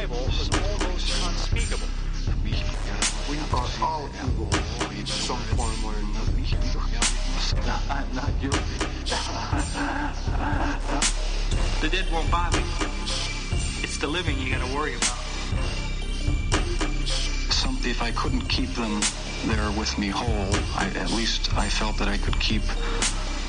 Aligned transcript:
arrival 0.00 0.24
was 0.26 0.48
almost 0.50 1.26
unspeakable. 1.28 1.86
We 3.28 3.36
are 3.36 3.68
all 3.82 4.08
evil 4.24 4.48
in 4.98 5.06
some 5.06 5.36
form 5.36 5.84
or 5.84 5.94
another. 5.94 6.32
I'm 7.90 8.14
not 8.14 8.30
guilty. 8.40 8.58
The 11.80 11.88
dead 11.88 12.06
won't 12.10 12.30
bother 12.30 12.58
you. 12.58 12.86
It's 13.82 13.98
the 13.98 14.06
living 14.06 14.38
you 14.38 14.54
gotta 14.54 14.74
worry 14.74 14.94
about. 14.94 15.18
Some, 17.52 17.78
if 17.84 18.00
I 18.00 18.10
couldn't 18.12 18.48
keep 18.48 18.70
them 18.70 19.00
there 19.46 19.70
with 19.72 19.98
me 19.98 20.08
whole, 20.08 20.54
I, 20.76 20.90
at 20.96 21.10
least 21.10 21.52
I 21.58 21.68
felt 21.68 21.98
that 21.98 22.08
I 22.08 22.16
could 22.16 22.40
keep 22.40 22.62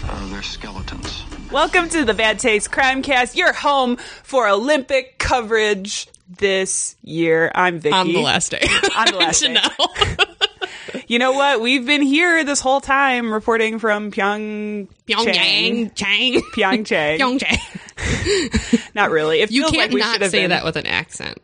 uh, 0.10 0.28
their 0.28 0.44
skeletons. 0.44 1.24
Welcome 1.50 1.88
to 1.90 2.04
the 2.04 2.14
Bad 2.14 2.40
Taste 2.40 2.72
Crimecast, 2.72 3.38
your 3.38 3.54
home 3.54 3.96
for 4.24 4.50
Olympic 4.50 5.18
coverage 5.18 6.08
this 6.38 6.96
year. 7.02 7.52
I'm 7.54 7.80
Vicky. 7.80 7.96
on 7.96 8.08
the 8.08 8.22
last 8.22 8.52
day. 8.52 8.62
On 8.96 9.06
the 9.08 9.18
last 9.18 9.42
day. 9.42 9.56
You 11.08 11.20
know 11.20 11.32
what? 11.34 11.62
We've 11.62 11.86
been 11.86 12.02
here 12.02 12.44
this 12.44 12.60
whole 12.60 12.82
time 12.82 13.34
reporting 13.34 13.80
from 13.80 14.12
Pyong 14.12 14.88
Pyongyang, 15.08 15.94
Chang, 15.94 16.42
Pyeongchang. 16.56 17.20
Pyongyang. 17.20 18.92
Not 18.96 19.12
really. 19.12 19.42
It 19.42 19.52
You 19.52 19.64
can't 19.68 19.94
like 19.94 20.00
not 20.00 20.22
say 20.32 20.42
been. 20.42 20.50
that 20.52 20.64
with 20.64 20.76
an 20.78 20.88
accent. 20.88 21.38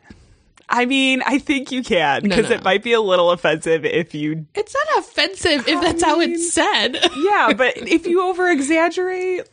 I 0.68 0.84
mean, 0.86 1.22
I 1.24 1.38
think 1.38 1.72
you 1.72 1.82
can 1.82 2.22
because 2.22 2.50
no. 2.50 2.56
it 2.56 2.64
might 2.64 2.82
be 2.82 2.92
a 2.92 3.00
little 3.00 3.30
offensive 3.30 3.84
if 3.84 4.14
you. 4.14 4.46
It's 4.54 4.74
not 4.74 4.98
offensive 4.98 5.66
if 5.68 5.80
that's 5.80 6.02
how 6.02 6.20
it's 6.20 6.52
said. 6.52 6.98
Yeah, 7.16 7.52
but 7.56 7.76
if 7.76 8.06
you 8.06 8.22
over 8.22 8.50
exaggerate. 8.50 9.48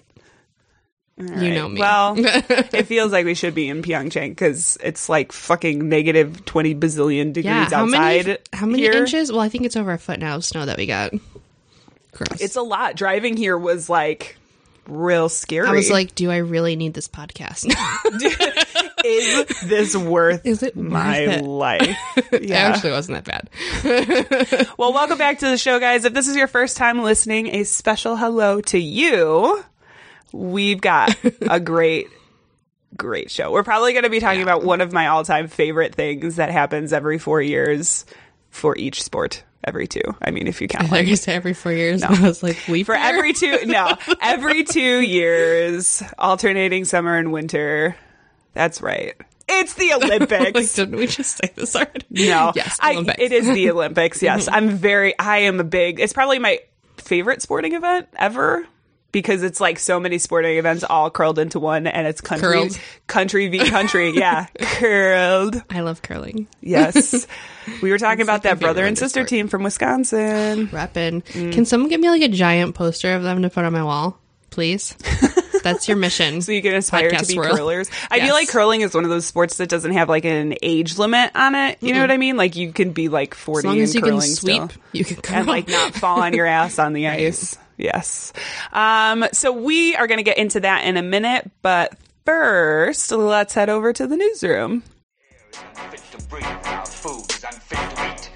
You 1.17 1.53
know 1.53 1.69
me. 1.69 1.79
Well, 1.79 2.15
it 2.17 2.87
feels 2.87 3.13
like 3.13 3.25
we 3.25 3.35
should 3.35 3.55
be 3.55 3.69
in 3.69 3.81
Pyeongchang 3.81 4.29
because 4.31 4.77
it's 4.83 5.07
like 5.07 5.31
fucking 5.31 5.87
negative 5.87 6.43
twenty 6.43 6.75
bazillion 6.75 7.27
degrees 7.31 7.45
yeah. 7.45 7.69
How 7.69 7.83
outside. 7.85 8.25
many? 8.27 8.37
How 8.51 8.65
many 8.65 8.81
here. 8.83 8.91
inches? 8.93 9.31
Well, 9.31 9.39
I 9.41 9.47
think 9.47 9.63
it's 9.65 9.77
over 9.77 9.93
a 9.93 9.97
foot 9.97 10.19
now 10.19 10.35
of 10.35 10.43
snow 10.43 10.65
that 10.65 10.77
we 10.77 10.85
got. 10.87 11.13
Gross. 12.11 12.41
It's 12.41 12.57
a 12.57 12.61
lot. 12.61 12.95
Driving 12.97 13.37
here 13.37 13.57
was 13.57 13.89
like 13.89 14.35
real 14.87 15.29
scary. 15.29 15.67
I 15.67 15.71
was 15.71 15.89
like, 15.89 16.15
do 16.15 16.29
I 16.29 16.37
really 16.37 16.75
need 16.75 16.93
this 16.93 17.07
podcast? 17.07 17.65
is 19.05 19.61
this 19.61 19.95
worth 19.95 20.45
Is 20.45 20.63
it 20.63 20.75
my 20.75 21.27
worth 21.27 21.37
it? 21.37 21.41
life? 21.45 21.97
It 22.33 22.43
Yeah. 22.43 22.57
actually 22.57 22.91
wasn't 22.91 23.23
that 23.25 23.49
bad. 23.83 24.67
Well, 24.77 24.91
welcome 24.93 25.17
back 25.17 25.39
to 25.39 25.45
the 25.47 25.57
show, 25.57 25.79
guys. 25.79 26.03
If 26.05 26.13
this 26.13 26.27
is 26.27 26.35
your 26.35 26.47
first 26.47 26.75
time 26.77 27.01
listening, 27.03 27.47
a 27.47 27.63
special 27.63 28.15
hello 28.17 28.59
to 28.61 28.77
you. 28.77 29.63
We've 30.35 30.81
got 30.81 31.15
a 31.49 31.59
great, 31.61 32.07
great 32.97 33.31
show. 33.31 33.51
We're 33.51 33.63
probably 33.63 33.93
going 33.93 34.03
to 34.03 34.09
be 34.09 34.19
talking 34.19 34.41
about 34.41 34.63
one 34.63 34.81
of 34.81 34.91
my 34.91 35.07
all 35.07 35.23
time 35.23 35.47
favorite 35.47 35.95
things 35.95 36.35
that 36.35 36.49
happens 36.49 36.91
every 36.91 37.19
four 37.19 37.41
years 37.41 38.05
for 38.49 38.77
each 38.77 39.01
sport. 39.01 39.43
Every 39.63 39.87
two. 39.87 40.03
I 40.21 40.29
mean, 40.29 40.45
if 40.45 40.61
you 40.61 40.67
count. 40.67 40.83
I 40.83 40.87
thought 40.87 40.95
Like, 40.95 41.07
you 41.07 41.15
said 41.15 41.35
every 41.35 41.55
four 41.55 41.71
years. 41.71 42.01
No. 42.01 42.07
I 42.11 42.21
was 42.21 42.43
like, 42.43 42.67
we 42.67 42.83
for 42.83 42.93
every 42.93 43.33
two, 43.33 43.65
no, 43.65 43.97
every 44.21 44.63
two 44.63 44.99
years, 44.99 46.03
alternating 46.19 46.85
summer 46.85 47.17
and 47.17 47.31
winter. 47.31 47.95
That's 48.53 48.79
right. 48.79 49.15
It's 49.47 49.73
the 49.73 49.93
Olympics. 49.93 50.53
like, 50.53 50.73
didn't 50.73 50.97
we 50.97 51.07
just 51.07 51.37
say 51.37 51.51
this 51.55 51.75
already? 51.75 52.05
No, 52.11 52.51
Yes, 52.55 52.77
I, 52.79 52.93
it 53.17 53.31
is 53.31 53.47
the 53.47 53.71
Olympics. 53.71 54.21
Yes, 54.21 54.45
mm-hmm. 54.45 54.55
I'm 54.55 54.69
very. 54.69 55.17
I 55.17 55.39
am 55.39 55.59
a 55.59 55.63
big. 55.63 55.99
It's 55.99 56.13
probably 56.13 56.37
my 56.37 56.59
favorite 56.97 57.41
sporting 57.41 57.73
event 57.73 58.07
ever 58.15 58.67
because 59.15 59.43
it's 59.43 59.61
like 59.61 59.79
so 59.79 59.97
many 59.97 60.17
sporting 60.17 60.57
events 60.57 60.83
all 60.83 61.09
curled 61.09 61.39
into 61.39 61.57
one, 61.57 61.87
and 61.87 62.05
it's 62.05 62.19
country, 62.19 62.51
Curled. 62.51 62.79
country 63.07 63.47
v 63.47 63.59
country. 63.69 64.11
Yeah, 64.13 64.47
curled. 64.59 65.63
I 65.69 65.79
love 65.79 66.01
curling. 66.01 66.47
Yes, 66.59 67.25
we 67.81 67.91
were 67.91 67.97
talking 67.97 68.21
about 68.23 68.33
like 68.33 68.43
that 68.43 68.59
brother 68.59 68.85
and 68.85 68.97
sister 68.97 69.21
sport. 69.21 69.29
team 69.29 69.47
from 69.47 69.63
Wisconsin. 69.63 70.67
Reppin'. 70.67 71.23
Mm. 71.23 71.53
Can 71.53 71.63
someone 71.65 71.89
get 71.89 72.01
me 72.01 72.09
like 72.09 72.23
a 72.23 72.27
giant 72.27 72.75
poster 72.75 73.15
of 73.15 73.23
them 73.23 73.41
to 73.43 73.49
put 73.49 73.63
on 73.63 73.71
my 73.71 73.83
wall, 73.83 74.19
please? 74.49 74.95
That's 75.63 75.87
your 75.87 75.97
mission. 75.97 76.41
So 76.41 76.51
you 76.51 76.61
can 76.61 76.75
aspire 76.75 77.09
to 77.09 77.25
be 77.25 77.37
world. 77.39 77.57
curlers. 77.57 77.89
I 78.11 78.17
Yes. 78.17 78.25
feel 78.27 78.35
like 78.35 78.49
curling 78.49 78.81
is 78.81 78.93
one 78.93 79.03
of 79.05 79.09
those 79.09 79.25
sports 79.25 79.57
that 79.57 79.67
doesn't 79.69 79.93
have 79.93 80.09
like 80.09 80.25
an 80.25 80.55
age 80.61 80.97
limit 80.99 81.31
on 81.33 81.55
it. 81.55 81.77
You 81.81 81.93
know 81.93 82.01
what 82.01 82.11
I 82.11 82.17
mean? 82.17 82.37
Like 82.37 82.55
you 82.55 82.71
can 82.71 82.91
be 82.91 83.07
like 83.09 83.33
40 83.33 83.59
As 83.59 83.65
long 83.65 83.79
as 83.79 83.89
and 83.89 83.95
you 83.95 84.01
can 84.01 84.09
curling 84.11 84.29
sweep, 84.29 84.71
still. 84.71 84.81
you 84.91 85.05
can 85.05 85.15
curl. 85.17 85.35
and 85.37 85.47
like 85.47 85.67
not 85.67 85.95
fall 85.95 86.21
on 86.21 86.33
your 86.33 86.45
ass 86.45 86.77
on 86.77 86.93
the 86.93 87.07
ice. 87.07 87.57
Yes. 87.77 88.33
Um, 88.71 89.25
so 89.31 89.51
we 89.51 89.95
are 89.95 90.07
going 90.07 90.17
to 90.19 90.23
get 90.23 90.37
into 90.37 90.59
that 90.61 90.85
in 90.85 90.97
a 90.97 91.01
minute, 91.03 91.51
but 91.61 91.95
first, 92.25 93.11
let's 93.11 93.53
head 93.53 93.69
over 93.69 93.93
to 93.93 94.07
the 94.07 94.17
newsroom. 94.17 94.83
unfit 95.77 96.01
to 96.17 96.27
breathe. 96.27 96.45
Our 96.45 96.85
food 96.85 97.29
is 97.31 97.43
unfit 97.43 97.77
to 97.77 98.13
eat. 98.13 98.29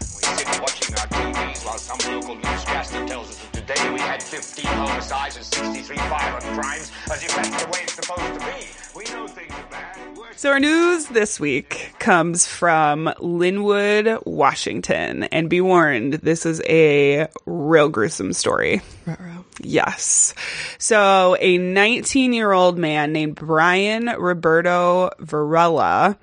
We 0.00 0.22
sit 0.28 0.60
watching 0.60 0.94
our 0.96 1.06
TVs 1.08 1.64
while 1.66 1.78
some 1.78 2.14
local 2.14 2.34
newscaster 2.36 3.04
tells 3.06 3.30
us 3.30 3.38
that 3.38 3.66
today 3.66 3.92
we 3.92 4.00
had 4.00 4.22
15 4.22 4.64
homicides 4.66 5.36
and 5.36 5.44
63 5.44 5.96
violent 5.96 6.44
crimes, 6.44 6.92
as 7.10 7.22
if 7.22 7.34
that's 7.34 7.64
the 7.64 7.70
way 7.70 7.80
it's 7.82 7.94
supposed 7.94 8.20
to 8.20 8.40
be. 8.40 8.66
We 8.94 9.04
know 9.12 9.26
things 9.26 9.52
are 9.52 9.70
bad. 9.70 10.16
Worse 10.16 10.40
So 10.40 10.50
our 10.50 10.60
news 10.60 11.06
this 11.06 11.40
week 11.40 11.91
comes 12.02 12.48
from 12.48 13.04
Lynnwood, 13.20 14.26
Washington, 14.26 15.22
and 15.22 15.48
be 15.48 15.60
warned, 15.60 16.14
this 16.14 16.44
is 16.44 16.60
a 16.68 17.28
real 17.46 17.88
gruesome 17.88 18.32
story. 18.32 18.82
Yes. 19.60 20.34
So 20.78 21.36
a 21.38 21.58
19 21.58 22.32
year 22.32 22.50
old 22.50 22.76
man 22.76 23.12
named 23.12 23.36
Brian 23.36 24.06
Roberto 24.06 25.10
Varela 25.20 26.18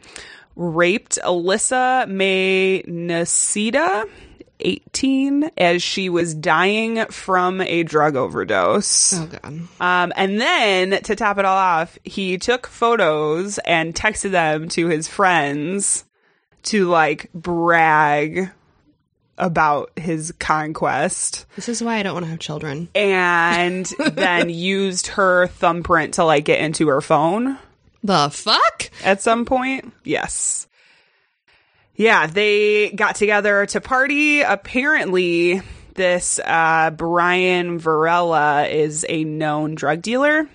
raped 0.57 1.17
Alyssa 1.23 2.09
May 2.09 2.83
Noceda, 2.85 4.09
18, 4.59 5.51
as 5.57 5.81
she 5.83 6.09
was 6.09 6.33
dying 6.33 7.05
from 7.07 7.61
a 7.61 7.83
drug 7.83 8.15
overdose. 8.15 9.13
Oh 9.17 9.25
god. 9.27 9.53
Um, 9.79 10.13
and 10.15 10.39
then 10.39 11.01
to 11.03 11.15
top 11.15 11.37
it 11.37 11.45
all 11.45 11.57
off, 11.57 11.97
he 12.03 12.37
took 12.37 12.67
photos 12.67 13.57
and 13.59 13.95
texted 13.95 14.31
them 14.31 14.69
to 14.69 14.87
his 14.87 15.07
friends 15.07 16.05
to 16.63 16.87
like 16.89 17.29
brag 17.33 18.49
about 19.37 19.91
his 19.97 20.33
conquest 20.39 21.45
This 21.55 21.69
is 21.69 21.81
why 21.81 21.95
I 21.95 22.03
don't 22.03 22.13
want 22.13 22.25
to 22.25 22.29
have 22.31 22.39
children. 22.39 22.89
and 22.93 23.85
then 24.11 24.49
used 24.49 25.07
her 25.07 25.47
thumbprint 25.47 26.15
to 26.15 26.25
like 26.25 26.43
get 26.43 26.59
into 26.59 26.89
her 26.89 26.99
phone 26.99 27.57
The 28.03 28.29
fuck? 28.29 28.89
at 29.03 29.21
some 29.21 29.45
point. 29.45 29.93
Yes. 30.03 30.67
Yeah, 31.99 32.27
they 32.27 32.91
got 32.91 33.15
together 33.15 33.65
to 33.65 33.81
party. 33.81 34.39
Apparently, 34.39 35.61
this 35.95 36.39
uh, 36.39 36.91
Brian 36.91 37.77
Varela 37.77 38.67
is 38.67 39.05
a 39.09 39.25
known 39.25 39.75
drug 39.75 40.01
dealer. 40.01 40.49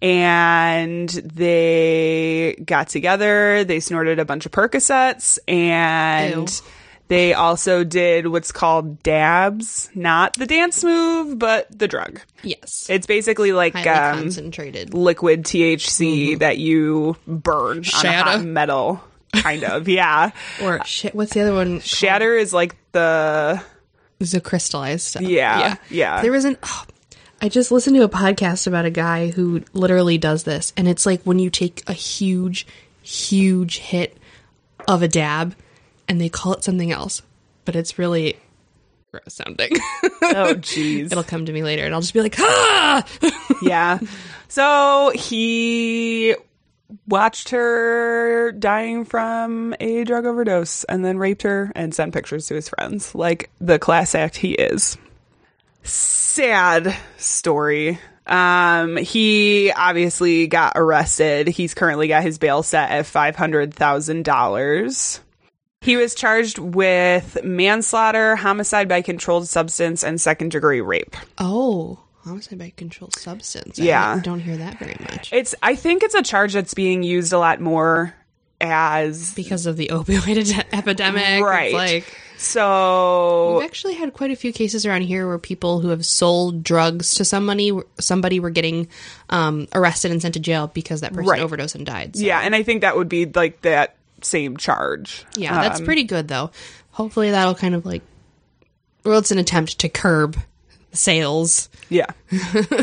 And 0.00 1.08
they 1.10 2.56
got 2.64 2.88
together, 2.88 3.64
they 3.64 3.80
snorted 3.80 4.18
a 4.18 4.24
bunch 4.24 4.46
of 4.46 4.52
Percocets, 4.52 5.38
and 5.46 6.48
Ew. 6.50 6.66
they 7.08 7.34
also 7.34 7.84
did 7.84 8.26
what's 8.26 8.50
called 8.50 9.02
dabs. 9.02 9.90
Not 9.94 10.34
the 10.38 10.46
dance 10.46 10.82
move, 10.82 11.38
but 11.38 11.66
the 11.78 11.86
drug. 11.86 12.20
Yes. 12.42 12.86
It's 12.88 13.06
basically 13.06 13.52
like 13.52 13.76
um, 13.76 14.20
concentrated. 14.20 14.94
liquid 14.94 15.44
THC 15.44 16.38
that 16.38 16.56
you 16.56 17.16
burn 17.26 17.78
on 17.78 18.06
a 18.06 18.22
hot 18.22 18.44
metal. 18.44 19.02
Kind 19.42 19.64
of, 19.64 19.88
yeah. 19.88 20.30
Or 20.62 20.84
shit. 20.84 21.14
What's 21.14 21.32
the 21.32 21.40
other 21.40 21.54
one? 21.54 21.80
Shatter 21.80 22.36
is 22.36 22.52
like 22.52 22.76
the 22.92 23.62
a 24.34 24.40
crystallized 24.40 25.02
stuff. 25.02 25.22
Yeah, 25.22 25.76
yeah. 25.90 26.22
There 26.22 26.32
was 26.32 26.44
an. 26.44 26.56
Oh, 26.62 26.84
I 27.40 27.48
just 27.48 27.70
listened 27.70 27.96
to 27.96 28.02
a 28.02 28.08
podcast 28.08 28.66
about 28.66 28.86
a 28.86 28.90
guy 28.90 29.30
who 29.30 29.62
literally 29.72 30.18
does 30.18 30.44
this, 30.44 30.72
and 30.76 30.88
it's 30.88 31.04
like 31.04 31.22
when 31.22 31.38
you 31.38 31.50
take 31.50 31.82
a 31.86 31.92
huge, 31.92 32.66
huge 33.02 33.78
hit 33.78 34.16
of 34.88 35.02
a 35.02 35.08
dab, 35.08 35.54
and 36.08 36.20
they 36.20 36.28
call 36.28 36.54
it 36.54 36.64
something 36.64 36.90
else, 36.90 37.22
but 37.64 37.76
it's 37.76 37.98
really 37.98 38.36
gross 39.10 39.34
sounding. 39.34 39.70
oh 39.72 40.08
jeez, 40.56 41.12
It'll 41.12 41.22
come 41.24 41.46
to 41.46 41.52
me 41.52 41.62
later, 41.62 41.84
and 41.84 41.94
I'll 41.94 42.00
just 42.00 42.14
be 42.14 42.22
like, 42.22 42.36
ah. 42.38 43.06
yeah. 43.62 43.98
So 44.48 45.10
he 45.12 46.36
watched 47.06 47.50
her 47.50 48.52
dying 48.52 49.04
from 49.04 49.74
a 49.80 50.04
drug 50.04 50.26
overdose 50.26 50.84
and 50.84 51.04
then 51.04 51.18
raped 51.18 51.42
her 51.42 51.72
and 51.74 51.94
sent 51.94 52.14
pictures 52.14 52.46
to 52.48 52.54
his 52.54 52.68
friends, 52.68 53.14
like 53.14 53.50
the 53.60 53.78
class 53.78 54.14
act 54.14 54.36
he 54.36 54.52
is. 54.52 54.96
Sad 55.82 56.96
story. 57.16 57.98
Um, 58.26 58.96
he 58.96 59.70
obviously 59.70 60.48
got 60.48 60.72
arrested. 60.76 61.48
He's 61.48 61.74
currently 61.74 62.08
got 62.08 62.24
his 62.24 62.38
bail 62.38 62.62
set 62.62 62.90
at 62.90 63.06
five 63.06 63.36
hundred 63.36 63.72
thousand 63.72 64.24
dollars. 64.24 65.20
He 65.80 65.96
was 65.96 66.16
charged 66.16 66.58
with 66.58 67.44
manslaughter, 67.44 68.34
homicide 68.34 68.88
by 68.88 69.02
controlled 69.02 69.46
substance, 69.46 70.02
and 70.02 70.20
second 70.20 70.50
degree 70.50 70.80
rape. 70.80 71.14
Oh, 71.38 72.00
homicide 72.26 72.58
by 72.58 72.72
controlled 72.76 73.14
substance. 73.16 73.78
Yeah. 73.78 74.14
I 74.16 74.18
don't 74.20 74.40
hear 74.40 74.56
that 74.56 74.78
very 74.78 74.96
much. 75.00 75.32
It's 75.32 75.54
I 75.62 75.74
think 75.76 76.02
it's 76.02 76.14
a 76.14 76.22
charge 76.22 76.52
that's 76.52 76.74
being 76.74 77.02
used 77.02 77.32
a 77.32 77.38
lot 77.38 77.60
more 77.60 78.14
as 78.60 79.34
because 79.34 79.66
of 79.66 79.76
the 79.76 79.88
opioid 79.92 80.64
epidemic. 80.72 81.42
right. 81.44 81.66
It's 81.66 81.74
like 81.74 82.16
so 82.38 83.56
we've 83.58 83.64
actually 83.64 83.94
had 83.94 84.12
quite 84.12 84.30
a 84.30 84.36
few 84.36 84.52
cases 84.52 84.84
around 84.86 85.02
here 85.02 85.26
where 85.26 85.38
people 85.38 85.80
who 85.80 85.88
have 85.88 86.04
sold 86.04 86.62
drugs 86.62 87.14
to 87.14 87.24
somebody 87.24 87.72
somebody 87.98 88.40
were 88.40 88.50
getting 88.50 88.88
um, 89.30 89.66
arrested 89.74 90.10
and 90.10 90.20
sent 90.20 90.34
to 90.34 90.40
jail 90.40 90.66
because 90.68 91.00
that 91.00 91.12
person 91.12 91.28
Right. 91.30 91.40
overdosed 91.40 91.74
and 91.74 91.86
died. 91.86 92.16
So, 92.16 92.22
yeah, 92.24 92.40
and 92.40 92.54
I 92.54 92.62
think 92.62 92.80
that 92.82 92.96
would 92.96 93.08
be 93.08 93.24
like 93.26 93.62
that 93.62 93.96
same 94.22 94.56
charge. 94.56 95.24
yeah, 95.36 95.60
that's 95.62 95.80
Um, 95.80 95.86
pretty 95.86 96.04
good 96.04 96.28
though. 96.28 96.50
Hopefully 96.90 97.30
that'll 97.30 97.54
kind 97.54 97.74
of 97.74 97.84
like 97.86 98.02
well, 99.04 99.18
it's 99.18 99.30
an 99.30 99.38
attempt 99.38 99.78
to 99.80 99.88
curb 99.88 100.36
sales. 100.96 101.68
Yeah. 101.88 102.06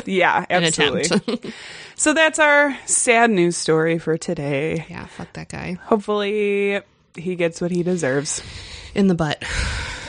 Yeah, 0.05 0.45
absolutely. 0.49 1.53
so 1.95 2.13
that's 2.13 2.39
our 2.39 2.77
sad 2.85 3.29
news 3.31 3.57
story 3.57 3.99
for 3.99 4.17
today. 4.17 4.85
yeah, 4.89 5.05
fuck 5.07 5.33
that 5.33 5.49
guy 5.49 5.73
Hopefully 5.83 6.81
he 7.15 7.35
gets 7.35 7.59
what 7.61 7.71
he 7.71 7.83
deserves. 7.83 8.41
in 8.95 9.07
the 9.07 9.15
butt. 9.15 9.43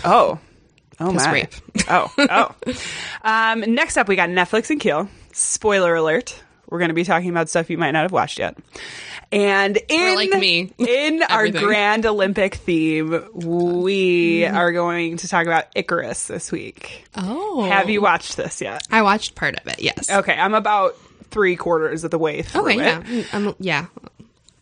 Oh. 0.04 0.38
Oh 1.00 1.12
my. 1.12 1.32
rape. 1.32 1.52
Oh. 1.88 2.12
Oh. 2.18 2.54
um, 3.24 3.60
next 3.74 3.96
up 3.96 4.06
we 4.08 4.16
got 4.16 4.28
Netflix 4.28 4.70
and 4.70 4.80
Kill. 4.80 5.08
Spoiler 5.32 5.94
alert. 5.96 6.40
We're 6.74 6.80
going 6.80 6.88
to 6.88 6.94
be 6.94 7.04
talking 7.04 7.30
about 7.30 7.48
stuff 7.48 7.70
you 7.70 7.78
might 7.78 7.92
not 7.92 8.02
have 8.02 8.10
watched 8.10 8.40
yet. 8.40 8.58
And 9.30 9.78
in 9.88 10.16
like 10.16 10.30
me. 10.30 10.72
in 10.78 11.22
our 11.22 11.48
grand 11.48 12.04
Olympic 12.04 12.56
theme, 12.56 13.22
we 13.32 14.44
are 14.44 14.72
going 14.72 15.18
to 15.18 15.28
talk 15.28 15.46
about 15.46 15.66
Icarus 15.76 16.26
this 16.26 16.50
week. 16.50 17.04
Oh, 17.14 17.62
Have 17.62 17.90
you 17.90 18.02
watched 18.02 18.36
this 18.36 18.60
yet? 18.60 18.84
I 18.90 19.02
watched 19.02 19.36
part 19.36 19.54
of 19.56 19.68
it. 19.68 19.82
Yes. 19.82 20.10
Okay, 20.10 20.34
I'm 20.34 20.54
about 20.54 20.96
three 21.30 21.54
quarters 21.54 22.02
of 22.02 22.10
the 22.10 22.18
way 22.18 22.42
through 22.42 22.62
Okay. 22.62 22.74
it. 22.74 22.78
Yeah. 22.80 23.02
Mm, 23.02 23.34
I'm, 23.50 23.54
yeah. 23.60 23.86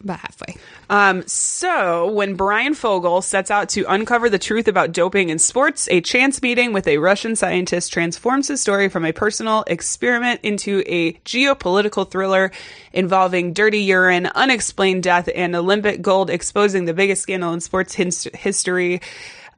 About 0.04 0.18
halfway. 0.18 0.56
Um, 0.90 1.26
so 1.28 2.10
when 2.10 2.34
Brian 2.34 2.74
Fogel 2.74 3.22
sets 3.22 3.50
out 3.52 3.68
to 3.70 3.84
uncover 3.88 4.28
the 4.28 4.38
truth 4.38 4.66
about 4.66 4.90
doping 4.90 5.28
in 5.28 5.38
sports, 5.38 5.88
a 5.90 6.00
chance 6.00 6.42
meeting 6.42 6.72
with 6.72 6.88
a 6.88 6.98
Russian 6.98 7.36
scientist 7.36 7.92
transforms 7.92 8.48
his 8.48 8.60
story 8.60 8.88
from 8.88 9.04
a 9.04 9.12
personal 9.12 9.62
experiment 9.68 10.40
into 10.42 10.82
a 10.86 11.12
geopolitical 11.24 12.10
thriller 12.10 12.50
involving 12.92 13.52
dirty 13.52 13.78
urine, 13.78 14.26
unexplained 14.26 15.04
death, 15.04 15.28
and 15.34 15.54
Olympic 15.54 16.02
gold 16.02 16.30
exposing 16.30 16.84
the 16.84 16.94
biggest 16.94 17.22
scandal 17.22 17.52
in 17.52 17.60
sports 17.60 17.94
his- 17.94 18.28
history. 18.34 19.00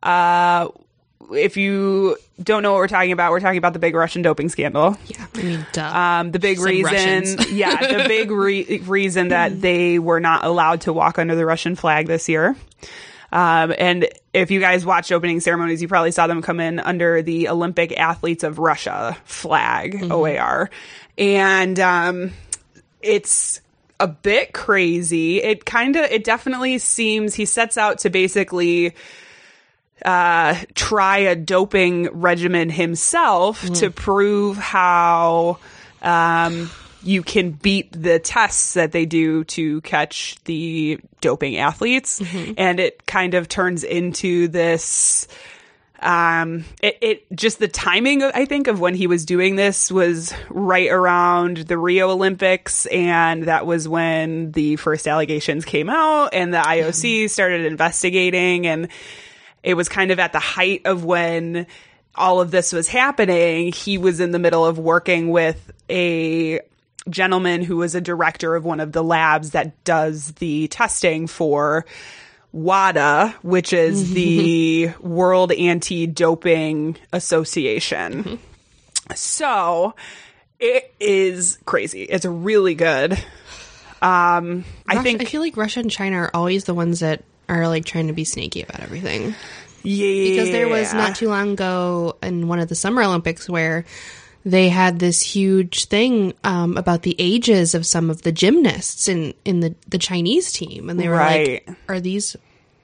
Uh, 0.03 0.69
if 1.33 1.57
you 1.57 2.17
don't 2.43 2.63
know 2.63 2.73
what 2.73 2.79
we're 2.79 2.89
talking 2.89 3.13
about, 3.13 3.31
we're 3.31 3.41
talking 3.41 3.59
about 3.59 3.73
the 3.73 3.79
big 3.79 3.95
Russian 3.95 4.23
doping 4.23 4.49
scandal. 4.49 4.97
Yeah. 5.07 5.27
I 5.35 5.43
mean, 5.43 5.67
duh. 5.73 5.87
Um, 5.87 6.31
the 6.33 6.39
big 6.39 6.59
Said 6.59 6.65
reason, 6.65 6.93
Russians. 6.93 7.51
yeah, 7.53 8.03
the 8.03 8.09
big 8.09 8.31
re- 8.31 8.79
reason 8.85 9.29
that 9.29 9.61
they 9.61 9.99
were 9.99 10.21
not 10.21 10.45
allowed 10.45 10.83
to 10.83 10.93
walk 10.93 11.19
under 11.19 11.35
the 11.35 11.47
Russian 11.47 11.77
flag 11.77 12.07
this 12.07 12.29
year. 12.29 12.57
Um, 13.33 13.75
and 13.77 14.07
if 14.33 14.51
you 14.53 14.61
guys 14.61 14.87
watched 14.87 15.11
opening 15.11 15.41
ceremonies, 15.41 15.83
you 15.83 15.89
probably 15.89 16.13
saw 16.13 16.27
them 16.29 16.41
come 16.41 16.61
in 16.61 16.79
under 16.79 17.21
the 17.21 17.49
Olympic 17.49 17.99
Athletes 17.99 18.45
of 18.45 18.59
Russia 18.59 19.17
flag, 19.25 20.11
OAR. 20.11 20.71
And, 21.19 21.81
um, 21.81 22.31
it's 23.03 23.61
a 23.99 24.07
bit 24.07 24.53
crazy. 24.53 25.43
It 25.43 25.65
kind 25.65 25.97
of, 25.97 26.05
it 26.05 26.25
definitely 26.25 26.79
seems 26.79 27.35
he 27.35 27.45
sets 27.45 27.77
out 27.77 27.99
to 28.01 28.11
basically, 28.11 28.95
uh, 30.05 30.57
try 30.75 31.19
a 31.19 31.37
doping 31.37 32.09
regimen 32.11 32.71
himself 32.71 33.63
to 33.75 33.91
prove 33.91 34.57
how 34.57 35.59
um, 36.03 36.71
you 37.03 37.23
can 37.23 37.51
beat 37.53 37.93
the 37.93 38.19
tests 38.19 38.75
that 38.75 38.93
they 38.93 39.07
do 39.07 39.45
to 39.45 39.81
catch 39.83 40.37
the 40.45 40.99
doping 41.21 41.59
athletes. 41.59 42.21
And 42.59 42.81
it 42.81 43.07
kind 43.07 43.35
of 43.35 43.49
turns 43.49 43.85
into 43.85 44.49
this. 44.49 45.29
Um, 46.01 46.65
it, 46.83 46.99
it 47.01 47.27
just 47.35 47.59
the 47.59 47.69
timing, 47.69 48.23
I 48.23 48.45
think, 48.45 48.67
of 48.67 48.81
when 48.81 48.95
he 48.95 49.07
was 49.07 49.25
doing 49.25 49.57
this 49.57 49.91
was 49.91 50.35
right 50.51 50.91
around 50.91 51.59
the 51.59 51.79
Rio 51.79 52.11
Olympics. 52.11 52.85
And 52.87 53.45
that 53.45 53.65
was 53.65 53.89
when 53.89 54.53
the 54.53 54.77
first 54.77 55.07
allegations 55.09 55.65
came 55.65 55.89
out 55.89 56.35
and 56.35 56.53
the 56.53 56.59
IOC 56.59 57.31
started 57.31 57.65
investigating. 57.65 58.67
And 58.67 58.89
it 59.65 59.75
was 59.75 59.89
kind 59.89 60.11
of 60.11 60.19
at 60.21 60.33
the 60.33 60.39
height 60.39 60.83
of 60.85 61.05
when 61.05 61.67
all 62.15 62.41
of 62.41 62.51
this 62.51 62.73
was 62.73 62.87
happening. 62.87 63.73
He 63.73 63.99
was 63.99 64.21
in 64.21 64.31
the 64.31 64.39
middle 64.39 64.65
of 64.65 64.79
working 64.79 65.31
with 65.31 65.73
a 65.91 66.61
gentleman 67.09 67.63
who 67.63 67.79
was 67.79 67.95
a 67.95 68.01
director 68.01 68.55
of 68.55 68.65
one 68.65 68.79
of 68.81 68.93
the 68.93 69.03
labs 69.03 69.51
that 69.51 69.83
does 69.85 70.33
the 70.33 70.69
testing 70.69 71.27
for 71.27 71.87
WADA, 72.53 73.35
which 73.43 73.73
is 73.73 74.13
the 74.15 74.91
World 75.01 75.51
Anti 75.51 76.07
Doping 76.07 76.97
Association. 77.13 78.39
So 79.15 79.95
it 80.61 80.95
is 81.01 81.59
crazy. 81.65 82.03
It's 82.03 82.25
really 82.25 82.75
good. 82.75 83.13
Um, 84.01 84.65
I 84.87 85.03
think 85.03 85.23
I 85.23 85.25
feel 85.25 85.41
like 85.41 85.57
Russia 85.57 85.81
and 85.81 85.91
China 85.91 86.19
are 86.19 86.31
always 86.35 86.65
the 86.65 86.75
ones 86.75 87.01
that 87.01 87.25
are 87.49 87.69
like 87.69 87.85
trying 87.85 88.07
to 88.09 88.13
be 88.13 88.25
sneaky 88.25 88.63
about 88.63 88.81
everything. 88.81 89.35
yeah, 89.83 90.31
Because 90.31 90.51
there 90.51 90.69
was 90.69 90.93
not 90.95 91.17
too 91.17 91.29
long 91.29 91.53
ago 91.53 92.17
in 92.23 92.49
one 92.49 92.59
of 92.59 92.69
the 92.69 92.75
Summer 92.75 93.03
Olympics 93.03 93.49
where 93.49 93.85
they 94.47 94.69
had 94.69 94.99
this 94.99 95.23
huge 95.23 95.87
thing 95.87 96.35
um, 96.45 96.77
about 96.77 97.03
the 97.03 97.17
ages 97.19 97.75
of 97.75 97.87
some 97.87 98.11
of 98.11 98.23
the 98.23 98.33
gymnasts 98.33 99.09
in 99.09 99.33
in 99.45 99.61
the 99.61 99.75
the 99.89 99.99
Chinese 99.99 100.53
team, 100.53 100.91
and 100.91 101.01
they 101.01 101.09
were 101.09 101.17
Right. 101.17 101.67
like, 101.67 101.77
"Are 101.89 101.99
these 102.01 102.37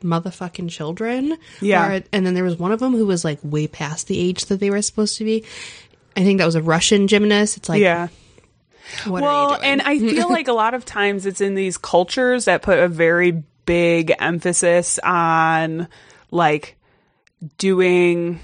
motherfucking 0.03 0.71
children?" 0.71 1.37
Yeah. 1.61 1.87
Or- 1.97 2.03
and 2.13 2.25
then 2.27 2.33
there 2.35 2.45
was 2.45 2.59
one 2.59 2.73
of 2.73 2.81
them 2.81 2.93
who 2.93 3.05
was 3.07 3.25
like 3.25 3.39
way 3.43 3.67
past 3.67 4.07
the 4.09 4.19
age 4.19 4.47
that 4.47 4.59
they 4.61 4.71
were 4.71 4.81
supposed 4.83 5.19
to 5.19 5.25
be. 5.25 5.45
I 6.17 6.25
think 6.25 6.39
that 6.39 6.47
was 6.47 6.55
a 6.55 6.63
Russian 6.63 7.09
gymnast. 7.09 7.57
It's 7.59 7.69
like, 7.69 7.81
yeah. 7.83 8.09
what 9.07 9.23
well, 9.23 9.51
are 9.51 9.51
you 9.53 9.57
doing? 9.59 9.71
and 9.71 9.83
I 9.83 9.99
feel 9.99 10.29
like 10.33 10.49
a 10.49 10.53
lot 10.55 10.73
of 10.75 10.85
times 10.87 11.27
it's 11.27 11.41
in 11.43 11.55
these 11.55 11.77
cultures 11.77 12.47
that 12.47 12.63
put 12.63 12.79
a 12.79 12.89
very 12.89 13.43
big 13.67 14.13
emphasis 14.19 14.99
on 15.03 15.89
like 16.31 16.77
doing 17.59 18.41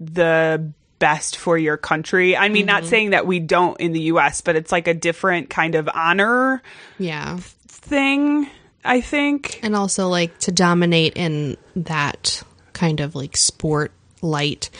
the 0.00 0.72
best 0.98 1.36
for 1.36 1.56
your 1.58 1.76
country. 1.76 2.36
I 2.36 2.48
mean, 2.48 2.66
Mm-hmm. 2.66 2.66
not 2.66 2.84
saying 2.86 3.10
that 3.10 3.26
we 3.26 3.40
don't 3.40 3.80
in 3.80 3.92
the 3.92 4.02
US, 4.02 4.40
but 4.40 4.56
it's 4.56 4.72
like 4.72 4.88
a 4.88 4.94
different 4.94 5.50
kind 5.50 5.74
of 5.74 5.88
honor 5.92 6.62
yeah. 6.98 7.38
thing, 7.68 8.48
I 8.84 9.00
think. 9.00 9.60
and 9.62 9.74
also 9.76 10.08
like 10.08 10.36
to 10.40 10.52
dominate 10.52 11.14
in 11.16 11.56
that 11.76 12.42
kind 12.72 13.00
of 13.00 13.14
like 13.14 13.36
sport 13.36 13.92
light 14.22 14.70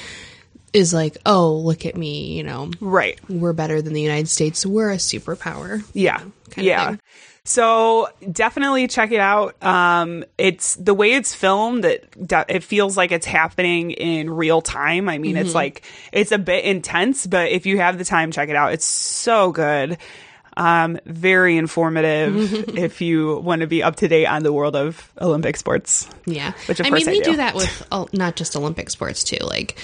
is 0.73 0.93
like 0.93 1.17
oh 1.25 1.55
look 1.57 1.87
at 1.87 1.97
me 1.97 2.37
you 2.37 2.43
know 2.43 2.71
Right. 2.81 3.19
we're 3.29 3.53
better 3.55 3.81
than 3.81 3.93
the 3.95 4.03
united 4.03 4.29
states 4.29 4.67
we're 4.67 4.91
a 4.91 4.97
superpower 4.97 5.83
Yeah. 5.95 6.19
kind 6.19 6.31
of 6.59 6.65
yeah. 6.65 6.97
So 7.49 8.09
definitely 8.31 8.89
check 8.89 9.11
it 9.11 9.21
out. 9.21 9.63
Um, 9.65 10.23
it's 10.37 10.75
the 10.77 10.93
way 10.93 11.15
it's 11.15 11.35
filmed. 11.35 11.87
It 11.87 12.07
it 12.47 12.63
feels 12.63 12.95
like 12.95 13.11
it's 13.11 13.25
happening 13.25 13.93
in 13.93 14.29
real 14.29 14.61
time. 14.61 15.09
I 15.09 15.17
mean, 15.17 15.35
Mm-hmm. 15.35 15.47
it's 15.47 15.55
like 15.55 15.83
it's 16.13 16.31
a 16.31 16.37
bit 16.39 16.67
intense, 16.67 17.27
but 17.27 17.51
if 17.51 17.65
you 17.65 17.79
have 17.79 17.97
the 17.97 18.05
time, 18.05 18.33
check 18.33 18.51
it 18.51 18.57
out. 18.57 18.75
It's 18.75 18.85
so 18.87 19.51
good. 19.51 19.97
Um, 20.59 20.99
very 21.07 21.57
informative 21.57 22.77
if 22.77 23.01
you 23.01 23.39
want 23.39 23.61
to 23.63 23.67
be 23.67 23.83
up 23.83 23.97
to 23.97 24.09
date 24.09 24.27
on 24.27 24.43
the 24.43 24.53
world 24.53 24.77
of 24.77 25.11
Olympic 25.21 25.57
sports. 25.57 26.07
yeah 26.27 26.53
Which, 26.67 26.81
i 26.81 26.85
mean 26.91 26.95
I 26.95 27.05
they 27.05 27.19
do. 27.21 27.31
do 27.31 27.37
that 27.37 27.55
with 27.55 27.87
oh, 27.93 28.09
not 28.13 28.35
just 28.35 28.57
olympic 28.57 28.91
sports 28.91 29.23
too 29.23 29.39
like 29.41 29.79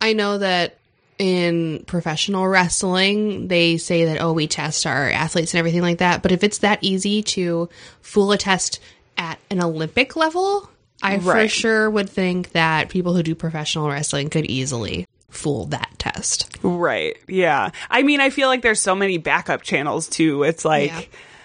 i 0.00 0.12
know 0.12 0.38
that 0.38 0.76
in 1.20 1.84
professional 1.86 2.48
wrestling 2.48 3.46
they 3.48 3.76
say 3.76 4.06
that 4.06 4.20
oh 4.22 4.32
we 4.32 4.46
test 4.46 4.86
our 4.86 5.10
athletes 5.10 5.52
and 5.52 5.58
everything 5.58 5.82
like 5.82 5.98
that 5.98 6.22
but 6.22 6.32
if 6.32 6.42
it's 6.42 6.58
that 6.58 6.78
easy 6.80 7.22
to 7.22 7.68
fool 8.00 8.32
a 8.32 8.38
test 8.38 8.80
at 9.18 9.38
an 9.50 9.62
olympic 9.62 10.16
level 10.16 10.68
i 11.02 11.18
for 11.18 11.46
sure 11.46 11.90
would 11.90 12.08
think 12.08 12.52
that 12.52 12.88
people 12.88 13.14
who 13.14 13.22
do 13.22 13.34
professional 13.34 13.86
wrestling 13.88 14.30
could 14.30 14.46
easily 14.46 15.06
fool 15.28 15.66
that 15.66 15.90
test 15.98 16.56
Right. 16.62 17.16
Yeah. 17.28 17.70
I 17.88 18.02
mean, 18.02 18.20
I 18.20 18.28
feel 18.30 18.48
like 18.48 18.62
there's 18.62 18.80
so 18.80 18.94
many 18.94 19.16
backup 19.16 19.62
channels 19.62 20.08
too. 20.08 20.42
It's 20.42 20.64
like, 20.64 20.90
Yeah. 20.90 21.00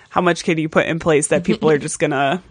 how 0.10 0.22
much 0.22 0.44
can 0.44 0.58
you 0.58 0.68
put 0.68 0.88
in 0.88 1.00
place 1.00 1.28
that 1.28 1.44
people 1.46 1.70
are 1.70 1.78
just 1.78 2.00
gonna 2.00 2.42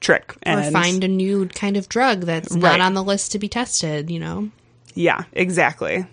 trick 0.00 0.32
or 0.32 0.36
and 0.42 0.72
find 0.72 1.02
a 1.02 1.08
new 1.08 1.46
kind 1.48 1.76
of 1.76 1.88
drug 1.88 2.20
that's 2.22 2.52
Right. 2.52 2.60
not 2.78 2.80
on 2.80 2.94
the 2.94 3.02
list 3.02 3.32
to 3.32 3.38
be 3.38 3.48
tested, 3.48 4.10
you 4.10 4.20
know? 4.20 4.50
Yeah, 4.94 5.24
exactly. 5.32 6.06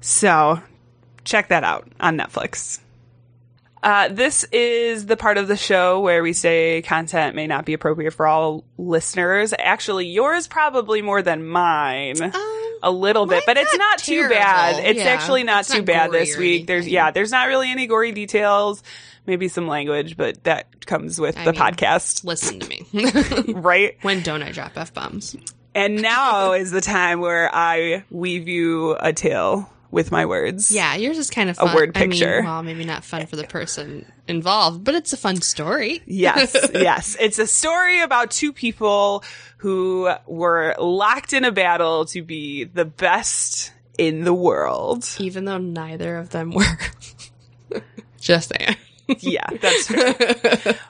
So 0.00 0.60
check 1.24 1.48
that 1.48 1.64
out 1.64 1.88
on 2.00 2.16
Netflix. 2.16 2.80
Uh, 3.82 4.08
this 4.08 4.42
is 4.50 5.06
the 5.06 5.16
part 5.16 5.38
of 5.38 5.46
the 5.48 5.56
show 5.56 6.00
where 6.00 6.22
we 6.22 6.32
say 6.32 6.82
content 6.82 7.36
may 7.36 7.46
not 7.46 7.64
be 7.64 7.72
appropriate 7.72 8.12
for 8.12 8.26
all 8.26 8.64
listeners. 8.78 9.54
Actually, 9.56 10.06
yours 10.06 10.48
probably 10.48 11.02
more 11.02 11.22
than 11.22 11.46
mine. 11.46 12.16
a 12.82 12.90
little 12.90 13.26
bit, 13.26 13.44
but 13.46 13.56
it's 13.56 13.72
not 13.72 13.78
not 13.78 13.98
too 14.00 14.28
bad. 14.28 14.84
It's 14.84 14.98
Yeah, 14.98 15.04
actually 15.06 15.44
not 15.44 15.60
it's 15.60 15.70
too 15.70 15.78
not 15.78 15.86
bad 15.86 16.10
this 16.12 16.36
week. 16.36 16.66
There's 16.66 16.86
yeah, 16.88 17.10
there's 17.10 17.30
not 17.30 17.48
really 17.48 17.70
any 17.70 17.86
gory 17.86 18.12
details. 18.12 18.82
maybe 19.26 19.48
some 19.48 19.66
language, 19.68 20.16
but 20.16 20.42
that 20.44 20.84
comes 20.86 21.18
with 21.20 21.36
I 21.38 21.44
the 21.44 21.52
mean- 21.52 21.60
podcast, 21.60 22.24
Listen 22.24 22.60
to 22.60 22.68
me. 22.68 23.52
right? 23.54 23.96
when 24.02 24.22
don't 24.22 24.42
I 24.42 24.52
drop 24.52 24.76
f 24.76 24.92
bombs? 24.92 25.36
And 25.76 26.00
now 26.00 26.52
is 26.52 26.70
the 26.70 26.80
time 26.80 27.20
where 27.20 27.54
I 27.54 28.02
weave 28.10 28.48
you 28.48 28.96
a 28.98 29.12
tale 29.12 29.70
with 29.90 30.10
my 30.10 30.24
words. 30.24 30.72
Yeah, 30.72 30.94
yours 30.94 31.18
is 31.18 31.28
kind 31.28 31.50
of 31.50 31.56
fun. 31.56 31.74
word 31.74 31.92
I 31.94 32.00
mean, 32.00 32.10
picture. 32.12 32.40
well, 32.42 32.62
maybe 32.62 32.84
not 32.84 33.04
fun 33.04 33.26
for 33.26 33.36
the 33.36 33.44
person 33.44 34.10
involved, 34.26 34.84
but 34.84 34.94
it's 34.94 35.12
a 35.12 35.18
fun 35.18 35.42
story. 35.42 36.02
Yes, 36.06 36.56
yes. 36.74 37.16
It's 37.20 37.38
a 37.38 37.46
story 37.46 38.00
about 38.00 38.30
two 38.30 38.54
people 38.54 39.22
who 39.58 40.10
were 40.26 40.74
locked 40.78 41.34
in 41.34 41.44
a 41.44 41.52
battle 41.52 42.06
to 42.06 42.22
be 42.22 42.64
the 42.64 42.86
best 42.86 43.72
in 43.98 44.24
the 44.24 44.34
world. 44.34 45.06
Even 45.18 45.44
though 45.44 45.58
neither 45.58 46.16
of 46.16 46.30
them 46.30 46.52
were. 46.52 46.78
Just 48.18 48.52
saying. 48.56 48.76
Yeah, 49.08 49.46
that's 49.60 49.86
true. 49.86 50.12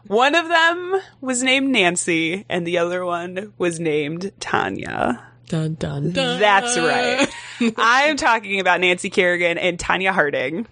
one 0.07 0.35
of 0.35 0.49
them 0.49 1.01
was 1.21 1.43
named 1.43 1.71
Nancy, 1.71 2.45
and 2.49 2.67
the 2.67 2.79
other 2.79 3.05
one 3.05 3.53
was 3.59 3.81
named 3.81 4.33
Tonya. 4.41 5.23
Dun 5.49 5.75
dun 5.75 6.11
dun. 6.11 6.41
That's 6.41 6.77
right. 6.77 7.29
I'm 7.77 8.17
talking 8.17 8.59
about 8.59 8.81
Nancy 8.81 9.11
Kerrigan 9.11 9.59
and 9.59 9.79
Tonya 9.79 10.11
Harding. 10.11 10.67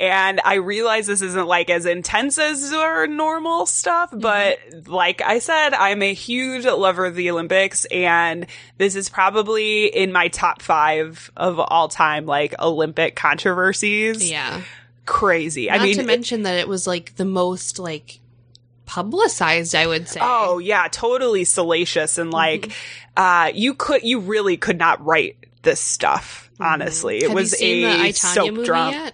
And 0.00 0.40
I 0.42 0.54
realize 0.54 1.06
this 1.06 1.20
isn't 1.20 1.46
like 1.46 1.68
as 1.68 1.84
intense 1.84 2.38
as 2.38 2.72
our 2.72 3.06
normal 3.06 3.66
stuff, 3.66 4.10
mm-hmm. 4.10 4.20
but 4.20 4.58
like 4.88 5.20
I 5.20 5.38
said, 5.38 5.74
I'm 5.74 6.02
a 6.02 6.14
huge 6.14 6.64
lover 6.64 7.04
of 7.04 7.14
the 7.14 7.30
Olympics 7.30 7.84
and 7.84 8.46
this 8.78 8.96
is 8.96 9.10
probably 9.10 9.84
in 9.86 10.12
my 10.12 10.28
top 10.28 10.62
five 10.62 11.30
of 11.36 11.60
all 11.60 11.88
time, 11.88 12.24
like 12.24 12.54
Olympic 12.58 13.16
controversies. 13.16 14.28
Yeah. 14.28 14.62
Crazy. 15.06 15.66
Not 15.66 15.80
I 15.80 15.84
mean, 15.84 15.96
to 15.96 16.02
mention 16.04 16.42
that 16.44 16.58
it 16.58 16.68
was 16.68 16.86
like 16.86 17.16
the 17.16 17.24
most 17.24 17.78
like 17.78 18.20
publicized, 18.86 19.74
I 19.74 19.86
would 19.86 20.08
say. 20.08 20.20
Oh 20.22 20.58
yeah, 20.58 20.88
totally 20.90 21.44
salacious 21.44 22.18
and 22.18 22.30
like 22.30 22.62
Mm-hmm. 22.62 23.22
uh 23.22 23.50
you 23.54 23.74
could 23.74 24.02
you 24.02 24.20
really 24.20 24.56
could 24.56 24.78
not 24.78 25.04
write 25.04 25.36
this 25.62 25.80
stuff, 25.80 26.50
honestly. 26.58 27.18
It 27.18 27.22
Mm-hmm. 27.24 27.28
Have 27.30 27.34
was 27.36 27.62
a 27.62 28.02
the 28.08 28.12
soap 28.12 28.64
drum. 28.64 29.10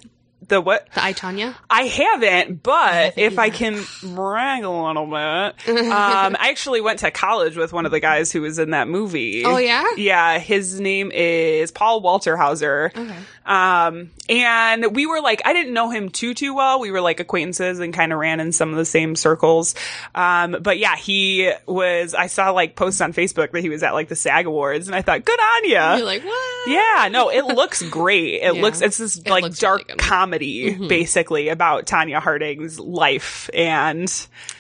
The 0.48 0.60
what? 0.60 0.86
The 0.94 1.02
I, 1.02 1.12
Tonya? 1.12 1.56
I 1.68 1.82
haven't, 1.84 2.62
but 2.62 2.92
haven't 2.92 3.18
if 3.18 3.36
I 3.38 3.50
can 3.50 3.82
brag 4.14 4.62
a 4.62 4.70
little 4.70 5.06
bit, 5.06 5.68
um, 5.90 6.36
I 6.38 6.50
actually 6.50 6.80
went 6.80 7.00
to 7.00 7.10
college 7.10 7.56
with 7.56 7.72
one 7.72 7.84
of 7.84 7.90
the 7.90 7.98
guys 7.98 8.30
who 8.30 8.42
was 8.42 8.60
in 8.60 8.70
that 8.70 8.86
movie. 8.86 9.44
Oh, 9.44 9.56
yeah? 9.56 9.84
Yeah, 9.96 10.38
his 10.38 10.78
name 10.78 11.10
is 11.10 11.72
Paul 11.72 12.00
Walter 12.00 12.36
Hauser. 12.36 12.92
Okay. 12.94 13.16
Um, 13.46 14.10
and 14.28 14.94
we 14.96 15.06
were 15.06 15.20
like, 15.20 15.40
I 15.44 15.52
didn't 15.52 15.72
know 15.72 15.88
him 15.90 16.08
too, 16.08 16.34
too 16.34 16.52
well. 16.54 16.80
We 16.80 16.90
were 16.90 17.00
like 17.00 17.20
acquaintances 17.20 17.78
and 17.78 17.94
kind 17.94 18.12
of 18.12 18.18
ran 18.18 18.40
in 18.40 18.50
some 18.52 18.70
of 18.70 18.76
the 18.76 18.84
same 18.84 19.14
circles. 19.14 19.74
Um, 20.14 20.56
but 20.60 20.78
yeah, 20.78 20.96
he 20.96 21.52
was, 21.66 22.12
I 22.12 22.26
saw 22.26 22.50
like 22.50 22.74
posts 22.74 23.00
on 23.00 23.12
Facebook 23.12 23.52
that 23.52 23.62
he 23.62 23.68
was 23.68 23.82
at 23.84 23.94
like 23.94 24.08
the 24.08 24.16
SAG 24.16 24.46
Awards 24.46 24.88
and 24.88 24.96
I 24.96 25.02
thought, 25.02 25.24
good 25.24 25.38
on 25.38 25.68
ya. 25.70 25.96
You're 25.96 26.06
like, 26.06 26.24
what? 26.24 26.68
Yeah, 26.70 27.08
no, 27.10 27.30
it 27.30 27.44
looks 27.54 27.82
great. 27.88 28.42
It 28.42 28.56
Yeah. 28.56 28.62
looks 28.62 28.80
it's 28.80 28.98
this 28.98 29.16
It 29.18 29.28
like 29.28 29.54
dark 29.54 29.78
really 29.78 29.84
good. 29.84 29.98
Mm-hmm. 29.98 30.08
comedy 30.08 30.74
basically 30.88 31.48
about 31.48 31.86
Tonya 31.86 32.20
Harding's 32.20 32.80
life 32.80 33.48
and 33.54 34.10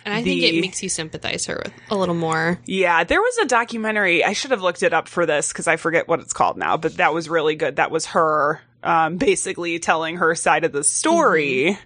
And 0.04 0.14
I 0.14 0.22
think 0.22 0.42
it 0.42 0.60
makes 0.60 0.80
you 0.82 0.88
sympathize 0.88 1.46
her 1.46 1.60
with 1.64 1.72
a 1.90 1.96
little 1.96 2.14
more. 2.14 2.60
yeah, 2.66 3.02
there 3.02 3.20
was 3.20 3.38
a 3.38 3.46
documentary. 3.46 4.22
I 4.24 4.32
should 4.32 4.52
have 4.52 4.62
looked 4.62 4.84
it 4.84 4.92
up 4.92 5.08
for 5.08 5.26
this 5.26 5.48
because 5.48 5.66
I 5.66 5.76
forget 5.76 6.06
what 6.06 6.20
it's 6.20 6.32
called 6.32 6.56
now, 6.56 6.76
but 6.76 6.98
that 6.98 7.12
was 7.12 7.28
really 7.28 7.56
good. 7.56 7.76
That 7.76 7.90
was 7.90 8.06
her 8.06 8.60
um, 8.82 9.16
basically 9.16 9.78
telling 9.78 10.16
her 10.16 10.34
side 10.34 10.64
of 10.64 10.72
the 10.72 10.84
story. 10.84 11.78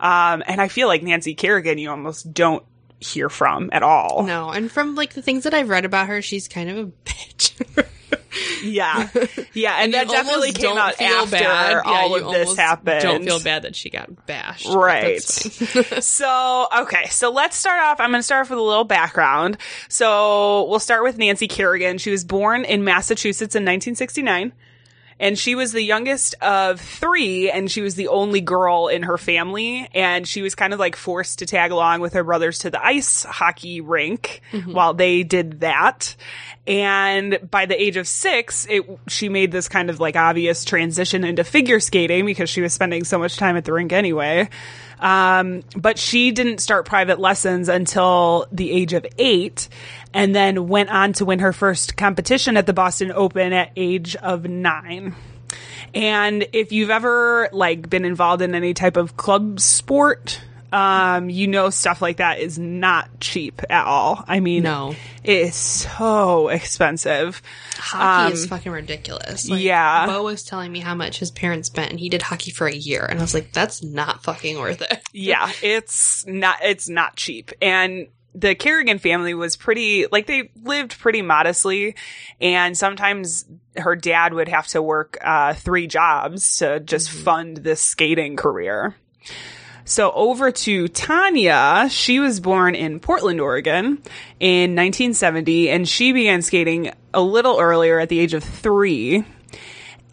Mm-hmm. 0.00 0.04
Um, 0.04 0.42
and 0.46 0.60
I 0.60 0.68
feel 0.68 0.88
like 0.88 1.02
Nancy 1.02 1.34
Kerrigan, 1.34 1.78
you 1.78 1.90
almost 1.90 2.32
don't 2.32 2.64
hear 3.00 3.28
from 3.28 3.70
at 3.72 3.82
all. 3.82 4.24
No, 4.24 4.50
and 4.50 4.70
from 4.70 4.94
like 4.94 5.14
the 5.14 5.22
things 5.22 5.44
that 5.44 5.54
I've 5.54 5.68
read 5.68 5.84
about 5.84 6.08
her, 6.08 6.22
she's 6.22 6.48
kind 6.48 6.70
of 6.70 6.78
a 6.78 6.86
bitch. 7.04 7.86
Yeah, 8.64 9.08
yeah, 9.52 9.76
and, 9.80 9.94
that 9.94 10.08
definitely 10.08 10.52
came 10.52 10.70
don't 10.70 10.78
out 10.78 10.94
feel 10.94 11.06
after 11.06 11.30
bad. 11.30 11.70
Yeah, 11.72 11.82
all 11.84 12.18
you 12.18 12.26
of 12.26 12.32
this 12.32 12.56
happened. 12.56 13.02
Don't 13.02 13.24
feel 13.24 13.40
bad 13.40 13.62
that 13.62 13.76
she 13.76 13.90
got 13.90 14.26
bashed. 14.26 14.66
Right. 14.66 15.22
so, 16.00 16.66
okay. 16.78 17.06
So 17.10 17.30
let's 17.30 17.56
start 17.56 17.80
off. 17.80 18.00
I'm 18.00 18.10
going 18.10 18.20
to 18.20 18.24
start 18.24 18.46
off 18.46 18.50
with 18.50 18.58
a 18.58 18.62
little 18.62 18.84
background. 18.84 19.58
So 19.88 20.64
we'll 20.68 20.80
start 20.80 21.04
with 21.04 21.18
Nancy 21.18 21.46
Kerrigan. 21.46 21.98
She 21.98 22.10
was 22.10 22.24
born 22.24 22.64
in 22.64 22.84
Massachusetts 22.84 23.54
in 23.54 23.62
1969. 23.62 24.52
And 25.24 25.38
she 25.38 25.54
was 25.54 25.72
the 25.72 25.80
youngest 25.80 26.34
of 26.42 26.78
three, 26.78 27.50
and 27.50 27.70
she 27.70 27.80
was 27.80 27.94
the 27.94 28.08
only 28.08 28.42
girl 28.42 28.88
in 28.88 29.04
her 29.04 29.16
family. 29.16 29.88
And 29.94 30.28
she 30.28 30.42
was 30.42 30.54
kind 30.54 30.74
of 30.74 30.78
like 30.78 30.96
forced 30.96 31.38
to 31.38 31.46
tag 31.46 31.70
along 31.70 32.02
with 32.02 32.12
her 32.12 32.22
brothers 32.22 32.58
to 32.58 32.70
the 32.70 32.84
ice 32.84 33.22
hockey 33.22 33.80
rink 33.80 34.42
mm-hmm. 34.52 34.74
while 34.74 34.92
they 34.92 35.22
did 35.22 35.60
that. 35.60 36.14
And 36.66 37.38
by 37.50 37.64
the 37.64 37.82
age 37.82 37.96
of 37.96 38.06
six, 38.06 38.66
it, 38.68 38.84
she 39.08 39.30
made 39.30 39.50
this 39.50 39.66
kind 39.66 39.88
of 39.88 39.98
like 39.98 40.14
obvious 40.14 40.62
transition 40.62 41.24
into 41.24 41.42
figure 41.42 41.80
skating 41.80 42.26
because 42.26 42.50
she 42.50 42.60
was 42.60 42.74
spending 42.74 43.02
so 43.04 43.18
much 43.18 43.38
time 43.38 43.56
at 43.56 43.64
the 43.64 43.72
rink 43.72 43.94
anyway. 43.94 44.50
Um, 45.04 45.62
but 45.76 45.98
she 45.98 46.32
didn't 46.32 46.58
start 46.58 46.86
private 46.86 47.20
lessons 47.20 47.68
until 47.68 48.46
the 48.50 48.72
age 48.72 48.94
of 48.94 49.04
eight 49.18 49.68
and 50.14 50.34
then 50.34 50.66
went 50.66 50.88
on 50.88 51.12
to 51.14 51.26
win 51.26 51.40
her 51.40 51.52
first 51.52 51.94
competition 51.94 52.56
at 52.56 52.64
the 52.64 52.72
Boston 52.72 53.12
Open 53.14 53.52
at 53.52 53.70
age 53.76 54.16
of 54.16 54.46
nine. 54.46 55.14
And 55.92 56.46
if 56.54 56.72
you've 56.72 56.88
ever 56.88 57.50
like 57.52 57.90
been 57.90 58.06
involved 58.06 58.40
in 58.40 58.54
any 58.54 58.72
type 58.72 58.96
of 58.96 59.14
club 59.18 59.60
sport, 59.60 60.40
um, 60.74 61.30
you 61.30 61.46
know 61.46 61.70
stuff 61.70 62.02
like 62.02 62.16
that 62.16 62.40
is 62.40 62.58
not 62.58 63.20
cheap 63.20 63.62
at 63.70 63.84
all. 63.86 64.24
I 64.26 64.40
mean, 64.40 64.64
No. 64.64 64.96
it 65.22 65.38
is 65.38 65.54
so 65.54 66.48
expensive. 66.48 67.40
Hockey 67.76 68.32
is 68.34 68.46
fucking 68.46 68.72
ridiculous. 68.72 69.48
Like, 69.48 69.58
Um, 69.58 69.62
yeah. 69.64 70.06
Bo 70.06 70.24
was 70.24 70.42
telling 70.42 70.72
me 70.72 70.80
how 70.80 70.94
much 70.96 71.20
his 71.20 71.30
parents 71.30 71.68
spent, 71.68 71.90
and 71.92 72.00
he 72.00 72.08
did 72.08 72.22
hockey 72.22 72.50
for 72.50 72.66
a 72.66 72.74
year, 72.74 73.04
and 73.04 73.20
I 73.20 73.22
was 73.22 73.34
like, 73.34 73.52
that's 73.52 73.82
not 73.82 74.24
fucking 74.24 74.58
worth 74.58 74.82
it. 74.82 75.02
yeah, 75.12 75.52
it's 75.62 76.26
not 76.26 76.56
it's 76.62 76.88
not 76.88 77.14
cheap. 77.14 77.52
And 77.62 78.08
the 78.34 78.56
Kerrigan 78.56 78.98
family 78.98 79.32
was 79.32 79.54
pretty 79.56 80.06
like 80.10 80.26
they 80.26 80.50
lived 80.60 80.98
pretty 80.98 81.22
modestly 81.22 81.94
and 82.40 82.76
sometimes 82.76 83.44
her 83.76 83.94
dad 83.94 84.34
would 84.34 84.48
have 84.48 84.66
to 84.66 84.82
work 84.82 85.18
uh, 85.22 85.54
three 85.54 85.86
jobs 85.86 86.56
to 86.58 86.80
just 86.80 87.10
fund 87.10 87.58
this 87.58 87.80
skating 87.80 88.34
career. 88.34 88.96
So 89.84 90.12
over 90.12 90.50
to 90.50 90.84
Tonya, 90.84 91.90
she 91.90 92.18
was 92.18 92.40
born 92.40 92.74
in 92.74 93.00
Portland, 93.00 93.40
Oregon 93.40 93.98
in 94.40 94.74
1970 94.74 95.70
and 95.70 95.88
she 95.88 96.12
began 96.12 96.40
skating 96.40 96.92
a 97.12 97.20
little 97.20 97.60
earlier 97.60 98.00
at 98.00 98.08
the 98.08 98.18
age 98.18 98.32
of 98.32 98.42
3 98.42 99.24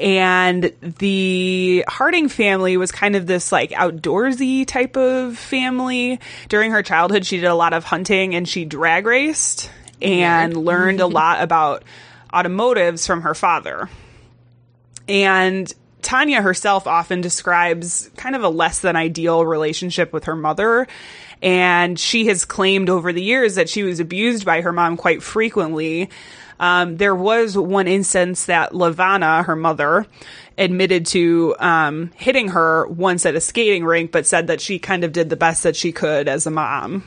and 0.01 0.73
the 0.81 1.85
Harding 1.87 2.27
family 2.27 2.75
was 2.75 2.91
kind 2.91 3.15
of 3.15 3.27
this 3.27 3.51
like 3.51 3.69
outdoorsy 3.71 4.65
type 4.65 4.97
of 4.97 5.37
family. 5.37 6.19
During 6.49 6.71
her 6.71 6.81
childhood, 6.81 7.25
she 7.25 7.37
did 7.37 7.45
a 7.45 7.53
lot 7.53 7.73
of 7.73 7.83
hunting 7.83 8.33
and 8.33 8.49
she 8.49 8.65
drag 8.65 9.05
raced 9.05 9.69
and 10.01 10.57
learned 10.57 11.01
a 11.01 11.05
lot 11.07 11.43
about 11.43 11.83
automotives 12.33 13.05
from 13.05 13.21
her 13.21 13.35
father. 13.35 13.89
And 15.07 15.71
Tonya 16.01 16.41
herself 16.41 16.87
often 16.87 17.21
describes 17.21 18.09
kind 18.17 18.35
of 18.35 18.43
a 18.43 18.49
less 18.49 18.79
than 18.79 18.95
ideal 18.95 19.45
relationship 19.45 20.11
with 20.13 20.25
her 20.25 20.35
mother. 20.35 20.87
And 21.41 21.99
she 21.99 22.27
has 22.27 22.45
claimed 22.45 22.89
over 22.89 23.11
the 23.11 23.23
years 23.23 23.55
that 23.55 23.69
she 23.69 23.83
was 23.83 23.99
abused 23.99 24.45
by 24.45 24.61
her 24.61 24.71
mom 24.71 24.95
quite 24.97 25.23
frequently. 25.23 26.09
Um, 26.59 26.97
there 26.97 27.15
was 27.15 27.57
one 27.57 27.87
instance 27.87 28.45
that 28.45 28.71
LaVona, 28.71 29.45
her 29.45 29.55
mother, 29.55 30.05
admitted 30.59 31.07
to 31.07 31.55
um, 31.57 32.11
hitting 32.15 32.49
her 32.49 32.85
once 32.85 33.25
at 33.25 33.33
a 33.35 33.41
skating 33.41 33.83
rink, 33.83 34.11
but 34.11 34.27
said 34.27 34.47
that 34.47 34.61
she 34.61 34.77
kind 34.77 35.03
of 35.03 35.11
did 35.11 35.29
the 35.31 35.35
best 35.35 35.63
that 35.63 35.75
she 35.75 35.91
could 35.91 36.27
as 36.27 36.45
a 36.45 36.51
mom. 36.51 37.03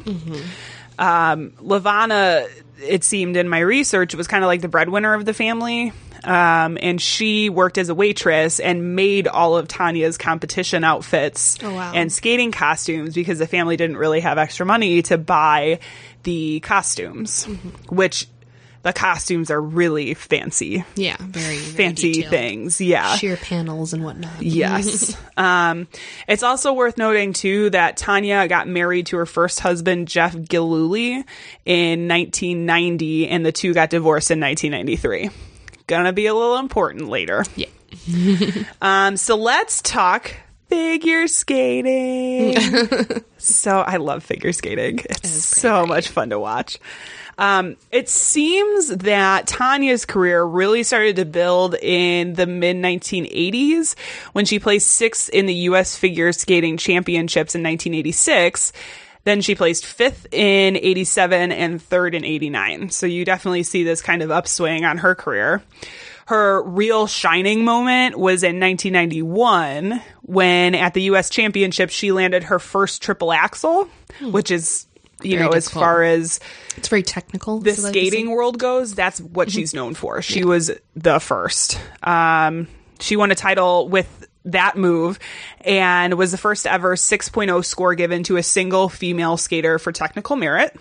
Um, 0.99 1.51
LaVona, 1.61 2.49
it 2.83 3.05
seemed 3.05 3.37
in 3.37 3.49
my 3.49 3.61
research, 3.61 4.17
was 4.17 4.27
kind 4.27 4.43
of 4.43 4.49
like 4.49 4.61
the 4.61 4.69
breadwinner 4.69 5.15
of 5.15 5.25
the 5.25 5.35
family. 5.35 5.93
Um, 6.25 6.79
and 6.81 7.01
she 7.01 7.51
worked 7.51 7.79
as 7.79 7.89
a 7.89 7.95
waitress 7.95 8.61
and 8.61 8.97
made 8.97 9.29
all 9.29 9.57
of 9.57 9.69
Tonya's 9.69 10.17
competition 10.19 10.85
outfits 10.85 11.59
Oh, 11.63 11.73
wow. 11.75 11.93
and 11.95 12.13
skating 12.13 12.51
costumes 12.53 13.15
because 13.15 13.39
the 13.39 13.47
family 13.47 13.77
didn't 13.77 13.97
really 13.99 14.21
have 14.21 14.39
extra 14.39 14.65
money 14.67 15.03
to 15.03 15.19
buy 15.19 15.81
the 16.23 16.61
costumes, 16.61 17.47
Mm-hmm. 17.47 17.95
which 17.95 18.27
the 18.83 18.93
costumes 18.93 19.51
are 19.51 19.61
really 19.61 20.13
fancy, 20.13 20.85
Yeah, 20.95 21.17
very, 21.19 21.57
very 21.57 21.57
fancy 21.57 22.13
detailed. 22.13 22.31
things. 22.31 22.81
Yeah. 22.83 23.17
sheer 23.17 23.39
panels 23.39 23.95
and 23.95 24.05
whatnot. 24.05 24.43
Yes. 24.43 25.17
um, 25.39 25.89
it's 26.29 26.43
also 26.43 26.75
worth 26.75 26.99
noting 26.99 27.33
too 27.33 27.71
that 27.71 27.97
Tonya 27.97 28.47
got 28.47 28.69
married 28.69 29.07
to 29.07 29.17
her 29.17 29.25
first 29.25 29.61
husband, 29.61 30.09
Jeff 30.09 30.35
Gillooly, 30.35 31.25
in 31.65 32.09
1990, 32.09 33.29
and 33.29 33.45
the 33.47 33.53
two 33.53 33.73
got 33.73 33.89
divorced 33.89 34.31
in 34.31 34.39
1993. 34.41 35.31
Gonna 35.87 36.13
be 36.13 36.27
a 36.27 36.35
little 36.35 36.57
important 36.57 37.09
later. 37.09 37.45
Yeah. 37.57 37.67
Um, 38.83 39.17
so 39.17 39.37
let's 39.37 39.81
talk 39.81 40.35
figure 40.69 41.29
skating. 41.29 42.57
so 43.39 43.81
I 43.81 43.97
love 43.99 44.25
figure 44.25 44.53
skating. 44.53 44.99
It's 45.09 45.31
so 45.31 45.87
much 45.87 46.09
fun 46.09 46.31
to 46.31 46.39
watch. 46.39 46.79
Um, 47.39 47.77
it 47.91 48.09
seems 48.09 48.89
that 48.89 49.47
Tonya's 49.47 50.05
career 50.05 50.43
really 50.45 50.83
started 50.83 51.17
to 51.17 51.25
build 51.25 51.75
in 51.75 52.35
the 52.35 52.47
mid 52.47 52.77
1980s 52.77 53.97
when 54.33 54.45
she 54.45 54.59
placed 54.59 54.89
sixth 54.89 55.29
in 55.31 55.47
the 55.47 55.55
U.S. 55.55 55.97
Figure 55.97 56.33
Skating 56.33 56.77
Championships 56.77 57.55
in 57.55 57.63
1986. 57.63 58.73
Then 59.25 59.41
she 59.41 59.55
placed 59.55 59.87
fifth 59.87 60.27
in 60.33 60.77
87 60.77 61.51
and 61.53 61.81
third 61.83 62.15
in 62.15 62.25
89. 62.25 62.91
So 62.91 63.07
you 63.07 63.25
definitely 63.25 63.63
see 63.63 63.83
this 63.85 64.03
kind 64.03 64.23
of 64.23 64.31
upswing 64.31 64.85
on 64.85 64.99
her 64.99 65.15
career. 65.15 65.63
Her 66.27 66.63
real 66.63 67.07
shining 67.07 67.65
moment 67.65 68.17
was 68.19 68.43
in 68.43 68.59
1991 68.61 70.03
when 70.23 70.75
at 70.75 70.95
the 70.95 71.03
US 71.03 71.31
Championship 71.31 71.91
she 71.91 72.13
landed 72.13 72.45
her 72.45 72.59
first 72.59 73.03
triple 73.03 73.33
axel, 73.33 73.89
which 74.23 74.51
is, 74.51 74.87
you 75.23 75.37
Hmm. 75.37 75.39
Very 75.39 75.51
know, 75.51 75.57
as 75.57 75.69
far 75.69 76.03
as 76.03 76.41
It's 76.77 76.89
very 76.89 77.03
technical. 77.03 77.61
the 77.61 77.73
skating 77.75 78.31
world 78.31 78.59
goes, 78.59 78.95
that's 78.95 79.21
what 79.21 79.51
she's 79.51 79.75
known 79.75 79.95
for. 79.95 80.23
She 80.23 80.45
was 80.45 80.71
the 80.97 81.19
first. 81.19 81.79
Um, 82.03 82.69
she 83.01 83.17
won 83.17 83.31
a 83.31 83.35
title 83.35 83.89
with 83.89 84.24
that 84.47 84.77
move 84.77 85.19
and 85.61 86.15
was 86.15 86.33
the 86.33 86.39
first 86.39 86.67
ever 86.67 86.97
6.0 86.97 87.65
score 87.65 87.95
given 87.95 88.23
to 88.25 88.37
a 88.37 88.43
single 88.43 88.89
female 88.89 89.37
skater 89.37 89.79
for 89.79 89.93
technical 89.93 90.37
merit. 90.37 90.77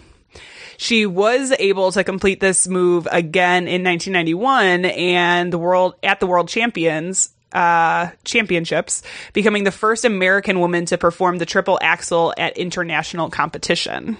She 0.77 1.05
was 1.05 1.53
able 1.59 1.91
to 1.91 2.03
complete 2.03 2.39
this 2.39 2.67
move 2.67 3.07
again 3.11 3.67
in 3.67 3.83
1991 3.83 4.85
and 4.85 5.53
the 5.53 5.57
world 5.57 5.95
at 6.03 6.19
the 6.19 6.27
World 6.27 6.49
Champions 6.49 7.29
uh, 7.53 8.09
championships, 8.23 9.03
becoming 9.31 9.63
the 9.63 9.71
first 9.71 10.05
American 10.05 10.59
woman 10.59 10.85
to 10.87 10.97
perform 10.97 11.37
the 11.37 11.45
triple 11.45 11.77
axel 11.81 12.33
at 12.37 12.57
international 12.57 13.29
competition. 13.29 14.17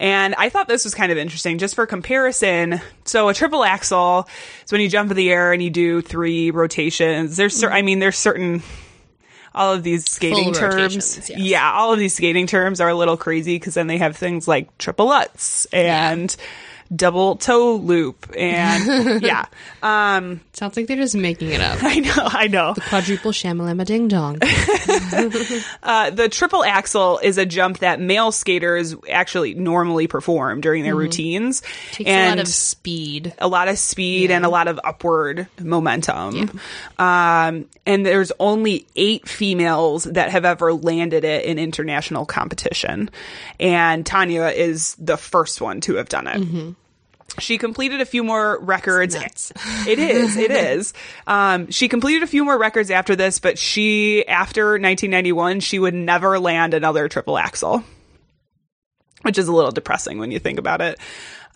And 0.00 0.34
I 0.36 0.48
thought 0.48 0.66
this 0.68 0.84
was 0.84 0.94
kind 0.94 1.12
of 1.12 1.18
interesting 1.18 1.58
just 1.58 1.74
for 1.74 1.86
comparison. 1.86 2.80
So 3.04 3.28
a 3.28 3.34
triple 3.34 3.64
axel 3.64 4.28
is 4.64 4.72
when 4.72 4.80
you 4.80 4.88
jump 4.88 5.10
in 5.10 5.16
the 5.16 5.30
air 5.30 5.52
and 5.52 5.62
you 5.62 5.70
do 5.70 6.00
three 6.02 6.50
rotations. 6.50 7.36
There's, 7.36 7.56
cer- 7.56 7.70
I 7.70 7.82
mean, 7.82 8.00
there's 8.00 8.18
certain, 8.18 8.62
all 9.54 9.72
of 9.72 9.82
these 9.84 10.10
skating 10.10 10.52
Full 10.52 10.54
terms. 10.54 10.94
yes. 11.28 11.30
Yeah, 11.38 11.72
all 11.72 11.92
of 11.92 11.98
these 11.98 12.14
skating 12.14 12.46
terms 12.48 12.80
are 12.80 12.88
a 12.88 12.94
little 12.94 13.16
crazy 13.16 13.56
because 13.56 13.74
then 13.74 13.86
they 13.86 13.98
have 13.98 14.16
things 14.16 14.48
like 14.48 14.76
triple 14.78 15.06
lutz 15.06 15.66
and 15.66 16.34
double 16.94 17.36
toe 17.36 17.76
loop 17.76 18.30
and 18.36 19.22
yeah. 19.22 19.46
Um, 19.84 20.40
Sounds 20.54 20.78
like 20.78 20.86
they're 20.86 20.96
just 20.96 21.14
making 21.14 21.50
it 21.50 21.60
up. 21.60 21.78
I 21.82 21.96
know, 21.96 22.12
I 22.16 22.46
know. 22.46 22.72
The 22.72 22.80
quadruple 22.80 23.32
shamalama 23.32 23.84
ding 23.84 24.08
dong. 24.08 24.40
Uh, 25.82 26.10
the 26.10 26.28
triple 26.28 26.64
axel 26.64 27.18
is 27.18 27.38
a 27.38 27.44
jump 27.46 27.78
that 27.78 28.00
male 28.00 28.32
skaters 28.32 28.94
actually 29.10 29.54
normally 29.54 30.06
perform 30.06 30.60
during 30.60 30.82
their 30.82 30.96
routines. 30.96 31.60
Mm-hmm. 31.60 31.92
Takes 31.92 32.10
and 32.10 32.26
a 32.26 32.36
lot 32.36 32.38
of 32.40 32.48
speed. 32.48 33.34
a 33.38 33.48
lot 33.48 33.68
of 33.68 33.78
speed 33.78 34.30
and 34.30 34.44
a 34.44 34.48
lot 34.48 34.66
of 34.66 34.80
upward 34.82 35.46
momentum. 35.60 36.58
Um, 36.98 37.66
and 37.86 38.06
there's 38.06 38.32
only 38.40 38.86
eight 38.96 39.28
females 39.28 40.04
that 40.04 40.30
have 40.30 40.44
ever 40.44 40.72
landed 40.72 41.24
it 41.24 41.44
in 41.44 41.58
international 41.58 42.24
competition. 42.26 43.10
And 43.60 44.04
Tonya 44.04 44.52
is 44.54 44.94
the 44.96 45.16
first 45.16 45.60
one 45.60 45.80
to 45.82 45.96
have 45.96 46.08
done 46.08 46.26
it. 46.26 46.74
She 47.38 47.58
completed 47.58 48.00
a 48.00 48.04
few 48.04 48.22
more 48.22 48.58
records. 48.60 49.14
It 49.86 49.98
is. 49.98 50.36
It 50.36 50.50
is. 50.50 50.94
Um, 51.26 51.70
she 51.70 51.88
completed 51.88 52.22
a 52.22 52.26
few 52.26 52.44
more 52.44 52.58
records 52.58 52.90
after 52.90 53.16
this, 53.16 53.40
but 53.40 53.58
she, 53.58 54.26
after 54.26 54.72
1991, 54.72 55.60
she 55.60 55.78
would 55.78 55.94
never 55.94 56.38
land 56.38 56.74
another 56.74 57.08
triple 57.08 57.36
axel, 57.36 57.82
which 59.22 59.38
is 59.38 59.48
a 59.48 59.52
little 59.52 59.72
depressing 59.72 60.18
when 60.18 60.30
you 60.30 60.38
think 60.38 60.58
about 60.58 60.80
it. 60.80 60.98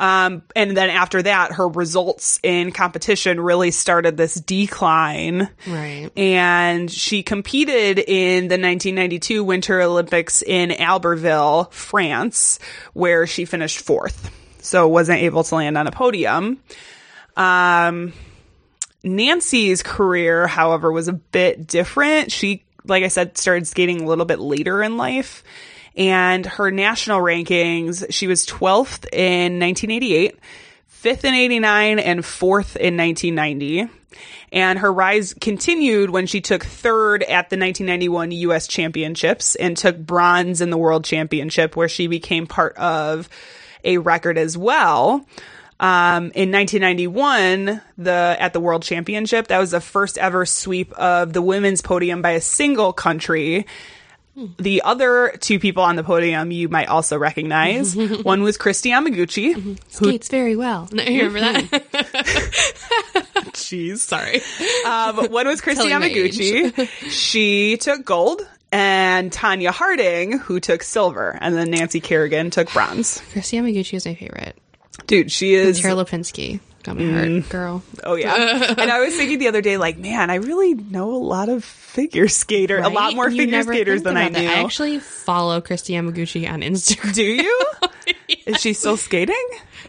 Um, 0.00 0.42
and 0.54 0.76
then 0.76 0.90
after 0.90 1.22
that, 1.22 1.52
her 1.52 1.68
results 1.68 2.38
in 2.42 2.70
competition 2.70 3.40
really 3.40 3.70
started 3.70 4.16
this 4.16 4.35
decline. 4.35 5.48
Right. 5.66 6.11
And 6.16 6.90
she 6.90 7.22
competed 7.22 7.98
in 7.98 8.44
the 8.48 8.59
1992 8.59 9.42
Winter 9.42 9.81
Olympics 9.81 10.42
in 10.42 10.70
Albertville, 10.70 11.72
France, 11.72 12.61
where 12.92 13.26
she 13.26 13.44
finished 13.44 13.81
fourth. 13.81 14.31
So 14.61 14.88
wasn't 14.88 15.23
able 15.23 15.44
to 15.44 15.55
land 15.55 15.79
on 15.79 15.87
a 15.87 15.92
podium. 15.92 16.62
Um, 17.37 18.12
Nancy's 19.05 19.83
career, 19.83 20.47
however, 20.47 20.90
was 20.90 21.09
a 21.09 21.12
bit 21.12 21.66
different. 21.66 22.33
She, 22.33 22.64
like 22.85 23.05
I 23.05 23.09
said, 23.09 23.38
started 23.38 23.66
skating 23.66 24.03
a 24.03 24.07
little 24.07 24.25
bit 24.25 24.40
later 24.40 24.83
in 24.83 24.97
life. 24.97 25.44
And 25.97 26.47
her 26.47 26.71
national 26.71 27.21
rankings, 27.21 28.07
she 28.11 28.27
was 28.27 28.47
12th 28.47 29.07
in 29.12 29.59
1988, 29.59 30.38
5th 31.03 31.25
in 31.25 31.35
89, 31.35 31.99
and 31.99 32.21
4th 32.21 32.77
in 32.77 32.97
1990. 32.97 33.88
And 34.53 34.79
her 34.79 34.92
rise 34.92 35.35
continued 35.35 36.11
when 36.11 36.27
she 36.27 36.40
took 36.40 36.64
third 36.64 37.23
at 37.23 37.51
the 37.51 37.59
1991 37.59 38.31
US 38.33 38.66
Championships 38.66 39.55
and 39.57 39.77
took 39.77 39.99
bronze 39.99 40.61
in 40.61 40.71
the 40.71 40.79
World 40.79 41.05
Championship, 41.05 41.77
where 41.77 41.88
she 41.88 42.07
became 42.07 42.47
part 42.47 42.77
of 42.77 43.29
a 43.88 43.98
record 43.98 44.38
as 44.38 44.57
well. 44.57 45.27
Um, 45.81 46.33
in 46.35 46.51
1991, 46.51 47.81
the 47.98 48.37
at 48.38 48.53
the 48.53 48.61
World 48.61 48.83
Championship, 48.83 49.46
that 49.48 49.59
was 49.59 49.70
the 49.70 49.81
first 49.81 50.18
ever 50.18 50.44
sweep 50.44 50.92
of 50.92 51.33
the 51.33 51.40
women's 51.42 51.81
podium 51.83 52.20
by 52.20 52.31
a 52.33 52.40
single 52.40 52.92
country. 52.92 53.64
The 54.61 54.83
other 54.83 55.35
two 55.40 55.59
people 55.59 55.83
on 55.83 55.96
the 55.96 56.05
podium 56.05 56.53
you 56.53 56.68
might 56.68 56.87
also 56.88 57.18
recognize. 57.18 57.96
One 58.22 58.42
was 58.42 58.57
Kristi 58.57 58.90
Yamaguchi. 58.92 59.79
Skates 59.90 60.29
very 60.29 60.55
well. 60.55 60.88
No, 60.92 61.03
you 61.16 61.24
remember 61.29 61.40
that? 61.40 61.85
Jeez, 63.55 63.98
sorry. 63.98 64.40
Um, 64.87 65.31
one 65.33 65.46
was 65.48 65.61
Kristi 65.61 65.88
Telling 65.88 65.98
my 66.01 66.09
Yamaguchi. 66.11 66.88
she 67.11 67.77
took 67.79 68.05
gold, 68.05 68.42
and 68.72 69.31
Tonya 69.33 69.70
Harding, 69.70 70.38
who 70.38 70.61
took 70.61 70.83
silver, 70.83 71.37
and 71.40 71.57
then 71.57 71.70
Nancy 71.70 72.00
Kerrigan 72.00 72.50
took 72.50 72.72
bronze. 72.72 73.20
Kristi 73.33 73.59
Yamaguchi 73.59 73.94
is 73.94 74.07
my 74.07 74.14
favorite. 74.14 74.57
Dude, 75.07 75.31
she 75.33 75.54
is. 75.54 75.81
Tara 75.81 75.94
Lipinski. 75.94 76.61
Got 76.85 76.96
my 76.96 77.02
Mm. 77.02 77.40
heart, 77.40 77.50
girl. 77.50 77.83
Oh 78.04 78.14
yeah, 78.14 78.74
and 78.78 78.90
I 78.90 79.00
was 79.00 79.14
thinking 79.14 79.38
the 79.38 79.48
other 79.48 79.61
day, 79.61 79.76
like, 79.76 79.98
man, 79.98 80.31
I 80.31 80.37
really 80.37 80.74
know 80.74 81.12
a 81.12 81.16
lot 81.18 81.48
of 81.48 81.64
figure 81.64 82.28
skater, 82.28 82.78
a 82.78 82.88
lot 82.88 83.14
more 83.14 83.28
You 83.28 83.37
figure 83.42 83.62
skaters 83.64 84.02
than 84.04 84.16
I 84.16 84.28
knew. 84.28 84.35
that. 84.46 84.59
I 84.59 84.61
actually 84.62 84.98
follow 85.00 85.61
Kristi 85.61 85.94
Yamaguchi 85.96 86.48
on 86.50 86.61
Instagram. 86.61 87.14
Do 87.14 87.22
you? 87.24 87.64
Is 88.46 88.61
she 88.61 88.72
still 88.74 88.96
skating? 88.96 89.35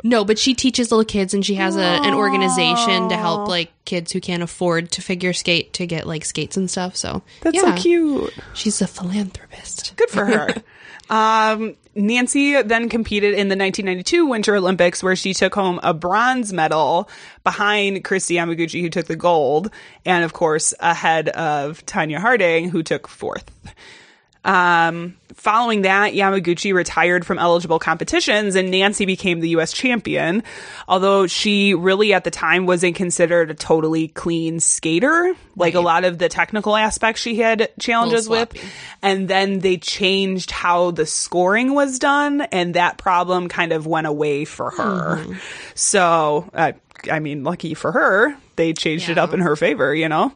No, 0.03 0.23
but 0.23 0.39
she 0.39 0.53
teaches 0.53 0.91
little 0.91 1.05
kids 1.05 1.33
and 1.33 1.45
she 1.45 1.55
has 1.55 1.75
a, 1.75 1.81
an 1.81 2.13
organization 2.13 3.09
to 3.09 3.17
help 3.17 3.47
like 3.47 3.71
kids 3.85 4.11
who 4.11 4.21
can't 4.21 4.43
afford 4.43 4.91
to 4.91 5.01
figure 5.01 5.33
skate 5.33 5.73
to 5.73 5.87
get 5.87 6.07
like 6.07 6.25
skates 6.25 6.57
and 6.57 6.69
stuff. 6.69 6.95
So 6.95 7.21
That's 7.41 7.55
yeah, 7.55 7.75
so 7.75 7.81
cute. 7.81 8.33
She's 8.53 8.81
a 8.81 8.87
philanthropist. 8.87 9.95
Good 9.95 10.09
for 10.09 10.25
her. 10.25 10.49
um, 11.09 11.75
Nancy 11.95 12.61
then 12.61 12.87
competed 12.87 13.33
in 13.33 13.49
the 13.49 13.57
1992 13.57 14.25
Winter 14.25 14.55
Olympics, 14.55 15.03
where 15.03 15.15
she 15.15 15.33
took 15.33 15.53
home 15.53 15.79
a 15.83 15.93
bronze 15.93 16.53
medal 16.53 17.09
behind 17.43 18.03
Kristi 18.03 18.37
Yamaguchi, 18.37 18.81
who 18.81 18.89
took 18.89 19.07
the 19.07 19.15
gold, 19.15 19.71
and 20.05 20.23
of 20.23 20.33
course 20.33 20.73
ahead 20.79 21.29
of 21.29 21.85
Tonya 21.85 22.19
Harding, 22.19 22.69
who 22.69 22.83
took 22.83 23.07
fourth. 23.07 23.51
Um, 24.45 25.17
following 25.33 25.81
that, 25.81 26.13
Yamaguchi 26.13 26.73
retired 26.73 27.25
from 27.25 27.37
eligible 27.39 27.77
competitions 27.77 28.55
and 28.55 28.71
Nancy 28.71 29.05
became 29.05 29.41
the 29.41 29.49
US 29.49 29.73
champion. 29.73 30.43
Although 30.87 31.27
she 31.27 31.73
really 31.73 32.13
at 32.13 32.23
the 32.23 32.31
time 32.31 32.65
wasn't 32.65 32.95
considered 32.95 33.51
a 33.51 33.53
totally 33.53 34.07
clean 34.07 34.59
skater. 34.59 35.35
Like 35.57 35.73
a 35.75 35.81
lot 35.81 36.05
of 36.05 36.17
the 36.19 36.29
technical 36.29 36.75
aspects 36.75 37.21
she 37.21 37.35
had 37.35 37.69
challenges 37.79 38.29
with. 38.29 38.53
And 39.01 39.27
then 39.27 39.59
they 39.59 39.75
changed 39.77 40.51
how 40.51 40.91
the 40.91 41.05
scoring 41.05 41.73
was 41.73 41.99
done 41.99 42.41
and 42.41 42.75
that 42.75 42.97
problem 42.97 43.49
kind 43.49 43.73
of 43.73 43.85
went 43.85 44.07
away 44.07 44.45
for 44.45 44.71
her. 44.71 45.25
So, 45.75 46.49
uh, 46.53 46.71
I 47.11 47.19
mean, 47.19 47.43
lucky 47.43 47.73
for 47.73 47.91
her, 47.91 48.35
they 48.55 48.73
changed 48.73 49.09
it 49.09 49.17
up 49.17 49.33
in 49.33 49.39
her 49.41 49.55
favor, 49.55 49.93
you 49.93 50.09
know? 50.09 50.33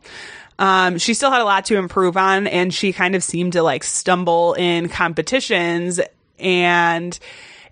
Um, 0.60 0.98
she 0.98 1.14
still 1.14 1.32
had 1.32 1.42
a 1.42 1.46
lot 1.46 1.66
to 1.66 1.78
improve 1.78 2.18
on 2.18 2.48
and 2.48 2.74
she 2.74 2.94
kind 2.94 3.16
of 3.16 3.24
seemed 3.24 3.54
to 3.54 3.64
like 3.64 3.84
stumble 3.84 4.54
in 4.54 4.90
competitions. 4.90 6.00
And 6.40 7.18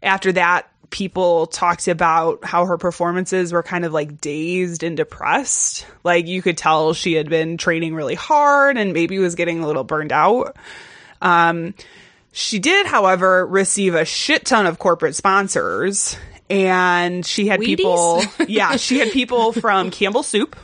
after 0.01 0.31
that, 0.33 0.67
people 0.89 1.47
talked 1.47 1.87
about 1.87 2.43
how 2.43 2.65
her 2.65 2.77
performances 2.77 3.53
were 3.53 3.63
kind 3.63 3.85
of 3.85 3.93
like 3.93 4.19
dazed 4.19 4.83
and 4.83 4.97
depressed. 4.97 5.87
Like 6.03 6.27
you 6.27 6.41
could 6.41 6.57
tell 6.57 6.93
she 6.93 7.13
had 7.13 7.29
been 7.29 7.57
training 7.57 7.95
really 7.95 8.15
hard 8.15 8.77
and 8.77 8.93
maybe 8.93 9.17
was 9.17 9.35
getting 9.35 9.63
a 9.63 9.67
little 9.67 9.83
burned 9.83 10.11
out. 10.11 10.55
Um, 11.21 11.73
she 12.33 12.59
did, 12.59 12.85
however, 12.85 13.45
receive 13.45 13.95
a 13.95 14.05
shit 14.05 14.45
ton 14.45 14.65
of 14.65 14.79
corporate 14.79 15.15
sponsors 15.15 16.17
and 16.49 17.25
she 17.25 17.47
had 17.47 17.61
Wheaties? 17.61 17.77
people, 17.77 18.21
yeah, 18.47 18.75
she 18.75 18.99
had 18.99 19.11
people 19.11 19.53
from 19.53 19.91
Campbell 19.91 20.23
Soup 20.23 20.55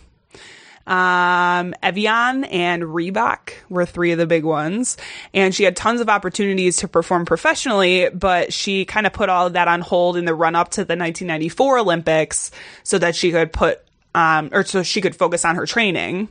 Um, 0.87 1.75
Evian 1.83 2.45
and 2.45 2.83
Reebok 2.83 3.51
were 3.69 3.85
three 3.85 4.13
of 4.13 4.17
the 4.17 4.25
big 4.25 4.45
ones. 4.45 4.95
And 5.33 5.53
she 5.53 5.65
had 5.65 5.75
tons 5.75 5.99
of 5.99 6.07
opportunities 6.07 6.77
to 6.77 6.87
perform 6.87 7.25
professionally, 7.25 8.09
but 8.09 8.53
she 8.53 8.85
kind 8.85 9.05
of 9.05 9.11
put 9.11 9.27
all 9.27 9.47
of 9.47 9.53
that 9.53 9.67
on 9.67 9.81
hold 9.81 10.15
in 10.15 10.23
the 10.23 10.33
run 10.33 10.55
up 10.55 10.69
to 10.71 10.81
the 10.81 10.95
1994 10.95 11.79
Olympics 11.79 12.51
so 12.83 12.97
that 12.97 13.15
she 13.15 13.31
could 13.31 13.51
put, 13.51 13.81
um, 14.15 14.49
or 14.53 14.63
so 14.63 14.81
she 14.81 15.01
could 15.01 15.15
focus 15.15 15.43
on 15.43 15.57
her 15.57 15.65
training. 15.65 16.29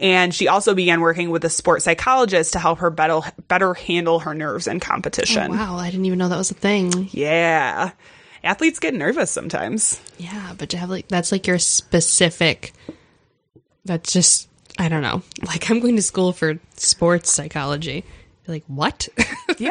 And 0.00 0.34
she 0.34 0.48
also 0.48 0.74
began 0.74 1.02
working 1.02 1.30
with 1.30 1.44
a 1.44 1.50
sports 1.50 1.84
psychologist 1.84 2.54
to 2.54 2.58
help 2.58 2.78
her 2.78 2.90
better, 2.90 3.20
better 3.46 3.74
handle 3.74 4.20
her 4.20 4.34
nerves 4.34 4.66
in 4.66 4.80
competition. 4.80 5.52
Wow, 5.52 5.76
I 5.76 5.90
didn't 5.90 6.06
even 6.06 6.18
know 6.18 6.28
that 6.30 6.38
was 6.38 6.50
a 6.50 6.54
thing. 6.54 7.08
Yeah. 7.12 7.92
Athletes 8.42 8.80
get 8.80 8.94
nervous 8.94 9.30
sometimes. 9.30 10.00
Yeah, 10.16 10.54
but 10.58 10.70
to 10.70 10.78
have 10.78 10.90
like 10.90 11.06
that's 11.08 11.30
like 11.30 11.46
your 11.46 11.58
specific. 11.60 12.72
That's 13.84 14.12
just 14.12 14.48
I 14.78 14.88
don't 14.88 15.02
know. 15.02 15.22
Like 15.46 15.70
I'm 15.70 15.80
going 15.80 15.96
to 15.96 16.02
school 16.02 16.32
for 16.32 16.58
sports 16.76 17.32
psychology. 17.32 18.04
You're 18.46 18.54
like 18.56 18.64
what? 18.66 19.08
Yeah. 19.58 19.70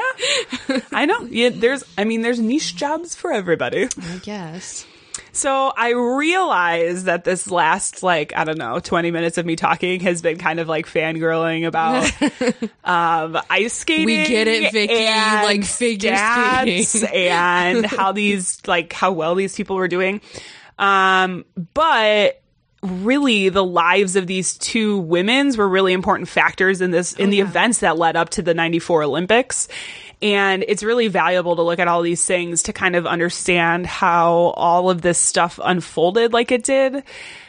I 0.91 1.06
know. 1.06 1.21
Yeah, 1.24 1.50
there's 1.50 1.84
I 1.97 2.04
mean 2.04 2.21
there's 2.21 2.39
niche 2.39 2.76
jobs 2.76 3.15
for 3.15 3.32
everybody. 3.32 3.88
I 4.00 4.17
guess. 4.21 4.86
So 5.34 5.71
I 5.76 5.91
realize 5.93 7.06
that 7.06 7.24
this 7.24 7.50
last 7.50 8.04
like 8.04 8.32
I 8.36 8.43
don't 8.43 8.58
know 8.58 8.80
20 8.80 9.12
minutes 9.12 9.38
of 9.38 9.45
me 9.45 9.56
talking 9.56 10.02
has 10.02 10.21
been 10.21 10.38
kind 10.38 10.60
of 10.60 10.67
like 10.67 10.86
fangirling 10.86 11.65
about 11.65 12.12
um 12.84 13.41
ice 13.50 13.74
skating. 13.74 14.06
We 14.06 14.26
get 14.26 14.47
it, 14.47 14.71
Vicky, 14.71 14.93
like 14.93 15.63
figure 15.63 16.15
skating. 16.15 17.10
and 17.13 17.86
how 17.86 18.12
these 18.12 18.62
like 18.67 18.93
how 18.93 19.13
well 19.13 19.36
these 19.36 19.56
people 19.56 19.78
were 19.78 19.88
doing. 19.88 20.21
Um 20.78 21.45
but 21.74 22.40
really 22.82 23.50
the 23.50 23.63
lives 23.63 24.15
of 24.15 24.28
these 24.28 24.58
two 24.58 24.98
women's 25.00 25.58
were 25.58 25.67
really 25.67 25.94
important 25.94 26.28
factors 26.28 26.82
in 26.82 26.91
this 26.91 27.13
in 27.13 27.30
the 27.30 27.41
events 27.41 27.80
that 27.80 27.98
led 27.98 28.15
up 28.15 28.30
to 28.30 28.41
the 28.41 28.54
94 28.54 29.04
Olympics. 29.04 29.67
And 30.24 30.63
it's 30.67 30.84
really 30.84 31.08
valuable 31.08 31.56
to 31.56 31.63
look 31.63 31.80
at 31.80 31.88
all 31.88 32.04
these 32.04 32.24
things 32.24 32.63
to 32.63 32.74
kind 32.74 32.96
of 32.96 33.08
understand 33.08 33.88
how 33.88 34.54
all 34.56 34.91
of 34.91 35.02
this 35.02 35.17
stuff 35.17 35.60
unfolded 35.63 36.32
like 36.32 36.52
it 36.52 36.63
did. 36.63 37.04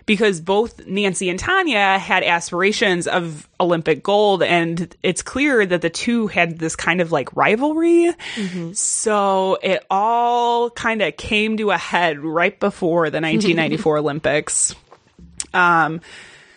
Because 0.05 0.41
both 0.41 0.85
Nancy 0.87 1.29
and 1.29 1.39
Tonya 1.39 1.97
had 1.99 2.25
aspirations 2.25 3.07
of 3.07 3.49
Olympic 3.61 4.03
gold, 4.03 4.43
and 4.43 4.93
it's 5.03 5.23
clear 5.23 5.65
that 5.65 5.81
the 5.81 5.91
two 5.91 6.27
had 6.27 6.59
this 6.59 6.75
kind 6.75 7.01
of 7.01 7.13
like 7.13 7.37
rivalry. 7.37 8.13
Mm-hmm. 8.35 8.73
So 8.73 9.59
it 9.63 9.87
all 9.89 10.71
kind 10.71 11.03
of 11.03 11.17
came 11.17 11.57
to 11.59 11.71
a 11.71 11.79
head 11.79 12.19
right 12.19 12.59
before 12.59 13.11
the 13.11 13.21
1994 13.21 13.99
Olympics. 13.99 14.75
Um, 15.55 16.01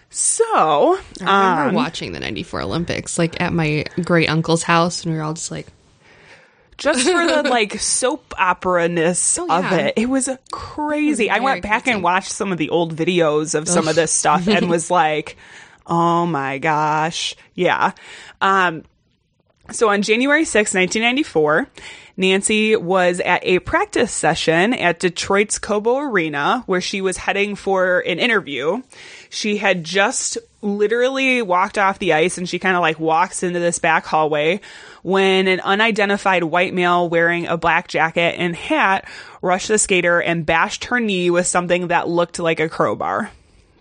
so, 0.10 0.43
I 0.47 0.97
remember 1.19 1.69
um, 1.69 1.75
watching 1.75 2.12
the 2.13 2.19
'94 2.19 2.62
Olympics, 2.62 3.17
like 3.19 3.41
at 3.41 3.51
my 3.53 3.84
great 4.03 4.29
uncle's 4.29 4.63
house, 4.63 5.03
and 5.03 5.12
we 5.12 5.17
were 5.17 5.23
all 5.23 5.34
just 5.34 5.51
like, 5.51 5.67
just 6.77 7.01
for 7.05 7.25
the 7.27 7.43
like 7.49 7.79
soap 7.79 8.34
opera 8.38 8.88
ness 8.88 9.38
Oh, 9.39 9.49
of 9.49 9.63
yeah. 9.65 9.77
it, 9.88 9.93
it 9.97 10.10
was 10.10 10.29
crazy. 10.51 11.29
I 11.29 11.39
went 11.39 11.63
back 11.63 11.84
crazy. 11.84 11.95
and 11.95 12.03
watched 12.03 12.31
some 12.31 12.51
of 12.53 12.58
the 12.58 12.69
old 12.69 12.95
videos 12.95 13.55
of 13.55 13.67
some 13.67 13.88
of 13.88 13.95
this 13.95 14.12
stuff 14.12 14.47
and 14.47 14.69
was 14.69 14.89
like, 14.91 15.36
oh 15.86 16.25
my 16.25 16.60
gosh. 16.60 17.36
Yeah. 17.53 17.91
Um, 18.39 18.84
so 19.71 19.89
on 19.89 20.01
January 20.01 20.45
6, 20.45 20.73
1994, 20.73 21.67
Nancy 22.17 22.75
was 22.75 23.19
at 23.19 23.43
a 23.43 23.60
practice 23.60 24.12
session 24.12 24.73
at 24.73 24.99
Detroit's 24.99 25.60
Cobo 25.60 25.97
Arena 25.97 26.63
where 26.65 26.82
she 26.82 27.01
was 27.01 27.17
heading 27.17 27.56
for 27.56 27.99
an 27.99 28.19
interview. 28.19 28.82
She 29.30 29.58
had 29.58 29.84
just 29.84 30.38
literally 30.62 31.41
walked 31.41 31.78
off 31.78 31.99
the 31.99 32.13
ice 32.13 32.38
and 32.38 32.47
she 32.47 32.58
kind 32.58 32.75
of 32.75 32.82
like 32.82 32.99
walks 32.99 33.43
into 33.43 33.60
this 33.60 33.80
back 33.80 34.06
hallway 34.06 34.62
when 35.04 35.47
an 35.47 35.60
unidentified 35.60 36.43
white 36.43 36.73
male 36.73 37.10
wearing 37.10 37.47
a 37.47 37.58
black 37.58 37.88
jacket 37.88 38.36
and 38.38 38.56
hat 38.56 39.08
rushed 39.41 39.67
the 39.67 39.78
skater 39.78 40.21
and 40.21 40.45
bashed 40.45 40.86
her 40.86 40.99
knee 40.99 41.30
with 41.30 41.47
something 41.47 41.88
that 41.88 42.08
looked 42.08 42.39
like 42.39 42.60
a 42.60 42.69
crowbar. 42.69 43.30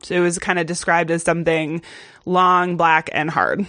So 0.02 0.14
it 0.14 0.20
was 0.20 0.38
kind 0.38 0.58
of 0.58 0.66
described 0.66 1.10
as 1.10 1.22
something 1.22 1.82
long, 2.26 2.76
black, 2.76 3.08
and 3.12 3.30
hard. 3.30 3.64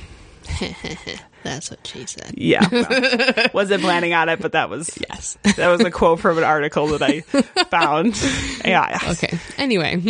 "That's 1.46 1.70
what 1.72 1.86
she 1.88 2.06
said." 2.06 2.34
Yeah. 2.36 2.68
well, 2.72 3.48
wasn't 3.54 3.82
planning 3.84 4.14
on 4.14 4.28
it, 4.30 4.42
but 4.42 4.52
that 4.52 4.70
was 4.70 4.90
Yes. 5.10 5.38
that 5.56 5.70
was 5.70 5.82
a 5.82 5.92
quote 5.92 6.20
from 6.20 6.38
an 6.38 6.44
article 6.44 6.88
that 6.98 7.02
I 7.02 7.22
found. 7.70 8.22
Yeah. 8.66 9.00
Okay. 9.12 9.38
Anyway, 9.58 10.02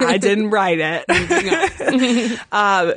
I 0.00 0.18
didn't 0.18 0.50
write 0.50 0.78
it. 0.80 2.40
um, 2.52 2.94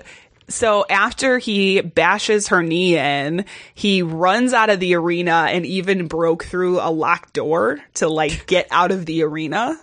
so 0.49 0.85
after 0.89 1.37
he 1.37 1.79
bashes 1.81 2.49
her 2.49 2.61
knee 2.61 2.97
in, 2.97 3.45
he 3.73 4.01
runs 4.01 4.51
out 4.53 4.69
of 4.69 4.79
the 4.79 4.95
arena 4.95 5.47
and 5.49 5.65
even 5.65 6.07
broke 6.07 6.43
through 6.43 6.79
a 6.81 6.89
locked 6.91 7.33
door 7.33 7.79
to 7.95 8.09
like 8.09 8.47
get 8.47 8.67
out 8.71 8.91
of 8.91 9.05
the 9.05 9.23
arena. 9.23 9.79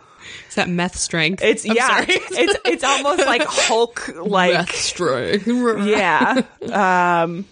is 0.48 0.56
that 0.56 0.68
meth 0.68 0.96
strength? 0.96 1.42
It's 1.42 1.64
I'm 1.66 1.74
yeah, 1.74 1.86
sorry. 1.88 2.06
it's 2.10 2.56
it's 2.66 2.84
almost 2.84 3.20
like 3.24 3.44
Hulk 3.46 4.10
like 4.16 4.52
meth 4.52 4.74
strength. 4.74 5.46
yeah. 5.86 6.42
Um, 6.70 7.46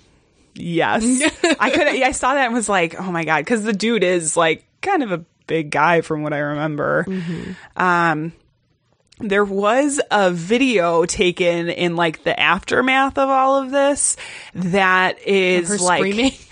yes. 0.57 1.23
I 1.61 1.71
could. 1.71 1.87
I 1.87 2.11
saw 2.13 2.35
that 2.35 2.47
and 2.47 2.55
was 2.55 2.69
like, 2.69 3.01
oh 3.01 3.11
my 3.13 3.25
god, 3.25 3.41
because 3.41 3.63
the 3.63 3.73
dude 3.73 4.05
is 4.05 4.37
like 4.37 4.65
kind 4.83 5.03
of 5.03 5.13
a 5.13 5.25
big 5.47 5.71
guy 5.71 6.01
from 6.01 6.23
what 6.23 6.33
I 6.33 6.39
remember. 6.39 7.07
Um, 7.77 8.33
there 9.19 9.45
was 9.45 10.01
a 10.11 10.31
video 10.31 11.07
taken 11.07 11.71
in 11.71 11.97
like 11.97 12.23
the 12.25 12.39
aftermath 12.39 13.17
of 13.17 13.29
all 13.31 13.63
of 13.63 13.71
this 13.71 14.17
that 14.55 15.21
is 15.27 15.69
her 15.69 15.79
like. 15.79 16.01
screaming? 16.01 16.33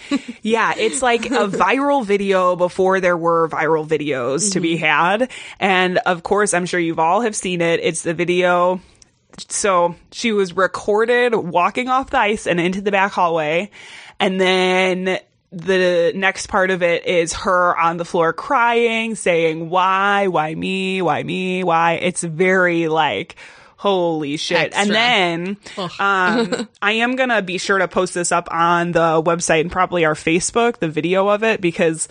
Yeah, 0.43 0.75
it's 0.77 1.01
like 1.01 1.25
a 1.27 1.49
viral 1.49 2.05
video 2.05 2.57
before 2.57 3.01
there 3.01 3.17
were 3.17 3.49
viral 3.49 3.89
videos 3.89 4.53
to 4.53 4.61
be 4.61 4.77
had. 4.77 5.31
And 5.59 5.97
of 5.97 6.23
course, 6.23 6.53
I'm 6.53 6.67
sure 6.67 6.79
you've 6.79 6.99
all 6.99 7.23
have 7.23 7.35
seen 7.35 7.63
it. 7.63 7.81
It's 7.83 8.03
the 8.03 8.13
video. 8.13 8.83
So 9.49 9.97
she 10.13 10.33
was 10.33 10.55
recorded 10.55 11.35
walking 11.35 11.89
off 11.89 12.11
the 12.11 12.19
ice 12.19 12.47
and 12.47 12.61
into 12.61 12.81
the 12.81 12.91
back 12.91 13.13
hallway. 13.13 13.71
And 14.21 14.41
then 14.41 15.19
the 15.51 16.13
next 16.15 16.49
part 16.49 16.71
of 16.71 16.83
it 16.83 17.07
is 17.07 17.33
her 17.33 17.79
on 17.79 17.97
the 17.97 18.05
floor 18.05 18.33
crying, 18.33 19.15
saying, 19.15 19.71
why, 19.71 20.27
why 20.27 20.55
me, 20.55 21.03
why 21.03 21.23
me, 21.23 21.65
why? 21.65 21.95
It's 21.95 22.23
very 22.23 22.89
like, 22.89 23.37
holy 23.77 24.37
shit. 24.37 24.75
Extra. 24.75 24.83
And 24.83 24.91
then, 24.91 25.57
um, 25.99 26.69
I 26.83 26.93
am 26.93 27.17
going 27.17 27.29
to 27.29 27.43
be 27.43 27.59
sure 27.59 27.79
to 27.79 27.89
post 27.89 28.15
this 28.15 28.33
up 28.33 28.49
on 28.51 28.93
the 28.93 29.23
website 29.23 29.61
and 29.61 29.71
probably 29.71 30.05
our 30.05 30.15
Facebook, 30.15 30.79
the 30.79 30.89
video 30.89 31.29
of 31.29 31.45
it, 31.45 31.61
because 31.61 32.09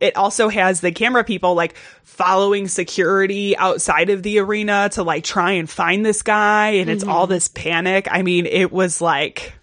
it 0.00 0.16
also 0.16 0.48
has 0.48 0.80
the 0.80 0.92
camera 0.92 1.24
people 1.24 1.54
like 1.54 1.76
following 2.02 2.68
security 2.68 3.56
outside 3.56 4.10
of 4.10 4.22
the 4.22 4.38
arena 4.38 4.88
to 4.92 5.02
like 5.02 5.24
try 5.24 5.52
and 5.52 5.68
find 5.68 6.04
this 6.04 6.22
guy. 6.22 6.70
And 6.70 6.90
it's 6.90 7.04
all 7.04 7.26
this 7.26 7.48
panic. 7.48 8.08
I 8.10 8.22
mean, 8.22 8.46
it 8.46 8.72
was 8.72 9.00
like 9.00 9.54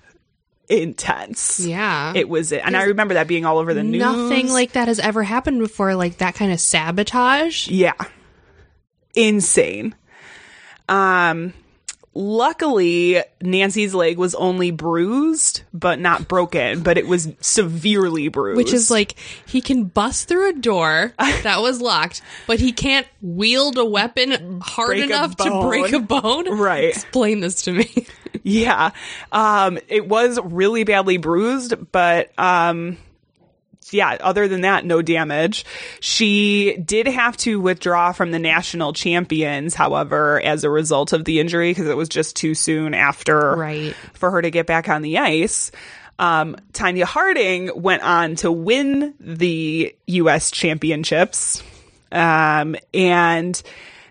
intense. 0.70 1.60
Yeah. 1.60 2.14
It 2.16 2.30
was, 2.30 2.52
and 2.54 2.76
I 2.76 2.84
remember 2.84 3.16
that 3.16 3.28
being 3.28 3.46
all 3.46 3.58
over 3.58 3.74
the 3.74 3.84
news. 3.84 4.00
Nothing 4.00 4.50
like 4.50 4.74
that 4.74 4.88
has 4.88 5.00
ever 5.00 5.24
happened 5.24 5.60
before. 5.60 5.96
Like 5.96 6.18
that 6.18 6.36
kind 6.36 6.52
of 6.52 6.60
sabotage. 6.60 7.68
Yeah. 7.68 7.94
Insane. 9.16 9.96
Um 10.88 11.54
luckily 12.14 13.22
Nancy's 13.42 13.94
leg 13.94 14.18
was 14.18 14.36
only 14.36 14.72
bruised 14.72 15.64
but 15.74 16.00
not 16.00 16.28
broken, 16.28 16.84
but 16.84 16.98
it 16.98 17.08
was 17.08 17.30
severely 17.40 18.28
bruised. 18.28 18.58
Which 18.58 18.74
is 18.74 18.92
like 18.92 19.16
he 19.46 19.62
can 19.62 19.86
bust 19.86 20.28
through 20.28 20.50
a 20.50 20.54
door 20.54 21.14
that 21.20 21.62
was 21.62 21.82
locked, 21.82 22.22
but 22.48 22.60
he 22.60 22.72
can't 22.72 23.08
wield 23.22 23.78
a 23.78 23.86
weapon 23.86 24.60
hard 24.62 24.98
Break 24.98 25.06
enough 25.06 25.36
to 25.38 25.62
break 25.62 25.94
a 25.94 26.00
bone. 26.00 26.58
Right. 26.58 26.90
Explain 26.90 27.40
this 27.40 27.64
to 27.64 27.72
me. 27.72 28.08
yeah. 28.44 28.92
Um 29.32 29.80
it 29.88 30.08
was 30.08 30.40
really 30.44 30.84
badly 30.84 31.18
bruised, 31.18 31.92
but 31.92 32.32
um 32.38 32.98
yeah, 33.90 34.18
other 34.22 34.48
than 34.48 34.62
that, 34.62 34.86
no 34.86 35.02
damage. 35.02 35.66
She 36.00 36.78
did 36.78 37.08
have 37.08 37.36
to 37.38 37.60
withdraw 37.60 38.12
from 38.12 38.32
the 38.32 38.40
national 38.40 38.94
champions, 38.94 39.74
however, 39.74 40.40
as 40.42 40.64
a 40.64 40.70
result 40.70 41.14
of 41.14 41.26
the 41.26 41.40
injury 41.40 41.72
because 41.72 41.88
it 41.88 41.98
was 41.98 42.08
just 42.10 42.36
too 42.36 42.54
soon 42.56 42.94
after 42.94 43.56
Right. 43.56 43.96
for 44.14 44.32
her 44.32 44.42
to 44.42 44.52
get 44.52 44.66
back 44.68 44.88
on 44.88 45.02
the 45.02 45.18
ice. 45.18 45.72
Um, 46.20 46.56
Tonya 46.74 47.04
Harding 47.04 47.72
went 47.76 48.04
on 48.04 48.36
to 48.38 48.52
win 48.52 49.14
the 49.20 49.96
U.S. 50.08 50.52
championships. 50.52 51.64
Um, 52.12 52.76
and 52.94 53.60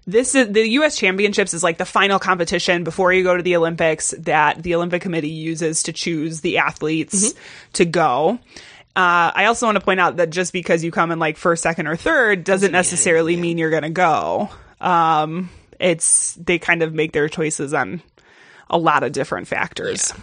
this 0.07 0.35
is 0.35 0.49
the 0.53 0.67
U.S. 0.71 0.97
championships 0.99 1.55
is 1.55 1.63
like 1.63 1.79
the 1.79 1.85
final 1.85 2.19
competition 2.19 2.83
before 2.83 3.13
you 3.13 3.23
go 3.23 3.37
to 3.37 3.43
the 3.43 3.55
Olympics 3.57 4.13
that 4.19 4.63
the 4.63 4.75
Olympic 4.75 5.03
Committee 5.03 5.29
uses 5.29 5.85
to 5.85 5.93
choose 5.93 6.41
the 6.41 6.59
athletes 6.59 7.35
to 7.75 7.85
go. 7.85 8.41
Uh, 9.01 9.33
I 9.35 9.47
also 9.47 9.65
want 9.65 9.77
to 9.77 9.85
point 9.85 9.99
out 9.99 10.17
that 10.17 10.29
just 10.29 10.53
because 10.53 10.85
you 10.85 10.91
come 10.91 11.11
in 11.11 11.19
like 11.19 11.39
first, 11.39 11.63
second, 11.63 11.87
or 11.87 11.97
third 11.97 12.45
doesn't 12.45 12.71
necessarily 12.73 13.35
mean 13.35 13.57
you're 13.57 13.71
going 13.71 13.83
to 13.83 13.89
go. 13.89 14.51
Um, 14.79 15.49
it's 15.79 16.35
they 16.35 16.59
kind 16.59 16.83
of 16.83 16.93
make 16.93 17.13
their 17.13 17.27
choices 17.27 17.73
on 17.73 18.03
a 18.69 18.77
lot 18.77 19.03
of 19.03 19.13
different 19.13 19.49
factors. 19.49 20.13
They, 20.13 20.23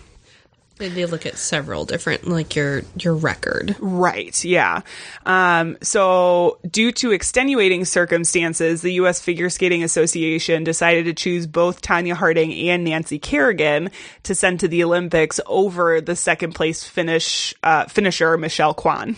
they 0.78 1.06
look 1.06 1.26
at 1.26 1.38
several 1.38 1.86
different, 1.86 2.28
like 2.28 2.56
your 2.56 2.84
your 3.00 3.16
record. 3.16 3.76
Right, 3.80 4.44
yeah. 4.46 4.82
Um, 5.26 5.78
so, 5.82 6.60
due 6.70 6.92
to 6.94 7.12
extenuating 7.12 7.86
circumstances, 7.86 8.82
the 8.82 8.94
U.S. 8.94 9.22
Figure 9.22 9.50
Skating 9.50 9.84
Association 9.84 10.64
decided 10.64 11.06
to 11.06 11.14
choose 11.14 11.48
both 11.48 11.82
Tonya 11.82 12.14
Harding 12.14 12.54
and 12.70 12.84
Nancy 12.84 13.20
Kerrigan 13.20 13.90
to 14.24 14.36
send 14.36 14.60
to 14.60 14.68
the 14.68 14.84
Olympics 14.84 15.40
over 15.46 16.00
the 16.02 16.16
second 16.16 16.54
place 16.54 16.84
finish 16.84 17.54
uh, 17.64 17.86
finisher 17.86 18.38
Michelle 18.38 18.74
Kwan. 18.74 19.16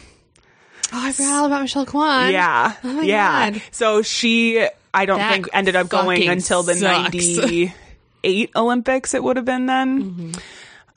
Oh, 0.91 1.06
I 1.06 1.12
forgot 1.12 1.34
all 1.39 1.45
about 1.45 1.62
Michelle 1.62 1.86
Kwan. 1.86 2.32
Yeah, 2.32 2.74
Oh 2.84 2.93
my 2.93 3.04
yeah. 3.04 3.52
God. 3.52 3.62
So 3.72 4.02
she, 4.02 4.65
I 4.93 5.06
don't 5.06 5.19
That 5.19 5.34
think, 5.34 5.50
ended 5.54 5.76
up 5.76 5.88
going 5.89 6.28
until 6.28 6.63
the 6.63 6.74
sucks. 6.74 7.13
'98 7.38 8.52
Olympics. 8.56 9.13
It 9.13 9.24
would 9.24 9.36
have 9.36 9.45
been 9.45 9.65
then. 9.67 10.04
Mm-hmm. 10.04 10.39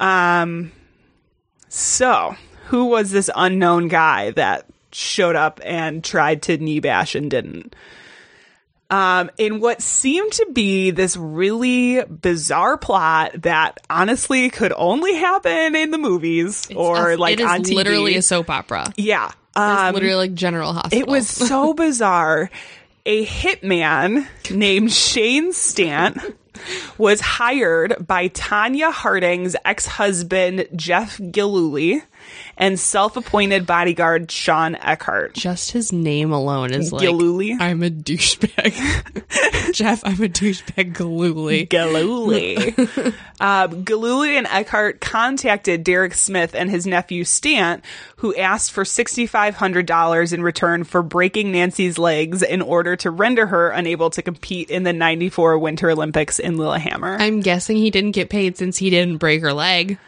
Um, 0.02 0.72
so 1.68 2.34
who 2.66 2.86
was 2.86 3.10
this 3.10 3.30
unknown 3.34 3.88
guy 3.88 4.30
that 4.32 4.66
showed 4.92 5.36
up 5.36 5.60
and 5.64 6.02
tried 6.04 6.42
to 6.42 6.58
knee 6.58 6.80
bash 6.80 7.14
and 7.14 7.30
didn't? 7.30 7.74
Um, 8.90 9.30
in 9.38 9.60
what 9.60 9.80
seemed 9.80 10.32
to 10.34 10.46
be 10.52 10.90
this 10.90 11.16
really 11.16 12.04
bizarre 12.04 12.76
plot 12.76 13.32
that 13.42 13.78
honestly 13.88 14.50
could 14.50 14.74
only 14.76 15.14
happen 15.14 15.74
in 15.74 15.90
the 15.92 15.96
movies 15.98 16.68
or 16.76 17.12
It's- 17.12 17.18
like 17.18 17.32
it 17.34 17.40
is 17.40 17.46
on 17.50 17.62
TV. 17.62 17.74
literally 17.74 18.16
a 18.16 18.22
soap 18.22 18.50
opera. 18.50 18.92
yeah. 18.98 19.30
Um, 19.54 19.94
literally 19.94 20.14
like 20.16 20.34
General 20.34 20.72
Hospital. 20.74 20.98
it 20.98 21.06
was 21.08 21.26
so 21.28 21.72
bizarre. 21.74 22.50
A 23.06 23.24
hitman 23.26 24.26
named 24.50 24.92
Shane 24.92 25.52
Stant 25.54 26.18
was 26.98 27.20
hired 27.20 28.06
by 28.06 28.28
Tonya 28.28 28.92
Harding's 28.92 29.56
ex 29.64 29.86
husband, 29.86 30.68
Jeff 30.74 31.20
Gillooly, 31.30 32.02
and 32.56 32.78
self 32.78 33.16
appointed 33.16 33.66
bodyguard 33.66 34.30
Shawn 34.30 34.76
Eckardt. 34.76 35.34
just 35.34 35.72
his 35.72 35.92
name 35.92 36.32
alone 36.32 36.72
is 36.72 36.92
like? 36.92 37.02
I'm 37.60 37.82
a 37.82 37.90
douchebag. 37.90 39.72
Jeff, 39.72 40.04
I'm 40.04 40.22
a 40.22 40.28
douchebag 40.28 40.96
Gillooly. 40.96 41.66
Gillooly. 41.66 42.74
uh, 43.40 43.66
Gillooly 43.68 44.36
and 44.36 44.46
Eckardt 44.46 45.00
contacted 45.00 45.84
Derek 45.84 46.14
Smith 46.14 46.54
and 46.54 46.70
his 46.70 46.86
nephew 46.86 47.24
Stant, 47.24 47.84
who 48.16 48.34
asked 48.34 48.72
for 48.72 48.84
$6,500 48.84 50.32
in 50.32 50.42
return 50.42 50.84
for 50.84 51.02
breaking 51.02 51.52
Nancy's 51.52 51.98
legs 51.98 52.42
in 52.42 52.62
order 52.62 52.96
to 52.96 53.10
render 53.10 53.46
her 53.46 53.70
unable 53.70 54.10
to 54.10 54.22
compete 54.22 54.70
in 54.70 54.82
the 54.82 54.92
94 54.92 55.58
Winter 55.58 55.90
Olympics 55.90 56.38
in 56.38 56.56
Lillehammer. 56.56 57.16
I'm 57.18 57.40
guessing 57.40 57.76
he 57.76 57.90
didn't 57.90 58.12
get 58.12 58.30
paid 58.30 58.56
since 58.56 58.76
he 58.76 58.90
didn't 58.90 59.18
break 59.18 59.40
her 59.42 59.52
leg. 59.52 59.98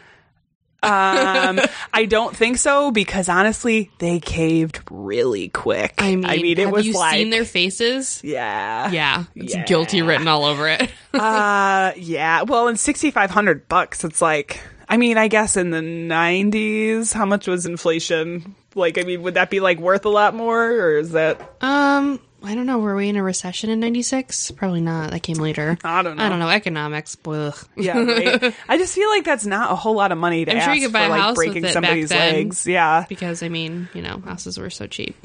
Um, 0.85 1.59
I 1.93 2.05
don't 2.05 2.35
think 2.35 2.57
so 2.57 2.91
because 2.91 3.29
honestly, 3.29 3.91
they 3.99 4.19
caved 4.19 4.79
really 4.89 5.49
quick. 5.49 5.95
I 5.97 6.15
mean, 6.15 6.45
it 6.45 6.57
have 6.59 6.71
was 6.71 6.85
you 6.85 6.93
like, 6.93 7.15
seen 7.15 7.29
their 7.29 7.45
faces? 7.45 8.21
yeah, 8.23 8.89
Yeah, 8.91 9.23
it's 9.35 9.53
Yeah. 9.55 9.63
guilty 9.65 10.01
written 10.01 10.27
all 10.27 10.45
over 10.45 10.67
it. 10.69 10.89
Uh, 11.15 11.93
yeah. 11.95 12.41
Well, 12.41 12.67
in 12.67 12.75
6,500 12.75 13.69
bucks, 13.69 14.03
it's 14.03 14.21
like, 14.21 14.59
I 14.89 14.97
mean, 14.97 15.17
I 15.17 15.29
guess 15.29 15.55
in 15.55 15.69
the 15.71 15.79
90s, 15.79 17.13
how 17.13 17.25
much 17.25 17.47
was 17.47 17.65
inflation? 17.65 18.53
Like, 18.75 18.97
I 18.97 19.03
mean, 19.03 19.21
would 19.23 19.35
that 19.35 19.49
be 19.49 19.61
like 19.61 19.79
worth 19.79 20.05
a 20.05 20.09
lot 20.09 20.35
more 20.35 20.61
or 20.69 20.97
is 20.97 21.11
that, 21.11 21.39
um, 21.61 22.19
I 22.45 22.55
don't 22.55 22.65
know. 22.65 22.77
Were 22.79 22.95
we 22.95 23.09
in 23.09 23.15
a 23.15 23.23
recession 23.23 23.69
in 23.69 23.79
'96? 23.79 24.51
Probably 24.51 24.81
not. 24.81 25.11
That 25.11 25.23
came 25.23 25.37
later. 25.37 25.77
I 25.83 26.01
don't 26.01 26.17
know. 26.17 26.23
I 26.23 26.29
don't 26.29 26.39
know. 26.39 26.49
Economics. 26.49 27.17
Ugh. 27.25 27.55
yeah, 27.75 27.97
right? 27.97 28.55
I 28.69 28.77
just 28.77 28.93
feel 28.95 29.09
like 29.09 29.23
that's 29.23 29.45
not 29.45 29.71
a 29.71 29.75
whole 29.75 29.95
lot 29.95 30.11
of 30.11 30.17
money 30.17 30.45
to 30.45 30.51
I'm 30.51 30.57
ask 30.57 30.65
sure 30.65 30.73
you 30.75 30.81
could 30.87 30.93
buy 30.93 31.01
for 31.01 31.05
a 31.07 31.09
like 31.09 31.21
house 31.21 31.37
with 31.37 31.45
breaking 31.47 31.63
back 31.63 31.73
somebody's 31.73 32.09
then. 32.09 32.33
legs. 32.33 32.67
Yeah. 32.67 33.05
Because 33.09 33.41
I 33.43 33.49
mean, 33.49 33.89
you 33.93 34.01
know, 34.01 34.21
houses 34.23 34.57
were 34.57 34.69
so 34.69 34.87
cheap. 34.87 35.15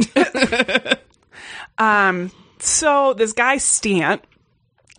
um. 1.78 2.30
So 2.58 3.14
this 3.14 3.32
guy 3.32 3.56
Stant, 3.56 4.22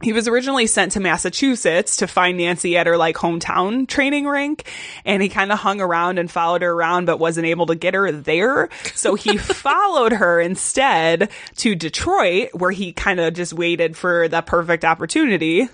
he 0.02 0.14
was 0.14 0.28
originally 0.28 0.68
sent 0.68 0.94
to 0.94 1.00
Massachusetts 1.00 1.98
to 1.98 2.08
find 2.08 2.38
Nancy 2.38 2.78
at 2.78 2.88
her 2.88 2.98
like 2.98 3.16
hometown 3.16 3.88
training 3.88 4.26
rink, 4.26 4.70
and 5.06 5.22
he 5.22 5.30
kind 5.30 5.52
of 5.52 5.60
hung 5.60 5.82
around 5.82 6.18
and 6.18 6.30
followed 6.30 6.62
her 6.62 6.72
around, 6.72 7.06
but 7.06 7.20
wasn't 7.20 7.48
able 7.48 7.68
to 7.68 7.76
get 7.76 7.94
her 7.94 8.12
there. 8.12 8.70
So 8.94 9.16
he 9.16 9.38
followed 9.38 10.14
her 10.14 10.40
instead 10.40 11.30
to 11.58 11.76
Detroit, 11.76 12.50
where 12.54 12.72
he 12.72 12.94
kind 12.94 13.20
of 13.20 13.34
just 13.34 13.54
waited 13.54 13.96
for 13.96 14.28
the 14.28 14.42
perfect 14.42 14.86
opportunity. 14.86 15.70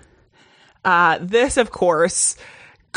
Uh, 0.83 1.17
this, 1.21 1.57
of 1.57 1.71
course, 1.71 2.37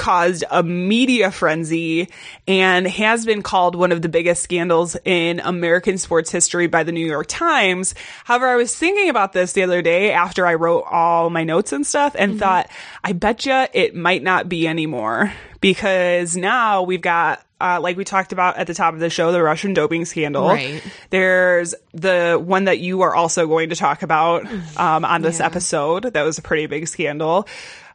caused 0.01 0.45
a 0.51 0.63
media 0.63 1.31
frenzy 1.31 2.09
and 2.49 2.87
has 2.87 3.27
been 3.27 3.43
called 3.43 3.75
one 3.75 3.93
of 3.93 4.01
the 4.01 4.09
biggest 4.09 4.43
scandals 4.43 4.97
in 5.05 5.41
American 5.41 5.99
sports 5.99 6.31
history 6.33 6.67
by 6.67 6.83
the 6.85 6.91
New 6.91 7.07
York 7.07 7.27
Times. 7.29 7.95
However, 8.25 8.49
I 8.49 8.57
was 8.57 8.75
thinking 8.75 9.11
about 9.11 9.35
this 9.35 9.53
the 9.53 9.63
other 9.63 9.83
day 9.83 10.11
after 10.13 10.47
I 10.47 10.55
wrote 10.55 10.85
all 10.91 11.29
my 11.29 11.45
notes 11.45 11.73
and 11.73 11.87
stuff 11.87 12.17
and 12.19 12.39
thought, 12.39 12.71
I 13.05 13.13
bet 13.13 13.45
you 13.45 13.67
it 13.75 13.95
might 13.95 14.23
not 14.23 14.49
be 14.49 14.67
anymore 14.67 15.33
because 15.61 16.35
now 16.35 16.83
we've 16.83 17.03
got 17.03 17.45
uh, 17.61 17.79
like 17.79 17.99
we 17.99 18.05
talked 18.05 18.33
about 18.33 18.57
at 18.57 18.67
the 18.67 18.73
top 18.73 18.95
of 18.95 19.01
the 19.01 19.11
show, 19.11 19.33
the 19.33 19.43
Russian 19.43 19.75
doping 19.75 20.07
scandal. 20.07 20.49
Right. 20.49 20.83
There's 21.11 21.75
the 21.93 22.41
one 22.43 22.65
that 22.65 22.79
you 22.79 23.03
are 23.03 23.15
also 23.15 23.47
going 23.47 23.69
to 23.69 23.77
talk 23.77 24.03
about 24.03 24.47
um, 24.79 25.05
on 25.05 25.21
this 25.21 25.41
Yeah. 25.41 25.47
episode. 25.47 26.05
That 26.05 26.23
was 26.23 26.39
a 26.39 26.43
pretty 26.43 26.65
big 26.65 26.89
scandal. 26.89 27.47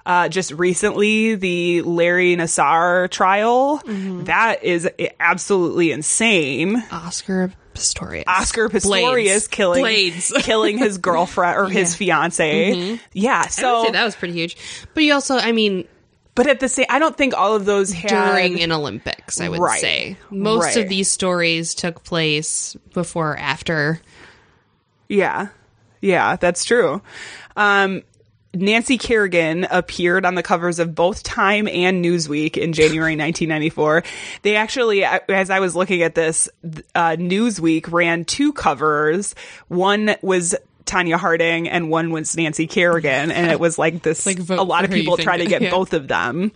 Uh, 0.05 0.29
just 0.29 0.51
recently, 0.51 1.33
the 1.35 1.81
Larry 1.81 2.35
Nassar 2.35 3.09
trial. 3.09 3.81
That 4.25 4.63
is 4.63 4.87
absolutely 5.19 5.91
insane. 5.91 6.83
Oscar 6.91 7.51
Pistorius. 7.73 8.23
Oscar 8.27 8.69
Pistorius 8.69 8.85
Blades. 8.85 9.47
killing 9.47 9.81
Blades. 9.81 10.31
killing 10.41 10.77
his 10.77 10.99
girlfriend 10.99 11.57
or 11.57 11.67
his 11.69 11.95
fiance. 11.95 12.99
Yeah. 13.13 13.37
I 13.37 13.41
would 13.41 13.51
So, 13.51 13.89
that 13.91 14.03
was 14.05 14.15
pretty 14.15 14.33
huge. 14.35 14.55
But 14.93 15.03
you 15.03 15.13
also, 15.13 15.37
I 15.37 15.51
mean, 15.51 15.87
but 16.35 16.45
at 16.47 16.59
the 16.59 16.69
same, 16.69 16.85
I 16.89 16.99
don't 16.99 17.17
think 17.17 17.33
all 17.33 17.55
of 17.55 17.65
those 17.65 17.91
had 17.91 18.09
during 18.09 18.61
an 18.61 18.71
Olympics, 18.71 19.41
I 19.41 19.49
would 19.49 19.59
Right. 19.59 19.79
say. 19.81 20.17
Most 20.29 20.63
Right. 20.75 20.77
of 20.77 20.87
these 20.89 21.09
stories 21.09 21.73
took 21.73 22.03
place 22.03 22.75
before 22.93 23.31
or 23.31 23.37
after. 23.37 23.99
Yeah. 25.09 25.47
Yeah, 26.01 26.35
that's 26.35 26.63
true. 26.65 27.01
Um, 27.57 28.03
Nancy 28.55 28.97
Kerrigan 28.97 29.65
appeared 29.69 30.25
on 30.25 30.35
the 30.35 30.43
covers 30.43 30.79
of 30.79 30.95
both 30.95 31.23
Time 31.23 31.67
and 31.67 32.03
Newsweek 32.03 32.57
in 32.57 32.73
January 32.73 33.11
1994. 33.17 34.03
They 34.41 34.55
actually, 34.55 35.03
as 35.03 35.49
I 35.49 35.59
was 35.59 35.75
looking 35.75 36.01
at 36.01 36.15
this, 36.15 36.49
uh, 36.95 37.15
Newsweek 37.17 37.91
ran 37.91 38.25
two 38.25 38.53
covers. 38.53 39.35
One 39.67 40.15
was 40.21 40.55
Tonya 40.85 41.17
Harding 41.17 41.67
and 41.67 41.89
one 41.89 42.11
was 42.11 42.35
Nancy 42.37 42.67
Kerrigan. 42.67 43.31
And 43.31 43.51
it 43.51 43.59
was 43.59 43.77
like 43.77 44.01
this, 44.03 44.25
Like, 44.25 44.39
a 44.49 44.63
lot 44.63 44.85
of 44.85 44.91
people 44.91 45.17
try 45.17 45.37
to 45.37 45.45
get 45.45 45.61
yeah. 45.63 45.71
both 45.71 45.93
of 45.93 46.07
them. 46.07 46.51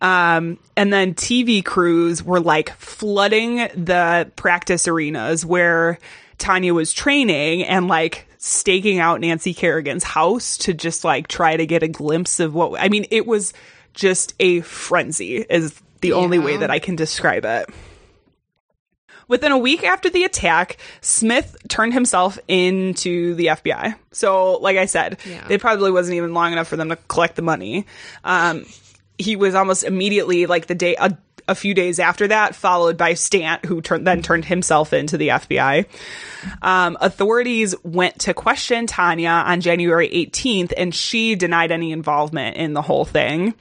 Um, 0.00 0.58
and 0.76 0.92
then 0.92 1.14
TV 1.14 1.64
crews 1.64 2.24
were 2.24 2.40
like 2.40 2.74
flooding 2.76 3.56
the 3.74 4.30
practice 4.34 4.88
arenas 4.88 5.46
where 5.46 5.98
Tonya 6.38 6.72
was 6.72 6.92
training 6.92 7.62
and 7.64 7.86
like 7.86 8.26
staking 8.44 8.98
out 8.98 9.20
Nancy 9.20 9.54
Kerrigan's 9.54 10.02
house 10.02 10.56
to 10.58 10.74
just 10.74 11.04
like 11.04 11.28
try 11.28 11.56
to 11.56 11.64
get 11.64 11.84
a 11.84 11.88
glimpse 11.88 12.40
of 12.40 12.52
what 12.54 12.80
I 12.80 12.88
mean, 12.88 13.06
it 13.12 13.24
was 13.24 13.52
just 13.94 14.34
a 14.40 14.62
frenzy 14.62 15.36
is 15.36 15.80
the 16.00 16.12
only 16.14 16.40
way 16.40 16.56
that 16.56 16.68
I 16.68 16.80
can 16.80 16.96
describe 16.96 17.44
it. 17.44 17.68
Within 19.28 19.52
a 19.52 19.58
week 19.58 19.84
after 19.84 20.10
the 20.10 20.24
attack, 20.24 20.76
Smith 21.00 21.56
turned 21.68 21.92
himself 21.94 22.36
into 22.48 23.34
the 23.36 23.46
FBI. 23.46 23.94
So, 24.10 24.54
like 24.58 24.76
I 24.76 24.86
said, 24.86 25.18
Yeah. 25.24 25.46
it 25.48 25.60
probably 25.60 25.92
wasn't 25.92 26.16
even 26.16 26.34
long 26.34 26.52
enough 26.52 26.66
for 26.66 26.76
them 26.76 26.88
to 26.88 26.96
collect 26.96 27.36
the 27.36 27.42
money. 27.42 27.86
Um, 28.24 28.66
he 29.18 29.36
was 29.36 29.54
almost 29.54 29.84
immediately, 29.84 30.46
like 30.46 30.66
the 30.66 30.74
day, 30.74 30.96
a, 30.98 31.16
a 31.48 31.54
few 31.54 31.74
days 31.74 31.98
after 31.98 32.28
that, 32.28 32.54
followed 32.54 32.96
by 32.96 33.14
Stant, 33.14 33.64
who 33.64 33.80
turned 33.80 34.06
then 34.06 34.22
turned 34.22 34.44
himself 34.44 34.92
into 34.92 35.16
the 35.16 35.28
FBI. 35.28 35.86
Um, 36.60 36.96
authorities 37.00 37.74
went 37.82 38.20
to 38.20 38.34
question 38.34 38.86
Tonya 38.86 39.44
on 39.44 39.60
January 39.60 40.08
18th, 40.08 40.72
and 40.76 40.94
she 40.94 41.34
denied 41.34 41.70
any 41.72 41.92
involvement 41.92 42.56
in 42.56 42.72
the 42.72 42.82
whole 42.82 43.04
thing. 43.04 43.54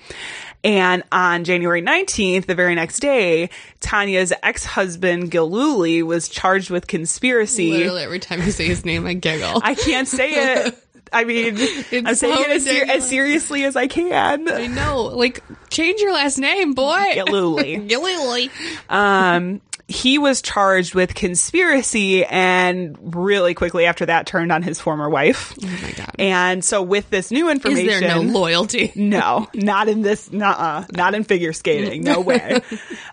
And 0.64 1.04
on 1.12 1.44
January 1.44 1.82
19th, 1.82 2.46
the 2.46 2.56
very 2.56 2.76
next 2.76 3.00
day, 3.00 3.50
Tonya's 3.80 4.32
ex-husband 4.44 5.32
Gillooly 5.32 6.04
was 6.04 6.30
charged 6.30 6.70
with 6.70 6.86
conspiracy. 6.86 7.72
Literally 7.72 8.04
every 8.04 8.20
time 8.20 8.42
you 8.44 8.52
say 8.52 8.68
his 8.68 8.86
name, 8.86 9.08
I 9.08 9.14
giggle. 9.14 9.60
I 9.64 9.74
can't 9.74 10.08
say 10.08 10.30
it. 10.34 10.78
I 11.14 11.24
mean, 11.26 11.56
I'm 11.92 12.16
saying 12.16 12.16
so 12.16 12.42
it 12.42 12.50
as, 12.52 12.66
ser- 12.66 12.86
as 12.90 13.08
seriously 13.08 13.64
as 13.66 13.76
I 13.76 13.88
can. 13.88 14.50
I 14.50 14.68
know. 14.68 15.04
Like, 15.06 15.44
change 15.70 16.00
your 16.02 16.14
last 16.14 16.38
name, 16.38 16.74
boy. 16.74 17.04
Gillooly. 17.14 17.78
Gillooly. 17.78 18.50
Um, 18.90 19.62
he 19.88 20.18
was 20.18 20.42
charged 20.42 20.96
with 20.96 21.14
conspiracy 21.16 22.24
and 22.26 22.98
really 23.16 23.54
quickly 23.54 23.86
after 23.86 24.06
that 24.06 24.26
turned 24.26 24.52
on 24.52 24.64
his 24.64 24.80
former 24.80 25.10
wife. 25.10 25.54
Oh 25.62 25.68
my 25.68 25.92
god. 25.92 26.16
And 26.18 26.64
so 26.64 26.82
with 26.82 27.10
this 27.10 27.30
new 27.32 27.48
Is 27.50 27.56
information, 27.56 28.00
there 28.02 28.16
no 28.16 28.22
loyalty? 28.22 28.92
no, 28.96 29.50
not 29.54 29.90
in 29.90 30.02
this, 30.02 30.32
nuh 30.32 30.86
not 30.94 31.14
in 31.14 31.26
figure 31.26 31.52
skating. 31.52 32.04
No 32.04 32.22
way. 32.22 32.62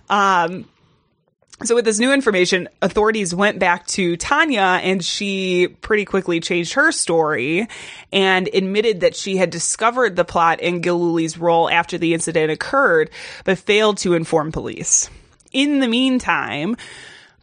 um, 0.08 0.66
so 1.64 1.74
with 1.74 1.84
this 1.84 1.98
new 1.98 2.12
information, 2.12 2.68
authorities 2.82 3.34
went 3.34 3.58
back 3.58 3.86
to 3.88 4.16
Tonya 4.16 4.80
and 4.82 5.04
she 5.04 5.68
pretty 5.80 6.04
quickly 6.04 6.38
changed 6.38 6.74
her 6.74 6.92
story 6.92 7.66
and 8.12 8.48
admitted 8.54 9.00
that 9.00 9.16
she 9.16 9.36
had 9.36 9.50
discovered 9.50 10.14
the 10.14 10.24
plot 10.24 10.60
and 10.62 10.82
Gillooly's 10.82 11.36
role 11.36 11.68
after 11.68 11.98
the 11.98 12.14
incident 12.14 12.52
occurred, 12.52 13.10
but 13.44 13.58
failed 13.58 13.98
to 13.98 14.14
inform 14.14 14.52
police. 14.52 15.10
In 15.52 15.80
the 15.80 15.88
meantime, 15.88 16.76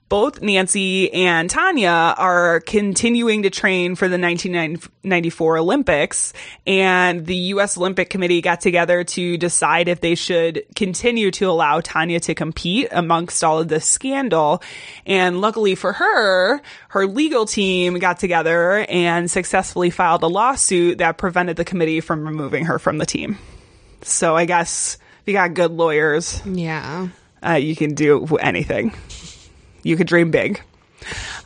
both 0.07 0.39
Nancy 0.41 1.11
and 1.11 1.49
Tonya 1.49 2.13
are 2.17 2.59
continuing 2.59 3.41
to 3.43 3.49
train 3.49 3.95
for 3.95 4.07
the 4.07 4.19
1994 4.19 5.57
Olympics, 5.57 6.31
and 6.67 7.25
the 7.25 7.35
U.S. 7.35 7.75
Olympic 7.77 8.09
Committee 8.11 8.41
got 8.41 8.61
together 8.61 9.03
to 9.03 9.37
decide 9.37 9.87
if 9.87 10.01
they 10.01 10.13
should 10.13 10.63
continue 10.75 11.31
to 11.31 11.45
allow 11.49 11.81
Tonya 11.81 12.21
to 12.21 12.35
compete 12.35 12.87
amongst 12.91 13.43
all 13.43 13.59
of 13.59 13.67
this 13.67 13.87
scandal. 13.87 14.61
And 15.07 15.41
luckily 15.41 15.73
for 15.73 15.93
her, 15.93 16.61
her 16.89 17.07
legal 17.07 17.45
team 17.47 17.95
got 17.97 18.19
together 18.19 18.85
and 18.87 19.29
successfully 19.29 19.89
filed 19.89 20.21
a 20.21 20.27
lawsuit 20.27 20.99
that 20.99 21.17
prevented 21.17 21.57
the 21.57 21.65
committee 21.65 21.99
from 21.99 22.25
removing 22.27 22.65
her 22.65 22.77
from 22.77 22.99
the 22.99 23.05
team. 23.07 23.39
So 24.03 24.35
I 24.35 24.45
guess 24.45 24.99
if 25.21 25.27
you 25.27 25.33
got 25.33 25.55
good 25.55 25.71
lawyers, 25.71 26.41
Yeah. 26.45 27.07
uh, 27.43 27.53
you 27.53 27.75
can 27.75 27.95
do 27.95 28.23
anything. 28.39 28.93
You 29.85 29.95
could 29.95 30.07
dream 30.07 30.31
big. 30.31 30.59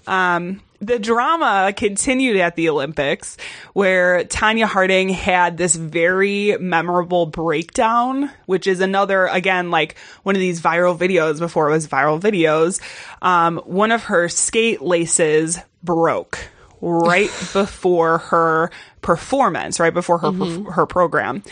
Um, 0.07 0.61
the 0.79 0.97
drama 0.97 1.73
continued 1.75 2.37
at 2.37 2.55
the 2.55 2.69
Olympics, 2.69 3.35
where 3.73 4.23
Tonya 4.23 4.63
Harding 4.63 5.09
had 5.09 5.57
this 5.57 5.75
very 5.75 6.55
memorable 6.57 7.25
breakdown, 7.25 8.31
which 8.45 8.65
is 8.65 8.79
another, 8.79 9.25
again, 9.25 9.71
like 9.71 9.97
one 10.23 10.35
of 10.35 10.39
these 10.39 10.61
viral 10.61 10.97
videos 10.97 11.39
before 11.39 11.69
it 11.69 11.73
was 11.73 11.85
viral 11.85 12.17
videos. 12.17 12.79
Um, 13.21 13.57
one 13.65 13.91
of 13.91 14.03
her 14.03 14.29
skate 14.29 14.81
laces 14.81 15.59
broke 15.83 16.39
right 16.81 17.29
before 17.53 18.19
her 18.19 18.71
performance, 19.01 19.79
right 19.79 19.93
before 19.93 20.17
her 20.19 20.29
mm-hmm. 20.29 20.65
her 20.69 20.85
program. 20.85 21.43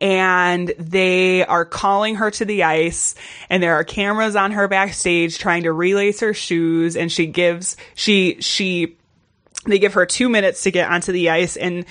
And 0.00 0.72
they 0.78 1.44
are 1.44 1.64
calling 1.64 2.16
her 2.16 2.30
to 2.32 2.44
the 2.44 2.64
ice 2.64 3.14
and 3.48 3.62
there 3.62 3.74
are 3.74 3.84
cameras 3.84 4.36
on 4.36 4.52
her 4.52 4.68
backstage 4.68 5.38
trying 5.38 5.64
to 5.64 5.72
relace 5.72 6.20
her 6.20 6.34
shoes 6.34 6.96
and 6.96 7.10
she 7.10 7.26
gives 7.26 7.76
she 7.94 8.40
she 8.40 8.96
they 9.66 9.78
give 9.78 9.94
her 9.94 10.06
2 10.06 10.28
minutes 10.28 10.62
to 10.62 10.70
get 10.70 10.90
onto 10.90 11.12
the 11.12 11.30
ice 11.30 11.56
and 11.56 11.86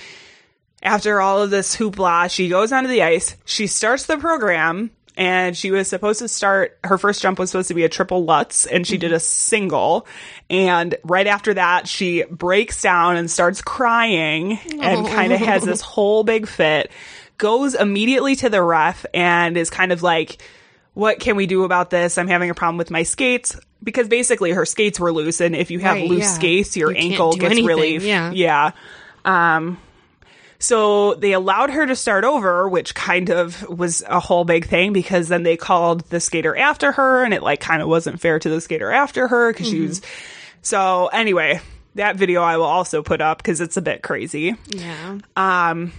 after 0.82 1.20
all 1.20 1.42
of 1.42 1.50
this 1.50 1.76
hoopla, 1.76 2.30
she 2.30 2.48
goes 2.48 2.70
onto 2.70 2.88
the 2.88 3.02
ice. 3.02 3.36
She 3.44 3.66
starts 3.66 4.06
the 4.06 4.18
program 4.18 4.90
and 5.16 5.56
she 5.56 5.70
was 5.70 5.88
supposed 5.88 6.18
to 6.18 6.28
start 6.28 6.78
her 6.84 6.98
first 6.98 7.22
jump 7.22 7.38
was 7.38 7.50
supposed 7.50 7.68
to 7.68 7.74
be 7.74 7.84
a 7.84 7.88
triple 7.88 8.24
lutz 8.24 8.66
and 8.66 8.86
she 8.86 8.98
did 8.98 9.12
a 9.12 9.20
single. 9.20 10.06
And 10.50 10.94
right 11.04 11.26
after 11.26 11.54
that 11.54 11.88
she 11.88 12.24
breaks 12.24 12.82
down 12.82 13.16
and 13.16 13.30
starts 13.30 13.62
crying 13.62 14.58
and 14.80 15.06
kind 15.06 15.32
of 15.32 15.40
has 15.40 15.64
this 15.64 15.80
whole 15.82 16.22
big 16.24 16.46
fit 16.46 16.90
goes 17.38 17.74
immediately 17.74 18.34
to 18.36 18.48
the 18.48 18.62
ref 18.62 19.04
and 19.12 19.56
is 19.56 19.70
kind 19.70 19.92
of 19.92 20.02
like 20.02 20.42
what 20.94 21.18
can 21.20 21.36
we 21.36 21.46
do 21.46 21.64
about 21.64 21.90
this? 21.90 22.16
I'm 22.16 22.28
having 22.28 22.48
a 22.48 22.54
problem 22.54 22.78
with 22.78 22.90
my 22.90 23.02
skates. 23.02 23.58
Because 23.84 24.08
basically 24.08 24.52
her 24.52 24.64
skates 24.64 24.98
were 24.98 25.12
loose 25.12 25.40
and 25.42 25.54
if 25.54 25.70
you 25.70 25.78
have 25.80 25.96
Right, 25.96 26.08
loose 26.08 26.20
yeah. 26.20 26.34
skates 26.34 26.76
your 26.76 26.90
You 26.92 26.96
ankle 26.96 27.32
gets 27.36 27.54
really 27.54 27.90
anything, 27.96 28.08
yeah. 28.08 28.30
yeah. 28.32 28.70
Um 29.24 29.78
so 30.58 31.14
they 31.14 31.32
allowed 31.32 31.70
her 31.70 31.86
to 31.86 31.96
start 31.96 32.24
over, 32.24 32.68
which 32.68 32.94
kind 32.94 33.30
of 33.30 33.68
was 33.68 34.02
a 34.08 34.20
whole 34.20 34.44
big 34.44 34.66
thing 34.66 34.92
because 34.92 35.28
then 35.28 35.42
they 35.42 35.56
called 35.56 36.00
the 36.10 36.20
skater 36.20 36.56
after 36.56 36.92
her 36.92 37.24
and 37.24 37.34
it 37.34 37.42
like 37.42 37.60
kind 37.60 37.82
of 37.82 37.88
wasn't 37.88 38.20
fair 38.20 38.38
to 38.38 38.48
the 38.48 38.60
skater 38.60 38.90
after 38.90 39.28
her 39.28 39.52
because 39.52 39.68
she 39.68 39.80
was. 39.80 40.02
So 40.62 41.08
anyway, 41.08 41.60
that 41.94 42.16
video 42.16 42.42
I 42.42 42.56
will 42.56 42.64
also 42.64 43.02
put 43.02 43.20
up 43.20 43.38
because 43.38 43.60
it's 43.60 43.76
a 43.76 43.82
bit 43.82 44.02
crazy. 44.02 44.54
Yeah. 44.68 45.18
Um, 45.36 45.92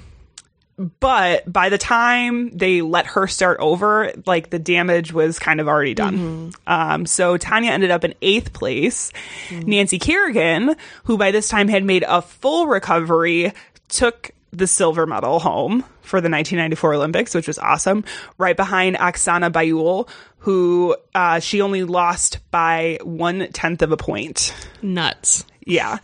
But 1.00 1.52
by 1.52 1.70
the 1.70 1.80
time 1.80 2.52
they 2.56 2.84
let 2.84 3.08
her 3.08 3.26
start 3.26 3.60
over, 3.60 4.12
like 4.28 4.52
the 4.52 4.60
damage 4.60 5.12
was 5.12 5.40
kind 5.40 5.60
of 5.60 5.68
already 5.68 5.96
done. 5.96 6.52
Um, 6.68 7.08
so 7.08 7.36
Tonya 7.36 7.70
ended 7.70 7.90
up 7.90 8.04
in 8.04 8.14
eighth 8.22 8.54
place. 8.54 9.12
Nancy 9.52 9.98
Kerrigan, 9.98 10.76
who 11.06 11.18
by 11.18 11.32
this 11.32 11.48
time 11.48 11.68
had 11.68 11.84
made 11.84 12.06
a 12.08 12.22
full 12.22 12.68
recovery, 12.68 13.54
took 13.90 14.30
the 14.52 14.68
silver 14.68 15.06
medal 15.06 15.40
home 15.40 15.84
for 16.02 16.22
the 16.22 16.30
1994 16.30 16.94
Olympics, 16.96 17.36
which 17.36 17.48
was 17.48 17.60
awesome. 17.60 18.06
Right 18.38 18.56
behind 18.56 18.96
Oksana 18.96 19.52
Baiul, 19.52 20.10
who 20.40 20.96
uh, 21.14 21.40
she 21.40 21.62
only 21.62 21.84
lost 21.84 22.40
by 22.52 23.00
one 23.04 23.50
tenth 23.52 23.82
of 23.82 23.92
a 23.92 23.98
point. 23.98 24.54
Nuts. 24.82 25.46
Yeah. 25.66 25.98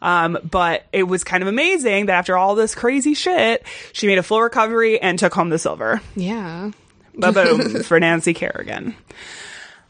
Um, 0.00 0.38
but 0.48 0.86
it 0.92 1.02
was 1.02 1.24
kind 1.24 1.42
of 1.42 1.48
amazing 1.48 2.06
that 2.06 2.14
after 2.14 2.36
all 2.36 2.54
this 2.54 2.74
crazy 2.74 3.14
shit, 3.14 3.66
she 3.92 4.06
made 4.06 4.18
a 4.18 4.22
full 4.22 4.40
recovery 4.40 5.00
and 5.00 5.18
took 5.18 5.34
home 5.34 5.48
the 5.48 5.58
silver. 5.58 6.00
Yeah. 6.14 6.70
Ba-boom 7.14 7.82
for 7.82 7.98
Nancy 7.98 8.32
Kerrigan. 8.32 8.94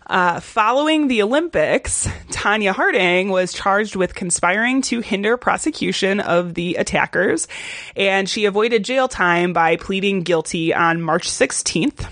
Uh, 0.09 0.40
following 0.40 1.09
the 1.09 1.23
Olympics, 1.23 2.07
Tonya 2.31 2.73
Harding 2.73 3.29
was 3.29 3.53
charged 3.53 3.94
with 3.94 4.14
conspiring 4.14 4.81
to 4.83 5.01
hinder 5.01 5.37
prosecution 5.37 6.21
of 6.21 6.55
the 6.55 6.77
attackers, 6.77 7.47
and 7.94 8.29
she 8.29 8.47
avoided 8.47 8.85
jail 8.85 9.09
time 9.09 9.53
by 9.53 9.77
pleading 9.77 10.23
guilty 10.23 10.73
on 10.73 11.03
March 11.03 11.29
16th. 11.29 12.09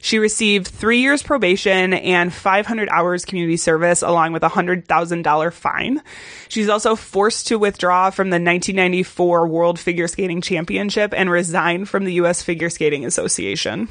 She 0.00 0.18
received 0.18 0.68
three 0.68 1.00
years 1.00 1.24
probation 1.24 1.92
and 1.92 2.32
500 2.32 2.88
hours 2.88 3.24
community 3.24 3.56
service, 3.56 4.02
along 4.02 4.32
with 4.32 4.44
a 4.44 4.48
$100,000 4.48 5.52
fine. 5.52 6.02
She's 6.48 6.68
also 6.68 6.94
forced 6.94 7.48
to 7.48 7.58
withdraw 7.58 8.10
from 8.10 8.30
the 8.30 8.34
1994 8.34 9.48
World 9.48 9.80
Figure 9.80 10.06
Skating 10.06 10.40
Championship 10.40 11.12
and 11.16 11.28
resign 11.28 11.84
from 11.84 12.04
the 12.04 12.14
U.S. 12.14 12.42
Figure 12.42 12.70
Skating 12.70 13.04
Association. 13.04 13.88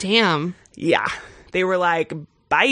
Damn. 0.00 0.56
Yeah. 0.74 1.06
They 1.54 1.62
were 1.62 1.78
like, 1.78 2.12
bye. 2.48 2.66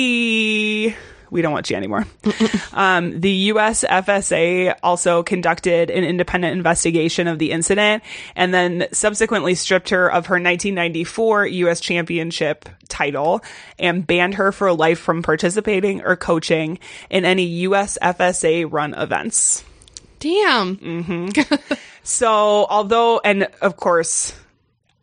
We 1.30 1.40
don't 1.40 1.52
want 1.52 1.70
you 1.70 1.76
anymore. 1.76 2.04
um, 2.74 3.20
the 3.20 3.30
US 3.30 3.84
FSA 3.84 4.74
also 4.82 5.22
conducted 5.22 5.88
an 5.88 6.04
independent 6.04 6.54
investigation 6.56 7.28
of 7.28 7.38
the 7.38 7.52
incident 7.52 8.02
and 8.36 8.52
then 8.52 8.88
subsequently 8.92 9.54
stripped 9.54 9.90
her 9.90 10.08
of 10.08 10.26
her 10.26 10.34
1994 10.34 11.46
US 11.46 11.80
championship 11.80 12.68
title 12.88 13.40
and 13.78 14.04
banned 14.04 14.34
her 14.34 14.50
for 14.50 14.72
life 14.72 14.98
from 14.98 15.22
participating 15.22 16.02
or 16.02 16.16
coaching 16.16 16.80
in 17.08 17.24
any 17.24 17.44
US 17.44 17.96
FSA 18.02 18.70
run 18.70 18.94
events. 18.94 19.64
Damn. 20.18 21.30
So, 22.04 22.66
although, 22.68 23.20
and 23.24 23.44
of 23.60 23.76
course, 23.76 24.34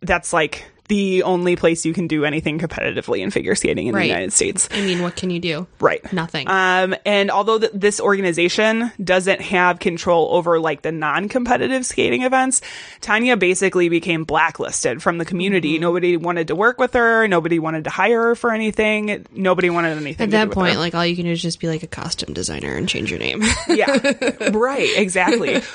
that's 0.01 0.33
like 0.33 0.65
the 0.89 1.23
only 1.23 1.55
place 1.55 1.85
you 1.85 1.93
can 1.93 2.07
do 2.07 2.25
anything 2.25 2.59
competitively 2.59 3.19
in 3.19 3.31
figure 3.31 3.55
skating 3.55 3.87
in 3.87 3.95
Right. 3.95 4.01
the 4.01 4.07
United 4.07 4.33
States. 4.33 4.67
I 4.71 4.81
mean, 4.81 5.01
what 5.01 5.15
can 5.15 5.29
you 5.29 5.39
do? 5.39 5.65
Right. 5.79 6.11
Nothing. 6.11 6.47
Um, 6.49 6.93
and 7.05 7.31
although 7.31 7.59
th- 7.59 7.71
this 7.73 8.01
organization 8.01 8.91
doesn't 9.01 9.39
have 9.41 9.79
control 9.79 10.29
over 10.35 10.59
like 10.59 10.81
the 10.81 10.91
non-competitive 10.91 11.85
skating 11.85 12.23
events, 12.23 12.61
Tonya 13.01 13.39
basically 13.39 13.87
became 13.87 14.25
blacklisted 14.25 15.01
from 15.01 15.17
the 15.19 15.25
community. 15.25 15.73
Mm-hmm. 15.75 15.81
Nobody 15.81 16.17
wanted 16.17 16.47
to 16.49 16.55
work 16.55 16.79
with 16.79 16.93
her. 16.93 17.27
Nobody 17.27 17.59
wanted 17.59 17.85
to 17.85 17.89
hire 17.89 18.21
her 18.23 18.35
for 18.35 18.51
anything. 18.51 19.25
Nobody 19.31 19.69
wanted 19.69 19.95
anything. 19.95 20.25
At 20.25 20.25
to 20.25 20.25
do 20.25 20.49
that 20.49 20.51
point, 20.51 20.77
like 20.79 20.95
all 20.95 21.05
you 21.05 21.15
can 21.15 21.25
do 21.25 21.31
is 21.31 21.41
just 21.41 21.59
be 21.59 21.67
like 21.67 21.83
a 21.83 21.87
costume 21.87 22.33
designer 22.33 22.75
and 22.75 22.89
change 22.89 23.09
your 23.11 23.19
name. 23.19 23.43
yeah, 23.69 23.95
right, 24.51 24.89
exactly. 24.97 25.61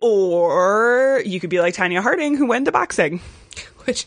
Or 0.00 1.22
you 1.24 1.40
could 1.40 1.48
be 1.48 1.60
like 1.60 1.74
Tonya 1.74 2.02
Harding, 2.02 2.36
who 2.36 2.44
went 2.46 2.66
to 2.66 2.72
boxing. 2.72 3.20
Which 3.86 4.04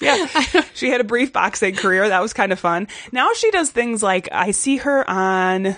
Yeah. 0.00 0.26
she 0.74 0.90
had 0.90 1.00
a 1.00 1.04
brief 1.04 1.32
boxing 1.32 1.74
career. 1.74 2.08
That 2.08 2.20
was 2.22 2.32
kind 2.32 2.52
of 2.52 2.58
fun. 2.58 2.88
Now 3.12 3.32
she 3.34 3.50
does 3.50 3.70
things 3.70 4.02
like 4.02 4.28
I 4.32 4.50
see 4.50 4.78
her 4.78 5.08
on 5.08 5.76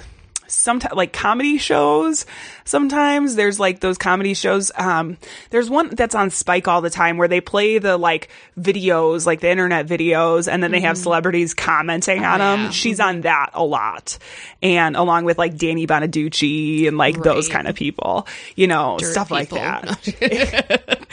sometimes 0.48 0.94
like 0.94 1.12
comedy 1.12 1.58
shows. 1.58 2.26
Sometimes 2.64 3.34
there's 3.36 3.60
like 3.60 3.80
those 3.80 3.98
comedy 3.98 4.34
shows. 4.34 4.72
Um, 4.76 5.16
there's 5.50 5.70
one 5.70 5.90
that's 5.90 6.14
on 6.14 6.30
Spike 6.30 6.68
all 6.68 6.80
the 6.80 6.90
time 6.90 7.16
where 7.16 7.28
they 7.28 7.40
play 7.40 7.78
the 7.78 7.96
like 7.96 8.28
videos, 8.58 9.26
like 9.26 9.40
the 9.40 9.50
internet 9.50 9.86
videos, 9.86 10.50
and 10.50 10.62
then 10.62 10.70
they 10.70 10.80
have 10.80 10.98
celebrities 10.98 11.54
commenting 11.54 12.24
on 12.24 12.38
them. 12.38 12.60
yeah. 12.64 12.70
She's 12.70 13.00
on 13.00 13.22
that 13.22 13.50
a 13.54 13.64
lot. 13.64 14.18
And 14.62 14.96
along 14.96 15.24
with 15.24 15.38
like 15.38 15.56
Danny 15.56 15.86
Bonaduce 15.86 16.88
and 16.88 16.98
like 16.98 17.22
those 17.22 17.48
kind 17.48 17.68
of 17.68 17.74
people, 17.74 18.26
you 18.54 18.66
know, 18.66 18.96
Dirt 18.98 19.12
stuff 19.12 19.30
like 19.30 19.50
that. 19.50 20.88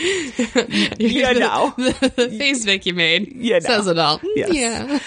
you 0.99 1.33
know. 1.39 1.73
the 1.77 2.35
face 2.37 2.65
Vic 2.65 2.85
you 2.85 2.93
made 2.93 3.33
You 3.35 3.53
know. 3.53 3.59
says 3.59 3.87
it 3.87 3.97
all. 3.99 4.19
Yes. 4.35 4.53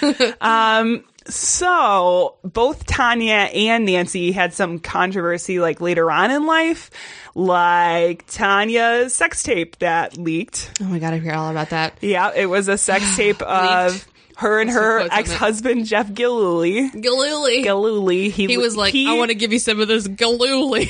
Yeah. 0.02 0.32
Um, 0.40 1.04
so 1.28 2.36
both 2.44 2.86
Tonya 2.86 3.52
and 3.54 3.84
Nancy 3.86 4.30
had 4.32 4.54
some 4.54 4.78
controversy 4.78 5.58
like 5.58 5.80
later 5.80 6.10
on 6.10 6.30
in 6.30 6.46
life, 6.46 6.90
like 7.34 8.26
Tonya's 8.28 9.14
sex 9.14 9.42
tape 9.42 9.78
that 9.80 10.16
leaked. 10.16 10.70
Oh 10.80 10.84
my 10.84 10.98
god, 11.00 11.14
I 11.14 11.18
hear 11.18 11.32
all 11.32 11.50
about 11.50 11.70
that. 11.70 11.94
Yeah, 12.00 12.32
it 12.34 12.46
was 12.46 12.68
a 12.68 12.78
sex 12.78 13.16
tape 13.16 13.42
of 13.42 14.06
her 14.36 14.60
and 14.60 14.70
her 14.70 14.98
quotes 15.00 15.12
on 15.12 15.18
it. 15.18 15.20
ex-husband 15.20 15.86
Jeff 15.86 16.12
Gillooly. 16.12 16.90
Galooly. 16.90 17.62
Gillooly. 17.64 18.28
He, 18.28 18.46
He 18.46 18.58
was 18.58 18.76
like, 18.76 18.94
I 18.94 19.14
want 19.14 19.30
to 19.30 19.34
give 19.34 19.52
you 19.52 19.58
some 19.58 19.80
of 19.80 19.88
this 19.88 20.06
galooly. 20.06 20.86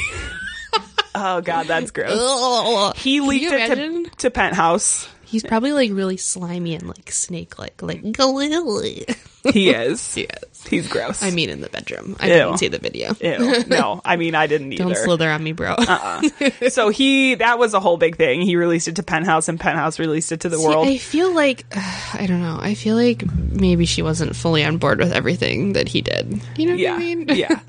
Oh 1.19 1.41
god, 1.41 1.67
that's 1.67 1.91
gross. 1.93 2.93
He 2.99 3.21
leaked 3.21 3.51
it 3.51 3.75
to, 3.75 4.11
to 4.19 4.31
Penthouse. 4.31 5.09
He's 5.25 5.43
probably 5.43 5.73
like 5.73 5.91
really 5.93 6.19
slimy 6.19 6.75
and 6.75 6.87
like 6.87 7.11
snake 7.11 7.59
like 7.59 7.81
like 7.81 8.03
galooly. 8.03 9.17
He 9.53 9.71
is. 9.75 10.15
he 10.15 10.23
is. 10.23 10.67
He's 10.67 10.89
gross. 10.89 11.23
I 11.23 11.31
mean 11.31 11.49
in 11.49 11.61
the 11.61 11.69
bedroom. 11.69 12.17
I 12.19 12.27
Ew. 12.27 12.33
didn't 12.35 12.59
see 12.59 12.69
the 12.69 12.79
video. 12.79 13.15
Ew. 13.21 13.65
No, 13.69 14.01
I 14.05 14.17
mean 14.17 14.35
I 14.35 14.47
didn't 14.47 14.73
either. 14.73 14.85
Don't 14.85 14.97
slither 14.97 15.31
on 15.31 15.43
me, 15.43 15.53
bro. 15.53 15.73
Uh-uh. 15.79 16.23
So 16.71 16.89
he 16.89 17.37
that 17.37 17.59
was 17.59 17.73
a 17.75 17.81
whole 17.81 17.97
big 17.97 18.17
thing. 18.17 18.43
He 18.43 18.57
released 18.57 18.89
it 18.89 18.97
to 18.97 19.03
Penthouse, 19.03 19.49
and 19.49 19.61
Penthouse 19.61 19.99
released 19.99 20.33
it 20.33 20.41
to 20.41 20.49
the 20.49 20.59
See, 20.59 20.67
world. 20.67 20.89
I 20.89 20.99
feel 20.99 21.33
like 21.35 21.65
I 22.15 22.27
don't 22.27 22.41
know. 22.43 22.59
I 22.61 22.75
feel 22.75 22.97
like 22.97 23.23
maybe 23.35 23.87
she 23.87 24.03
wasn't 24.03 24.35
fully 24.35 24.65
on 24.65 24.79
board 24.79 24.99
with 24.99 25.13
everything 25.13 25.75
that 25.75 25.89
he 25.89 26.01
did. 26.03 26.41
You 26.57 26.67
know 26.67 26.73
what 26.73 26.81
yeah, 26.81 26.95
I 26.95 26.99
mean? 26.99 27.29
yeah. 27.29 27.61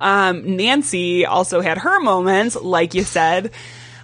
Um, 0.00 0.56
Nancy 0.56 1.24
also 1.26 1.60
had 1.60 1.78
her 1.78 2.00
moments, 2.00 2.56
like 2.56 2.94
you 2.94 3.02
said. 3.04 3.50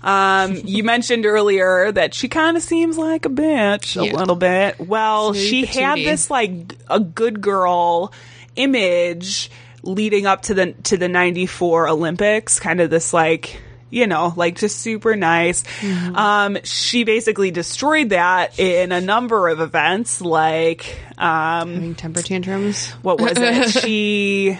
Um, 0.02 0.54
you 0.64 0.84
mentioned 0.84 1.26
earlier 1.26 1.90
that 1.92 2.14
she 2.14 2.28
kind 2.28 2.56
of 2.56 2.62
seems 2.62 2.96
like 2.98 3.24
a 3.26 3.28
bitch 3.30 4.00
a 4.00 4.06
Yeah. 4.06 4.12
little 4.16 4.36
bit. 4.36 4.78
Well, 4.80 5.32
she 5.34 5.64
had 5.66 5.98
this 5.98 6.30
like 6.30 6.52
a 6.88 7.00
good 7.00 7.40
girl 7.40 8.12
image 8.56 9.50
leading 9.82 10.26
up 10.26 10.42
to 10.42 10.54
the 10.54 10.72
to 10.84 10.96
the 10.96 11.08
94 11.08 11.88
Olympics, 11.88 12.60
kind 12.60 12.80
of 12.80 12.90
this 12.90 13.12
like 13.12 13.60
you 13.90 14.06
know, 14.06 14.34
like 14.36 14.56
just 14.58 14.80
super 14.80 15.16
nice. 15.16 15.62
Mm-hmm. 15.80 16.14
Um, 16.14 16.58
she 16.62 17.04
basically 17.04 17.50
destroyed 17.50 18.10
that 18.10 18.58
in 18.58 18.92
a 18.92 19.00
number 19.00 19.48
of 19.48 19.60
events, 19.60 20.20
like 20.20 20.98
um, 21.16 21.72
Having 21.72 21.94
temper 21.94 22.20
tantrums. 22.20 22.90
what 23.00 23.18
was 23.18 23.32
it? 23.38 23.70
she 23.82 24.58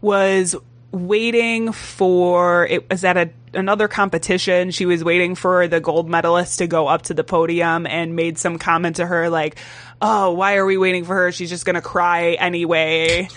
was 0.00 0.56
waiting 0.90 1.70
for 1.70 2.66
it 2.66 2.90
was 2.90 3.04
at 3.04 3.16
a 3.16 3.30
another 3.56 3.88
competition. 3.88 4.70
She 4.70 4.86
was 4.86 5.02
waiting 5.02 5.34
for 5.34 5.66
the 5.66 5.80
gold 5.80 6.08
medalist 6.08 6.58
to 6.58 6.66
go 6.66 6.86
up 6.86 7.02
to 7.02 7.14
the 7.14 7.24
podium 7.24 7.86
and 7.86 8.14
made 8.14 8.38
some 8.38 8.58
comment 8.58 8.96
to 8.96 9.06
her 9.06 9.28
like, 9.28 9.56
"Oh, 10.00 10.32
why 10.32 10.56
are 10.56 10.66
we 10.66 10.76
waiting 10.78 11.04
for 11.04 11.14
her? 11.14 11.32
She's 11.32 11.50
just 11.50 11.64
going 11.64 11.74
to 11.74 11.82
cry 11.82 12.32
anyway." 12.32 13.28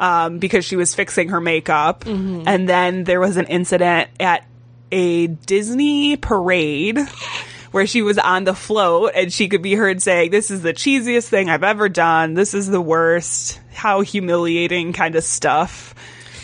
Um, 0.00 0.38
because 0.38 0.64
she 0.64 0.76
was 0.76 0.94
fixing 0.94 1.30
her 1.30 1.40
makeup. 1.40 2.04
And 2.48 2.68
then 2.68 3.02
there 3.02 3.18
was 3.18 3.36
an 3.36 3.46
incident 3.46 4.10
at 4.20 4.44
a 4.92 5.26
Disney 5.26 6.16
parade 6.16 6.98
where 7.72 7.86
she 7.86 8.02
was 8.02 8.16
on 8.16 8.44
the 8.44 8.54
float 8.54 9.12
and 9.14 9.32
she 9.32 9.48
could 9.48 9.60
be 9.60 9.74
heard 9.74 10.00
saying, 10.00 10.30
This 10.30 10.50
is 10.52 10.62
the 10.62 10.72
cheesiest 10.72 11.28
thing 11.28 11.50
I've 11.50 11.64
ever 11.64 11.88
done. 11.88 12.34
This 12.34 12.54
is 12.54 12.68
the 12.68 12.80
worst. 12.80 13.60
How 13.72 14.00
humiliating 14.02 14.92
kind 14.92 15.16
of 15.16 15.24
stuff. 15.24 15.94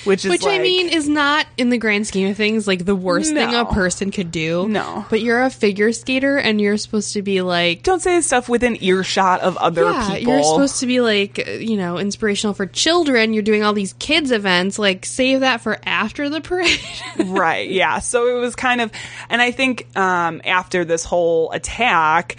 Which 0.05 0.25
is 0.25 0.31
Which 0.31 0.47
I 0.47 0.59
mean 0.59 0.89
is 0.89 1.09
not 1.09 1.47
in 1.57 1.71
the 1.71 1.79
grand 1.79 2.07
scheme 2.07 2.31
of 2.31 2.37
things 2.37 2.67
like 2.67 2.85
the 2.85 2.95
worst 2.95 3.33
thing 3.33 3.55
a 3.55 3.65
person 3.65 4.11
could 4.11 4.31
do. 4.31 4.69
No. 4.69 5.07
But 5.09 5.21
you're 5.21 5.43
a 5.43 5.51
figure 5.51 5.93
skater 5.93 6.37
and 6.37 6.61
you're 6.61 6.77
supposed 6.77 7.15
to 7.15 7.23
be 7.23 7.43
like 7.43 7.83
don't 7.83 8.01
say 8.01 8.21
stuff 8.21 8.49
within 8.49 8.83
earshot 8.83 9.41
of 9.41 9.57
other 9.57 9.85
yeah, 9.85 10.15
people. 10.17 10.35
you're 10.35 10.43
supposed 10.43 10.81
to 10.81 10.87
be 10.87 11.01
like, 11.01 11.39
you 11.39 11.77
know, 11.77 11.99
inspirational 11.99 12.55
for 12.55 12.67
children. 12.67 13.33
You're 13.33 13.43
doing 13.43 13.63
all 13.63 13.73
these 13.73 13.95
kids 13.95 14.31
events. 14.31 14.79
Like, 14.79 15.05
save 15.07 15.41
that 15.41 15.61
for 15.61 15.79
after 15.85 16.29
the 16.29 16.41
parade. 16.41 16.81
right 17.27 17.71
yeah 17.71 17.99
so 17.99 18.37
it 18.37 18.41
was 18.41 18.55
kind 18.55 18.81
of 18.81 18.91
and 19.29 19.41
i 19.41 19.51
think 19.51 19.87
um 19.97 20.41
after 20.45 20.85
this 20.85 21.05
whole 21.05 21.51
attack 21.53 22.37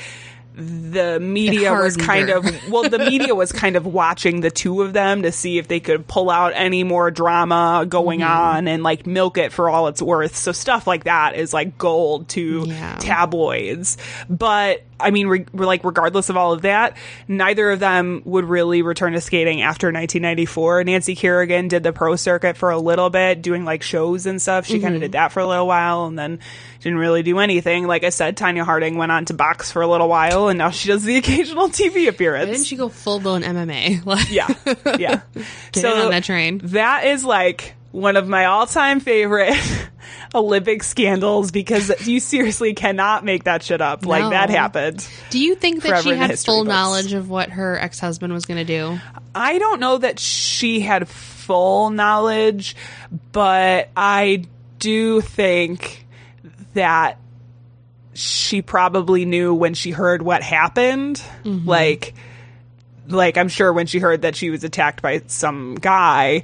the 0.57 1.19
media 1.19 1.73
was 1.73 1.97
kind 1.97 2.29
her. 2.29 2.37
of 2.37 2.69
well 2.71 2.87
the 2.89 2.97
media 2.99 3.35
was 3.35 3.51
kind 3.63 3.75
of 3.75 3.85
watching 3.85 4.39
the 4.41 4.49
two 4.49 4.81
of 4.81 4.93
them 4.93 5.23
to 5.23 5.31
see 5.31 5.57
if 5.57 5.67
they 5.67 5.79
could 5.81 6.07
pull 6.07 6.29
out 6.29 6.53
any 6.55 6.83
more 6.83 7.11
drama 7.11 7.85
going 7.87 8.21
Mm-hmm. 8.21 8.31
on 8.31 8.67
and 8.69 8.81
like 8.83 9.05
milk 9.05 9.37
it 9.37 9.51
for 9.51 9.69
all 9.69 9.87
it's 9.87 10.01
worth 10.01 10.35
so 10.35 10.51
stuff 10.53 10.87
like 10.87 11.03
that 11.03 11.35
is 11.35 11.53
like 11.53 11.77
gold 11.77 12.29
to 12.29 12.63
Yeah. 12.67 12.95
tabloids 12.99 13.97
but 14.29 14.83
i 14.97 15.11
mean 15.11 15.27
re- 15.27 15.45
like 15.53 15.83
regardless 15.83 16.29
of 16.29 16.37
all 16.37 16.53
of 16.53 16.61
that 16.61 16.95
neither 17.27 17.69
of 17.71 17.79
them 17.81 18.21
would 18.23 18.45
really 18.45 18.81
return 18.81 19.11
to 19.11 19.19
skating 19.19 19.61
after 19.61 19.87
1994 19.87 20.85
nancy 20.85 21.15
kerrigan 21.15 21.67
did 21.67 21.83
the 21.83 21.91
pro 21.91 22.15
circuit 22.15 22.55
for 22.55 22.69
a 22.71 22.77
little 22.79 23.09
bit 23.09 23.41
doing 23.41 23.65
like 23.65 23.83
shows 23.83 24.25
and 24.25 24.41
stuff 24.41 24.65
she 24.65 24.75
Mm-hmm. 24.75 24.83
kind 24.83 24.95
of 24.95 25.01
did 25.01 25.11
that 25.13 25.31
for 25.33 25.41
a 25.41 25.47
little 25.47 25.67
while 25.67 26.05
and 26.05 26.17
then 26.17 26.39
didn't 26.79 26.97
really 26.99 27.23
do 27.23 27.39
anything 27.39 27.87
like 27.87 28.03
i 28.05 28.09
said 28.09 28.37
tonya 28.37 28.63
harding 28.63 28.95
went 28.95 29.11
on 29.11 29.25
to 29.25 29.33
box 29.33 29.71
for 29.71 29.81
a 29.81 29.87
little 29.87 30.07
while 30.07 30.44
and 30.49 30.57
now 30.57 30.69
she 30.69 30.87
does 30.87 31.03
the 31.03 31.15
occasional 31.17 31.69
tv 31.69 32.07
appearance 32.07 32.51
Didn't 32.51 32.65
she 32.65 32.75
go 32.75 32.89
full 32.89 33.19
blown 33.19 33.41
MMA? 33.43 34.05
Like, 34.05 34.29
yeah 34.31 34.47
yeah 34.97 35.21
Get 35.71 35.83
in 35.85 35.91
on 35.91 36.11
that 36.11 36.23
train. 36.23 36.59
that 36.65 37.05
is 37.05 37.23
like 37.23 37.73
one 37.91 38.17
of 38.17 38.27
my 38.27 38.45
all-time 38.45 38.99
favorite 38.99 39.55
olympic 40.33 40.83
scandals 40.83 41.51
because 41.51 41.91
you 42.07 42.19
seriously 42.19 42.73
cannot 42.73 43.23
make 43.23 43.45
that 43.45 43.63
shit 43.63 43.79
up 43.79 44.05
like 44.05 44.29
that 44.31 44.49
happened 44.49 45.07
Do 45.29 45.39
you 45.39 45.55
think 45.55 45.81
that 45.83 46.03
she 46.03 46.09
had 46.11 46.37
full 46.37 46.65
books. 46.65 46.67
knowledge 46.67 47.13
of 47.13 47.29
what 47.29 47.49
her 47.51 47.77
ex 47.79 47.99
husband 47.99 48.33
was 48.33 48.45
going 48.45 48.57
to 48.57 48.65
do? 48.65 48.99
I 49.33 49.57
don't 49.59 49.79
know 49.79 49.97
that 49.97 50.19
she 50.19 50.79
had 50.81 51.07
full 51.07 51.89
knowledge, 51.89 52.75
but 53.31 53.89
I 53.95 54.43
do 54.79 55.21
think 55.21 56.05
that 56.73 57.17
she 58.15 58.61
probably 58.61 59.25
knew 59.25 59.53
when 59.53 59.73
she 59.73 59.91
heard 59.91 60.21
what 60.21 60.41
happened. 60.41 61.21
Like, 61.67 62.15
like 63.07 63.37
I'm 63.37 63.49
sure 63.49 63.71
when 63.71 63.87
she 63.87 63.99
heard 63.99 64.23
that 64.23 64.35
she 64.35 64.49
was 64.49 64.63
attacked 64.63 65.01
by 65.01 65.21
some 65.27 65.75
guy, 65.75 66.43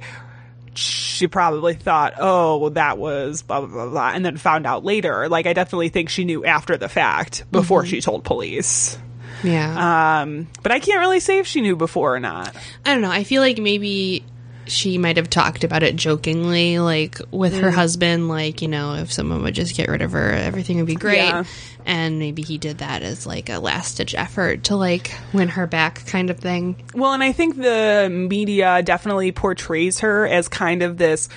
she 0.74 1.26
probably 1.26 1.74
thought, 1.74 2.14
"Oh, 2.18 2.58
well, 2.58 2.70
that 2.70 2.98
was 2.98 3.42
blah 3.42 3.60
blah 3.60 3.68
blah,", 3.68 3.88
blah 3.88 4.10
and 4.10 4.24
then 4.24 4.36
found 4.36 4.66
out 4.66 4.84
later. 4.84 5.28
Like, 5.28 5.46
I 5.46 5.54
definitely 5.54 5.88
think 5.88 6.10
she 6.10 6.24
knew 6.24 6.44
after 6.44 6.76
the 6.76 6.88
fact 6.88 7.44
before 7.50 7.86
she 7.86 8.00
told 8.00 8.24
police. 8.24 8.98
Yeah. 9.42 10.20
Um, 10.20 10.48
but 10.62 10.72
I 10.72 10.78
can't 10.78 11.00
really 11.00 11.20
say 11.20 11.38
if 11.38 11.46
she 11.46 11.62
knew 11.62 11.74
before 11.74 12.14
or 12.14 12.20
not. 12.20 12.54
I 12.84 12.92
don't 12.92 13.02
know. 13.02 13.10
I 13.10 13.24
feel 13.24 13.42
like 13.42 13.58
maybe 13.58 14.24
she 14.66 14.96
might 14.98 15.16
have 15.16 15.28
talked 15.28 15.64
about 15.64 15.82
it 15.82 15.96
jokingly, 15.96 16.78
like 16.78 17.18
with 17.30 17.54
Mm. 17.54 17.60
her 17.60 17.70
husband, 17.70 18.28
like, 18.28 18.62
you 18.62 18.68
know, 18.68 18.94
if 18.94 19.12
someone 19.12 19.42
would 19.42 19.54
just 19.54 19.74
get 19.76 19.88
rid 19.88 20.02
of 20.02 20.12
her, 20.12 20.30
everything 20.32 20.76
would 20.78 20.86
be 20.86 20.94
great. 20.94 21.16
Yeah. 21.16 21.44
And 21.84 22.18
maybe 22.20 22.42
he 22.42 22.58
did 22.58 22.78
that 22.78 23.02
as 23.02 23.26
like 23.26 23.48
a 23.50 23.58
last 23.58 23.96
ditch 23.96 24.14
effort 24.14 24.64
to 24.64 24.76
like 24.76 25.12
win 25.32 25.48
her 25.48 25.66
back 25.66 26.06
kind 26.06 26.30
of 26.30 26.38
thing. 26.38 26.76
Well, 26.94 27.12
and 27.12 27.22
I 27.24 27.32
think 27.32 27.56
the 27.56 28.08
media 28.10 28.82
definitely 28.82 29.32
portrays 29.32 29.98
her 30.00 30.26
as 30.26 30.46
kind 30.48 30.82
of 30.82 30.96
this 30.96 31.28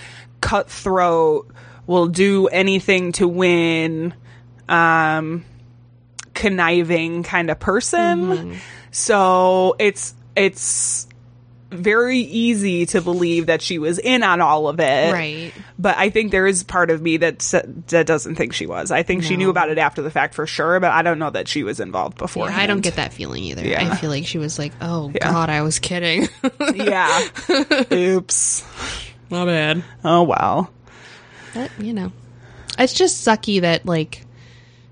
cutthroat, 0.41 1.51
will 1.87 2.07
do 2.07 2.47
anything 2.47 3.11
to 3.13 3.27
win, 3.27 4.13
um, 4.69 5.43
conniving 6.33 7.23
kind 7.23 7.49
of 7.49 7.59
person. 7.59 8.59
So 8.91 9.75
it's 9.79 10.13
it's 10.35 11.07
very 11.71 12.19
easy 12.19 12.85
to 12.87 13.01
believe 13.01 13.47
that 13.47 13.61
she 13.61 13.79
was 13.79 13.99
in 13.99 14.23
on 14.23 14.39
all 14.39 14.67
of 14.67 14.79
it. 14.79 15.11
Right. 15.13 15.51
But 15.77 15.97
I 15.97 16.09
think 16.09 16.31
there 16.31 16.47
is 16.47 16.63
part 16.63 16.89
of 16.91 17.01
me 17.01 17.17
that 17.17 17.39
that 17.87 18.05
doesn't 18.05 18.35
think 18.35 18.53
she 18.53 18.65
was. 18.65 18.91
I 18.91 19.03
think 19.03 19.23
she 19.23 19.35
knew 19.35 19.49
about 19.49 19.69
it 19.69 19.77
after 19.77 20.01
the 20.01 20.11
fact 20.11 20.35
for 20.35 20.45
sure, 20.47 20.79
but 20.79 20.91
I 20.91 21.01
don't 21.01 21.19
know 21.19 21.31
that 21.31 21.47
she 21.47 21.63
was 21.63 21.79
involved 21.79 22.17
before. 22.17 22.49
Yeah, 22.49 22.57
I 22.57 22.67
don't 22.67 22.81
get 22.81 22.95
that 22.95 23.13
feeling 23.13 23.43
either. 23.43 23.65
Yeah. 23.65 23.91
I 23.91 23.95
feel 23.95 24.09
like 24.09 24.25
she 24.25 24.37
was 24.37 24.57
like, 24.59 24.73
oh, 24.81 25.11
Yeah. 25.13 25.31
God, 25.31 25.49
I 25.49 25.61
was 25.63 25.79
kidding. 25.79 26.27
Yeah. 26.75 27.27
Oops. 27.91 28.63
Not 29.29 29.45
bad. 29.45 29.83
Oh 30.03 30.23
wow. 30.23 30.69
But, 31.53 31.71
you 31.79 31.93
know, 31.93 32.11
it's 32.77 32.93
just 32.93 33.25
sucky 33.25 33.61
that, 33.61 33.85
like, 33.85 34.21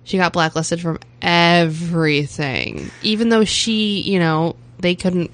she 0.05 0.17
got 0.17 0.33
blacklisted 0.33 0.81
from 0.81 0.99
everything. 1.21 2.89
Even 3.01 3.29
though 3.29 3.43
she, 3.43 4.01
you 4.01 4.19
know, 4.19 4.55
they 4.79 4.95
couldn't 4.95 5.31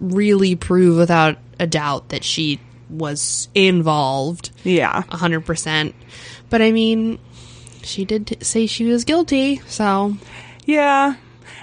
really 0.00 0.56
prove 0.56 0.96
without 0.96 1.38
a 1.58 1.66
doubt 1.66 2.08
that 2.10 2.24
she 2.24 2.60
was 2.90 3.48
involved 3.54 4.50
Yeah. 4.64 5.02
100%. 5.10 5.94
But 6.50 6.62
I 6.62 6.70
mean, 6.70 7.18
she 7.82 8.04
did 8.04 8.26
t- 8.26 8.36
say 8.42 8.66
she 8.66 8.84
was 8.84 9.04
guilty, 9.04 9.60
so 9.66 10.16
Yeah. 10.66 11.14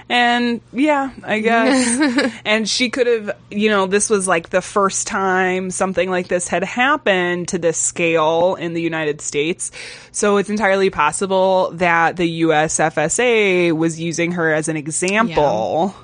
And 0.08 0.60
yeah, 0.72 1.10
I 1.22 1.38
guess. 1.38 2.32
and 2.44 2.68
she 2.68 2.90
could 2.90 3.06
have, 3.06 3.36
you 3.50 3.70
know, 3.70 3.86
this 3.86 4.10
was 4.10 4.28
like 4.28 4.50
the 4.50 4.60
first 4.60 5.06
time 5.06 5.70
something 5.70 6.10
like 6.10 6.28
this 6.28 6.48
had 6.48 6.64
happened 6.64 7.48
to 7.48 7.58
this 7.58 7.78
scale 7.78 8.56
in 8.56 8.74
the 8.74 8.82
United 8.82 9.20
States. 9.22 9.70
So 10.10 10.36
it's 10.36 10.50
entirely 10.50 10.90
possible 10.90 11.70
that 11.74 12.16
the 12.16 12.42
USFSA 12.42 13.72
was 13.72 13.98
using 13.98 14.32
her 14.32 14.52
as 14.52 14.68
an 14.68 14.76
example 14.76 15.94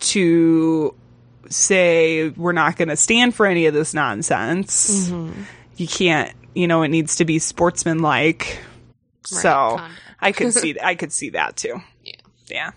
to 0.00 0.94
say 1.50 2.28
we're 2.30 2.52
not 2.52 2.76
going 2.76 2.88
to 2.88 2.96
stand 2.96 3.34
for 3.34 3.44
any 3.46 3.66
of 3.66 3.74
this 3.74 3.92
nonsense. 3.92 5.10
Mm-hmm. 5.10 5.42
You 5.76 5.86
can't, 5.86 6.32
you 6.54 6.66
know, 6.66 6.82
it 6.82 6.88
needs 6.88 7.16
to 7.16 7.24
be 7.24 7.38
sportsmanlike. 7.38 8.58
so 9.24 9.76
conduct. 9.76 9.94
I 10.20 10.32
could 10.32 10.54
see 10.54 10.76
I 10.82 10.94
could 10.94 11.12
see 11.12 11.30
that 11.30 11.56
too. 11.56 11.80
Yeah. 12.04 12.14
Yeah. 12.48 12.70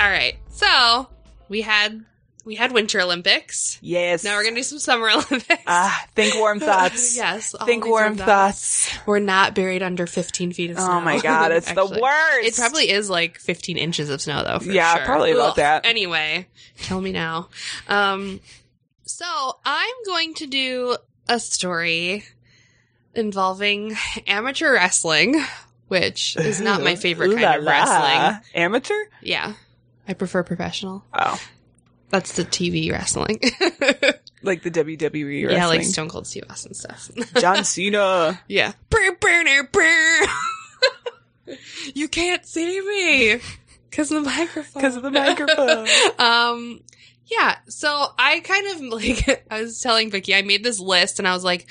All 0.00 0.10
right. 0.10 0.36
So 0.50 1.08
we 1.48 1.62
had 1.62 2.04
we 2.44 2.54
had 2.56 2.72
Winter 2.72 3.00
Olympics. 3.00 3.78
Yes. 3.80 4.22
Now 4.24 4.36
we're 4.36 4.44
gonna 4.44 4.56
do 4.56 4.62
some 4.62 4.78
Summer 4.78 5.08
Olympics. 5.10 5.62
Ah, 5.66 6.06
think 6.14 6.34
warm 6.36 6.60
thoughts. 6.60 7.16
yes. 7.16 7.54
Think 7.64 7.84
warm 7.86 8.16
warm 8.16 8.16
thoughts. 8.16 8.90
We're 9.06 9.18
not 9.18 9.54
buried 9.54 9.82
under 9.82 10.06
15 10.06 10.52
feet 10.52 10.70
of 10.70 10.76
snow. 10.78 10.92
Oh 10.92 11.00
my 11.00 11.18
God, 11.20 11.52
it's 11.52 11.72
the 11.72 11.86
worst. 11.86 12.46
It 12.46 12.54
probably 12.54 12.90
is 12.90 13.08
like 13.08 13.38
15 13.38 13.76
inches 13.78 14.10
of 14.10 14.20
snow 14.20 14.42
though. 14.44 14.58
For 14.58 14.70
Yeah, 14.70 14.94
sure. 14.96 15.04
probably 15.06 15.32
about 15.32 15.56
that. 15.56 15.86
Anyway, 15.86 16.46
kill 16.78 17.00
me 17.00 17.12
now. 17.12 17.48
Um, 17.88 18.40
so 19.06 19.24
I'm 19.64 19.94
going 20.06 20.34
to 20.34 20.46
do 20.46 20.96
a 21.28 21.38
story 21.40 22.24
involving 23.14 23.94
amateur 24.26 24.72
wrestling, 24.72 25.42
which 25.88 26.36
is 26.36 26.60
not 26.60 26.82
my 26.82 26.96
favorite 26.96 27.30
kind 27.30 27.42
la 27.42 27.54
of 27.56 27.62
la. 27.62 27.70
wrestling. 27.70 28.40
Amateur? 28.54 28.94
Yeah, 29.22 29.54
I 30.08 30.14
prefer 30.14 30.42
professional. 30.42 31.04
Oh, 31.12 31.40
That's 32.10 32.36
the 32.36 32.44
TV 32.44 32.92
wrestling. 32.92 33.40
like 34.42 34.62
the 34.62 34.70
WWE 34.70 35.44
wrestling. 35.44 35.50
yeah, 35.50 35.66
like 35.66 35.82
Stone 35.82 36.08
Cold 36.08 36.26
Steve 36.26 36.44
Austin 36.48 36.74
stuff. 36.74 37.10
John 37.40 37.64
Cena. 37.64 38.40
Yeah. 38.48 38.72
You 41.94 42.08
can't 42.08 42.44
see 42.46 42.80
me 42.80 43.38
because 43.90 44.10
of 44.10 44.24
the 44.24 44.30
microphone. 44.30 44.82
Because 44.82 44.96
of 44.96 45.02
the 45.02 45.10
microphone. 45.10 45.86
um, 46.18 46.80
yeah. 47.26 47.56
So 47.68 48.06
I 48.18 48.40
kind 48.40 48.66
of 48.68 48.80
like 48.80 49.44
I 49.50 49.60
was 49.60 49.78
telling 49.80 50.10
Vicky, 50.10 50.34
I 50.34 50.40
made 50.40 50.64
this 50.64 50.80
list 50.80 51.18
and 51.18 51.28
I 51.28 51.34
was 51.34 51.44
like, 51.44 51.66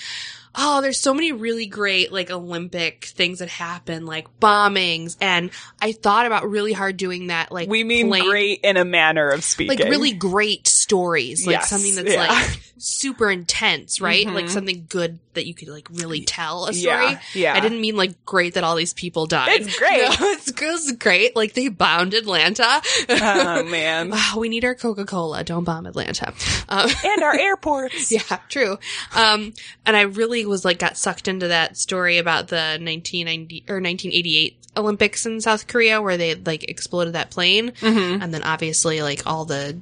oh, 0.56 0.82
there's 0.82 1.00
so 1.00 1.14
many 1.14 1.32
really 1.32 1.66
great 1.66 2.12
like 2.12 2.30
Olympic 2.32 3.06
things 3.06 3.40
that 3.40 3.50
happen, 3.50 4.06
like 4.06 4.28
bombings, 4.40 5.18
and 5.22 5.50
I 5.82 5.92
thought 5.94 6.26
about 6.26 6.50
really 6.50 6.74
hard 6.74 6.98
doing 6.98 7.28
that. 7.28 7.52
Like 7.52 7.70
we 7.70 7.84
mean 7.84 8.08
plain- 8.10 8.26
great 8.30 8.60
in 8.64 8.78
a 8.78 8.86
manner 8.86 9.30
of 9.30 9.44
speaking. 9.44 9.78
like 9.80 9.90
really 9.90 10.12
great 10.14 10.68
stories, 10.68 11.46
like 11.48 11.54
Yes, 11.56 11.70
something 11.70 11.96
that's 11.96 12.12
yeah. 12.14 12.28
like 12.28 12.60
super 12.78 13.32
intense, 13.32 14.02
right? 14.02 14.26
Like 14.28 14.46
Mhm. 14.46 14.50
something 14.50 14.86
good 14.90 15.20
that 15.36 15.48
you 15.48 15.54
could 15.56 15.70
like 15.70 15.88
really 15.92 16.22
tell 16.22 16.66
a 16.66 16.74
story. 16.74 17.12
Yeah, 17.12 17.20
yeah. 17.34 17.54
I 17.56 17.60
didn't 17.62 17.80
mean 17.82 17.96
like 17.96 18.24
great 18.26 18.54
that 18.56 18.64
all 18.64 18.76
these 18.76 18.94
people 18.94 19.26
died. 19.26 19.62
It's 19.62 19.80
great. 19.80 20.02
No, 20.02 20.16
it's, 20.32 20.52
it's 20.56 20.92
great. 20.98 21.36
Like 21.36 21.54
they 21.54 21.70
bombed 21.70 22.14
Atlanta. 22.14 22.82
Oh, 23.10 23.64
man. 23.70 24.14
We 24.38 24.50
need 24.50 24.66
our 24.66 24.76
Coca 24.76 25.06
Cola. 25.06 25.44
Don't 25.44 25.64
bomb 25.64 25.86
Atlanta. 25.86 26.34
Um, 26.70 26.90
and 27.06 27.24
our 27.24 27.34
airports. 27.40 28.12
yeah, 28.12 28.22
true. 28.50 28.78
Um, 29.16 29.54
and 29.86 29.96
I 29.96 30.02
really 30.02 30.43
was 30.46 30.64
like 30.66 30.80
got 30.80 30.98
sucked 30.98 31.28
into 31.28 31.48
that 31.50 31.78
story 31.78 32.18
about 32.18 32.48
the 32.50 32.78
1990 32.82 33.66
or 33.70 33.76
1988 33.76 34.58
Olympics 34.76 35.26
in 35.26 35.40
South 35.42 35.68
Korea 35.68 36.02
where 36.02 36.18
they 36.18 36.36
like 36.36 36.64
exploded 36.70 37.14
that 37.14 37.30
plane, 37.32 37.72
Mm-hmm. 37.72 38.22
and 38.22 38.34
then 38.34 38.44
obviously 38.44 39.02
like 39.02 39.22
all 39.28 39.46
the 39.46 39.80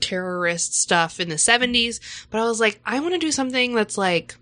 terrorist 0.00 0.74
stuff 0.74 1.20
in 1.20 1.28
the 1.28 1.36
70s. 1.36 2.00
But 2.30 2.40
I 2.40 2.44
was 2.44 2.60
like, 2.60 2.80
I 2.84 3.00
want 3.00 3.14
to 3.14 3.18
do 3.18 3.32
something 3.32 3.74
that's 3.74 3.96
like 3.96 4.36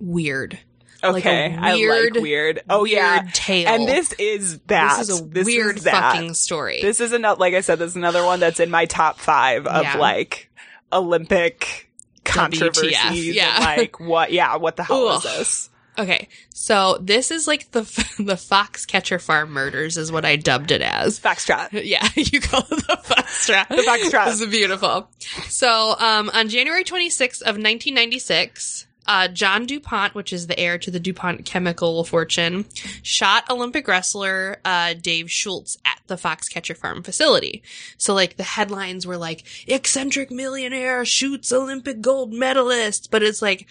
weird. 0.00 0.58
Like 1.02 1.16
Okay, 1.26 1.54
I 1.54 1.74
weird- 1.74 2.14
like 2.14 2.22
weird. 2.22 2.62
Oh 2.70 2.84
yeah, 2.84 3.20
weird 3.22 3.34
tale. 3.34 3.68
and 3.68 3.86
this 3.86 4.12
is 4.14 4.58
that. 4.68 4.98
This 4.98 5.08
is 5.10 5.20
a 5.20 5.24
This 5.24 5.44
weird 5.46 5.78
that. 5.78 6.12
fucking 6.14 6.32
story. 6.34 6.80
This 6.80 6.98
is 7.00 7.12
another, 7.12 7.38
like 7.38 7.52
I 7.54 7.60
said, 7.60 7.78
this 7.78 7.90
is 7.90 7.96
another 7.96 8.24
one 8.24 8.40
that's 8.40 8.58
in 8.58 8.70
my 8.70 8.86
top 8.86 9.18
five 9.18 9.66
of 9.66 9.82
Yeah. 9.82 9.98
like 9.98 10.50
Olympic 10.92 11.90
controversies. 12.24 12.96
WTF, 12.96 13.34
yeah. 13.34 13.58
like 13.58 14.00
what? 14.00 14.32
Yeah, 14.32 14.56
what 14.56 14.76
the 14.76 14.84
hell 14.84 15.08
Ugh. 15.08 15.24
is 15.24 15.36
this? 15.36 15.70
Okay, 15.96 16.28
so 16.52 16.98
this 17.00 17.30
is 17.30 17.46
like 17.46 17.70
the 17.70 17.82
the 18.18 18.34
Foxcatcher 18.34 19.20
Farm 19.20 19.50
murders 19.50 19.96
is 19.96 20.10
what 20.10 20.24
I 20.24 20.36
dubbed 20.36 20.72
it 20.72 20.82
as. 20.82 21.20
Foxtrot. 21.20 21.70
Yeah, 21.84 22.06
you 22.14 22.40
call 22.40 22.60
it 22.60 22.68
the 22.68 22.98
foxtrot. 23.04 23.68
The 23.68 23.82
foxtrot. 23.82 24.26
This 24.26 24.40
is 24.40 24.50
beautiful. 24.50 25.08
So, 25.48 25.94
um, 25.98 26.30
on 26.32 26.48
January 26.48 26.82
26th 26.82 27.42
of 27.42 27.56
1996, 27.56 28.86
uh, 29.06 29.28
John 29.28 29.66
DuPont, 29.66 30.14
which 30.14 30.32
is 30.32 30.46
the 30.46 30.58
heir 30.58 30.78
to 30.78 30.90
the 30.90 30.98
DuPont 30.98 31.44
chemical 31.44 32.04
fortune, 32.04 32.64
shot 33.02 33.50
Olympic 33.50 33.86
wrestler, 33.86 34.58
uh, 34.64 34.94
Dave 34.94 35.30
Schultz 35.30 35.76
at 35.84 35.93
the 36.06 36.16
Foxcatcher 36.16 36.76
Farm 36.76 37.02
facility. 37.02 37.62
So, 37.96 38.14
like, 38.14 38.36
the 38.36 38.42
headlines 38.42 39.06
were 39.06 39.16
like, 39.16 39.44
eccentric 39.66 40.30
millionaire 40.30 41.04
shoots 41.04 41.52
Olympic 41.52 42.00
gold 42.00 42.32
medalist, 42.32 43.10
but 43.10 43.22
it's 43.22 43.42
like, 43.42 43.66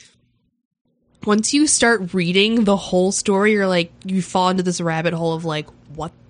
once 1.26 1.54
you 1.54 1.68
start 1.68 2.14
reading 2.14 2.66
the 2.66 2.76
whole 2.76 3.12
story, 3.12 3.54
you're 3.54 3.68
like, 3.68 3.92
you 4.04 4.22
fall 4.22 4.50
into 4.50 4.64
this 4.64 4.82
rabbit 4.82 5.14
hole 5.14 5.34
of 5.34 5.46
like, 5.46 5.68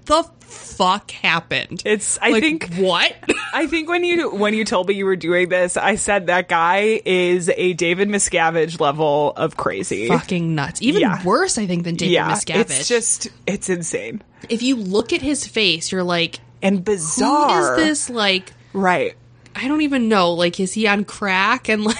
the 0.06 0.24
fuck 0.42 1.12
happened? 1.12 1.84
It's. 1.86 2.18
I 2.22 2.30
like, 2.30 2.44
think. 2.44 2.74
what? 2.76 3.14
I 3.54 3.68
think 3.68 3.90
when 3.90 4.04
you 4.04 4.30
when 4.32 4.54
you 4.54 4.66
told 4.66 4.88
me 4.88 4.96
you 4.96 5.06
were 5.06 5.16
doing 5.16 5.50
this, 5.50 5.78
I 5.78 5.96
said 5.96 6.28
that 6.28 6.48
guy 6.50 7.02
is 7.06 7.50
a 7.50 7.74
David 7.74 8.10
Miscavige 8.10 8.80
level 8.80 9.34
of 9.36 9.58
crazy. 9.58 10.08
Fucking 10.08 10.56
nuts. 10.56 10.82
Even 10.82 11.02
Yeah. 11.02 11.24
worse, 11.24 11.58
I 11.58 11.68
think, 11.68 11.84
than 11.84 11.96
David 11.96 12.14
yeah, 12.14 12.32
Miscavige. 12.32 12.56
it's 12.62 12.88
just 12.88 13.28
it's 13.48 13.70
insane 13.70 14.22
if 14.50 14.62
you 14.62 14.76
look 14.76 15.14
at 15.14 15.22
his 15.22 15.46
face, 15.48 15.92
you're 15.92 16.04
like, 16.04 16.40
and 16.62 16.84
bizarre. 16.84 17.80
is 17.80 17.86
this? 17.86 18.10
Like, 18.10 18.54
Right. 18.74 19.16
I 19.56 19.68
don't 19.68 19.82
even 19.82 20.10
know. 20.10 20.32
Like, 20.34 20.60
is 20.60 20.74
he 20.74 20.88
on 20.88 21.06
crack 21.06 21.70
and 21.70 21.84
like, 21.86 21.98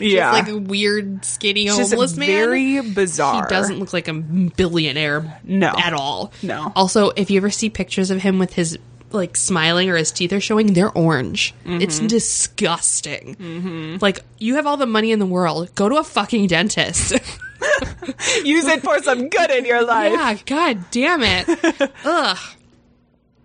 Yeah. 0.00 0.32
just 0.32 0.48
like 0.48 0.48
a 0.48 0.58
weird, 0.58 1.24
skinny 1.24 1.66
It's 1.66 1.74
homeless 1.76 1.90
just 2.12 2.16
man? 2.18 2.26
very 2.28 2.80
bizarre. 2.80 3.44
He 3.44 3.48
doesn't 3.48 3.78
look 3.78 3.92
like 3.92 4.08
a 4.08 4.14
billionaire 4.14 5.40
No. 5.44 5.72
at 5.76 5.92
all. 5.92 6.32
No. 6.42 6.72
Also, 6.74 7.10
if 7.10 7.30
you 7.30 7.36
ever 7.38 7.50
see 7.50 7.70
pictures 7.70 8.10
of 8.10 8.20
him 8.22 8.38
with 8.38 8.54
his 8.54 8.78
like 9.12 9.36
smiling 9.36 9.88
or 9.88 9.96
his 9.96 10.10
teeth 10.10 10.32
are 10.32 10.40
showing, 10.40 10.72
they're 10.72 10.90
orange. 10.90 11.54
It's 11.64 11.98
Mm-hmm. 11.98 12.06
disgusting. 12.08 13.98
Like 14.02 14.20
you 14.38 14.56
have 14.56 14.66
all 14.66 14.76
the 14.76 14.84
money 14.86 15.12
in 15.12 15.20
the 15.20 15.26
world, 15.26 15.72
go 15.76 15.88
to 15.88 15.96
a 15.96 16.04
fucking 16.04 16.48
dentist. 16.48 17.12
use 18.44 18.66
it 18.66 18.82
for 18.82 18.98
some 19.02 19.28
good 19.28 19.50
in 19.52 19.64
your 19.64 19.84
life. 19.84 20.12
yeah, 20.12 20.36
god 20.44 20.84
damn 20.90 21.22
it. 21.22 21.90
Ugh. 22.04 22.36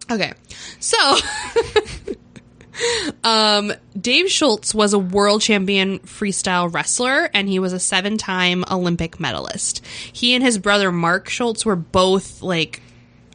Okay. 0.09 0.33
So 0.79 0.97
Um, 3.23 3.73
Dave 3.99 4.29
Schultz 4.31 4.73
was 4.73 4.93
a 4.93 4.99
world 4.99 5.41
champion 5.41 5.99
freestyle 5.99 6.73
wrestler 6.73 7.29
and 7.33 7.47
he 7.47 7.59
was 7.59 7.73
a 7.73 7.79
seven 7.79 8.17
time 8.17 8.63
Olympic 8.71 9.19
medalist. 9.19 9.85
He 9.85 10.33
and 10.33 10.43
his 10.43 10.57
brother 10.57 10.91
Mark 10.91 11.29
Schultz 11.29 11.65
were 11.65 11.75
both 11.75 12.41
like 12.41 12.81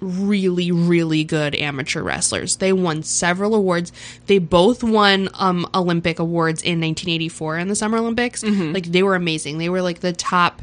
really, 0.00 0.72
really 0.72 1.24
good 1.24 1.54
amateur 1.54 2.02
wrestlers. 2.02 2.56
They 2.56 2.72
won 2.72 3.02
several 3.02 3.54
awards. 3.54 3.92
They 4.26 4.38
both 4.38 4.82
won 4.82 5.28
um, 5.34 5.68
Olympic 5.74 6.18
awards 6.18 6.62
in 6.62 6.80
1984 6.80 7.58
in 7.58 7.68
the 7.68 7.76
Summer 7.76 7.98
Olympics. 7.98 8.42
Like 8.42 8.86
they 8.86 9.02
were 9.02 9.14
amazing. 9.14 9.58
They 9.58 9.68
were 9.68 9.82
like 9.82 10.00
the 10.00 10.12
top 10.12 10.62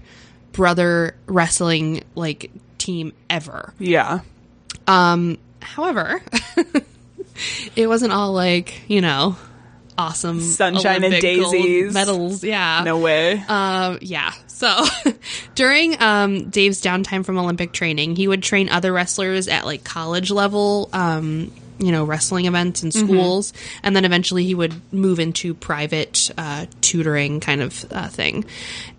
brother 0.52 1.16
wrestling 1.26 2.04
like 2.16 2.52
team 2.78 3.14
ever. 3.30 3.74
Yeah. 3.80 4.20
Um, 4.88 5.38
however, 5.62 6.22
it 7.76 7.88
wasn't 7.88 8.12
all 8.14 8.34
like 8.34 8.82
you 8.90 9.02
know 9.02 9.36
awesome 9.98 10.40
Sunshine 10.42 10.96
and 11.04 11.06
Olympic 11.14 11.40
gold 11.40 11.54
daisies. 11.54 11.94
medals. 11.94 12.44
Yeah, 12.44 12.82
No 12.84 12.98
way. 12.98 13.44
um, 13.48 14.00
yeah. 14.02 14.34
So 14.48 14.84
during 15.56 16.02
um, 16.02 16.50
Dave's 16.50 16.82
downtime 16.82 17.24
from 17.26 17.38
Olympic 17.38 17.74
training, 17.74 18.16
he 18.16 18.28
would 18.28 18.42
train 18.42 18.70
other 18.70 18.92
wrestlers 18.94 19.48
at 19.48 19.66
like 19.66 19.84
college 19.84 20.32
level, 20.32 20.90
um, 20.94 21.52
you 21.80 21.92
know, 21.92 22.04
wrestling 22.06 22.46
events 22.46 22.84
and 22.84 22.94
schools, 22.94 23.54
and 23.84 23.96
then 23.96 24.06
eventually 24.06 24.44
he 24.44 24.56
would 24.56 24.74
move 24.94 25.20
into 25.20 25.54
private 25.54 26.32
uh, 26.38 26.66
tutoring 26.82 27.40
kind 27.40 27.62
of 27.62 27.86
uh, 27.92 28.08
thing. 28.08 28.46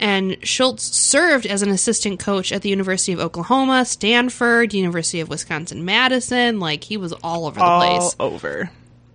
And 0.01 0.37
Schultz 0.47 0.85
served 0.85 1.47
as 1.47 1.63
an 1.63 1.71
assistant 1.71 2.21
coach 2.21 2.53
at 2.53 2.63
the 2.63 2.69
University 2.69 3.13
of 3.13 3.21
Oklahoma, 3.21 3.85
Stanford, 3.85 4.75
University 4.75 5.21
of 5.21 5.29
Wisconsin 5.29 5.85
Madison. 5.85 6.61
Like 6.61 6.85
he 6.85 6.97
was 6.97 7.13
all 7.23 7.47
over 7.47 7.59
the 7.59 7.79
place. 7.79 8.15
All 8.19 8.31
place 8.31 8.45
over. 8.45 8.71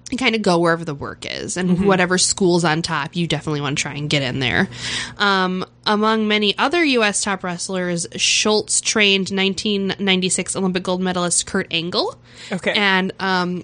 And 0.10 0.20
kind 0.20 0.36
of 0.36 0.42
go 0.42 0.60
wherever 0.60 0.84
the 0.86 0.94
work 0.96 1.26
is 1.26 1.58
and 1.58 1.86
whatever 1.86 2.18
school's 2.18 2.64
on 2.64 2.82
top 2.82 3.16
you 3.16 3.28
definitely 3.28 3.62
want 3.62 3.78
to 3.78 3.82
try 3.82 3.94
and 3.94 4.10
get 4.10 4.22
in 4.22 4.40
there 4.40 4.68
um, 5.18 5.66
among 5.86 6.28
many 6.28 6.58
other 6.58 6.80
us 6.84 7.22
top 7.24 7.44
wrestlers 7.44 8.08
schultz 8.16 8.82
trained 8.82 9.30
1996 9.30 10.56
olympic 10.56 10.84
gold 10.84 11.02
medalist 11.02 11.46
kurt 11.46 11.68
angle 11.72 12.20
Okay. 12.52 12.74
and 12.76 13.12
um, 13.20 13.64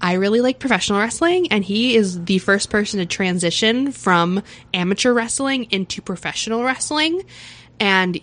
I 0.00 0.14
really 0.14 0.42
like 0.42 0.58
professional 0.58 0.98
wrestling, 0.98 1.50
and 1.50 1.64
he 1.64 1.96
is 1.96 2.22
the 2.26 2.38
first 2.38 2.68
person 2.68 3.00
to 3.00 3.06
transition 3.06 3.92
from 3.92 4.42
amateur 4.74 5.14
wrestling 5.14 5.68
into 5.70 6.02
professional 6.02 6.62
wrestling. 6.62 7.22
And 7.80 8.20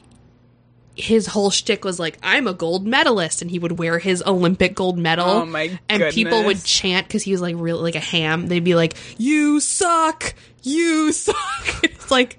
his 0.96 1.28
whole 1.28 1.50
shtick 1.50 1.84
was 1.84 2.00
like, 2.00 2.18
I'm 2.22 2.48
a 2.48 2.54
gold 2.54 2.86
medalist, 2.86 3.41
and 3.41 3.50
he 3.50 3.58
would 3.60 3.80
wear 3.80 3.98
his 4.00 4.22
Olympic 4.26 4.76
gold 4.76 4.98
medal. 4.98 5.28
Oh, 5.28 5.46
my 5.46 5.80
And 5.89 6.14
people 6.14 6.44
would 6.46 6.64
chant 6.64 7.08
because 7.08 7.24
he 7.24 7.32
was 7.32 7.41
like 7.41 7.56
really 7.58 7.82
like 7.82 7.96
a 7.96 8.00
ham. 8.00 8.48
They'd 8.48 8.64
be 8.64 8.76
like, 8.76 8.96
"You 9.18 9.60
suck, 9.60 10.36
you 10.62 11.12
suck." 11.14 11.84
it's 11.84 12.12
like 12.12 12.38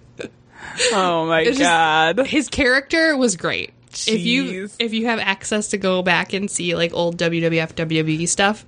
Oh 0.92 1.26
my 1.26 1.40
It's 1.40 1.58
just- 1.58 1.60
god. 1.60 2.26
his 2.26 2.48
character 2.48 3.16
was 3.16 3.36
great. 3.36 3.70
If 4.06 4.20
you 4.20 4.68
if 4.80 4.92
you 4.92 5.06
have 5.06 5.20
access 5.20 5.68
to 5.68 5.78
go 5.78 6.02
back 6.02 6.32
and 6.32 6.50
see 6.50 6.74
like 6.74 6.92
old 6.94 7.16
WWF 7.16 7.74
WWE 7.74 8.28
stuff, 8.28 8.66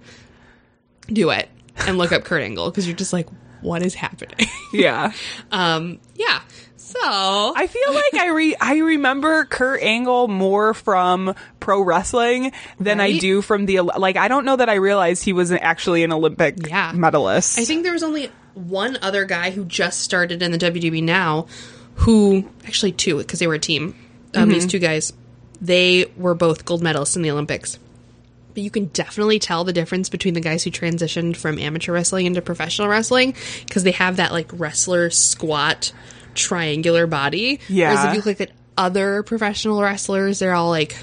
do 1.08 1.30
it 1.30 1.48
and 1.86 1.98
look 1.98 2.12
up 2.12 2.24
Kurt 2.24 2.42
Angle 2.42 2.70
because 2.70 2.86
you're 2.86 2.96
just 2.96 3.12
like, 3.12 3.26
what 3.66 3.82
is 3.82 3.94
happening? 3.94 4.46
yeah. 4.72 5.12
um, 5.50 5.98
yeah. 6.14 6.40
So 6.76 6.98
I 7.02 7.66
feel 7.66 7.92
like 7.94 8.14
I 8.14 8.28
re- 8.28 8.56
I 8.60 8.76
remember 8.78 9.44
Kurt 9.44 9.82
Angle 9.82 10.28
more 10.28 10.72
from 10.72 11.34
pro 11.58 11.82
wrestling 11.82 12.52
than 12.78 13.00
I 13.00 13.18
do 13.18 13.42
from 13.42 13.66
the 13.66 13.80
like. 13.80 14.16
I 14.16 14.28
don't 14.28 14.44
know 14.44 14.56
that 14.56 14.68
I 14.68 14.74
realized 14.74 15.24
he 15.24 15.32
was 15.32 15.50
actually 15.50 16.04
an 16.04 16.12
Olympic 16.12 16.66
Yeah. 16.68 16.92
medalist. 16.94 17.58
I 17.58 17.64
think 17.64 17.82
there 17.82 17.92
was 17.92 18.04
only 18.04 18.30
one 18.54 18.98
other 19.02 19.24
guy 19.24 19.50
who 19.50 19.64
just 19.64 20.00
started 20.00 20.42
in 20.42 20.52
the 20.52 20.58
WWE 20.58 21.02
now, 21.02 21.46
who 21.96 22.48
actually 22.64 22.92
two 22.92 23.18
because 23.18 23.40
they 23.40 23.46
were 23.48 23.54
a 23.54 23.58
team. 23.58 23.94
Um, 24.34 24.48
These 24.48 24.66
two 24.66 24.78
guys, 24.78 25.12
they 25.60 26.06
were 26.16 26.34
both 26.34 26.64
gold 26.64 26.82
medalists 26.82 27.16
in 27.16 27.22
the 27.22 27.30
Olympics. 27.32 27.78
But 28.56 28.62
you 28.62 28.70
can 28.70 28.86
definitely 28.86 29.38
tell 29.38 29.64
the 29.64 29.72
difference 29.74 30.08
between 30.08 30.32
the 30.32 30.40
guys 30.40 30.64
who 30.64 30.70
transitioned 30.70 31.36
from 31.36 31.58
amateur 31.58 31.92
wrestling 31.92 32.24
into 32.24 32.40
professional 32.40 32.88
wrestling 32.88 33.34
because 33.66 33.84
they 33.84 33.90
have 33.90 34.16
that 34.16 34.32
like 34.32 34.48
wrestler 34.54 35.10
squat 35.10 35.92
triangular 36.34 37.06
body. 37.06 37.60
Yeah. 37.68 37.90
Whereas 37.90 38.04
if 38.06 38.14
you 38.14 38.30
look 38.30 38.40
at 38.40 38.52
other 38.78 39.22
professional 39.22 39.82
wrestlers, 39.82 40.38
they're 40.38 40.54
all 40.54 40.70
like 40.70 40.96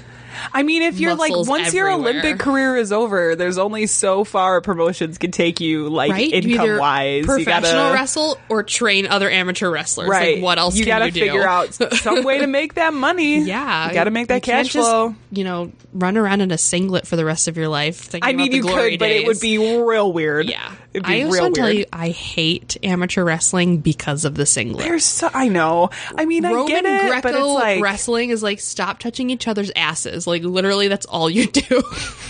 I 0.52 0.62
mean, 0.62 0.82
if 0.82 0.98
you're 0.98 1.14
like 1.14 1.32
once 1.34 1.72
your. 1.72 1.94
Olympic 1.94 2.38
career 2.38 2.76
is 2.76 2.92
over, 2.92 3.36
there's 3.36 3.58
only 3.58 3.86
so 3.86 4.24
far 4.24 4.60
promotions 4.60 5.18
can 5.18 5.30
take 5.30 5.60
you, 5.60 5.88
like 5.88 6.12
right 6.12 6.32
income 6.32 6.60
either 6.62 6.78
wise. 6.78 7.24
professional 7.24 7.70
you 7.70 7.74
gotta, 7.76 7.94
wrestle 7.94 8.38
or 8.48 8.62
train 8.62 9.06
other 9.06 9.30
amateur 9.30 9.70
wrestlers. 9.70 10.08
right? 10.08 10.36
Like, 10.36 10.44
what 10.44 10.58
else 10.58 10.76
you 10.76 10.84
gotta 10.84 11.06
you 11.06 11.12
do? 11.12 11.20
figure 11.20 11.46
out 11.46 11.74
some 11.94 12.24
way 12.24 12.38
to 12.38 12.46
make 12.46 12.74
that 12.74 12.94
money. 12.94 13.40
Yeah, 13.40 13.88
you 13.88 13.94
gotta 13.94 14.10
make 14.10 14.28
that 14.28 14.42
cash 14.42 14.72
just, 14.72 14.88
flow. 14.88 15.14
You 15.30 15.44
know, 15.44 15.72
run 15.92 16.16
around 16.16 16.40
in 16.40 16.50
a 16.50 16.58
singlet 16.58 17.06
for 17.06 17.16
the 17.16 17.24
rest 17.24 17.48
of 17.48 17.56
your 17.56 17.68
life. 17.68 18.14
I 18.22 18.32
mean, 18.32 18.52
you 18.52 18.62
could, 18.62 18.98
but 18.98 19.10
it 19.10 19.26
would 19.26 19.40
be 19.40 19.58
real 19.58 20.12
weird. 20.12 20.48
Yeah, 20.48 20.74
it'd 20.94 21.06
be 21.06 21.12
I 21.20 21.24
also 21.24 21.32
real 21.34 21.42
want 21.42 21.54
to 21.56 21.60
weird. 21.62 21.70
tell 21.72 21.78
you, 21.80 21.84
I 21.92 22.08
hate 22.10 22.76
amateur 22.82 23.22
wrestling 23.24 23.78
because 23.78 24.24
of 24.24 24.34
the 24.36 24.46
singlet. 24.46 24.84
There's 24.86 25.04
so 25.04 25.28
I 25.34 25.48
know. 25.48 25.90
I 26.16 26.24
mean, 26.24 26.44
I 26.46 26.52
Roman 26.52 26.68
get 26.68 26.84
it, 26.86 27.08
Greco 27.08 27.20
but 27.22 27.34
it's 27.34 27.44
like 27.46 27.82
wrestling 27.82 28.30
is 28.30 28.42
like 28.42 28.60
stop 28.60 28.98
touching 29.00 29.28
each 29.30 29.46
other's 29.46 29.70
asses. 29.76 30.26
Like 30.26 30.42
literally, 30.42 30.88
that's 30.88 31.04
all 31.06 31.28
you 31.28 31.46
do. 31.48 31.62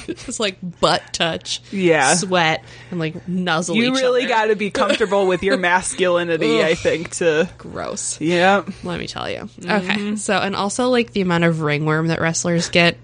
it's 0.08 0.40
like 0.40 0.56
butt 0.80 1.02
touch, 1.12 1.60
Yeah. 1.70 2.14
sweat, 2.14 2.64
and 2.90 2.98
like 2.98 3.28
nuzzle. 3.28 3.76
you 3.76 3.92
really 3.94 4.26
got 4.26 4.46
to 4.46 4.56
be 4.56 4.70
comfortable 4.70 5.26
with 5.26 5.42
your 5.42 5.56
masculinity. 5.58 6.62
I 6.62 6.74
think 6.74 7.10
to 7.16 7.48
gross. 7.58 8.20
yeah. 8.20 8.64
Let 8.82 8.98
me 8.98 9.06
tell 9.06 9.30
you. 9.30 9.40
Mm-hmm. 9.40 9.70
Okay, 9.70 10.16
so 10.16 10.34
and 10.38 10.56
also 10.56 10.88
like 10.88 11.12
the 11.12 11.20
amount 11.20 11.44
of 11.44 11.60
ringworm 11.60 12.08
that 12.08 12.20
wrestlers 12.20 12.68
get, 12.70 12.96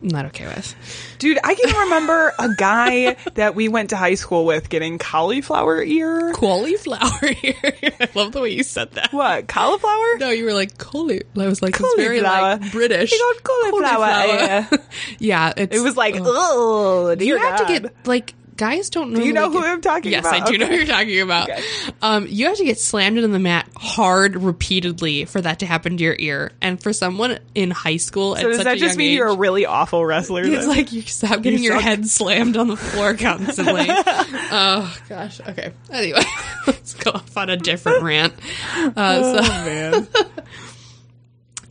not 0.00 0.26
okay 0.26 0.46
with. 0.46 0.74
Dude, 1.18 1.38
I 1.42 1.54
can 1.54 1.76
remember 1.76 2.32
a 2.38 2.48
guy 2.56 3.14
that 3.34 3.54
we 3.54 3.68
went 3.68 3.90
to 3.90 3.96
high 3.96 4.14
school 4.14 4.44
with 4.44 4.68
getting 4.68 4.98
cauliflower 4.98 5.82
ear. 5.82 6.32
Cauliflower 6.34 7.20
ear. 7.42 7.54
I 8.00 8.08
love 8.14 8.32
the 8.32 8.40
way 8.40 8.50
you 8.50 8.62
said 8.62 8.92
that. 8.92 9.12
What 9.12 9.48
cauliflower? 9.48 10.18
No, 10.18 10.30
you 10.30 10.44
were 10.44 10.52
like 10.52 10.78
cauli. 10.78 11.22
I 11.36 11.46
was 11.46 11.62
like, 11.62 11.74
it's 11.78 11.94
very 11.96 12.20
Cauliflower. 12.20 12.56
like 12.58 12.72
British. 12.72 13.10
He 13.10 13.18
got 13.18 13.42
cauliflower 13.42 14.26
ear. 14.26 14.68
yeah, 15.18 15.52
it's, 15.56 15.76
It 15.76 15.80
was 15.80 15.96
like, 15.96 16.14
oh, 16.18 17.14
you 17.18 17.36
have 17.38 17.58
God. 17.58 17.66
to 17.66 17.80
get 17.80 18.06
like 18.06 18.34
guys 18.58 18.90
don't. 18.90 19.14
Do 19.14 19.24
you 19.24 19.32
know 19.32 19.50
who 19.50 19.62
get- 19.62 19.70
I'm 19.70 19.80
talking 19.80 20.12
yes, 20.12 20.20
about? 20.20 20.34
Yes, 20.34 20.48
I 20.48 20.50
do 20.50 20.58
know 20.58 20.66
who 20.66 20.74
you're 20.74 20.86
talking 20.86 21.20
about. 21.20 21.48
Okay. 21.48 21.62
Um, 22.02 22.26
you 22.28 22.46
have 22.46 22.58
to 22.58 22.64
get 22.64 22.78
slammed 22.78 23.16
into 23.16 23.28
the 23.28 23.38
mat 23.38 23.66
hard 23.76 24.36
repeatedly 24.36 25.24
for 25.24 25.40
that 25.40 25.60
to 25.60 25.66
happen 25.66 25.96
to 25.96 26.04
your 26.04 26.16
ear, 26.18 26.52
and 26.60 26.82
for 26.82 26.92
someone 26.92 27.38
in 27.54 27.70
high 27.70 27.96
school, 27.96 28.36
So 28.36 28.48
does 28.48 28.64
that 28.64 28.76
just 28.76 28.98
mean 28.98 29.14
you're 29.14 29.28
a 29.28 29.36
really 29.36 29.64
awful 29.64 30.04
wrestler? 30.04 30.42
It's 30.42 30.66
then? 30.66 30.68
like 30.68 30.92
you 30.92 31.02
stop 31.02 31.40
getting 31.40 31.62
your 31.62 31.76
suck. 31.76 31.82
head 31.82 32.06
slammed 32.08 32.56
on 32.56 32.68
the 32.68 32.76
floor 32.76 33.14
constantly. 33.14 33.86
oh 33.88 34.96
gosh. 35.08 35.40
Okay. 35.40 35.72
Anyway, 35.90 36.20
let's 36.66 36.94
go 36.94 37.12
off 37.12 37.36
on 37.36 37.48
a 37.48 37.56
different 37.56 38.02
rant. 38.02 38.34
Uh, 38.74 39.22
so, 39.22 39.38
oh 39.42 39.64
man. 39.64 40.06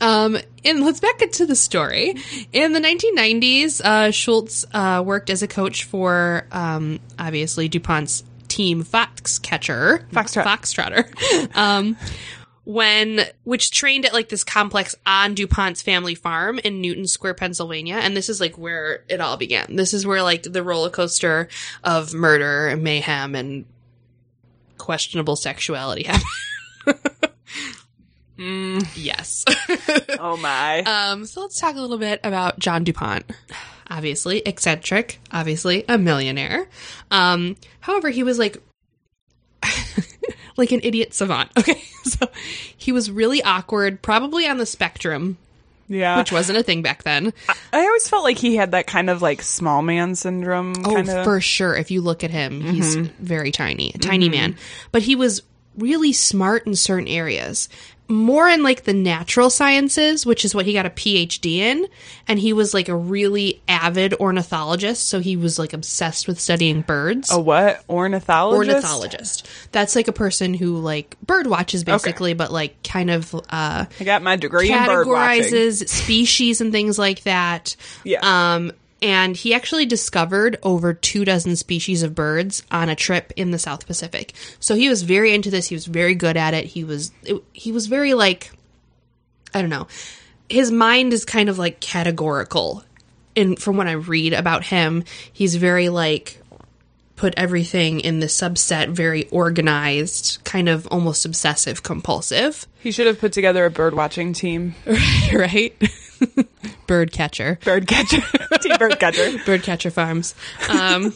um, 0.00 0.38
and 0.68 0.84
let's 0.84 1.00
back 1.00 1.22
into 1.22 1.46
the 1.46 1.56
story. 1.56 2.16
In 2.52 2.72
the 2.72 2.80
1990s, 2.80 3.80
uh, 3.80 4.10
Schultz 4.10 4.64
uh, 4.72 5.02
worked 5.04 5.30
as 5.30 5.42
a 5.42 5.48
coach 5.48 5.84
for 5.84 6.46
um, 6.52 7.00
obviously 7.18 7.68
DuPont's 7.68 8.24
team 8.48 8.84
Foxcatcher, 8.84 10.08
Foxtrot. 10.10 10.44
Foxtrotter. 10.44 11.56
um, 11.56 11.96
when 12.64 13.22
which 13.44 13.70
trained 13.70 14.04
at 14.04 14.12
like 14.12 14.28
this 14.28 14.44
complex 14.44 14.94
on 15.06 15.34
DuPont's 15.34 15.80
family 15.80 16.14
farm 16.14 16.58
in 16.58 16.82
Newtown 16.82 17.06
Square, 17.06 17.34
Pennsylvania, 17.34 17.94
and 17.94 18.14
this 18.14 18.28
is 18.28 18.40
like 18.40 18.58
where 18.58 19.04
it 19.08 19.22
all 19.22 19.38
began. 19.38 19.74
This 19.74 19.94
is 19.94 20.06
where 20.06 20.22
like 20.22 20.42
the 20.42 20.62
roller 20.62 20.90
coaster 20.90 21.48
of 21.82 22.12
murder 22.12 22.68
and 22.68 22.82
mayhem 22.82 23.34
and 23.34 23.64
questionable 24.76 25.36
sexuality 25.36 26.02
happened. 26.86 27.10
Yes. 28.38 29.44
Oh 30.20 30.36
my. 30.36 30.82
Um, 30.82 31.26
so 31.26 31.42
let's 31.42 31.60
talk 31.60 31.76
a 31.76 31.80
little 31.80 31.98
bit 31.98 32.20
about 32.24 32.58
John 32.58 32.82
DuPont. 32.82 33.24
Obviously, 33.88 34.40
eccentric, 34.40 35.20
obviously, 35.30 35.84
a 35.88 35.96
millionaire. 35.96 36.66
Um, 37.10 37.56
however, 37.80 38.10
he 38.10 38.24
was 38.24 38.38
like 38.38 38.60
like 40.56 40.72
an 40.72 40.80
idiot 40.82 41.14
savant. 41.14 41.50
Okay. 41.58 41.80
So 42.04 42.28
he 42.76 42.90
was 42.90 43.10
really 43.10 43.42
awkward, 43.42 44.02
probably 44.02 44.48
on 44.48 44.56
the 44.58 44.66
spectrum, 44.66 45.36
yeah. 45.88 46.18
which 46.18 46.32
wasn't 46.32 46.58
a 46.58 46.62
thing 46.62 46.82
back 46.82 47.02
then. 47.02 47.32
I 47.72 47.80
always 47.80 48.08
felt 48.08 48.24
like 48.24 48.38
he 48.38 48.56
had 48.56 48.72
that 48.72 48.86
kind 48.86 49.10
of 49.10 49.22
like 49.22 49.42
small 49.42 49.82
man 49.82 50.14
syndrome. 50.14 50.74
Oh, 50.84 50.94
kind 50.94 51.08
of. 51.08 51.24
for 51.24 51.40
sure. 51.40 51.76
If 51.76 51.90
you 51.90 52.00
look 52.00 52.24
at 52.24 52.30
him, 52.30 52.60
he's 52.60 52.96
very 52.96 53.52
tiny, 53.52 53.92
a 53.94 53.98
tiny 53.98 54.28
man. 54.28 54.56
But 54.90 55.02
he 55.02 55.14
was 55.16 55.42
really 55.76 56.12
smart 56.12 56.66
in 56.66 56.74
certain 56.74 57.08
areas. 57.08 57.68
More 58.08 58.48
in 58.48 58.62
like 58.62 58.84
the 58.84 58.94
natural 58.94 59.50
sciences, 59.50 60.24
which 60.24 60.44
is 60.44 60.54
what 60.54 60.64
he 60.64 60.72
got 60.72 60.86
a 60.86 60.90
PhD 60.90 61.58
in. 61.58 61.86
And 62.26 62.38
he 62.38 62.52
was 62.52 62.72
like 62.72 62.88
a 62.88 62.96
really 62.96 63.60
avid 63.68 64.14
ornithologist. 64.14 65.08
So 65.08 65.20
he 65.20 65.36
was 65.36 65.58
like 65.58 65.72
obsessed 65.74 66.26
with 66.26 66.40
studying 66.40 66.80
birds. 66.80 67.30
A 67.30 67.38
what? 67.38 67.84
Ornithologist? 67.88 68.70
Ornithologist. 68.70 69.48
That's 69.72 69.94
like 69.94 70.08
a 70.08 70.12
person 70.12 70.54
who 70.54 70.78
like 70.78 71.20
bird 71.20 71.46
watches 71.46 71.84
basically, 71.84 72.34
but 72.34 72.50
like 72.50 72.82
kind 72.82 73.10
of 73.10 73.34
uh 73.34 73.84
I 74.00 74.04
got 74.04 74.22
my 74.22 74.36
degree 74.36 74.72
in 74.72 74.84
bird 74.86 75.06
watching. 75.06 75.42
categorizes 75.44 75.88
species 75.88 76.60
and 76.60 76.72
things 76.72 76.98
like 76.98 77.22
that. 77.24 77.76
Yeah. 78.04 78.20
Um, 78.22 78.72
and 79.00 79.36
he 79.36 79.54
actually 79.54 79.86
discovered 79.86 80.58
over 80.62 80.92
two 80.92 81.24
dozen 81.24 81.56
species 81.56 82.02
of 82.02 82.14
birds 82.14 82.62
on 82.70 82.88
a 82.88 82.96
trip 82.96 83.32
in 83.36 83.50
the 83.50 83.58
South 83.58 83.86
Pacific. 83.86 84.34
So 84.60 84.74
he 84.74 84.88
was 84.88 85.02
very 85.02 85.34
into 85.34 85.50
this. 85.50 85.68
He 85.68 85.74
was 85.74 85.86
very 85.86 86.14
good 86.14 86.36
at 86.36 86.54
it. 86.54 86.66
He 86.66 86.84
was 86.84 87.12
it, 87.24 87.42
he 87.52 87.72
was 87.72 87.86
very 87.86 88.14
like 88.14 88.50
I 89.54 89.60
don't 89.60 89.70
know. 89.70 89.86
His 90.48 90.70
mind 90.70 91.12
is 91.12 91.24
kind 91.24 91.48
of 91.48 91.58
like 91.58 91.80
categorical. 91.80 92.84
And 93.36 93.58
from 93.58 93.76
what 93.76 93.86
I 93.86 93.92
read 93.92 94.32
about 94.32 94.64
him, 94.64 95.04
he's 95.32 95.54
very 95.54 95.88
like 95.88 96.40
put 97.14 97.34
everything 97.36 98.00
in 98.00 98.20
the 98.20 98.26
subset, 98.26 98.88
very 98.88 99.28
organized, 99.28 100.38
kind 100.44 100.68
of 100.68 100.86
almost 100.88 101.24
obsessive 101.24 101.82
compulsive. 101.82 102.66
He 102.80 102.90
should 102.90 103.06
have 103.06 103.18
put 103.18 103.32
together 103.32 103.64
a 103.64 103.70
bird 103.70 103.94
watching 103.94 104.32
team. 104.32 104.74
right? 105.32 105.74
Bird 106.86 107.12
catcher. 107.12 107.58
Bird 107.64 107.86
catcher. 107.86 108.20
team 108.60 108.76
bird 108.78 108.98
catcher. 108.98 109.38
Bird 109.44 109.62
catcher 109.62 109.90
farms. 109.90 110.34
Um, 110.68 111.14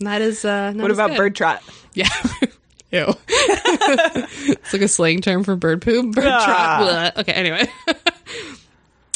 that 0.00 0.20
is. 0.22 0.44
Uh, 0.44 0.72
not 0.72 0.82
What 0.82 0.90
about 0.90 1.10
good. 1.10 1.16
bird 1.16 1.34
trot? 1.36 1.62
Yeah. 1.94 2.08
Ew. 2.92 3.14
it's 3.28 4.72
like 4.72 4.82
a 4.82 4.88
slang 4.88 5.20
term 5.20 5.42
for 5.44 5.56
bird 5.56 5.82
poop. 5.82 6.14
Bird 6.14 6.26
Ah. 6.26 6.44
trot. 6.44 7.14
Bleh. 7.16 7.20
Okay, 7.22 7.32
anyway. 7.32 7.66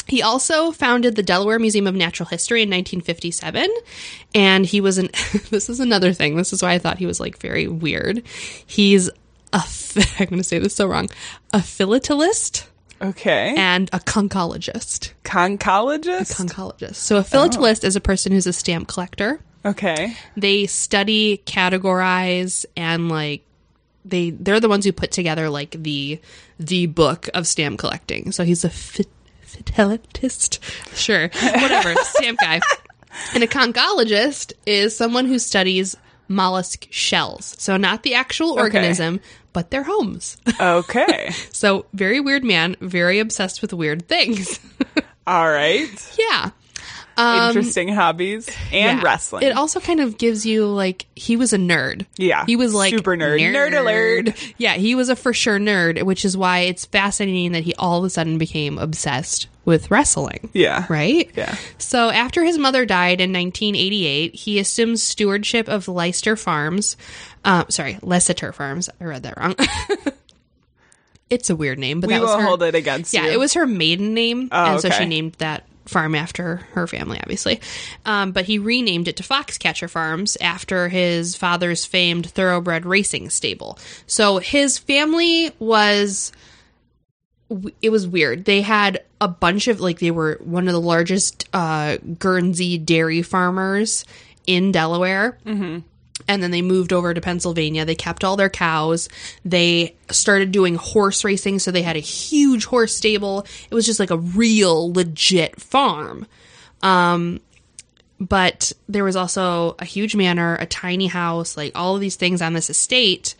he 0.07 0.21
also 0.21 0.71
founded 0.71 1.15
the 1.15 1.23
Delaware 1.23 1.57
Museum 1.59 1.87
of 1.87 1.95
Natural 1.95 2.27
History 2.27 2.61
in 2.63 2.69
1957. 2.69 3.69
And 4.35 4.65
he 4.65 4.81
was 4.81 4.97
an. 4.97 5.09
this 5.51 5.69
is 5.69 5.79
another 5.79 6.11
thing. 6.13 6.35
This 6.35 6.51
is 6.51 6.61
why 6.61 6.73
I 6.73 6.79
thought 6.79 6.97
he 6.97 7.05
was 7.05 7.19
like 7.19 7.37
very 7.37 7.67
weird. 7.67 8.23
He's 8.65 9.09
a. 9.53 9.63
I'm 10.19 10.27
going 10.27 10.37
to 10.37 10.43
say 10.43 10.59
this 10.59 10.75
so 10.75 10.85
wrong. 10.87 11.09
A 11.53 11.59
philatelist 11.59 12.65
Okay. 13.01 13.55
and 13.57 13.89
a 13.93 13.99
conchologist. 13.99 15.13
Conchologist? 15.23 16.35
Conchologist. 16.35 16.95
So 16.95 17.17
a 17.17 17.21
philatelist 17.21 17.83
oh. 17.83 17.87
is 17.87 17.95
a 17.95 18.01
person 18.01 18.31
who's 18.31 18.47
a 18.47 18.53
stamp 18.53 18.87
collector. 18.87 19.39
Okay. 19.65 20.15
They 20.35 20.67
study, 20.67 21.41
categorize, 21.45 22.65
and 22.75 23.09
like 23.09 23.43
they 24.05 24.31
they're 24.31 24.59
the 24.59 24.69
ones 24.69 24.85
who 24.85 24.91
put 24.91 25.11
together 25.11 25.49
like 25.49 25.71
the 25.71 26.19
the 26.59 26.87
book 26.87 27.29
of 27.33 27.47
stamp 27.47 27.79
collecting. 27.79 28.31
So 28.31 28.43
he's 28.43 28.63
a 28.63 28.69
fit, 28.69 29.07
philatelist, 29.43 30.59
sure, 30.95 31.29
whatever, 31.29 31.95
stamp 32.03 32.39
guy. 32.39 32.61
And 33.33 33.43
a 33.43 33.47
conchologist 33.47 34.53
is 34.65 34.95
someone 34.95 35.25
who 35.25 35.37
studies 35.37 35.95
mollusk 36.27 36.87
shells. 36.89 37.55
So 37.59 37.77
not 37.77 38.03
the 38.03 38.15
actual 38.15 38.51
organism, 38.51 39.19
but 39.53 39.71
their 39.71 39.83
homes. 39.83 40.37
Okay. 40.59 41.31
So 41.51 41.85
very 41.93 42.19
weird 42.19 42.43
man, 42.43 42.75
very 42.81 43.19
obsessed 43.19 43.61
with 43.61 43.73
weird 43.73 44.07
things. 44.07 44.59
All 45.27 45.49
right. 45.49 46.17
yeah. 46.17 46.49
Um, 47.17 47.49
Interesting 47.49 47.89
hobbies 47.89 48.47
and 48.71 48.99
yeah. 48.99 49.01
wrestling. 49.03 49.43
It 49.43 49.55
also 49.55 49.79
kind 49.79 49.99
of 49.99 50.17
gives 50.17 50.45
you 50.45 50.65
like 50.65 51.05
he 51.15 51.35
was 51.35 51.51
a 51.53 51.57
nerd. 51.57 52.05
Yeah. 52.17 52.45
He 52.45 52.55
was 52.55 52.73
like 52.73 52.93
Super 52.93 53.17
nerd. 53.17 53.39
Nerd 53.39 53.77
alert. 53.77 54.53
Yeah, 54.57 54.73
he 54.75 54.95
was 54.95 55.09
a 55.09 55.15
for 55.15 55.33
sure 55.33 55.59
nerd, 55.59 56.01
which 56.03 56.23
is 56.25 56.37
why 56.37 56.59
it's 56.59 56.85
fascinating 56.85 57.51
that 57.51 57.63
he 57.63 57.73
all 57.75 57.99
of 57.99 58.05
a 58.05 58.09
sudden 58.09 58.37
became 58.37 58.77
obsessed 58.77 59.47
with 59.65 59.91
wrestling. 59.91 60.49
yeah. 60.53 60.85
Right? 60.89 61.29
Yeah. 61.35 61.55
So 61.77 62.09
after 62.09 62.43
his 62.43 62.57
mother 62.57 62.85
died 62.85 63.21
in 63.21 63.31
1988, 63.33 64.33
he 64.33 64.57
assumes 64.59 65.03
stewardship 65.03 65.67
of 65.67 65.87
Liseter 65.87 66.35
Farms. 66.37 66.97
Um, 67.45 67.65
sorry, 67.69 67.99
Liseter 68.01 68.53
Farms. 68.53 68.89
I 68.99 69.03
read 69.03 69.23
that 69.23 69.37
wrong. 69.37 69.55
it's 71.29 71.49
a 71.49 71.55
weird 71.55 71.77
name, 71.79 71.99
but 72.01 72.07
We 72.07 72.13
that 72.15 72.21
was 72.21 72.31
will 72.31 72.39
her, 72.39 72.45
hold 72.45 72.63
it 72.63 72.75
against 72.75 73.13
yeah, 73.13 73.25
you. 73.25 73.31
it 73.31 73.39
was 73.39 73.53
her 73.53 73.67
maiden 73.67 74.13
name, 74.13 74.49
Oh, 74.51 74.73
and 74.73 74.81
so 74.81 74.89
she 74.89 75.05
named 75.05 75.33
that 75.33 75.63
farm 75.85 76.15
after 76.15 76.57
her 76.73 76.87
family, 76.87 77.19
obviously. 77.19 77.59
Um, 78.05 78.31
but 78.31 78.45
he 78.45 78.59
renamed 78.59 79.07
it 79.07 79.17
to 79.17 79.23
Foxcatcher 79.23 79.89
Farms 79.89 80.37
after 80.39 80.89
his 80.89 81.35
father's 81.35 81.85
famed 81.85 82.29
thoroughbred 82.29 82.85
racing 82.85 83.29
stable. 83.29 83.77
So 84.07 84.37
his 84.37 84.77
family 84.77 85.51
was. 85.59 86.31
It 87.81 87.89
was 87.89 88.07
weird. 88.07 88.45
They 88.45 88.61
had 88.61 89.03
a 89.19 89.27
bunch 89.27 89.67
of 89.67 89.81
like 89.81 89.99
they 89.99 90.11
were 90.11 90.39
one 90.41 90.69
of 90.69 90.73
the 90.73 90.79
largest 90.79 91.49
uh, 91.51 91.97
Guernsey 91.97 92.77
dairy 92.77 93.23
farmers 93.23 94.05
in 94.47 94.71
Delaware. 94.71 95.37
Mm-hmm. 95.45 95.79
And 96.27 96.41
then 96.41 96.51
they 96.51 96.61
moved 96.61 96.93
over 96.93 97.13
to 97.13 97.21
Pennsylvania. 97.21 97.85
They 97.85 97.95
kept 97.95 98.23
all 98.23 98.37
their 98.37 98.49
cows. 98.49 99.09
They 99.45 99.95
started 100.09 100.51
doing 100.51 100.75
horse 100.75 101.23
racing, 101.23 101.59
so 101.59 101.71
they 101.71 101.81
had 101.81 101.95
a 101.95 101.99
huge 101.99 102.65
horse 102.65 102.95
stable. 102.95 103.45
It 103.69 103.75
was 103.75 103.85
just 103.85 103.99
like 103.99 104.11
a 104.11 104.17
real 104.17 104.91
legit 104.93 105.59
farm. 105.59 106.27
Um, 106.81 107.39
but 108.19 108.71
there 108.87 109.03
was 109.03 109.15
also 109.15 109.75
a 109.79 109.85
huge 109.85 110.15
manor, 110.15 110.55
a 110.55 110.65
tiny 110.65 111.07
house, 111.07 111.57
like 111.57 111.71
all 111.75 111.95
of 111.95 112.01
these 112.01 112.15
things 112.15 112.41
on 112.41 112.53
this 112.53 112.69
estate. 112.69 113.35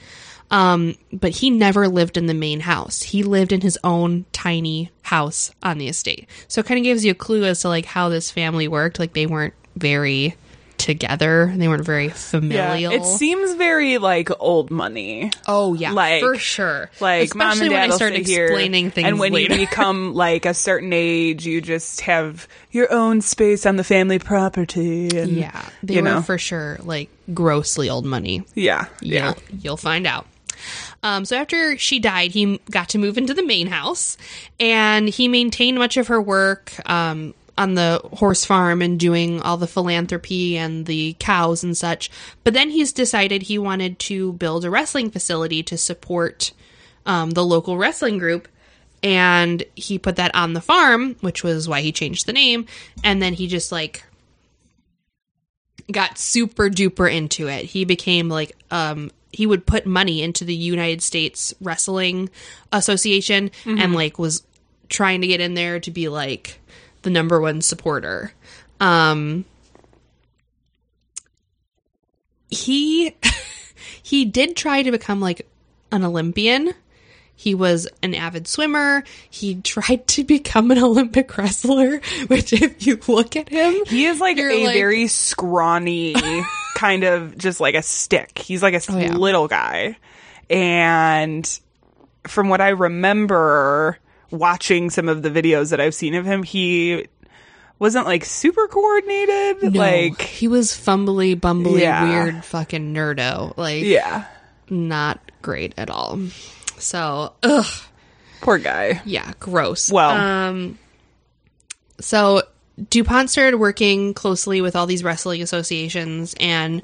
Um, 0.49 0.95
but 1.13 1.31
he 1.31 1.49
never 1.49 1.87
lived 1.87 2.17
in 2.17 2.25
the 2.25 2.33
main 2.33 2.59
house. 2.59 3.01
He 3.01 3.23
lived 3.23 3.53
in 3.53 3.61
his 3.61 3.79
own 3.83 4.25
tiny 4.33 4.91
house 5.03 5.51
on 5.63 5.77
the 5.77 5.87
estate. 5.87 6.27
So 6.47 6.59
it 6.59 6.65
kind 6.65 6.77
of 6.77 6.83
gives 6.83 7.05
you 7.05 7.11
a 7.11 7.15
clue 7.15 7.45
as 7.45 7.61
to 7.61 7.69
like 7.69 7.85
how 7.85 8.09
this 8.09 8.31
family 8.31 8.67
worked. 8.67 8.99
Like 8.99 9.13
they 9.13 9.27
weren't 9.27 9.53
very 9.77 10.35
together. 10.81 11.53
They 11.55 11.67
weren't 11.67 11.85
very 11.85 12.07
Yeah. 12.07 12.13
familial. 12.13 12.91
It 12.91 13.05
seems 13.05 13.53
very 13.53 13.97
like 13.99 14.29
old 14.39 14.71
money. 14.71 15.31
oh 15.47 15.73
yeah, 15.73 15.91
like- 15.93 16.21
for 16.21 16.35
sure. 16.37 16.89
Like 16.99 17.33
mom 17.35 17.51
especially 17.51 17.69
when 17.69 17.91
I 17.91 17.95
start 17.95 18.13
sit 18.13 18.27
here, 18.27 18.45
explaining 18.45 18.91
things 18.91 19.07
and 19.07 19.19
when 19.19 19.31
later. 19.33 19.53
you 19.55 19.67
become 19.67 20.13
like 20.25 20.45
a 20.45 20.53
certain 20.53 20.91
age, 20.93 21.45
you 21.45 21.61
just 21.61 22.01
have 22.01 22.47
your 22.71 22.91
own 22.91 23.21
space 23.21 23.65
on 23.65 23.75
the 23.75 23.83
family 23.83 24.19
property. 24.19 25.09
And, 25.17 25.31
yeah, 25.31 25.69
they 25.83 25.95
you 25.95 26.01
were 26.01 26.09
know, 26.09 26.21
for 26.21 26.37
sure 26.37 26.77
like 26.83 27.09
grossly 27.33 27.89
old 27.89 28.05
money. 28.05 28.43
yeah, 28.55 28.87
yeah. 29.01 29.33
You'll, 29.51 29.59
you'll 29.61 29.77
find 29.77 30.05
out. 30.07 30.25
Um, 31.03 31.25
so 31.25 31.35
after 31.35 31.75
she 31.79 31.97
died, 31.99 32.31
he 32.31 32.59
got 32.69 32.89
to 32.89 32.99
move 32.99 33.17
into 33.17 33.33
the 33.33 33.43
main 33.43 33.65
house, 33.65 34.15
and 34.59 35.09
he 35.09 35.27
maintained 35.27 35.79
much 35.79 35.97
of 35.97 36.07
her 36.09 36.21
work 36.21 36.71
um, 36.87 37.33
on 37.61 37.75
the 37.75 38.01
horse 38.13 38.43
farm 38.43 38.81
and 38.81 38.99
doing 38.99 39.39
all 39.41 39.55
the 39.55 39.67
philanthropy 39.67 40.57
and 40.57 40.87
the 40.87 41.15
cows 41.19 41.63
and 41.63 41.77
such. 41.77 42.09
But 42.43 42.55
then 42.55 42.71
he's 42.71 42.91
decided 42.91 43.43
he 43.43 43.59
wanted 43.59 43.99
to 43.99 44.33
build 44.33 44.65
a 44.65 44.69
wrestling 44.71 45.11
facility 45.11 45.61
to 45.63 45.77
support 45.77 46.51
um, 47.05 47.31
the 47.31 47.45
local 47.45 47.77
wrestling 47.77 48.17
group. 48.17 48.47
And 49.03 49.63
he 49.75 49.99
put 49.99 50.15
that 50.15 50.33
on 50.35 50.53
the 50.53 50.61
farm, 50.61 51.15
which 51.21 51.43
was 51.43 51.69
why 51.69 51.81
he 51.81 51.91
changed 51.91 52.25
the 52.25 52.33
name. 52.33 52.65
And 53.03 53.21
then 53.21 53.33
he 53.33 53.47
just 53.47 53.71
like 53.71 54.03
got 55.91 56.17
super 56.17 56.67
duper 56.67 57.11
into 57.11 57.47
it. 57.47 57.65
He 57.65 57.85
became 57.85 58.27
like 58.29 58.55
um 58.71 59.11
he 59.31 59.45
would 59.45 59.65
put 59.65 59.85
money 59.85 60.21
into 60.21 60.43
the 60.45 60.55
United 60.55 61.01
States 61.01 61.53
Wrestling 61.61 62.29
Association 62.71 63.49
and 63.65 63.93
like 63.93 64.19
was 64.19 64.43
trying 64.89 65.21
to 65.21 65.27
get 65.27 65.39
in 65.39 65.53
there 65.53 65.79
to 65.79 65.89
be 65.89 66.09
like 66.09 66.59
the 67.03 67.09
number 67.09 67.39
one 67.39 67.61
supporter. 67.61 68.31
Um 68.79 69.45
he 72.49 73.15
he 74.03 74.25
did 74.25 74.55
try 74.55 74.83
to 74.83 74.91
become 74.91 75.19
like 75.19 75.47
an 75.91 76.03
Olympian. 76.03 76.73
He 77.35 77.55
was 77.55 77.87
an 78.03 78.13
avid 78.13 78.47
swimmer. 78.47 79.03
He 79.29 79.55
tried 79.61 80.07
to 80.09 80.23
become 80.23 80.69
an 80.71 80.77
Olympic 80.77 81.35
wrestler, 81.37 82.01
which 82.27 82.53
if 82.53 82.85
you 82.85 82.99
look 83.07 83.35
at 83.35 83.49
him, 83.49 83.83
He 83.87 84.05
is 84.05 84.19
like 84.19 84.37
a 84.37 84.65
like- 84.65 84.73
very 84.75 85.07
scrawny, 85.07 86.15
kind 86.75 87.03
of 87.03 87.37
just 87.37 87.59
like 87.59 87.75
a 87.75 87.81
stick. 87.81 88.37
He's 88.37 88.61
like 88.61 88.73
a 88.75 88.81
Oh, 88.89 88.97
yeah. 88.97 89.13
little 89.15 89.47
guy. 89.47 89.97
And 90.49 91.47
from 92.27 92.49
what 92.49 92.61
I 92.61 92.69
remember 92.69 93.97
watching 94.31 94.89
some 94.89 95.07
of 95.09 95.21
the 95.21 95.29
videos 95.29 95.69
that 95.69 95.79
I've 95.81 95.93
seen 95.95 96.15
of 96.15 96.25
him, 96.25 96.43
he 96.43 97.07
wasn't 97.79 98.05
like 98.05 98.25
super 98.25 98.67
coordinated. 98.67 99.73
No, 99.73 99.79
Like, 99.79 100.21
he 100.21 100.47
was 100.47 100.71
fumbly, 100.71 101.35
bumbly, 101.39 101.81
Yeah. 101.81 102.03
weird, 102.07 102.45
fucking 102.45 102.93
nerdo. 102.93 103.55
Like, 103.57 103.83
yeah, 103.83 104.25
not 104.69 105.19
great 105.41 105.73
at 105.77 105.89
all. 105.89 106.19
So, 106.77 107.33
ugh, 107.43 107.65
poor 108.41 108.57
guy. 108.57 109.01
yeah, 109.05 109.33
gross. 109.39 109.91
Well- 109.91 110.11
um, 110.11 110.77
so 111.99 112.41
DuPont 112.89 113.29
started 113.29 113.57
working 113.57 114.13
closely 114.13 114.61
with 114.61 114.75
all 114.75 114.85
these 114.87 115.03
wrestling 115.03 115.41
associations, 115.41 116.33
and 116.39 116.81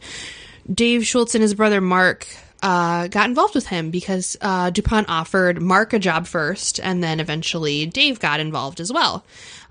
Dave 0.71 1.05
Schultz 1.07 1.33
and 1.33 1.41
his 1.41 1.53
brother 1.53 1.81
Mark 1.81 2.27
uh, 2.61 3.07
got 3.07 3.29
involved 3.29 3.55
with 3.55 3.67
him 3.67 3.91
because 3.91 4.37
uh, 4.41 4.69
DuPont 4.69 5.09
offered 5.09 5.61
Mark 5.61 5.93
a 5.93 5.99
job 5.99 6.27
first, 6.27 6.79
and 6.79 7.03
then 7.03 7.19
eventually 7.19 7.85
Dave 7.85 8.19
got 8.19 8.39
involved 8.39 8.79
as 8.79 8.91
well. 8.91 9.23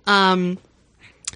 Um, 0.07 0.59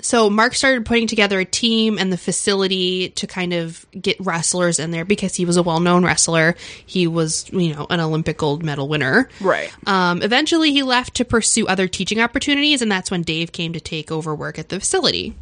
so 0.03 0.31
Mark 0.31 0.55
started 0.55 0.87
putting 0.87 1.07
together 1.07 1.41
a 1.41 1.45
team 1.45 1.99
and 1.99 2.13
the 2.13 2.17
facility 2.17 3.11
to 3.11 3.27
kind 3.27 3.53
of 3.53 3.85
get 4.01 4.17
wrestlers 4.21 4.79
in 4.79 4.93
there 4.93 5.05
because 5.05 5.35
he 5.35 5.45
was 5.45 5.57
a 5.57 5.63
well-known 5.63 6.05
wrestler. 6.05 6.55
He 6.87 7.07
was, 7.07 7.51
you 7.53 7.75
know, 7.75 7.87
an 7.91 8.01
Olympic 8.01 8.39
gold 8.39 8.63
medal 8.63 8.89
winner. 8.89 9.29
Right. 9.41 9.71
Um, 9.87 10.23
eventually, 10.23 10.73
he 10.73 10.83
left 10.83 11.17
to 11.17 11.25
pursue 11.25 11.67
other 11.67 11.89
teaching 11.89 12.21
opportunities, 12.21 12.81
and 12.81 12.91
that's 12.91 13.11
when 13.11 13.23
Dave 13.23 13.53
came 13.53 13.73
to 13.75 13.81
take 13.81 14.11
over 14.11 14.35
work 14.35 14.59
at 14.59 14.69
the 14.71 14.81
facility. 14.81 15.35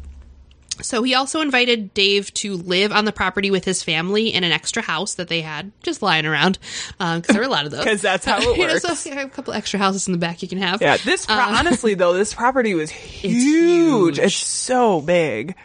So 0.81 1.03
he 1.03 1.13
also 1.15 1.41
invited 1.41 1.93
Dave 1.93 2.33
to 2.35 2.55
live 2.55 2.91
on 2.91 3.05
the 3.05 3.11
property 3.11 3.51
with 3.51 3.65
his 3.65 3.83
family 3.83 4.33
in 4.33 4.43
an 4.43 4.51
extra 4.51 4.81
house 4.81 5.15
that 5.15 5.27
they 5.27 5.41
had 5.41 5.71
just 5.83 6.01
lying 6.01 6.25
around 6.25 6.57
because 6.97 7.23
there 7.27 7.39
were 7.41 7.47
a 7.47 7.49
lot 7.49 7.65
of 7.65 7.71
those. 7.71 7.83
Because 7.83 8.01
that's 8.01 8.25
how 8.25 8.37
it 8.41 8.57
You 8.57 8.67
know, 8.67 8.73
works. 8.73 9.01
so, 9.01 9.09
yeah, 9.09 9.21
a 9.21 9.29
couple 9.29 9.53
extra 9.53 9.79
houses 9.79 10.07
in 10.07 10.13
the 10.13 10.17
back 10.19 10.41
you 10.41 10.47
can 10.47 10.57
have. 10.59 10.81
Yeah, 10.81 10.97
this 10.97 11.25
pro- 11.25 11.35
Uh, 11.35 11.55
honestly 11.57 11.93
though, 11.95 12.13
this 12.13 12.33
property 12.33 12.73
was 12.75 12.89
huge. 13.21 13.33
huge. 13.33 14.19
It's 14.19 14.35
so 14.35 15.01
big. 15.01 15.55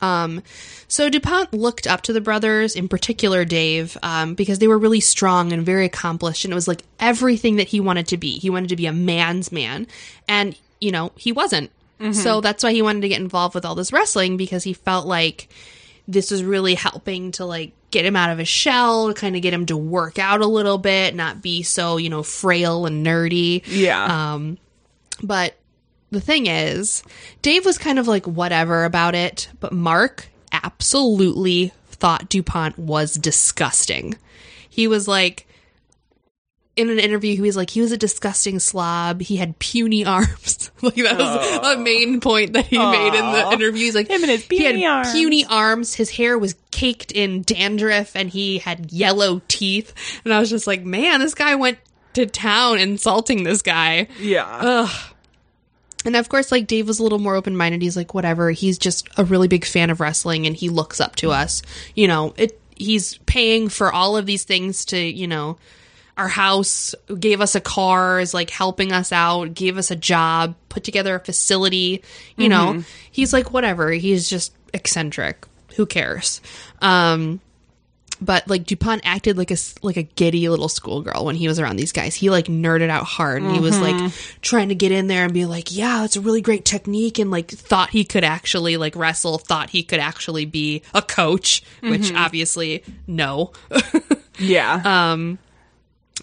Um, 0.00 0.42
so 0.86 1.10
DuPont 1.10 1.52
looked 1.52 1.86
up 1.88 2.02
to 2.02 2.12
the 2.12 2.20
brothers, 2.20 2.76
in 2.76 2.88
particular 2.88 3.44
Dave, 3.44 3.96
um, 4.02 4.34
because 4.34 4.60
they 4.60 4.68
were 4.68 4.78
really 4.78 5.00
strong 5.00 5.52
and 5.52 5.66
very 5.66 5.84
accomplished, 5.84 6.44
and 6.44 6.52
it 6.52 6.54
was 6.54 6.68
like 6.68 6.82
everything 7.00 7.56
that 7.56 7.66
he 7.68 7.80
wanted 7.80 8.06
to 8.08 8.16
be. 8.16 8.38
He 8.38 8.48
wanted 8.48 8.68
to 8.68 8.76
be 8.76 8.86
a 8.86 8.92
man's 8.92 9.50
man, 9.50 9.88
and 10.28 10.56
you 10.80 10.92
know 10.92 11.10
he 11.16 11.32
wasn't. 11.32 11.70
So 12.12 12.40
that's 12.40 12.62
why 12.62 12.72
he 12.72 12.82
wanted 12.82 13.02
to 13.02 13.08
get 13.08 13.20
involved 13.20 13.54
with 13.54 13.64
all 13.64 13.74
this 13.74 13.92
wrestling 13.92 14.36
because 14.36 14.62
he 14.64 14.72
felt 14.72 15.06
like 15.06 15.48
this 16.06 16.30
was 16.30 16.44
really 16.44 16.74
helping 16.74 17.32
to 17.32 17.44
like 17.44 17.72
get 17.90 18.06
him 18.06 18.16
out 18.16 18.30
of 18.30 18.38
his 18.38 18.48
shell, 18.48 19.12
kind 19.14 19.34
of 19.34 19.42
get 19.42 19.52
him 19.52 19.66
to 19.66 19.76
work 19.76 20.18
out 20.18 20.40
a 20.40 20.46
little 20.46 20.78
bit, 20.78 21.14
not 21.14 21.42
be 21.42 21.62
so 21.62 21.96
you 21.96 22.08
know 22.08 22.22
frail 22.22 22.86
and 22.86 23.04
nerdy. 23.04 23.62
Yeah. 23.66 24.34
Um, 24.34 24.58
but 25.22 25.56
the 26.10 26.20
thing 26.20 26.46
is, 26.46 27.02
Dave 27.42 27.64
was 27.64 27.78
kind 27.78 27.98
of 27.98 28.06
like 28.06 28.26
whatever 28.26 28.84
about 28.84 29.14
it, 29.14 29.48
but 29.60 29.72
Mark 29.72 30.28
absolutely 30.52 31.72
thought 31.88 32.28
DuPont 32.28 32.78
was 32.78 33.14
disgusting. 33.14 34.16
He 34.68 34.86
was 34.86 35.08
like, 35.08 35.47
in 36.78 36.90
an 36.90 37.00
interview, 37.00 37.34
he 37.34 37.42
was 37.42 37.56
like, 37.56 37.70
he 37.70 37.80
was 37.80 37.90
a 37.90 37.96
disgusting 37.96 38.60
slob. 38.60 39.20
He 39.20 39.36
had 39.36 39.58
puny 39.58 40.04
arms. 40.04 40.70
like 40.82 40.94
that 40.94 41.18
was 41.18 41.74
a 41.74 41.78
main 41.78 42.20
point 42.20 42.52
that 42.52 42.66
he 42.66 42.78
made 42.78 43.14
in 43.14 43.32
the 43.32 43.50
interview. 43.52 43.84
He's 43.84 43.94
like, 43.96 44.08
Him 44.08 44.22
and 44.22 44.30
his 44.30 44.44
he 44.44 44.62
had 44.62 44.74
puny 44.74 44.86
arms. 44.86 45.12
puny 45.12 45.44
arms. 45.44 45.94
His 45.94 46.10
hair 46.10 46.38
was 46.38 46.54
caked 46.70 47.10
in 47.10 47.42
dandruff, 47.42 48.14
and 48.14 48.30
he 48.30 48.58
had 48.58 48.92
yellow 48.92 49.42
teeth. 49.48 49.92
And 50.24 50.32
I 50.32 50.38
was 50.38 50.50
just 50.50 50.68
like, 50.68 50.84
man, 50.84 51.18
this 51.20 51.34
guy 51.34 51.56
went 51.56 51.78
to 52.14 52.26
town 52.26 52.78
insulting 52.78 53.42
this 53.42 53.60
guy. 53.60 54.06
Yeah. 54.20 54.88
And 56.04 56.14
of 56.14 56.28
course, 56.28 56.52
like 56.52 56.68
Dave 56.68 56.86
was 56.86 57.00
a 57.00 57.02
little 57.02 57.18
more 57.18 57.34
open 57.34 57.56
minded. 57.56 57.82
He's 57.82 57.96
like, 57.96 58.14
whatever. 58.14 58.52
He's 58.52 58.78
just 58.78 59.08
a 59.16 59.24
really 59.24 59.48
big 59.48 59.64
fan 59.64 59.90
of 59.90 60.00
wrestling, 60.00 60.46
and 60.46 60.54
he 60.54 60.68
looks 60.68 61.00
up 61.00 61.16
to 61.16 61.32
us. 61.32 61.60
You 61.94 62.06
know, 62.08 62.34
it. 62.36 62.60
He's 62.76 63.18
paying 63.26 63.68
for 63.68 63.92
all 63.92 64.16
of 64.16 64.24
these 64.24 64.44
things 64.44 64.84
to, 64.86 64.96
you 64.96 65.26
know, 65.26 65.58
our 66.18 66.28
house, 66.28 66.94
gave 67.18 67.40
us 67.40 67.54
a 67.54 67.60
car, 67.60 68.20
is 68.20 68.34
like 68.34 68.50
helping 68.50 68.92
us 68.92 69.12
out, 69.12 69.54
gave 69.54 69.78
us 69.78 69.90
a 69.90 69.96
job, 69.96 70.56
put 70.68 70.84
together 70.84 71.14
a 71.14 71.20
facility. 71.20 72.02
You 72.36 72.48
know, 72.48 72.82
he's 73.10 73.32
like, 73.32 73.52
whatever. 73.52 73.90
He's 73.90 74.28
just 74.28 74.52
eccentric. 74.74 75.46
Who 75.76 75.86
cares? 75.86 76.40
Um, 76.82 77.40
but 78.20 78.48
like 78.48 78.64
Dupont 78.64 79.02
acted 79.04 79.38
like 79.38 79.50
a 79.50 79.56
like 79.82 79.96
a 79.96 80.02
giddy 80.02 80.48
little 80.48 80.68
schoolgirl 80.68 81.24
when 81.24 81.36
he 81.36 81.46
was 81.46 81.60
around 81.60 81.76
these 81.76 81.92
guys. 81.92 82.14
He 82.14 82.30
like 82.30 82.46
nerded 82.46 82.90
out 82.90 83.04
hard 83.04 83.42
and 83.42 83.52
he 83.52 83.60
was 83.60 83.80
like 83.80 84.12
trying 84.42 84.70
to 84.70 84.74
get 84.74 84.90
in 84.90 85.06
there 85.06 85.24
and 85.24 85.32
be 85.32 85.46
like, 85.46 85.74
"Yeah, 85.74 86.00
that's 86.00 86.16
a 86.16 86.20
really 86.20 86.40
great 86.40 86.64
technique," 86.64 87.18
and 87.18 87.30
like 87.30 87.48
thought 87.50 87.90
he 87.90 88.04
could 88.04 88.24
actually 88.24 88.76
like 88.76 88.96
wrestle, 88.96 89.38
thought 89.38 89.70
he 89.70 89.84
could 89.84 90.00
actually 90.00 90.46
be 90.46 90.82
a 90.94 91.02
coach, 91.02 91.62
which 91.80 92.12
obviously 92.12 92.82
no. 93.06 93.52
yeah. 94.38 94.82
uh, 94.84 95.38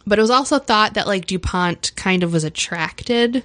but 0.06 0.20
it 0.20 0.22
was 0.22 0.32
also 0.32 0.60
thought 0.60 0.96
that 0.96 1.08
like 1.08 1.26
Dupont 1.26 1.92
kind 1.96 2.24
of 2.24 2.34
was 2.34 2.44
attracted 2.44 3.44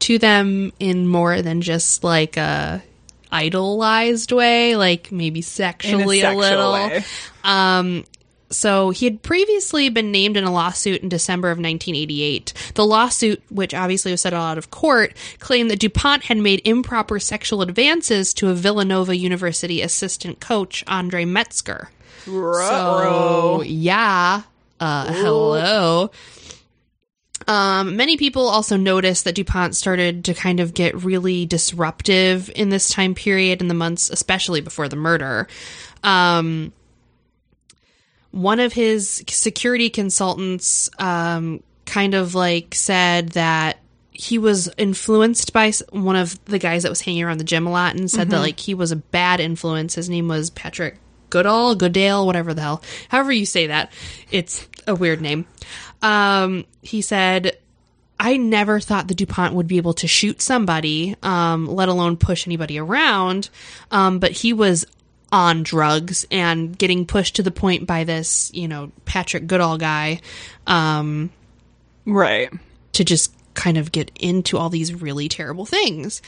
to 0.00 0.18
them 0.18 0.72
in 0.78 1.06
more 1.06 1.42
than 1.42 1.60
just 1.60 2.02
like 2.02 2.36
a 2.36 2.82
idolized 3.30 4.32
way, 4.32 4.76
like 4.76 5.12
maybe 5.12 5.42
sexually 5.42 6.20
a, 6.20 6.22
sexual 6.22 6.40
little. 6.40 6.72
way. 6.72 7.04
Um, 7.44 8.04
so 8.50 8.90
he 8.90 9.06
had 9.06 9.22
previously 9.22 9.88
been 9.88 10.10
named 10.10 10.36
in 10.36 10.42
a 10.42 10.52
lawsuit 10.52 11.02
in 11.02 11.08
December 11.08 11.48
of 11.48 11.58
1988. 11.58 12.72
The 12.74 12.84
lawsuit, 12.84 13.42
which 13.48 13.74
obviously 13.74 14.10
was 14.10 14.22
settled 14.22 14.42
out 14.42 14.58
of 14.58 14.70
court, 14.72 15.14
claimed 15.38 15.70
that 15.70 15.78
DuPont 15.78 16.24
had 16.24 16.38
made 16.38 16.60
improper 16.64 17.20
sexual 17.20 17.62
advances 17.62 18.34
to 18.34 18.48
a 18.48 18.54
Villanova 18.54 19.16
University 19.16 19.80
assistant 19.82 20.40
coach, 20.40 20.82
Andre 20.88 21.24
Metzger. 21.24 21.90
So, 22.24 23.62
yeah. 23.62 24.42
Uh, 24.80 25.12
hello. 25.12 26.10
Um, 27.46 27.96
many 27.96 28.16
people 28.16 28.48
also 28.48 28.76
noticed 28.76 29.24
that 29.24 29.34
DuPont 29.34 29.74
started 29.74 30.24
to 30.26 30.34
kind 30.34 30.60
of 30.60 30.72
get 30.72 31.04
really 31.04 31.46
disruptive 31.46 32.50
in 32.54 32.70
this 32.70 32.88
time 32.88 33.14
period 33.14 33.60
in 33.60 33.68
the 33.68 33.74
months, 33.74 34.08
especially 34.08 34.60
before 34.60 34.88
the 34.88 34.96
murder. 34.96 35.48
Um, 36.02 36.72
one 38.30 38.60
of 38.60 38.72
his 38.72 39.24
security 39.28 39.90
consultants 39.90 40.88
um, 40.98 41.62
kind 41.84 42.14
of 42.14 42.34
like 42.34 42.74
said 42.74 43.30
that 43.30 43.78
he 44.12 44.38
was 44.38 44.70
influenced 44.76 45.52
by 45.52 45.72
one 45.90 46.16
of 46.16 46.42
the 46.44 46.58
guys 46.58 46.82
that 46.84 46.90
was 46.90 47.00
hanging 47.00 47.22
around 47.22 47.38
the 47.38 47.44
gym 47.44 47.66
a 47.66 47.70
lot 47.70 47.96
and 47.96 48.10
said 48.10 48.30
that 48.30 48.40
like 48.40 48.60
he 48.60 48.74
was 48.74 48.92
a 48.92 48.96
bad 48.96 49.40
influence. 49.40 49.94
His 49.94 50.08
name 50.08 50.28
was 50.28 50.50
Patrick 50.50 50.98
Goodall, 51.30 51.74
Goodale, 51.74 52.26
whatever 52.26 52.52
the 52.54 52.62
hell. 52.62 52.82
However 53.08 53.32
you 53.32 53.46
say 53.46 53.68
that. 53.68 53.92
It's 54.30 54.68
a 54.86 54.94
weird 54.94 55.20
name. 55.20 55.46
Um, 56.02 56.64
he 56.82 57.02
said, 57.02 57.58
I 58.18 58.36
never 58.36 58.80
thought 58.80 59.08
the 59.08 59.14
DuPont 59.14 59.54
would 59.54 59.66
be 59.66 59.78
able 59.78 59.94
to 59.94 60.06
shoot 60.06 60.42
somebody, 60.42 61.16
um, 61.22 61.66
let 61.66 61.88
alone 61.88 62.18
push 62.18 62.46
anybody 62.46 62.78
around. 62.78 63.48
Um, 63.90 64.18
but 64.18 64.32
he 64.32 64.52
was 64.52 64.84
on 65.32 65.62
drugs 65.62 66.26
and 66.30 66.76
getting 66.76 67.06
pushed 67.06 67.36
to 67.36 67.42
the 67.42 67.50
point 67.50 67.86
by 67.86 68.04
this, 68.04 68.50
you 68.52 68.68
know, 68.68 68.92
Patrick 69.04 69.46
Goodall 69.46 69.78
guy, 69.78 70.20
um, 70.66 71.30
right. 72.04 72.50
to 72.92 73.04
just 73.04 73.32
kind 73.54 73.78
of 73.78 73.92
get 73.92 74.10
into 74.16 74.58
all 74.58 74.68
these 74.68 74.92
really 74.92 75.28
terrible 75.28 75.64
things. 75.64 76.20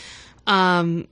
Um, 0.47 1.09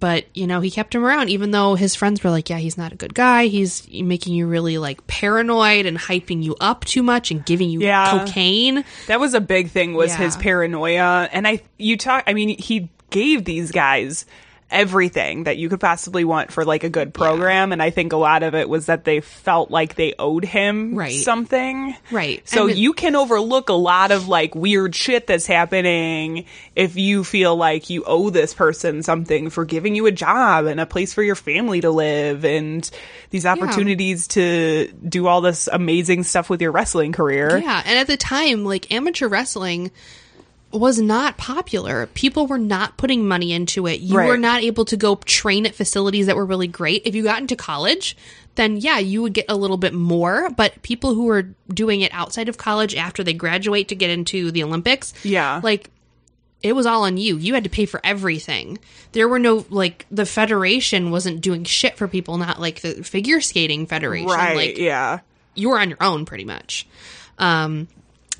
but 0.00 0.24
you 0.34 0.46
know, 0.46 0.60
he 0.60 0.70
kept 0.70 0.94
him 0.94 1.04
around, 1.04 1.28
even 1.30 1.50
though 1.50 1.74
his 1.74 1.94
friends 1.94 2.22
were 2.22 2.30
like, 2.30 2.48
"Yeah, 2.50 2.58
he's 2.58 2.76
not 2.78 2.92
a 2.92 2.96
good 2.96 3.14
guy. 3.14 3.46
He's 3.46 3.86
making 3.90 4.34
you 4.34 4.46
really 4.46 4.78
like 4.78 5.06
paranoid 5.06 5.86
and 5.86 5.98
hyping 5.98 6.42
you 6.42 6.56
up 6.60 6.84
too 6.84 7.02
much 7.02 7.30
and 7.30 7.44
giving 7.44 7.70
you 7.70 7.80
Yeah. 7.80 8.10
cocaine." 8.10 8.84
That 9.06 9.20
was 9.20 9.34
a 9.34 9.40
big 9.40 9.70
thing 9.70 9.94
was 9.94 10.10
Yeah. 10.10 10.18
his 10.18 10.36
paranoia. 10.36 11.28
And 11.32 11.46
I 11.46 11.62
you 11.78 11.96
talk 11.96 12.24
I 12.26 12.34
mean, 12.34 12.58
he 12.58 12.88
gave 13.10 13.44
these 13.44 13.70
guys 13.70 14.26
everything 14.68 15.44
that 15.44 15.56
you 15.58 15.68
could 15.68 15.78
possibly 15.78 16.24
want 16.24 16.50
for 16.50 16.64
like 16.64 16.82
a 16.82 16.88
good 16.88 17.14
program 17.14 17.72
and 17.72 17.80
I 17.80 17.90
think 17.90 18.12
a 18.12 18.16
lot 18.16 18.42
of 18.42 18.54
it 18.56 18.68
was 18.68 18.86
that 18.86 19.04
they 19.04 19.20
felt 19.20 19.70
like 19.70 19.94
they 19.94 20.14
owed 20.18 20.44
him 20.44 20.94
Right. 20.96 21.12
something. 21.20 21.94
Right. 22.10 22.46
So 22.48 22.66
you 22.66 22.92
can 22.92 23.14
overlook 23.14 23.68
a 23.68 23.74
lot 23.74 24.10
of 24.10 24.26
like 24.26 24.56
weird 24.56 24.94
shit 24.96 25.28
that's 25.28 25.46
happening 25.46 26.46
if 26.74 26.96
you 26.96 27.22
feel 27.22 27.54
like 27.54 27.90
you 27.90 28.02
owe 28.06 28.30
this 28.30 28.54
person 28.54 29.04
something 29.04 29.50
for 29.50 29.64
giving 29.64 29.94
you 29.94 30.06
a 30.06 30.12
job 30.12 30.66
and 30.66 30.80
a 30.80 30.86
place 30.86 31.14
for 31.14 31.22
your 31.22 31.36
family 31.36 31.80
to 31.82 31.90
live 31.90 32.44
and 32.44 32.90
these 33.30 33.46
opportunities 33.46 34.26
to 34.28 34.90
do 35.08 35.28
all 35.28 35.40
this 35.42 35.68
amazing 35.72 36.24
stuff 36.24 36.50
with 36.50 36.60
your 36.60 36.72
wrestling 36.72 37.12
career. 37.12 37.56
Yeah, 37.56 37.82
and 37.86 37.98
at 37.98 38.08
the 38.08 38.16
time, 38.16 38.64
like 38.64 38.92
amateur 38.92 39.28
wrestling 39.28 39.92
was 40.78 41.00
not 41.00 41.36
popular. 41.36 42.06
People 42.06 42.46
were 42.46 42.58
not 42.58 42.96
putting 42.96 43.26
money 43.26 43.52
into 43.52 43.86
it. 43.86 44.00
You 44.00 44.16
Right. 44.18 44.28
were 44.28 44.36
not 44.38 44.62
able 44.62 44.84
to 44.86 44.96
go 44.96 45.16
train 45.24 45.66
at 45.66 45.74
facilities 45.74 46.26
that 46.26 46.36
were 46.36 46.46
really 46.46 46.66
great. 46.68 47.02
If 47.04 47.14
you 47.14 47.22
got 47.22 47.40
into 47.40 47.56
college, 47.56 48.16
then 48.56 48.76
yeah, 48.78 48.98
you 48.98 49.22
would 49.22 49.32
get 49.34 49.46
a 49.48 49.56
little 49.56 49.76
bit 49.76 49.92
more, 49.94 50.48
but 50.50 50.80
people 50.82 51.14
who 51.14 51.24
were 51.24 51.48
doing 51.72 52.00
it 52.00 52.12
outside 52.14 52.48
of 52.48 52.56
college 52.56 52.94
after 52.94 53.22
they 53.22 53.32
graduate 53.34 53.88
to 53.88 53.94
get 53.94 54.10
into 54.10 54.50
the 54.50 54.62
Olympics, 54.62 55.12
Yeah. 55.22 55.60
like 55.62 55.90
it 56.62 56.74
was 56.74 56.86
all 56.86 57.02
on 57.04 57.18
you. 57.18 57.36
You 57.36 57.52
had 57.54 57.64
to 57.64 57.70
pay 57.70 57.84
for 57.84 58.00
everything. 58.02 58.78
There 59.12 59.28
were 59.28 59.38
no 59.38 59.66
like 59.70 60.06
the 60.10 60.24
federation 60.26 61.10
wasn't 61.10 61.42
doing 61.42 61.64
shit 61.64 61.96
for 61.98 62.08
people, 62.08 62.38
not 62.38 62.60
like 62.60 62.80
the 62.80 63.04
figure 63.04 63.40
skating 63.42 63.86
federation. 63.86 64.28
Right. 64.30 64.56
Like 64.56 64.78
yeah. 64.78 65.20
you 65.54 65.68
were 65.68 65.78
on 65.78 65.90
your 65.90 66.02
own 66.02 66.24
pretty 66.24 66.44
much. 66.46 66.86
Um, 67.38 67.88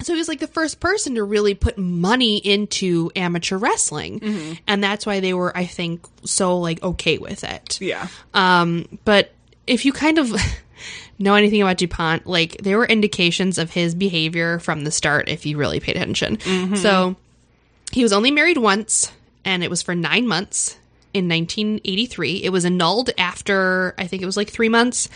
so 0.03 0.12
he 0.12 0.18
was 0.18 0.28
like 0.28 0.40
the 0.40 0.47
first 0.47 0.78
person 0.80 1.14
to 1.14 1.24
really 1.24 1.55
put 1.55 1.78
money 1.78 2.36
into 2.36 3.11
amateur 3.16 3.57
wrestling, 3.57 4.59
and 4.66 4.82
that's 4.82 5.07
why 5.07 5.20
they 5.20 5.32
were, 5.34 5.57
I 5.57 5.66
think, 5.66 6.07
so 6.24 6.59
like 6.59 6.82
okay 6.82 7.18
with 7.18 7.44
it. 7.44 7.80
Yeah. 7.80 8.09
Um, 8.34 8.86
but 9.05 9.32
if 9.66 9.84
you 9.84 9.92
kind 9.92 10.18
of 10.18 10.32
know 11.18 11.34
anything 11.34 11.62
about 11.62 11.78
Dupont, 11.78 12.26
like 12.26 12.59
there 12.59 12.78
were 12.78 12.86
indications 12.86 13.59
of 13.59 13.70
his 13.70 13.94
behavior 13.94 14.59
from 14.59 14.84
the 14.84 14.90
start 14.90 15.28
if 15.28 15.47
you 15.47 15.57
really 15.57 15.80
paid 15.80 15.97
attention. 15.97 16.38
So 16.76 17.16
he 17.92 18.03
was 18.03 18.12
only 18.12 18.30
married 18.30 18.59
once, 18.59 19.11
and 19.44 19.64
it 19.64 19.70
was 19.70 19.82
for 19.82 19.94
nine 19.94 20.26
months 20.26 20.76
in 21.14 21.28
1983. 21.28 22.42
It 22.44 22.51
was 22.51 22.66
annulled 22.66 23.11
after 23.16 23.94
I 23.97 24.07
think 24.07 24.22
it 24.22 24.26
was 24.26 24.36
like 24.36 24.51
three 24.51 24.68
months. 24.68 25.09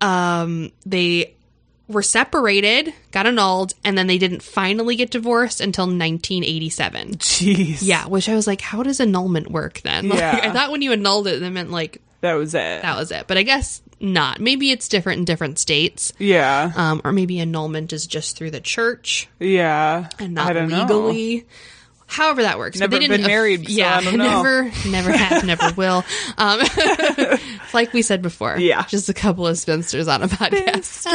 Um, 0.00 0.70
they 0.84 1.34
were 1.88 2.02
separated, 2.02 2.92
got 3.12 3.26
annulled, 3.26 3.72
and 3.84 3.96
then 3.96 4.06
they 4.06 4.18
didn't 4.18 4.42
finally 4.42 4.94
get 4.94 5.10
divorced 5.10 5.60
until 5.60 5.84
1987. 5.86 7.16
Jeez. 7.16 7.78
Yeah, 7.80 8.06
which 8.06 8.28
I 8.28 8.34
was 8.34 8.46
like, 8.46 8.60
how 8.60 8.82
does 8.82 9.00
annulment 9.00 9.50
work 9.50 9.80
then? 9.80 10.08
Like, 10.10 10.18
Yeah. 10.18 10.40
I 10.42 10.50
thought 10.52 10.70
when 10.70 10.82
you 10.82 10.92
annulled 10.92 11.26
it, 11.26 11.40
that 11.40 11.50
meant 11.50 11.70
like 11.70 12.00
That 12.20 12.34
was 12.34 12.54
it. 12.54 12.82
that 12.82 12.96
was 12.96 13.10
it. 13.10 13.26
But 13.26 13.38
I 13.38 13.42
guess 13.42 13.80
not. 14.00 14.40
Maybe 14.40 14.70
it's 14.70 14.86
different 14.88 15.20
in 15.20 15.24
different 15.24 15.58
states. 15.58 16.12
yeah. 16.18 16.72
Um, 16.76 17.00
or 17.04 17.12
maybe 17.12 17.40
annulment 17.40 17.92
is 17.92 18.06
just 18.06 18.36
through 18.36 18.50
the 18.52 18.60
church 18.60 19.28
Yeah. 19.40 20.08
and 20.18 20.34
not 20.34 20.52
don't 20.52 20.68
know. 20.68 20.86
However 22.10 22.42
that 22.42 22.58
works. 22.58 22.80
But 22.80 22.90
Never 22.90 23.06
been 23.06 23.22
married, 23.22 23.66
so 23.66 23.72
yeah, 23.72 23.98
I 23.98 24.02
don't 24.02 24.16
know. 24.18 24.42
never, 24.42 24.62
never 24.88 25.12
have, 25.12 25.44
never 25.44 25.72
will. 25.76 26.04
Um, 26.38 26.60
like 27.74 27.92
we 27.92 28.00
said 28.02 28.22
before. 28.22 28.58
Yeah. 28.58 28.84
Just 28.86 29.10
a 29.10 29.14
couple 29.14 29.46
of 29.46 29.58
spinsters 29.58 30.08
on 30.08 30.22
a 30.22 30.28
podcast. 30.28 31.06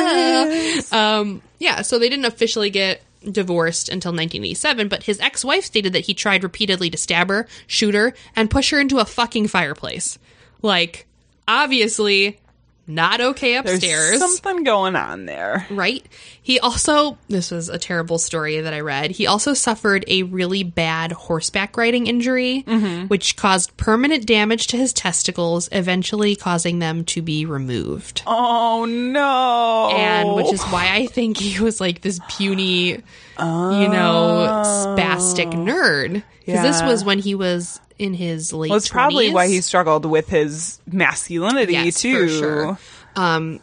um, 0.93 1.41
yeah, 1.59 1.81
so 1.81 1.97
they 1.97 2.09
didn't 2.09 2.25
officially 2.25 2.69
get 2.69 3.01
divorced 3.29 3.89
until 3.89 4.11
1987, 4.11 4.87
but 4.87 5.01
his 5.03 5.19
ex-wife 5.19 5.63
stated 5.65 5.93
that 5.93 6.01
he 6.05 6.13
tried 6.13 6.43
repeatedly 6.43 6.89
to 6.91 6.97
stab 6.97 7.29
her, 7.29 7.47
shoot 7.67 7.95
her, 7.95 8.13
and 8.35 8.51
push 8.51 8.69
her 8.69 8.79
into 8.79 8.99
a 8.99 9.05
fucking 9.05 9.47
fireplace. 9.47 10.19
Like, 10.61 11.07
obviously 11.47 12.39
not 12.85 13.21
okay 13.21 13.55
upstairs. 13.55 13.81
There's 13.81 14.19
something 14.19 14.63
going 14.63 14.95
on 14.95 15.25
there. 15.25 15.65
right? 15.69 16.05
He 16.41 16.59
also, 16.59 17.17
this 17.29 17.51
was 17.51 17.69
a 17.69 17.77
terrible 17.77 18.17
story 18.17 18.59
that 18.59 18.73
I 18.73 18.81
read. 18.81 19.11
He 19.11 19.25
also 19.27 19.53
suffered 19.53 20.03
a 20.09 20.23
really 20.23 20.63
bad 20.63 21.13
horseback 21.13 21.77
riding 21.77 22.07
injury, 22.07 22.63
Mm-hmm. 22.67 23.07
which 23.07 23.37
caused 23.37 23.75
permanent 23.77 24.25
damage 24.25 24.67
to 24.67 24.77
his 24.77 24.91
testicles, 24.91 25.69
eventually 25.71 26.35
causing 26.35 26.79
them 26.79 27.05
to 27.05 27.21
be 27.21 27.45
removed. 27.45 28.23
Oh 28.27 28.83
no! 28.85 29.89
And 29.95 30.35
which 30.35 30.51
is 30.51 30.61
why 30.63 30.89
I 30.93 31.05
think 31.07 31.37
he 31.37 31.61
was 31.63 31.79
like 31.79 32.01
this 32.01 32.19
puny, 32.29 32.89
you 32.89 32.97
know, 33.39 34.63
spastic 34.97 35.51
nerd. 35.53 36.23
Because 36.45 36.61
this 36.63 36.81
Oh. 36.81 36.87
Was 36.87 37.05
when 37.05 37.19
he 37.19 37.35
was 37.35 37.79
in 38.03 38.13
his 38.13 38.53
late. 38.53 38.69
well, 38.69 38.77
it's 38.77 38.89
probably 38.89 39.31
why 39.31 39.47
he 39.47 39.61
struggled 39.61 40.05
with 40.05 40.29
his 40.29 40.79
masculinity 40.85 41.73
Yes, 41.73 42.01
too. 42.01 42.27
sure. 42.29 42.77
Um, 43.15 43.59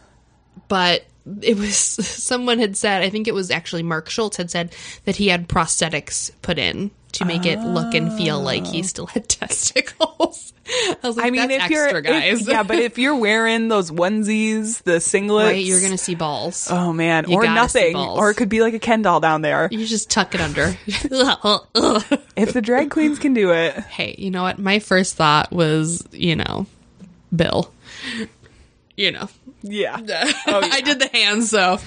but 0.69 1.05
it 1.43 1.57
was 1.57 1.77
someone 1.77 2.59
had 2.59 2.77
said. 2.77 3.03
I 3.03 3.11
think 3.11 3.29
it 3.29 3.35
was 3.35 3.51
actually 3.51 3.83
Mark 3.83 4.09
Schultz 4.11 4.37
had 4.37 4.51
said 4.51 4.75
that 5.05 5.17
he 5.17 5.29
had 5.29 5.49
prosthetics 5.49 6.31
put 6.43 6.59
in 6.59 6.91
to 7.13 7.25
make 7.25 7.47
it 7.47 7.59
look 7.61 7.95
and 7.95 8.13
feel 8.13 8.41
like 8.41 8.67
he 8.67 8.81
oh. 8.81 8.83
still 8.83 9.07
had 9.07 9.29
testicles. 9.29 10.53
I 10.69 10.97
was 11.03 11.17
like, 11.17 11.27
I 11.27 11.31
mean, 11.31 11.49
That's 11.49 11.65
if 11.65 11.71
you're 11.71 11.85
extra, 11.85 11.99
if- 12.01 12.39
guys, 12.39 12.49
yeah, 12.49 12.63
but 12.63 12.79
if 12.79 12.99
you're 12.99 13.17
wearing 13.17 13.69
those 13.69 13.91
onesies, 13.91 14.83
the 14.83 14.93
singlets, 14.93 15.45
right, 15.45 15.65
you're 15.65 15.81
gonna 15.81 15.99
see 15.99 16.15
balls. 16.15 16.69
Oh 16.71 16.93
man, 16.93 17.29
You 17.29 17.37
or 17.37 17.45
nothing, 17.45 17.97
or 17.97 18.31
it 18.31 18.35
could 18.35 18.49
be 18.49 18.61
like 18.61 18.75
a 18.75 18.79
Ken 18.79 19.03
doll 19.03 19.21
down 19.21 19.43
there. 19.43 19.69
You 19.71 19.85
just 19.87 20.11
tuck 20.11 20.35
it 20.35 20.41
under. 20.41 20.77
If 22.37 22.55
the 22.55 22.63
drag 22.63 22.91
queens 22.91 23.19
can 23.19 23.35
do 23.35 23.53
it, 23.53 23.75
hey, 23.75 24.15
you 24.17 24.31
know 24.31 24.43
what? 24.43 24.59
My 24.59 24.79
first 24.79 25.17
thought 25.17 25.53
was, 25.53 26.07
you 26.13 26.37
know, 26.37 26.67
Bill. 27.35 27.71
You 28.97 29.13
know, 29.13 29.29
yeah. 29.63 29.97
I 30.47 30.81
did 30.85 30.99
the 31.01 31.09
hands, 31.13 31.51
so 31.51 31.79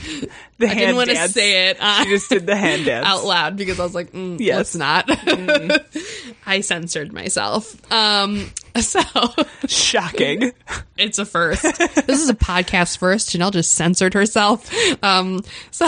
The 0.57 0.65
I 0.65 0.69
hand 0.69 0.80
didn't 0.80 0.95
want 0.95 1.09
to 1.09 1.28
say 1.30 1.69
it 1.69 1.82
on, 1.82 2.05
You 2.05 2.11
just 2.15 2.30
did 2.30 2.45
the 2.45 2.55
hand 2.55 2.86
dance 2.86 3.05
out 3.05 3.26
loud 3.26 3.57
because 3.57 3.80
I 3.80 3.84
was 3.84 3.95
like, 3.95 4.11
mm, 4.11 4.39
Yes. 4.39 4.76
let's 4.76 4.76
not. 4.76 5.05
I 6.45 6.61
censored 6.61 7.13
myself. 7.13 7.76
Um, 7.91 8.51
so 8.80 9.01
Shocking. 9.67 10.51
it's 10.97 11.19
a 11.19 11.26
first. 11.26 11.61
this 11.63 12.19
is 12.21 12.30
a 12.30 12.34
podcast 12.34 12.97
first. 12.97 13.30
Janelle 13.30 13.51
just 13.51 13.74
censored 13.76 14.13
herself. 14.13 14.71
Um, 15.03 15.43
so 15.71 15.88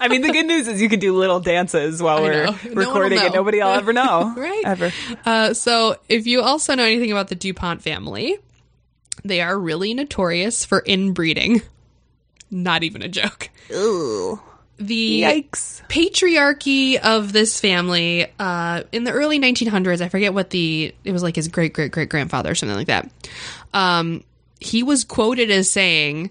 I 0.00 0.08
mean, 0.08 0.22
the 0.22 0.32
good 0.32 0.46
news 0.46 0.68
is 0.68 0.80
you 0.80 0.88
can 0.88 1.00
do 1.00 1.16
little 1.16 1.40
dances 1.40 2.02
while 2.02 2.22
we're. 2.22 2.46
No 2.46 2.56
recording, 2.74 3.18
and 3.18 3.34
nobody 3.34 3.58
will 3.58 3.68
ever 3.68 3.92
know, 3.92 4.34
Right. 4.36 4.62
Ever. 4.64 4.92
Uh, 5.24 5.54
so, 5.54 5.96
if 6.08 6.26
you 6.26 6.42
also 6.42 6.74
know 6.74 6.84
anything 6.84 7.10
about 7.12 7.28
the 7.28 7.34
DuPont 7.34 7.82
family, 7.82 8.38
they 9.28 9.40
are 9.40 9.58
really 9.58 9.94
notorious 9.94 10.64
for 10.64 10.82
inbreeding. 10.86 11.62
Not 12.50 12.82
even 12.82 13.02
a 13.02 13.08
joke. 13.08 13.50
The 14.78 15.22
Yikes. 15.22 15.82
patriarchy 15.88 16.98
of 16.98 17.32
this 17.32 17.60
family 17.60 18.26
uh, 18.38 18.84
in 18.92 19.04
the 19.04 19.10
early 19.10 19.40
1900s, 19.40 20.00
I 20.00 20.08
forget 20.08 20.32
what 20.32 20.50
the, 20.50 20.94
it 21.04 21.12
was 21.12 21.22
like 21.22 21.34
his 21.36 21.48
great 21.48 21.72
great 21.72 21.90
great 21.90 22.08
grandfather 22.08 22.52
or 22.52 22.54
something 22.54 22.76
like 22.76 22.86
that. 22.86 23.10
Um, 23.74 24.22
he 24.60 24.82
was 24.82 25.04
quoted 25.04 25.50
as 25.50 25.70
saying, 25.70 26.30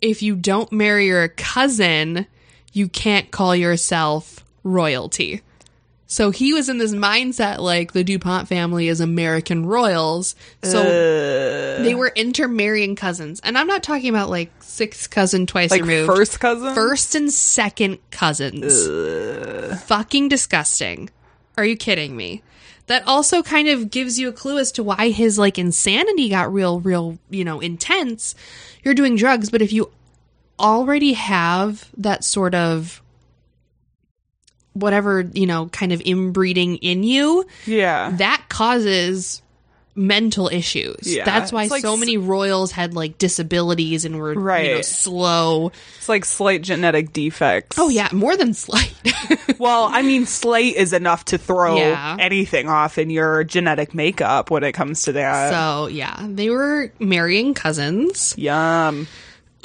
if 0.00 0.22
you 0.22 0.36
don't 0.36 0.70
marry 0.72 1.06
your 1.06 1.28
cousin, 1.28 2.26
you 2.72 2.88
can't 2.88 3.30
call 3.30 3.56
yourself 3.56 4.44
royalty. 4.62 5.42
So 6.06 6.30
he 6.30 6.52
was 6.52 6.68
in 6.68 6.78
this 6.78 6.92
mindset 6.92 7.58
like 7.58 7.92
the 7.92 8.04
DuPont 8.04 8.48
family 8.48 8.88
is 8.88 9.00
American 9.00 9.66
royals. 9.66 10.36
So 10.62 10.80
uh. 10.80 11.82
they 11.82 11.94
were 11.94 12.12
intermarrying 12.14 12.94
cousins. 12.94 13.40
And 13.40 13.58
I'm 13.58 13.66
not 13.66 13.82
talking 13.82 14.08
about 14.08 14.30
like 14.30 14.52
sixth 14.60 15.10
cousin 15.10 15.46
twice 15.46 15.70
Like 15.70 15.82
removed. 15.82 16.06
first 16.06 16.38
cousin? 16.38 16.74
First 16.74 17.14
and 17.16 17.32
second 17.32 17.98
cousins. 18.10 18.86
Uh. 18.86 19.80
Fucking 19.86 20.28
disgusting. 20.28 21.10
Are 21.58 21.64
you 21.64 21.76
kidding 21.76 22.16
me? 22.16 22.42
That 22.86 23.06
also 23.08 23.42
kind 23.42 23.66
of 23.66 23.90
gives 23.90 24.16
you 24.16 24.28
a 24.28 24.32
clue 24.32 24.58
as 24.58 24.70
to 24.72 24.84
why 24.84 25.10
his 25.10 25.38
like 25.40 25.58
insanity 25.58 26.28
got 26.28 26.52
real, 26.52 26.78
real, 26.78 27.18
you 27.30 27.44
know, 27.44 27.58
intense. 27.58 28.36
You're 28.84 28.94
doing 28.94 29.16
drugs, 29.16 29.50
but 29.50 29.60
if 29.60 29.72
you 29.72 29.90
already 30.60 31.14
have 31.14 31.90
that 31.96 32.22
sort 32.22 32.54
of 32.54 33.02
whatever, 34.76 35.28
you 35.32 35.46
know, 35.46 35.66
kind 35.66 35.92
of 35.92 36.00
inbreeding 36.00 36.76
in 36.76 37.02
you, 37.02 37.46
Yeah. 37.64 38.10
that 38.16 38.44
causes 38.48 39.42
mental 39.98 40.48
issues. 40.48 40.98
Yeah, 41.04 41.24
That's 41.24 41.50
why 41.50 41.68
like 41.68 41.80
so 41.80 41.96
many 41.96 42.18
royals 42.18 42.70
had 42.70 42.92
like 42.92 43.16
disabilities 43.16 44.04
and 44.04 44.18
were 44.18 44.34
right. 44.34 44.66
you 44.68 44.74
know, 44.74 44.80
slow. 44.82 45.72
It's 45.96 46.08
like 46.08 46.26
slight 46.26 46.60
genetic 46.60 47.14
defects. 47.14 47.78
Oh 47.78 47.88
yeah, 47.88 48.08
more 48.12 48.36
than 48.36 48.52
slight. 48.54 48.92
Well, 49.58 49.84
I 49.90 50.02
mean, 50.02 50.26
slight 50.26 50.74
is 50.76 50.92
enough 50.92 51.24
to 51.26 51.38
throw 51.38 51.78
Yeah. 51.78 52.18
anything 52.20 52.68
off 52.68 52.98
in 52.98 53.08
your 53.08 53.42
genetic 53.42 53.94
makeup 53.94 54.50
when 54.50 54.62
it 54.64 54.72
comes 54.72 55.04
to 55.04 55.12
that. 55.12 55.50
so 55.50 55.86
yeah, 55.86 56.14
they 56.28 56.50
were 56.50 56.92
marrying 56.98 57.54
cousins. 57.54 58.34
Yum. 58.36 59.06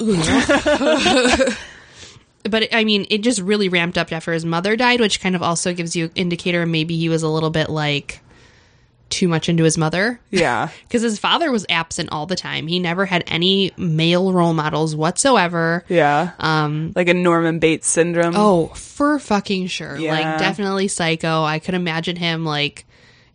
But 2.44 2.74
I 2.74 2.84
mean, 2.84 3.06
it 3.10 3.18
just 3.18 3.40
really 3.40 3.68
ramped 3.68 3.96
up 3.96 4.12
after 4.12 4.32
his 4.32 4.44
mother 4.44 4.76
died, 4.76 5.00
which 5.00 5.20
kind 5.20 5.36
of 5.36 5.42
also 5.42 5.72
gives 5.72 5.94
you 5.94 6.06
an 6.06 6.12
indicator 6.14 6.66
maybe 6.66 6.96
he 6.96 7.08
was 7.08 7.22
a 7.22 7.28
little 7.28 7.50
bit 7.50 7.70
like 7.70 8.20
too 9.12 9.28
much 9.28 9.48
into 9.48 9.62
his 9.62 9.78
mother. 9.78 10.18
Yeah. 10.30 10.70
Because 10.82 11.02
his 11.02 11.18
father 11.18 11.50
was 11.50 11.64
absent 11.70 12.10
all 12.12 12.26
the 12.26 12.36
time. 12.36 12.66
He 12.66 12.78
never 12.78 13.06
had 13.06 13.24
any 13.26 13.72
male 13.78 14.32
role 14.32 14.52
models 14.52 14.94
whatsoever. 14.94 15.84
Yeah. 15.88 16.32
Um, 16.38 16.92
like 16.94 17.08
a 17.08 17.14
Norman 17.14 17.60
Bates 17.60 17.88
syndrome. 17.88 18.34
Oh, 18.36 18.66
for 18.68 19.18
fucking 19.18 19.68
sure. 19.68 19.96
Yeah. 19.96 20.12
Like 20.12 20.38
definitely 20.38 20.88
psycho. 20.88 21.44
I 21.44 21.60
could 21.60 21.74
imagine 21.74 22.16
him 22.16 22.44
like 22.44 22.84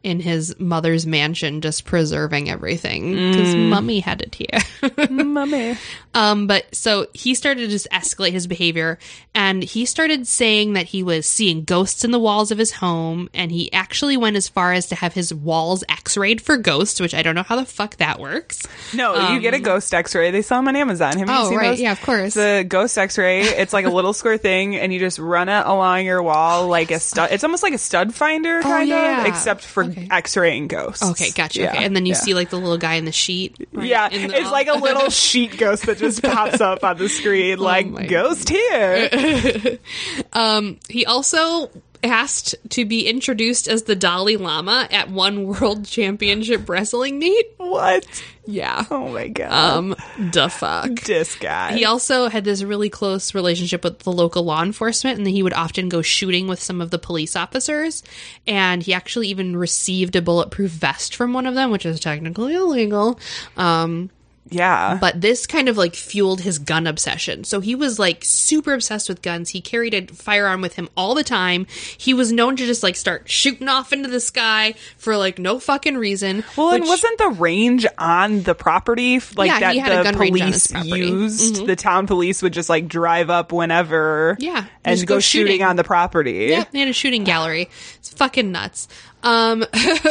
in 0.08 0.22
his 0.22 0.58
mother's 0.58 1.06
mansion 1.06 1.60
just 1.60 1.84
preserving 1.84 2.50
everything 2.50 3.12
because 3.12 3.54
mummy 3.56 4.00
had 4.00 4.22
it 4.22 4.34
here. 4.36 5.10
mummy. 5.10 5.78
um 6.14 6.48
but 6.48 6.74
so 6.74 7.08
he 7.14 7.36
started 7.36 7.60
to 7.62 7.68
just 7.68 7.88
escalate 7.92 8.32
his 8.32 8.48
behavior 8.48 8.98
and 9.36 9.62
he 9.62 9.86
started 9.86 10.26
saying 10.26 10.74
that 10.74 10.86
he 10.86 11.04
was 11.04 11.28
seeing 11.28 11.66
ghosts 11.66 12.06
in 12.06 12.12
the 12.12 12.20
walls 12.20 12.52
of 12.52 12.58
his 12.58 12.72
home 12.72 13.30
and 13.34 13.52
he 13.52 13.72
actually 13.74 14.16
went 14.16 14.38
as 14.38 14.48
far 14.48 14.72
as 14.72 14.88
to 14.88 14.96
have 14.96 15.14
his 15.14 15.34
walls 15.34 15.84
x-rayed 15.90 16.40
for 16.42 16.56
ghosts, 16.56 17.02
which 17.02 17.14
I 17.14 17.22
don't 17.22 17.36
know 17.36 17.44
how 17.44 17.58
the 17.58 17.66
fuck 17.66 17.98
that 17.98 18.18
works. 18.20 18.66
No, 18.94 19.32
you 19.34 19.42
get 19.42 19.54
a 19.54 19.60
ghost 19.60 19.94
X-ray. 19.94 20.32
They 20.32 20.42
sell 20.42 20.60
them 20.60 20.70
on 20.70 20.76
Amazon. 20.78 21.18
Have 21.18 21.28
you 21.28 21.34
Um, 21.36 21.42
Oh, 21.46 21.50
seen 21.50 21.58
right. 21.58 21.70
those? 21.72 21.82
Yeah, 21.82 21.92
of 21.92 22.02
course. 22.02 22.34
The 22.34 22.66
ghost 22.68 22.98
X-ray. 22.98 23.42
It's 23.42 23.74
like 23.74 23.86
a 23.86 23.90
little 23.90 24.14
square 24.14 24.38
thing, 24.38 24.76
and 24.78 24.94
you 24.94 25.00
just 25.00 25.20
run 25.20 25.50
it 25.50 25.66
along 25.66 26.06
your 26.06 26.24
wall 26.24 26.68
like 26.78 26.92
a 26.92 27.00
stud. 27.00 27.30
It's 27.32 27.44
almost 27.44 27.62
like 27.64 27.74
a 27.74 27.78
stud 27.78 28.14
finder, 28.16 28.62
kind 28.62 28.92
Oh, 28.92 28.96
yeah. 28.96 29.22
of, 29.22 29.28
except 29.28 29.64
for 29.66 29.84
Okay. 29.84 29.97
X-raying 30.12 30.68
ghosts. 30.68 31.04
Okay, 31.04 31.32
gotcha. 31.32 31.62
Yeah, 31.62 31.72
okay. 31.72 31.86
And 31.86 31.96
then 31.96 32.06
you 32.06 32.14
yeah. 32.14 32.20
see 32.20 32.34
like 32.34 32.50
the 32.50 32.58
little 32.58 32.78
guy 32.78 32.96
in 32.96 33.06
the 33.06 33.12
sheet. 33.12 33.56
right 33.74 33.88
Yeah, 33.88 34.10
the- 34.10 34.36
it's 34.36 34.52
like 34.52 34.68
a 34.68 34.74
little 34.82 35.10
sheet 35.10 35.58
ghost 35.58 35.86
that 35.86 35.98
just 35.98 36.22
pops 36.24 36.62
up 36.62 36.84
on 36.84 36.98
the 36.98 37.10
screen, 37.10 37.60
Oh 37.60 37.64
like 37.64 38.10
ghost 38.10 38.50
here. 38.50 39.80
Um, 40.34 40.78
he 40.90 41.06
also 41.06 41.70
asked 42.04 42.56
to 42.70 42.86
be 42.86 43.08
introduced 43.08 43.68
as 43.68 43.84
the 43.84 43.96
Dalai 43.96 44.38
Lama 44.38 44.88
at 44.92 45.10
one 45.10 45.48
world 45.60 45.86
championship 45.86 46.68
wrestling 46.70 47.20
meet. 47.20 47.46
what? 47.58 48.06
Yeah. 48.46 48.86
Oh 48.90 49.10
my 49.10 49.28
god. 49.28 49.52
Um, 49.52 49.96
the 50.32 50.48
fuck. 50.48 51.02
this 51.02 51.36
guy. 51.36 51.74
He 51.74 51.84
also 51.84 52.30
had 52.30 52.46
this 52.46 52.64
really 52.64 52.90
close 52.90 53.36
relationship 53.36 53.84
with 53.84 54.00
the 54.00 54.12
local 54.12 54.44
law 54.44 54.64
enforcement, 54.64 55.18
and 55.18 55.28
he 55.28 55.44
would 55.44 55.54
often 55.54 55.90
go 55.90 56.02
shooting 56.02 56.48
with 56.48 56.62
some 56.62 56.80
of 56.80 56.90
the 56.90 56.98
police 56.98 57.36
officers. 57.36 58.04
And 58.48 58.82
he 58.82 58.94
actually 58.94 59.28
even 59.28 59.58
received 59.58 60.16
a 60.16 60.22
bulletproof 60.22 60.72
vest 60.72 61.14
from 61.16 61.34
one 61.34 61.46
of 61.46 61.56
them, 61.56 61.72
which 61.72 61.86
is 61.86 62.00
technically 62.00 62.56
illegal. 62.56 63.20
Um, 63.58 64.10
yeah. 64.50 64.98
but 65.00 65.20
this 65.22 65.48
kind 65.48 65.70
of 65.70 65.78
like 65.78 65.96
fueled 65.96 66.42
his 66.42 66.60
gun 66.60 66.88
obsession. 66.88 67.44
So 67.44 67.60
he 67.60 67.76
was 67.76 68.00
like 68.00 68.24
super 68.24 68.74
obsessed 68.74 69.10
with 69.10 69.22
guns. 69.22 69.50
He 69.50 69.62
carried 69.62 69.94
a 69.94 70.08
firearm 70.14 70.62
with 70.62 70.76
him 70.76 70.90
all 70.96 71.16
the 71.16 71.24
time. 71.24 71.68
He 71.98 72.14
was 72.14 72.32
known 72.32 72.56
to 72.58 72.66
just 72.66 72.84
like 72.84 72.96
start 72.96 73.30
shooting 73.30 73.68
off 73.68 73.94
into 73.94 74.10
the 74.10 74.20
sky 74.20 74.74
for 74.98 75.18
like 75.18 75.40
no 75.40 75.60
fucking 75.60 75.98
reason. 75.98 76.44
Well, 76.58 76.74
and 76.74 76.84
wasn't 76.86 77.18
the 77.18 77.30
range 77.30 77.86
on 77.98 78.44
the 78.44 78.56
property 78.56 79.20
like 79.36 79.50
Yeah, 79.50 79.60
that 79.60 79.74
he 79.74 79.80
had 79.80 79.92
a 79.92 79.98
the 79.98 80.04
gun 80.04 80.18
range 80.18 80.42
on 80.42 80.48
his 80.52 80.68
police 80.68 80.72
property. 80.72 81.02
Mm-hmm. 81.12 81.22
used? 81.22 81.66
The 81.68 81.76
town 81.76 82.08
police 82.08 82.42
would 82.42 82.54
just 82.54 82.70
like 82.70 82.88
drive 82.88 83.30
up 83.30 83.52
whenever, 83.52 84.36
Yeah, 84.40 84.66
and 84.84 85.00
go, 85.02 85.16
go 85.16 85.20
shooting. 85.20 85.54
shooting. 85.54 85.64
on 85.68 85.76
the 85.76 85.84
property. 85.84 86.48
Yeah, 86.50 86.66
they 86.72 86.80
had 86.80 86.88
a 86.88 86.94
shooting 86.94 87.24
gallery. 87.24 87.70
It's 87.98 88.10
fucking 88.10 88.52
nuts. 88.52 88.88
Um, 89.24 89.66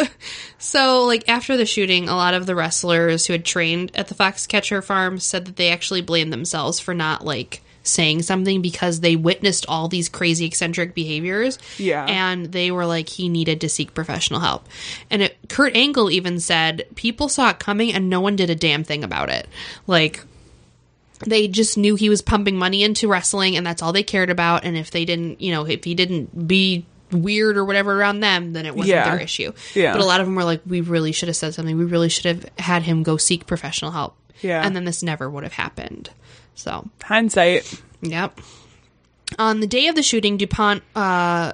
so 0.58 1.04
like 1.04 1.28
after 1.28 1.56
the 1.56 1.66
shooting, 1.66 2.08
a 2.08 2.16
lot 2.16 2.34
of 2.34 2.46
the 2.46 2.54
wrestlers 2.54 3.26
who 3.26 3.32
had 3.32 3.44
trained 3.44 3.92
at 3.94 4.08
the 4.08 4.14
Foxcatcher 4.14 4.82
farm 4.82 5.18
said 5.18 5.46
that 5.46 5.56
they 5.56 5.70
actually 5.70 6.02
blamed 6.02 6.32
themselves 6.32 6.80
for 6.80 6.94
not 6.94 7.24
like 7.24 7.62
saying 7.86 8.22
something 8.22 8.62
because 8.62 9.00
they 9.00 9.16
witnessed 9.16 9.64
all 9.68 9.88
these 9.88 10.08
crazy 10.08 10.44
eccentric 10.44 10.94
behaviors. 10.94 11.58
Yeah. 11.78 12.04
And 12.04 12.46
they 12.46 12.70
were 12.70 12.86
like, 12.86 13.08
he 13.08 13.28
needed 13.28 13.60
to 13.60 13.68
seek 13.68 13.94
professional 13.94 14.40
help. 14.40 14.68
And 15.10 15.22
it, 15.22 15.36
Kurt 15.48 15.76
Angle 15.76 16.10
even 16.10 16.40
said 16.40 16.86
people 16.94 17.28
saw 17.28 17.50
it 17.50 17.58
coming 17.58 17.92
and 17.92 18.10
no 18.10 18.20
one 18.20 18.36
did 18.36 18.50
a 18.50 18.54
damn 18.54 18.84
thing 18.84 19.04
about 19.04 19.30
it. 19.30 19.48
Like, 19.86 20.24
they 21.20 21.48
just 21.48 21.78
knew 21.78 21.94
he 21.94 22.10
was 22.10 22.20
pumping 22.20 22.58
money 22.58 22.82
into 22.82 23.08
wrestling 23.08 23.56
and 23.56 23.66
that's 23.66 23.82
all 23.82 23.92
they 23.92 24.02
cared 24.02 24.28
about 24.28 24.64
and 24.64 24.76
if 24.76 24.90
they 24.90 25.06
didn't 25.06 25.40
you 25.40 25.50
know 25.50 25.66
if 25.66 25.82
he 25.82 25.94
didn't 25.94 26.46
be 26.46 26.84
weird 27.12 27.56
or 27.56 27.64
whatever 27.64 27.92
around 27.98 28.20
them 28.20 28.52
then 28.52 28.66
it 28.66 28.74
wasn't 28.74 28.90
Yeah. 28.96 29.10
their 29.10 29.20
issue 29.20 29.52
Yeah. 29.74 29.92
but 29.92 30.00
a 30.00 30.04
lot 30.04 30.20
of 30.20 30.26
them 30.26 30.34
were 30.34 30.44
like 30.44 30.60
we 30.66 30.80
really 30.80 31.12
should 31.12 31.28
have 31.28 31.36
said 31.36 31.54
something 31.54 31.76
we 31.78 31.84
really 31.84 32.08
should 32.08 32.24
have 32.24 32.46
had 32.58 32.82
him 32.82 33.02
go 33.02 33.16
seek 33.16 33.46
professional 33.46 33.90
help 33.92 34.16
Yeah. 34.42 34.62
and 34.64 34.74
then 34.74 34.84
this 34.84 35.02
never 35.02 35.28
would 35.30 35.44
have 35.44 35.52
happened 35.52 36.10
so 36.54 36.88
Hindsight. 37.02 37.80
Yep. 38.02 38.40
On 39.38 39.60
the 39.60 39.66
day 39.66 39.88
of 39.88 39.94
the 39.94 40.02
shooting, 40.02 40.36
DuPont 40.36 40.82
uh, 40.94 41.52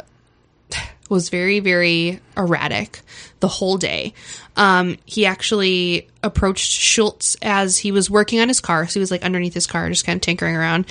was 1.08 1.28
very, 1.28 1.60
very 1.60 2.20
erratic 2.36 3.00
the 3.40 3.48
whole 3.48 3.76
day. 3.78 4.14
Um, 4.56 4.96
he 5.04 5.26
actually 5.26 6.08
approached 6.22 6.70
Schultz 6.70 7.36
as 7.42 7.78
he 7.78 7.90
was 7.92 8.08
working 8.10 8.40
on 8.40 8.48
his 8.48 8.60
car. 8.60 8.86
So 8.86 8.94
he 8.94 9.00
was 9.00 9.10
like 9.10 9.22
underneath 9.24 9.54
his 9.54 9.66
car, 9.66 9.88
just 9.88 10.04
kind 10.06 10.16
of 10.16 10.20
tinkering 10.22 10.54
around. 10.54 10.86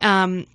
Um, 0.00 0.46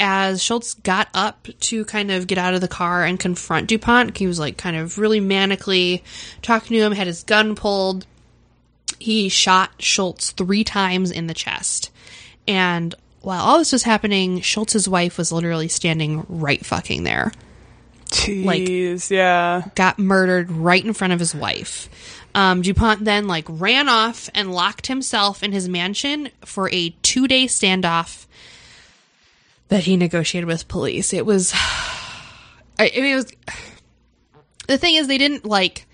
as 0.00 0.42
Schultz 0.42 0.74
got 0.74 1.08
up 1.14 1.48
to 1.60 1.84
kind 1.84 2.10
of 2.10 2.26
get 2.26 2.38
out 2.38 2.54
of 2.54 2.60
the 2.60 2.68
car 2.68 3.04
and 3.04 3.18
confront 3.18 3.68
DuPont, 3.68 4.16
he 4.16 4.26
was 4.26 4.38
like 4.38 4.56
kind 4.56 4.76
of 4.76 4.98
really 4.98 5.20
manically 5.20 6.02
talking 6.42 6.76
to 6.76 6.82
him, 6.82 6.92
had 6.92 7.06
his 7.06 7.22
gun 7.24 7.54
pulled 7.54 8.06
he 8.98 9.28
shot 9.28 9.70
Schultz 9.78 10.32
three 10.32 10.64
times 10.64 11.10
in 11.10 11.26
the 11.26 11.34
chest. 11.34 11.90
And 12.46 12.94
while 13.20 13.44
all 13.44 13.58
this 13.58 13.72
was 13.72 13.82
happening, 13.82 14.40
Schultz's 14.40 14.88
wife 14.88 15.18
was 15.18 15.32
literally 15.32 15.68
standing 15.68 16.24
right 16.28 16.64
fucking 16.64 17.04
there. 17.04 17.32
Jeez, 18.06 19.10
yeah. 19.10 19.64
Got 19.74 19.98
murdered 19.98 20.50
right 20.50 20.84
in 20.84 20.94
front 20.94 21.12
of 21.12 21.20
his 21.20 21.34
wife. 21.34 21.88
Um, 22.34 22.62
DuPont 22.62 23.04
then 23.04 23.26
like 23.26 23.44
ran 23.48 23.88
off 23.88 24.30
and 24.34 24.52
locked 24.52 24.86
himself 24.86 25.42
in 25.42 25.52
his 25.52 25.68
mansion 25.68 26.30
for 26.44 26.70
a 26.70 26.90
two 27.02 27.28
day 27.28 27.46
standoff 27.46 28.26
that 29.68 29.84
he 29.84 29.96
negotiated 29.96 30.46
with 30.46 30.68
police. 30.68 31.12
It 31.12 31.26
was, 31.26 31.52
I, 32.78 32.90
mean, 32.94 33.04
it 33.04 33.14
was. 33.14 33.32
The 34.66 34.78
thing 34.78 34.94
is, 34.96 35.08
they 35.08 35.18
didn't 35.18 35.44
like 35.44 35.86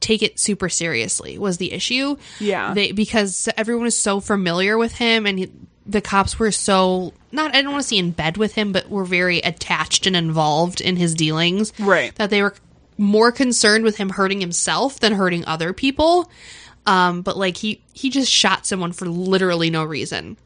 take 0.00 0.22
it 0.22 0.38
super 0.38 0.68
seriously. 0.68 1.38
Was 1.38 1.58
the 1.58 1.72
issue? 1.72 2.16
Yeah. 2.40 2.74
they 2.74 2.92
because 2.92 3.48
everyone 3.56 3.84
was 3.84 3.96
so 3.96 4.20
familiar 4.20 4.76
with 4.76 4.94
him, 4.94 5.26
and 5.26 5.38
he, 5.38 5.52
the 5.86 6.00
cops 6.00 6.38
were 6.38 6.50
so 6.50 7.12
not. 7.30 7.54
I 7.54 7.62
don't 7.62 7.72
want 7.72 7.82
to 7.82 7.88
say 7.88 7.98
in 7.98 8.10
bed 8.10 8.36
with 8.36 8.54
him, 8.54 8.72
but 8.72 8.90
were 8.90 9.04
very 9.04 9.38
attached 9.38 10.06
and 10.06 10.16
involved 10.16 10.80
in 10.80 10.96
his 10.96 11.14
dealings. 11.14 11.72
Right. 11.78 12.14
That 12.16 12.30
they 12.30 12.42
were 12.42 12.54
more 12.98 13.32
concerned 13.32 13.84
with 13.84 13.96
him 13.96 14.10
hurting 14.10 14.40
himself 14.40 15.00
than 15.00 15.14
hurting 15.14 15.44
other 15.46 15.72
people. 15.72 16.30
Um, 16.86 17.22
but 17.22 17.36
like 17.36 17.56
he 17.56 17.80
he 17.92 18.10
just 18.10 18.30
shot 18.30 18.66
someone 18.66 18.92
for 18.92 19.06
literally 19.06 19.70
no 19.70 19.84
reason. 19.84 20.36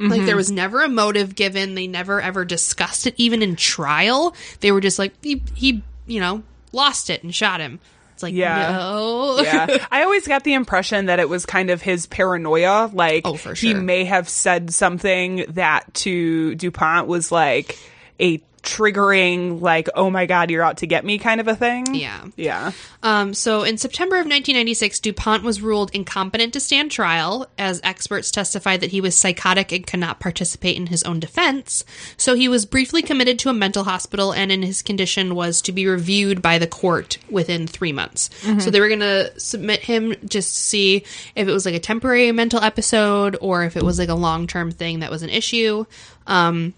Like 0.00 0.10
Mm-hmm. 0.18 0.26
there 0.26 0.36
was 0.36 0.50
never 0.50 0.82
a 0.82 0.88
motive 0.88 1.34
given. 1.36 1.74
They 1.76 1.86
never 1.86 2.20
ever 2.20 2.44
discussed 2.44 3.06
it, 3.06 3.14
even 3.16 3.42
in 3.42 3.54
trial. 3.56 4.34
They 4.60 4.72
were 4.72 4.80
just 4.80 4.98
like 4.98 5.12
he, 5.22 5.42
he 5.54 5.82
you 6.06 6.20
know, 6.20 6.42
lost 6.72 7.10
it 7.10 7.22
and 7.22 7.32
shot 7.34 7.60
him. 7.60 7.78
It's 8.14 8.22
like 8.22 8.34
Yeah. 8.34 8.72
no, 8.72 9.38
yeah. 9.40 9.86
I 9.92 10.02
always 10.02 10.26
got 10.26 10.42
the 10.44 10.54
impression 10.54 11.06
that 11.06 11.18
it 11.20 11.28
was 11.28 11.46
kind 11.46 11.70
of 11.70 11.80
his 11.82 12.06
paranoia. 12.06 12.90
Like, 12.92 13.22
Oh, 13.24 13.34
for 13.34 13.54
sure. 13.54 13.68
he 13.68 13.74
may 13.74 14.04
have 14.04 14.28
said 14.28 14.72
something 14.74 15.44
that 15.50 15.92
to 15.94 16.54
DuPont 16.56 17.06
was 17.08 17.30
like 17.32 17.78
a 18.20 18.40
triggering, 18.64 19.60
like, 19.60 19.88
oh 19.94 20.10
my 20.10 20.26
God, 20.26 20.50
you're 20.50 20.62
out 20.62 20.78
to 20.78 20.86
get 20.86 21.04
me 21.04 21.18
kind 21.18 21.40
of 21.40 21.48
a 21.48 21.54
thing. 21.54 21.94
Yeah. 21.94 22.24
Yeah. 22.36 22.72
Um, 23.02 23.34
so 23.34 23.62
in 23.62 23.78
September 23.78 24.16
of 24.16 24.26
1996, 24.26 25.00
DuPont 25.00 25.42
was 25.42 25.60
ruled 25.60 25.90
incompetent 25.94 26.52
to 26.54 26.60
stand 26.60 26.90
trial, 26.90 27.46
as 27.58 27.80
experts 27.84 28.30
testified 28.30 28.80
that 28.80 28.90
he 28.90 29.00
was 29.00 29.14
psychotic 29.14 29.72
and 29.72 29.86
could 29.86 30.00
not 30.00 30.20
participate 30.20 30.76
in 30.76 30.86
his 30.86 31.02
own 31.04 31.20
defense. 31.20 31.84
So 32.16 32.34
he 32.34 32.48
was 32.48 32.66
briefly 32.66 33.02
committed 33.02 33.38
to 33.40 33.50
a 33.50 33.54
mental 33.54 33.84
hospital, 33.84 34.32
and 34.32 34.50
in 34.50 34.62
his 34.62 34.82
condition 34.82 35.34
was 35.34 35.60
to 35.62 35.72
be 35.72 35.86
reviewed 35.86 36.40
by 36.40 36.58
the 36.58 36.66
court 36.66 37.18
within 37.30 37.66
three 37.66 37.92
months. 37.92 38.30
So 38.62 38.70
they 38.70 38.80
were 38.80 38.88
going 38.88 39.00
to 39.00 39.38
submit 39.38 39.80
him 39.80 40.14
just 40.26 40.54
to 40.54 40.60
see 40.60 40.96
if 41.34 41.46
it 41.48 41.52
was 41.52 41.66
like 41.66 41.74
a 41.74 41.80
temporary 41.80 42.32
mental 42.32 42.60
episode 42.62 43.36
or 43.40 43.64
if 43.64 43.76
it 43.76 43.82
was 43.82 43.98
like 43.98 44.08
a 44.08 44.14
long 44.14 44.46
term 44.46 44.70
thing 44.70 45.00
that 45.00 45.10
was 45.10 45.22
an 45.22 45.30
issue. 45.30 45.84
Um, 46.26 46.74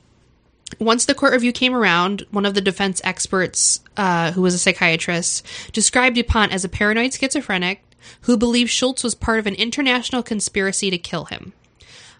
once 0.78 1.04
the 1.04 1.14
court 1.14 1.32
review 1.32 1.52
came 1.52 1.74
around, 1.74 2.24
one 2.30 2.46
of 2.46 2.54
the 2.54 2.60
defense 2.60 3.00
experts, 3.04 3.80
uh, 3.96 4.32
who 4.32 4.42
was 4.42 4.54
a 4.54 4.58
psychiatrist, 4.58 5.46
described 5.72 6.16
DuPont 6.16 6.52
as 6.52 6.64
a 6.64 6.68
paranoid 6.68 7.12
schizophrenic 7.14 7.82
who 8.22 8.36
believed 8.36 8.70
Schultz 8.70 9.02
was 9.02 9.14
part 9.14 9.38
of 9.38 9.46
an 9.46 9.54
international 9.54 10.22
conspiracy 10.22 10.90
to 10.90 10.98
kill 10.98 11.24
him. 11.26 11.52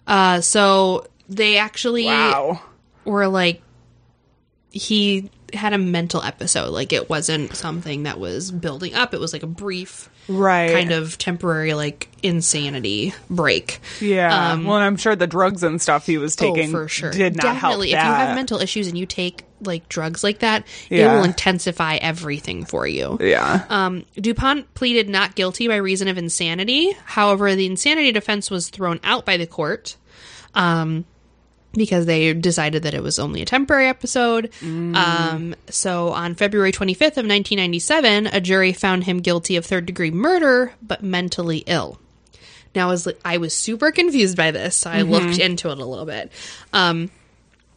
Uh, 0.05 0.41
so 0.41 1.05
they 1.29 1.57
actually 1.57 2.05
Wow. 2.05 2.61
were 3.05 3.27
like, 3.27 3.61
he 4.71 5.29
had 5.53 5.73
a 5.73 5.77
mental 5.77 6.21
episode. 6.21 6.69
Like 6.69 6.91
it 6.93 7.09
wasn't 7.09 7.55
something 7.55 8.03
that 8.03 8.19
was 8.19 8.51
building 8.51 8.93
up. 8.93 9.13
It 9.13 9.19
was 9.19 9.33
like 9.33 9.43
a 9.43 9.47
brief, 9.47 10.09
Right. 10.27 10.73
kind 10.73 10.91
of 10.91 11.17
temporary, 11.17 11.73
like 11.73 12.09
insanity 12.21 13.13
break. 13.29 13.79
Yeah. 14.01 14.51
Um, 14.51 14.65
well, 14.65 14.75
and 14.75 14.83
I'm 14.85 14.97
sure 14.97 15.15
the 15.15 15.27
drugs 15.27 15.63
and 15.63 15.81
stuff 15.81 16.05
he 16.05 16.17
was 16.17 16.35
taking 16.35 16.69
oh, 16.69 16.71
for 16.71 16.87
sure. 16.87 17.11
did 17.11 17.35
not 17.35 17.43
Definitely, 17.43 17.91
help 17.91 18.03
if 18.03 18.07
you 18.07 18.13
have 18.13 18.35
mental 18.35 18.59
issues 18.59 18.87
and 18.87 18.97
you 18.97 19.05
take 19.05 19.43
like 19.61 19.87
drugs 19.89 20.23
like 20.23 20.39
that, 20.39 20.67
it 20.89 21.05
will 21.05 21.23
intensify 21.23 21.95
everything 21.95 22.65
for 22.65 22.85
you. 22.85 23.17
yeah. 23.21 23.65
Um, 23.69 24.05
DuPont 24.15 24.73
pleaded 24.75 25.09
not 25.09 25.35
guilty 25.35 25.67
by 25.67 25.77
reason 25.77 26.07
of 26.07 26.17
insanity. 26.17 26.91
However, 27.05 27.55
the 27.55 27.65
insanity 27.65 28.11
defense 28.11 28.51
was 28.51 28.69
thrown 28.69 28.99
out 29.03 29.25
by 29.25 29.37
the 29.37 29.47
court. 29.47 29.95
Um, 30.53 31.05
because 31.73 32.05
they 32.05 32.33
decided 32.33 32.83
that 32.83 32.93
it 32.93 33.03
was 33.03 33.19
only 33.19 33.41
a 33.41 33.45
temporary 33.45 33.87
episode. 33.87 34.51
Um, 34.95 35.55
so 35.69 36.09
on 36.09 36.35
February 36.35 36.71
25th 36.71 37.17
of 37.17 37.25
1997, 37.25 38.27
a 38.27 38.41
jury 38.41 38.73
found 38.73 39.03
him 39.03 39.19
guilty 39.19 39.55
of 39.57 39.65
third 39.65 39.85
degree 39.85 40.11
murder, 40.11 40.73
but 40.81 41.03
mentally 41.03 41.63
ill. 41.67 41.99
Now, 42.75 42.87
I 42.87 42.91
was, 42.91 43.07
I 43.25 43.37
was 43.37 43.55
super 43.55 43.91
confused 43.91 44.37
by 44.37 44.51
this, 44.51 44.75
so 44.75 44.89
I 44.89 45.01
looked 45.01 45.39
into 45.39 45.69
it 45.69 45.79
a 45.79 45.85
little 45.85 46.05
bit. 46.05 46.31
Um, 46.73 47.09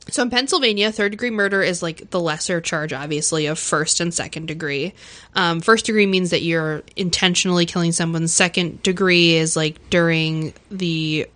so 0.09 0.23
in 0.23 0.31
Pennsylvania, 0.31 0.91
third 0.93 1.13
degree 1.13 1.31
murder 1.31 1.63
is 1.63 1.83
like 1.83 2.11
the 2.11 2.21
lesser 2.21 2.61
charge, 2.61 2.93
obviously, 2.93 3.47
of 3.47 3.59
first 3.59 4.01
and 4.01 4.13
second 4.13 4.47
degree. 4.47 4.95
Um, 5.35 5.61
first 5.61 5.87
degree 5.87 6.07
means 6.07 6.31
that 6.31 6.43
you're 6.43 6.83
intentionally 6.97 7.67
killing 7.67 7.93
someone. 7.93 8.27
Second 8.29 8.83
degree 8.83 9.35
is 9.35 9.57
like 9.57 9.91
during 9.91 10.53
the 10.71 11.29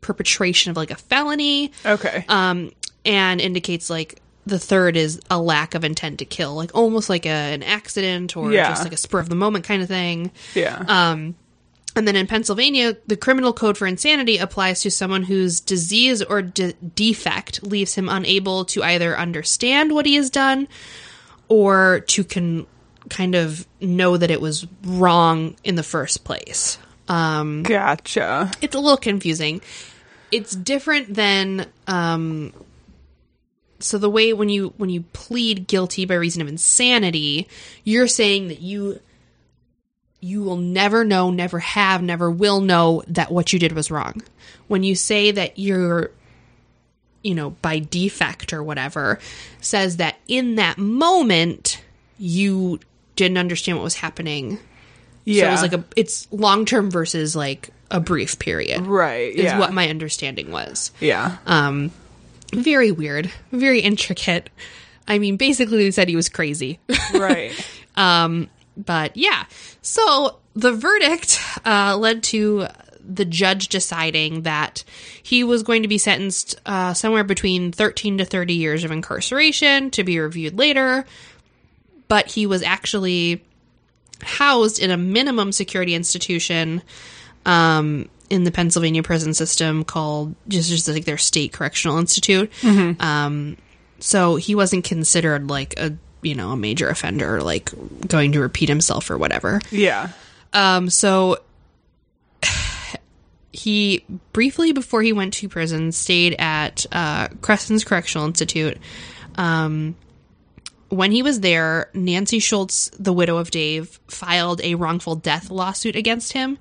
perpetration 0.00 0.70
of 0.70 0.76
like 0.76 0.90
a 0.90 0.96
felony 0.96 1.72
okay. 1.84 2.24
um, 2.28 2.70
and 3.04 3.40
indicates 3.40 3.90
like 3.90 4.20
the 4.46 4.58
third 4.58 4.96
is 4.96 5.20
a 5.30 5.40
lack 5.40 5.74
of 5.74 5.84
intent 5.84 6.18
to 6.20 6.24
kill, 6.24 6.54
like 6.54 6.70
almost 6.74 7.08
like 7.10 7.26
a, 7.26 7.28
an 7.28 7.62
accident 7.62 8.36
or 8.36 8.50
Yeah. 8.52 8.68
just 8.70 8.82
like 8.84 8.92
a 8.92 8.96
spur 8.96 9.18
of 9.20 9.28
the 9.28 9.34
moment 9.34 9.64
kind 9.64 9.82
of 9.82 9.88
thing. 9.88 10.30
yeah. 10.54 10.82
Um, 10.88 11.34
and 11.96 12.06
then 12.06 12.14
in 12.16 12.26
Pennsylvania, 12.28 12.96
the 13.08 13.16
criminal 13.16 13.52
code 13.52 13.76
for 13.76 13.86
insanity 13.86 14.38
applies 14.38 14.80
to 14.82 14.90
someone 14.92 15.24
whose 15.24 15.58
disease 15.60 16.22
or 16.22 16.40
de- 16.40 16.72
defect 16.72 17.62
leaves 17.64 17.94
him 17.96 18.08
unable 18.08 18.64
to 18.66 18.82
either 18.82 19.18
understand 19.18 19.92
what 19.92 20.06
he 20.06 20.14
has 20.14 20.30
done 20.30 20.68
or 21.48 22.00
to 22.06 22.22
can 22.24 22.66
kind 23.08 23.34
of 23.34 23.66
know 23.80 24.16
that 24.16 24.30
it 24.30 24.40
was 24.40 24.66
wrong 24.84 25.56
in 25.64 25.74
the 25.74 25.82
first 25.82 26.22
place. 26.24 26.78
Um, 27.10 27.64
gotcha. 27.64 28.50
it's 28.60 28.74
a 28.74 28.80
little 28.80 28.96
confusing. 28.96 29.60
It's 30.30 30.54
different 30.54 31.12
than 31.14 31.66
um 31.86 32.52
so 33.80 33.98
the 33.98 34.10
way 34.10 34.32
when 34.32 34.48
you 34.48 34.74
when 34.76 34.90
you 34.90 35.02
plead 35.12 35.66
guilty 35.66 36.04
by 36.04 36.14
reason 36.14 36.42
of 36.42 36.48
insanity, 36.48 37.48
you're 37.82 38.06
saying 38.06 38.48
that 38.48 38.60
you 38.60 39.00
you 40.20 40.42
will 40.42 40.56
never 40.56 41.02
know, 41.02 41.30
never 41.30 41.58
have, 41.58 42.02
never 42.02 42.30
will 42.30 42.60
know 42.60 43.02
that 43.08 43.32
what 43.32 43.52
you 43.52 43.58
did 43.58 43.72
was 43.72 43.90
wrong. 43.90 44.22
When 44.68 44.82
you 44.84 44.94
say 44.94 45.30
that 45.30 45.58
you're 45.58 46.10
you 47.22 47.34
know, 47.34 47.50
by 47.50 47.80
defect 47.80 48.52
or 48.52 48.62
whatever, 48.62 49.18
says 49.60 49.98
that 49.98 50.16
in 50.26 50.54
that 50.54 50.78
moment 50.78 51.82
you 52.18 52.80
didn't 53.16 53.36
understand 53.38 53.76
what 53.76 53.84
was 53.84 53.96
happening. 53.96 54.58
Yeah. 55.24 55.42
So 55.42 55.48
it 55.48 55.50
was 55.52 55.62
like 55.62 55.72
a 55.74 55.84
it's 55.96 56.28
long 56.32 56.64
term 56.64 56.90
versus 56.90 57.36
like 57.36 57.70
a 57.90 58.00
brief 58.00 58.38
period. 58.38 58.86
right. 58.86 59.32
Is 59.34 59.44
Yeah. 59.44 59.58
what 59.58 59.72
my 59.72 59.88
understanding 59.88 60.50
was. 60.50 60.92
yeah. 61.00 61.36
Um 61.46 61.90
very 62.52 62.90
weird, 62.90 63.30
very 63.52 63.80
intricate. 63.80 64.50
I 65.06 65.18
mean, 65.18 65.36
basically 65.36 65.78
they 65.84 65.90
said 65.90 66.08
he 66.08 66.16
was 66.16 66.28
crazy. 66.28 66.78
right. 67.14 67.52
um 67.96 68.48
but 68.76 69.16
yeah. 69.16 69.44
So 69.82 70.38
the 70.54 70.72
verdict 70.72 71.40
uh 71.64 71.96
led 71.96 72.22
to 72.24 72.66
the 73.02 73.24
judge 73.24 73.68
deciding 73.68 74.42
that 74.42 74.84
he 75.22 75.42
was 75.42 75.62
going 75.64 75.82
to 75.82 75.88
be 75.88 75.98
sentenced 75.98 76.60
uh, 76.64 76.94
somewhere 76.94 77.24
between 77.24 77.72
13 77.72 78.18
to 78.18 78.24
30 78.24 78.54
years 78.54 78.84
of 78.84 78.92
incarceration 78.92 79.90
to 79.92 80.04
be 80.04 80.20
reviewed 80.20 80.56
later. 80.56 81.04
But 82.06 82.26
he 82.30 82.46
was 82.46 82.62
actually 82.62 83.42
housed 84.22 84.78
in 84.78 84.90
a 84.90 84.96
minimum 84.96 85.52
security 85.52 85.94
institution 85.94 86.82
um, 87.46 88.08
in 88.28 88.44
the 88.44 88.50
Pennsylvania 88.50 89.02
prison 89.02 89.34
system 89.34 89.84
called 89.84 90.34
just 90.48 90.70
just 90.70 90.88
like 90.88 91.04
their 91.04 91.18
state 91.18 91.52
correctional 91.52 91.98
institute. 91.98 92.50
Um, 93.00 93.56
so 93.98 94.36
he 94.36 94.54
wasn't 94.54 94.84
considered 94.84 95.48
like 95.48 95.78
a 95.78 95.96
you 96.22 96.34
know 96.34 96.50
a 96.50 96.56
major 96.56 96.88
offender, 96.88 97.42
like 97.42 97.70
going 98.06 98.32
to 98.32 98.40
repeat 98.40 98.68
himself 98.68 99.10
or 99.10 99.18
whatever. 99.18 99.60
Yeah. 99.70 100.10
Um, 100.52 100.90
so 100.90 101.38
he 103.52 104.04
briefly 104.32 104.72
before 104.72 105.02
he 105.02 105.12
went 105.12 105.34
to 105.34 105.48
prison 105.48 105.92
stayed 105.92 106.34
at 106.38 106.86
uh, 106.92 107.28
Crescent's 107.42 107.84
Correctional 107.84 108.26
Institute. 108.26 108.78
Um, 109.36 109.96
when 110.90 111.12
he 111.12 111.22
was 111.22 111.40
there, 111.40 111.88
Nancy 111.94 112.40
Schultz, 112.40 112.90
the 112.98 113.12
widow 113.12 113.38
of 113.38 113.50
Dave, 113.50 114.00
filed 114.08 114.60
a 114.62 114.74
wrongful 114.74 115.14
death 115.14 115.50
lawsuit 115.50 115.96
against 115.96 116.32
him, 116.32 116.58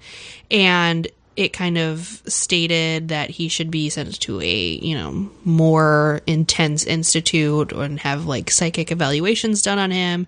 and 0.50 1.08
it 1.36 1.52
kind 1.54 1.78
of 1.78 2.22
stated 2.28 3.10
that 3.10 3.30
he 3.30 3.48
should 3.48 3.72
be 3.72 3.90
sent 3.90 4.20
to 4.20 4.40
a 4.42 4.80
you 4.82 4.96
know 4.96 5.30
more 5.46 6.22
intense 6.28 6.86
institute 6.86 7.72
and 7.72 8.00
have 8.02 8.26
like 8.26 8.52
psychic 8.52 8.92
evaluations 8.92 9.62
done 9.62 9.80
on 9.80 9.92
him. 9.92 10.28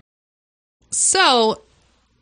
So 0.89 1.61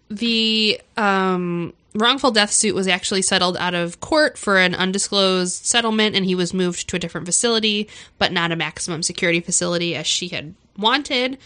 the 0.09 0.81
um, 0.97 1.73
wrongful 1.93 2.31
death 2.31 2.51
suit 2.51 2.75
was 2.75 2.87
actually 2.87 3.21
settled 3.21 3.57
out 3.57 3.73
of 3.73 3.99
court 3.99 4.37
for 4.37 4.57
an 4.57 4.75
undisclosed 4.75 5.65
settlement, 5.65 6.15
and 6.15 6.25
he 6.25 6.35
was 6.35 6.53
moved 6.53 6.89
to 6.89 6.97
a 6.97 6.99
different 6.99 7.25
facility, 7.25 7.87
but 8.17 8.31
not 8.31 8.51
a 8.51 8.55
maximum 8.55 9.01
security 9.01 9.39
facility 9.39 9.95
as 9.95 10.07
she 10.07 10.27
had 10.27 10.55
wanted. 10.77 11.37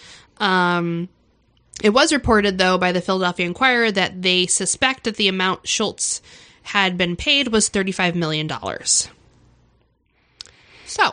Um, 0.44 1.10
it 1.82 1.90
was 1.92 2.14
reported, 2.14 2.58
though, 2.58 2.78
by 2.78 2.92
the 2.92 3.02
Philadelphia 3.02 3.46
Inquirer 3.46 3.92
that 3.92 4.22
they 4.22 4.48
suspect 4.48 5.06
that 5.06 5.16
the 5.16 5.28
amount 5.28 5.68
Schultz 5.68 6.22
had 6.62 6.98
been 6.98 7.16
paid 7.16 7.48
was 7.50 7.70
$35 7.70 8.16
million. 8.16 8.50
So, 10.86 11.04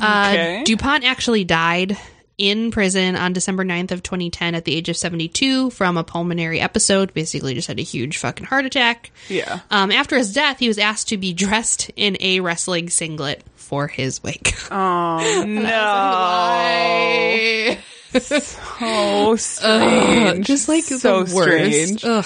uh, 0.00 0.30
Okay. 0.32 0.62
DuPont 0.64 1.04
actually 1.04 1.44
died 1.44 1.96
in 2.38 2.70
prison 2.70 3.16
on 3.16 3.32
December 3.32 3.64
9th 3.64 3.92
of 3.92 4.02
2010 4.02 4.54
at 4.54 4.64
the 4.66 4.74
age 4.76 4.90
of 4.90 4.96
72 4.96 5.70
from 5.70 5.96
a 5.96 6.04
pulmonary 6.04 6.60
episode. 6.60 7.14
Basically, 7.14 7.54
just 7.54 7.68
had 7.68 7.78
a 7.78 7.82
huge 7.82 8.18
fucking 8.18 8.46
heart 8.46 8.66
attack. 8.66 9.10
Yeah. 9.28 9.60
Um, 9.70 9.90
after 9.90 10.16
his 10.18 10.32
death, 10.34 10.58
he 10.58 10.68
was 10.68 10.78
asked 10.78 11.08
to 11.08 11.16
be 11.16 11.32
dressed 11.32 11.90
in 11.96 12.16
a 12.20 12.40
wrestling 12.40 12.90
singlet 12.90 13.42
for 13.56 13.88
his 13.88 14.22
wake. 14.22 14.52
Oh 14.70 15.44
no. 15.46 15.70
Oh, 18.80 19.36
strange. 19.36 20.38
Ugh, 20.38 20.42
just 20.44 20.68
like 20.68 20.84
so 20.84 21.22
the 21.24 21.34
worst. 21.34 21.98
strange. 21.98 22.04
Ugh. 22.04 22.24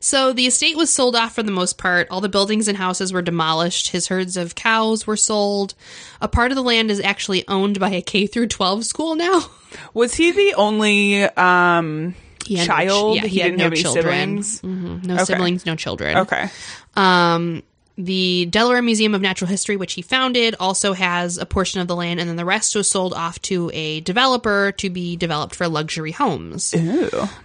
So 0.00 0.32
the 0.34 0.46
estate 0.46 0.76
was 0.76 0.90
sold 0.92 1.16
off 1.16 1.34
for 1.34 1.42
the 1.42 1.50
most 1.50 1.78
part. 1.78 2.08
All 2.10 2.20
the 2.20 2.28
buildings 2.28 2.68
and 2.68 2.76
houses 2.76 3.12
were 3.12 3.22
demolished. 3.22 3.88
His 3.88 4.08
herds 4.08 4.36
of 4.36 4.54
cows 4.54 5.06
were 5.06 5.16
sold. 5.16 5.74
A 6.20 6.28
part 6.28 6.52
of 6.52 6.56
the 6.56 6.62
land 6.62 6.90
is 6.90 7.00
actually 7.00 7.46
owned 7.48 7.80
by 7.80 7.90
a 7.90 8.02
K 8.02 8.26
through 8.26 8.48
12 8.48 8.84
school 8.84 9.14
now. 9.16 9.40
Was 9.94 10.14
he 10.14 10.30
the 10.32 10.54
only 10.54 11.22
um 11.24 12.14
He 12.46 12.56
had 12.56 12.66
child? 12.66 13.16
yeah, 13.16 13.22
he 13.22 13.28
he 13.28 13.38
had 13.40 13.46
didn't 13.46 13.58
no 13.58 13.64
have 13.64 13.72
any 13.72 13.82
children. 13.82 14.42
siblings. 14.42 14.62
No 15.06 15.14
Okay. 15.14 15.24
siblings, 15.24 15.66
no 15.66 15.74
children. 15.76 16.18
Okay. 16.18 16.48
Um, 16.94 17.62
the 17.96 18.46
Delaware 18.46 18.82
Museum 18.82 19.14
of 19.14 19.20
Natural 19.20 19.48
History, 19.48 19.76
which 19.76 19.92
he 19.92 20.02
founded, 20.02 20.56
also 20.58 20.92
has 20.94 21.38
a 21.38 21.46
portion 21.46 21.80
of 21.80 21.86
the 21.88 21.94
land, 21.96 22.18
and 22.20 22.28
then 22.28 22.36
the 22.36 22.44
rest 22.44 22.74
was 22.74 22.88
sold 22.88 23.14
off 23.14 23.40
to 23.42 23.70
a 23.72 24.00
developer 24.00 24.72
to 24.78 24.90
be 24.90 25.16
developed 25.16 25.54
for 25.54 25.68
luxury 25.68 26.10
homes. 26.12 26.74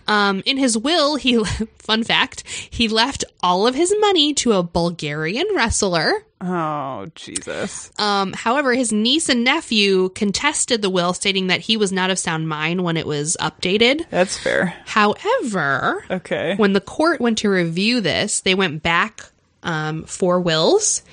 Um, 0.07 0.41
in 0.45 0.57
his 0.57 0.77
will, 0.77 1.15
he 1.17 1.43
fun 1.77 2.03
fact 2.03 2.43
he 2.69 2.87
left 2.87 3.23
all 3.43 3.67
of 3.67 3.75
his 3.75 3.93
money 3.99 4.33
to 4.35 4.53
a 4.53 4.63
Bulgarian 4.63 5.45
wrestler. 5.55 6.11
Oh, 6.41 7.05
Jesus. 7.15 7.91
Um, 7.99 8.31
however, 8.31 8.73
his 8.73 8.93
niece 8.93 9.27
and 9.27 9.43
nephew 9.43 10.07
contested 10.15 10.81
the 10.81 10.89
will, 10.89 11.13
stating 11.13 11.47
that 11.47 11.59
he 11.61 11.75
was 11.75 11.91
not 11.91 12.09
of 12.11 12.17
sound 12.17 12.47
mind 12.47 12.81
when 12.83 12.95
it 12.97 13.05
was 13.05 13.35
updated. 13.41 14.05
That's 14.09 14.37
fair. 14.37 14.73
However, 14.85 16.03
Okay. 16.09 16.55
when 16.55 16.73
the 16.73 16.81
court 16.81 17.19
went 17.19 17.39
to 17.39 17.49
review 17.49 17.99
this, 18.01 18.39
they 18.41 18.55
went 18.55 18.81
back 18.81 19.25
um, 19.63 20.03
for 20.03 20.39
wills, 20.39 21.03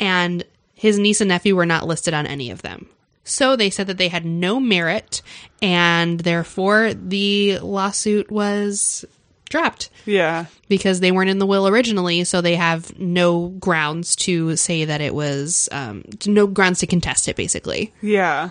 and 0.00 0.44
his 0.74 0.98
niece 0.98 1.20
and 1.20 1.28
nephew 1.28 1.56
were 1.56 1.66
not 1.66 1.86
listed 1.86 2.14
on 2.14 2.26
any 2.26 2.50
of 2.50 2.62
them. 2.62 2.88
So 3.24 3.54
they 3.54 3.70
said 3.70 3.86
that 3.86 3.98
they 3.98 4.08
had 4.08 4.24
no 4.24 4.58
merit, 4.58 5.22
and 5.60 6.20
therefore 6.20 6.92
the 6.94 7.58
lawsuit 7.60 8.30
was 8.30 9.04
dropped 9.52 9.90
yeah. 10.06 10.46
because 10.68 10.98
they 10.98 11.12
weren't 11.12 11.30
in 11.30 11.38
the 11.38 11.46
will 11.46 11.68
originally. 11.68 12.24
So 12.24 12.40
they 12.40 12.56
have 12.56 12.98
no 12.98 13.48
grounds 13.48 14.16
to 14.16 14.56
say 14.56 14.86
that 14.86 15.00
it 15.00 15.14
was, 15.14 15.68
um, 15.70 16.04
no 16.26 16.48
grounds 16.48 16.80
to 16.80 16.86
contest 16.86 17.28
it, 17.28 17.36
basically. 17.36 17.92
Yeah. 18.00 18.50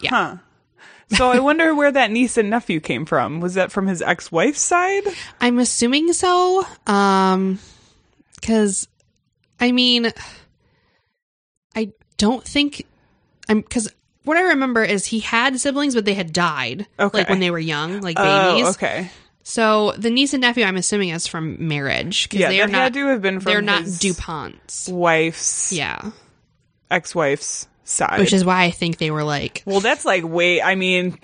Yeah. 0.00 0.10
Huh. 0.10 0.36
So 1.12 1.30
I 1.30 1.38
wonder 1.38 1.74
where 1.74 1.90
that 1.90 2.10
niece 2.10 2.36
and 2.36 2.50
nephew 2.50 2.80
came 2.80 3.06
from. 3.06 3.40
Was 3.40 3.54
that 3.54 3.72
from 3.72 3.86
his 3.86 4.02
ex-wife's 4.02 4.60
side? 4.60 5.04
I'm 5.40 5.58
assuming 5.58 6.12
so. 6.12 6.66
Um, 6.86 7.58
because 8.40 8.88
I 9.58 9.72
mean, 9.72 10.12
I 11.74 11.92
don't 12.16 12.44
think 12.44 12.86
I'm 13.48 13.60
because 13.60 13.92
what 14.24 14.36
I 14.36 14.42
remember 14.42 14.84
is 14.84 15.06
he 15.06 15.20
had 15.20 15.58
siblings, 15.60 15.94
but 15.94 16.04
they 16.04 16.14
had 16.14 16.32
died 16.32 16.86
Okay. 16.98 17.18
like 17.18 17.28
when 17.28 17.40
they 17.40 17.50
were 17.50 17.58
young, 17.58 18.00
like 18.00 18.16
oh, 18.18 18.22
babies. 18.22 18.66
Oh, 18.66 18.70
okay. 18.70 19.10
So 19.42 19.92
the 19.92 20.10
niece 20.10 20.34
and 20.34 20.42
nephew, 20.42 20.64
I'm 20.64 20.76
assuming, 20.76 21.08
is 21.08 21.26
from 21.26 21.66
marriage 21.66 22.24
because 22.28 22.40
Yeah, 22.40 22.48
they 22.50 22.60
are 22.60 22.68
not. 22.68 22.82
had 22.82 22.94
to 22.94 23.06
have 23.06 23.22
been 23.22 23.40
from 23.40 23.50
they're 23.50 23.62
not 23.62 23.82
Duponts. 23.84 24.92
wife's 24.92 25.72
Yeah, 25.72 26.10
ex-wife's 26.90 27.66
side. 27.90 28.18
which 28.18 28.32
is 28.32 28.44
why 28.44 28.64
I 28.64 28.70
think 28.70 28.98
they 28.98 29.10
were 29.10 29.24
like. 29.24 29.62
well, 29.66 29.80
that's 29.80 30.04
like 30.04 30.24
wait. 30.24 30.62
I 30.62 30.74
mean, 30.74 31.18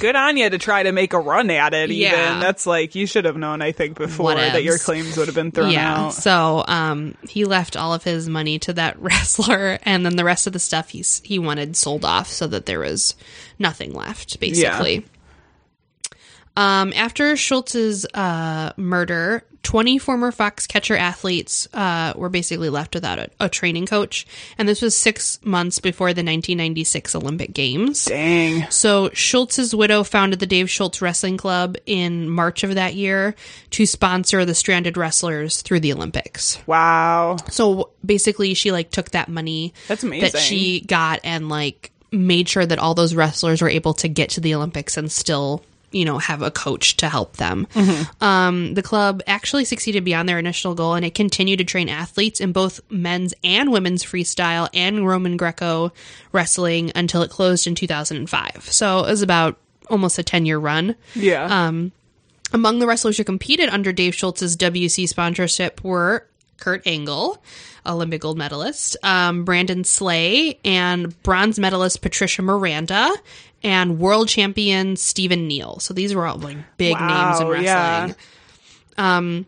good 0.00 0.16
on 0.16 0.36
you 0.36 0.50
to 0.50 0.58
try 0.58 0.82
to 0.82 0.92
make 0.92 1.12
a 1.12 1.20
run 1.20 1.50
at 1.50 1.74
it. 1.74 1.90
Even 1.90 2.12
Yeah. 2.12 2.40
that's 2.40 2.66
like 2.66 2.94
you 2.94 3.06
should 3.06 3.24
have 3.24 3.36
known. 3.36 3.62
I 3.62 3.72
think 3.72 3.96
before 3.96 4.34
that 4.34 4.62
your 4.62 4.78
claims 4.78 5.16
would 5.16 5.28
have 5.28 5.34
been 5.34 5.52
thrown 5.52 5.70
yeah. 5.70 6.06
out. 6.06 6.14
So 6.14 6.64
um 6.66 7.14
he 7.28 7.44
left 7.44 7.76
all 7.76 7.94
of 7.94 8.04
his 8.04 8.28
money 8.28 8.58
to 8.60 8.72
that 8.74 8.98
wrestler 9.00 9.78
and 9.82 10.04
then 10.04 10.16
the 10.16 10.24
rest 10.24 10.46
of 10.46 10.52
the 10.52 10.58
stuff 10.58 10.90
he's 10.90 11.20
he 11.24 11.38
wanted 11.38 11.76
sold 11.76 12.04
off 12.04 12.28
so 12.28 12.46
that 12.48 12.66
there 12.66 12.80
was 12.80 13.14
nothing 13.58 13.92
left 13.94 14.40
basically. 14.40 15.04
Um 16.56 16.92
after 16.94 17.34
Schultz's 17.36 18.04
uh 18.14 18.72
murder, 18.76 19.42
20 19.62 19.98
former 19.98 20.32
Foxcatcher 20.32 20.98
athletes 20.98 21.68
uh 21.72 22.12
were 22.16 22.28
basically 22.28 22.68
left 22.68 22.94
without 22.94 23.18
a, 23.18 23.30
a 23.40 23.48
training 23.48 23.86
coach 23.86 24.26
and 24.58 24.68
this 24.68 24.82
was 24.82 24.96
6 24.96 25.38
months 25.44 25.78
before 25.78 26.08
the 26.08 26.20
1996 26.24 27.14
Olympic 27.14 27.54
Games. 27.54 28.04
Dang. 28.06 28.68
So 28.70 29.08
Schultz's 29.14 29.74
widow 29.74 30.02
founded 30.02 30.40
the 30.40 30.46
Dave 30.46 30.68
Schultz 30.68 31.00
Wrestling 31.00 31.36
Club 31.36 31.76
in 31.86 32.28
March 32.28 32.64
of 32.64 32.74
that 32.74 32.94
year 32.94 33.34
to 33.70 33.86
sponsor 33.86 34.44
the 34.44 34.54
stranded 34.54 34.96
wrestlers 34.96 35.62
through 35.62 35.80
the 35.80 35.92
Olympics. 35.92 36.58
Wow. 36.66 37.36
So 37.50 37.90
basically 38.04 38.54
she 38.54 38.72
like 38.72 38.90
took 38.90 39.12
that 39.12 39.28
money 39.28 39.72
That's 39.88 40.02
amazing. 40.02 40.32
that 40.32 40.38
she 40.38 40.80
got 40.80 41.20
and 41.24 41.48
like 41.48 41.92
made 42.10 42.46
sure 42.48 42.66
that 42.66 42.78
all 42.78 42.94
those 42.94 43.14
wrestlers 43.14 43.62
were 43.62 43.70
able 43.70 43.94
to 43.94 44.08
get 44.08 44.30
to 44.30 44.40
the 44.40 44.54
Olympics 44.54 44.98
and 44.98 45.10
still 45.10 45.62
you 45.92 46.04
know 46.04 46.18
have 46.18 46.42
a 46.42 46.50
coach 46.50 46.96
to 46.98 47.08
help 47.08 47.36
them. 47.36 47.66
Mm-hmm. 47.74 48.24
Um, 48.24 48.74
the 48.74 48.82
club 48.82 49.22
actually 49.26 49.64
succeeded 49.64 50.04
beyond 50.04 50.28
their 50.28 50.38
initial 50.38 50.74
goal, 50.74 50.94
and 50.94 51.04
it 51.04 51.14
continued 51.14 51.58
to 51.58 51.64
train 51.64 51.88
athletes 51.88 52.40
in 52.40 52.52
both 52.52 52.80
men's 52.90 53.34
and 53.44 53.72
women's 53.72 54.04
freestyle 54.04 54.68
and 54.74 55.06
Roman 55.06 55.36
Greco 55.36 55.92
wrestling 56.32 56.92
until 56.94 57.22
it 57.22 57.30
closed 57.30 57.66
in 57.66 57.74
2005. 57.74 58.68
So 58.70 59.04
it 59.04 59.10
was 59.10 59.22
about 59.22 59.58
almost 59.90 60.18
a 60.18 60.22
10 60.22 60.46
year 60.46 60.58
run. 60.58 60.96
Yeah. 61.14 61.44
Um, 61.44 61.92
Among 62.52 62.78
the 62.78 62.86
wrestlers 62.86 63.16
who 63.16 63.24
competed 63.24 63.70
under 63.70 63.92
Dave 63.92 64.14
Schultz's 64.14 64.56
WC 64.56 65.08
sponsorship 65.08 65.82
were 65.82 66.26
Kurt 66.58 66.86
Angle, 66.86 67.42
Olympic 67.86 68.20
gold 68.20 68.36
medalist, 68.36 68.96
um, 69.02 69.44
Brandon 69.44 69.84
Slay, 69.84 70.58
and 70.64 71.20
bronze 71.22 71.58
medalist 71.58 72.02
Patricia 72.02 72.42
Miranda, 72.42 73.10
and 73.62 73.98
world 73.98 74.28
champion 74.28 74.96
Stephen 74.96 75.46
Neal. 75.46 75.78
So 75.80 75.94
these 75.94 76.14
were 76.14 76.26
all 76.26 76.38
like 76.38 76.56
big 76.76 76.98
names 76.98 77.40
in 77.40 77.46
Wow, 77.46 77.50
wrestling. 77.52 77.64
yeah. 77.64 79.42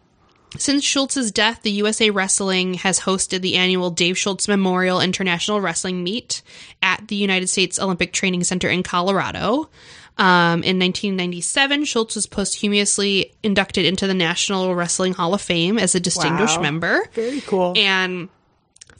Since 0.56 0.84
Schultz's 0.84 1.32
death, 1.32 1.62
the 1.62 1.70
USA 1.72 2.10
Wrestling 2.10 2.74
has 2.74 3.00
hosted 3.00 3.40
the 3.40 3.56
annual 3.56 3.90
Dave 3.90 4.16
Schultz 4.16 4.46
Memorial 4.46 5.00
International 5.00 5.60
Wrestling 5.60 6.04
Meet 6.04 6.42
at 6.80 7.08
the 7.08 7.16
United 7.16 7.48
States 7.48 7.80
Olympic 7.80 8.12
Training 8.12 8.44
Center 8.44 8.68
in 8.68 8.84
Colorado. 8.84 9.68
Um, 10.16 10.62
in 10.62 10.78
1997, 10.78 11.86
Schultz 11.86 12.14
was 12.14 12.26
posthumously 12.26 13.32
inducted 13.42 13.84
into 13.84 14.06
the 14.06 14.14
National 14.14 14.72
Wrestling 14.76 15.12
Hall 15.14 15.34
of 15.34 15.40
Fame 15.40 15.76
as 15.76 15.96
a 15.96 16.00
distinguished 16.00 16.58
Wow. 16.58 16.62
member. 16.62 17.08
Very 17.14 17.40
cool. 17.40 17.72
And 17.76 18.28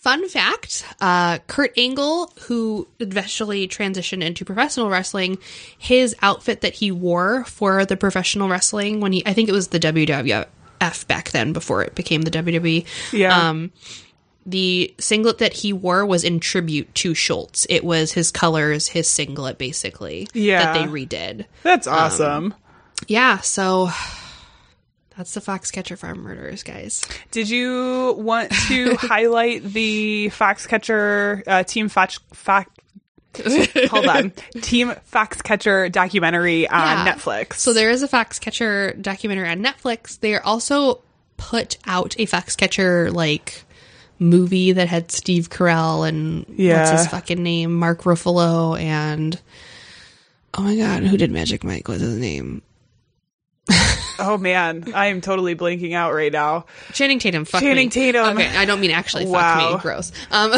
fun 0.05 0.29
fact, 0.29 0.85
uh, 1.01 1.39
Kurt 1.47 1.73
Angle, 1.79 2.31
who 2.43 2.87
eventually 3.01 3.67
transitioned 3.67 4.23
into 4.23 4.45
professional 4.45 4.91
wrestling, 4.91 5.39
his 5.79 6.15
outfit 6.21 6.61
that 6.61 6.75
he 6.75 6.93
wore 6.93 7.45
for 7.47 7.87
the 7.87 7.97
professional 7.97 8.51
wrestling 8.51 9.01
when 9.01 9.15
he, 9.15 9.23
I 9.25 9.33
think 9.33 9.49
it 9.49 9.53
was 9.53 9.69
the 9.69 9.81
WWF 9.81 11.07
back 11.09 11.31
then 11.31 11.55
before 11.55 11.83
it 11.83 11.95
became 11.95 12.21
the 12.21 12.31
WWE. 12.31 12.85
Yeah. 13.13 13.49
Um, 13.49 13.73
the 14.45 14.95
singlet 14.99 15.39
that 15.39 15.55
he 15.55 15.73
wore 15.73 16.05
was 16.05 16.23
in 16.23 16.39
tribute 16.39 16.95
to 16.97 17.15
Schultz. 17.15 17.67
It 17.71 17.83
was 17.83 18.13
his 18.13 18.31
colors, 18.31 18.89
his 18.89 19.09
singlet, 19.09 19.57
basically. 19.57 20.29
Yeah. 20.35 20.65
That 20.65 20.75
they 20.75 20.87
redid. 20.87 21.47
That's 21.63 21.87
awesome. 21.87 22.53
Yeah, 23.09 23.39
so 23.39 23.89
that's 25.17 25.35
the 25.35 25.41
Foxcatcher 25.41 25.97
Farm 25.99 26.21
murders, 26.23 26.63
guys. 26.63 27.03
Did 27.31 27.49
you 27.49 28.15
want 28.19 28.51
to 28.69 28.95
highlight 29.01 29.63
the 29.65 30.31
Foxcatcher 30.31 31.43
uh, 31.47 31.63
Team 31.65 31.89
Fox 31.89 32.19
Fox? 32.33 32.71
hold 33.91 34.07
on, 34.07 34.31
Team 34.63 34.93
Foxcatcher 35.13 35.91
documentary 35.91 36.69
on 36.69 37.07
Yeah. 37.07 37.13
Netflix. 37.15 37.55
So 37.55 37.73
there 37.73 37.91
is 37.91 38.03
a 38.03 38.09
Foxcatcher 38.09 39.01
documentary 39.03 39.49
on 39.49 39.63
Netflix. 39.63 40.21
They 40.21 40.37
also 40.39 41.01
put 41.37 41.77
out 41.85 42.15
a 42.19 42.27
Foxcatcher 42.27 43.13
like 43.13 43.65
movie 44.21 44.71
that 44.73 44.87
had 44.87 45.11
Steve 45.11 45.51
Carell 45.51 46.09
and 46.09 46.47
what's 46.47 46.91
his 46.91 47.07
fucking 47.09 47.43
name, 47.43 47.75
Mark 47.75 48.03
Ruffalo, 48.03 48.79
and 48.81 49.41
oh 50.57 50.63
my 50.63 50.77
god, 50.77 51.03
who 51.03 51.17
did 51.17 51.33
Magic 51.33 51.65
Mike? 51.65 51.89
What's 51.89 52.01
his 52.03 52.17
name? 52.17 52.63
oh 54.19 54.39
man, 54.39 54.93
I 54.95 55.07
am 55.07 55.21
totally 55.21 55.55
blinking 55.55 55.95
out 55.95 56.13
right 56.15 56.33
now. 56.33 56.67
Channing 56.93 57.19
Tatum. 57.19 57.45
Fuck 57.45 57.61
Channing 57.63 57.87
me. 57.87 57.91
Tatum. 57.91 58.37
Okay, 58.37 58.49
I 58.57 58.65
don't 58.65 58.81
mean 58.81 58.91
actually. 58.91 59.25
Fuck 59.25 59.33
Wow. 59.35 59.75
me. 59.75 59.81
Gross. 59.81 60.13
Um, 60.31 60.51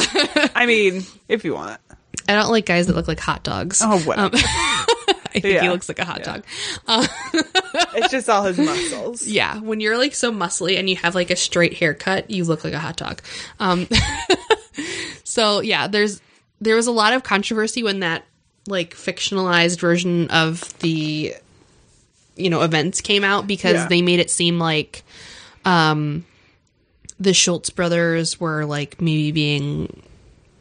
I 0.55 0.65
mean, 0.69 1.03
if 1.28 1.45
you 1.45 1.55
want. 1.55 1.81
I 2.28 2.35
don't 2.35 2.51
like 2.51 2.66
guys 2.66 2.89
that 2.89 2.97
look 2.97 3.07
like 3.09 3.20
hot 3.20 3.45
dogs. 3.45 3.81
Oh 3.85 4.03
well, 4.07 4.31
I 4.35 5.39
think 5.41 5.61
he 5.61 5.69
looks 5.69 5.89
like 5.89 6.01
a 6.01 6.05
hot 6.05 6.24
dog. 6.24 6.45
it's 6.89 8.11
just 8.11 8.28
all 8.28 8.43
his 8.43 8.59
muscles. 8.59 9.27
Yeah, 9.28 9.61
when 9.61 9.78
you're 9.81 9.97
like 9.97 10.15
so 10.15 10.33
muscly 10.33 10.77
and 10.78 10.91
you 10.91 10.97
have 10.97 11.15
like 11.15 11.31
a 11.31 11.37
straight 11.37 11.74
haircut, 11.74 12.28
you 12.31 12.43
look 12.45 12.65
like 12.65 12.73
a 12.73 12.81
hot 12.81 12.97
dog. 12.97 13.23
Um, 13.61 13.87
so 15.24 15.61
yeah, 15.61 15.87
there's 15.87 16.20
there 16.61 16.74
was 16.77 16.87
a 16.87 16.93
lot 16.93 17.12
of 17.12 17.23
controversy 17.23 17.83
when 17.83 18.01
that 18.01 18.24
like 18.66 18.95
fictionalized 18.95 19.78
version 19.78 20.28
of 20.31 20.77
the 20.81 21.35
you 22.37 22.51
know 22.51 22.63
events 22.63 23.01
came 23.01 23.25
out 23.25 23.47
because 23.47 23.75
Yeah. 23.75 23.89
they 23.89 24.03
made 24.03 24.21
it 24.21 24.31
seem 24.31 24.59
like 24.59 25.03
um 25.65 26.25
the 27.19 27.33
Schultz 27.33 27.71
brothers 27.71 28.39
were 28.39 28.65
like 28.67 29.01
maybe 29.01 29.33
being 29.33 30.03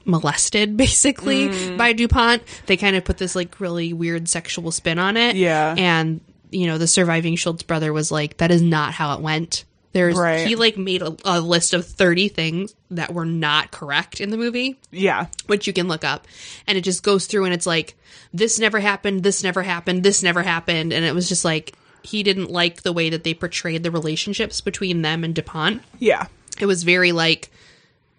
molested 0.05 0.77
basically 0.85 1.49
Mm. 1.49 1.77
by 1.77 1.93
DuPont. 1.93 2.43
They 2.67 2.77
kind 2.77 2.95
of 2.95 3.03
put 3.03 3.17
this 3.17 3.35
like 3.35 3.59
really 3.59 3.91
weird 3.93 4.27
sexual 4.29 4.71
spin 4.71 4.99
on 4.99 5.17
it. 5.17 5.35
Yeah. 5.35 5.75
And 5.77 6.21
you 6.51 6.67
know, 6.67 6.77
the 6.77 6.87
surviving 6.87 7.35
Schultz 7.35 7.63
brother 7.63 7.91
was 7.91 8.11
like, 8.11 8.37
that 8.37 8.51
is 8.51 8.61
not 8.61 8.93
how 8.93 9.15
it 9.15 9.21
went. 9.21 9.65
There's 9.95 10.17
Right. 10.17 10.45
he 10.45 10.57
like 10.57 10.77
made 10.77 11.01
a, 11.01 11.15
a 11.23 11.39
list 11.39 11.73
of 11.73 11.87
30 11.87 12.27
things 12.27 12.75
that 12.91 13.13
were 13.13 13.23
not 13.25 13.71
correct 13.71 14.19
in 14.19 14.29
the 14.29 14.35
movie, 14.35 14.77
Yeah, 14.91 15.27
which 15.47 15.67
you 15.67 15.71
can 15.73 15.87
look 15.87 16.03
up. 16.03 16.27
And 16.67 16.77
it 16.77 16.81
just 16.81 17.01
goes 17.01 17.27
through 17.27 17.45
and 17.45 17.53
it's 17.53 17.65
like, 17.65 17.95
this 18.33 18.59
never 18.59 18.81
happened, 18.81 19.23
this 19.23 19.41
never 19.41 19.63
happened, 19.63 20.03
this 20.03 20.21
never 20.21 20.43
happened. 20.43 20.91
And 20.91 21.05
it 21.05 21.15
was 21.15 21.29
just 21.29 21.45
like 21.45 21.77
he 22.03 22.23
didn't 22.23 22.51
like 22.51 22.81
the 22.81 22.91
way 22.91 23.09
that 23.11 23.23
they 23.23 23.33
portrayed 23.33 23.83
the 23.83 23.89
relationships 23.89 24.59
between 24.59 25.01
them 25.01 25.23
and 25.23 25.33
DuPont 25.33 25.81
yeah, 25.99 26.27
it 26.59 26.65
was 26.65 26.83
very 26.83 27.13
like 27.13 27.49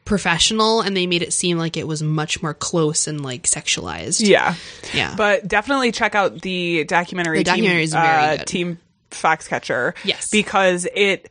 professional 0.06 0.80
and 0.80 0.96
they 0.96 1.06
made 1.06 1.20
it 1.20 1.34
seem 1.34 1.58
like 1.58 1.76
it 1.76 1.86
was 1.86 2.02
much 2.02 2.42
more 2.42 2.54
close 2.54 3.06
and 3.06 3.20
like 3.22 3.42
sexualized. 3.42 4.26
yeah. 4.26 4.54
Yeah. 4.94 5.14
But 5.14 5.46
definitely 5.46 5.92
check 5.92 6.14
out 6.14 6.40
the 6.40 6.84
documentary. 6.84 7.38
The 7.38 7.44
documentary 7.44 7.80
team, 7.80 7.84
is 7.84 7.92
very 7.92 8.06
uh, 8.06 8.36
good. 8.38 8.46
Team 8.46 8.78
Foxcatcher. 9.10 9.94
Yes. 10.04 10.30
because 10.30 10.86
it 10.94 11.30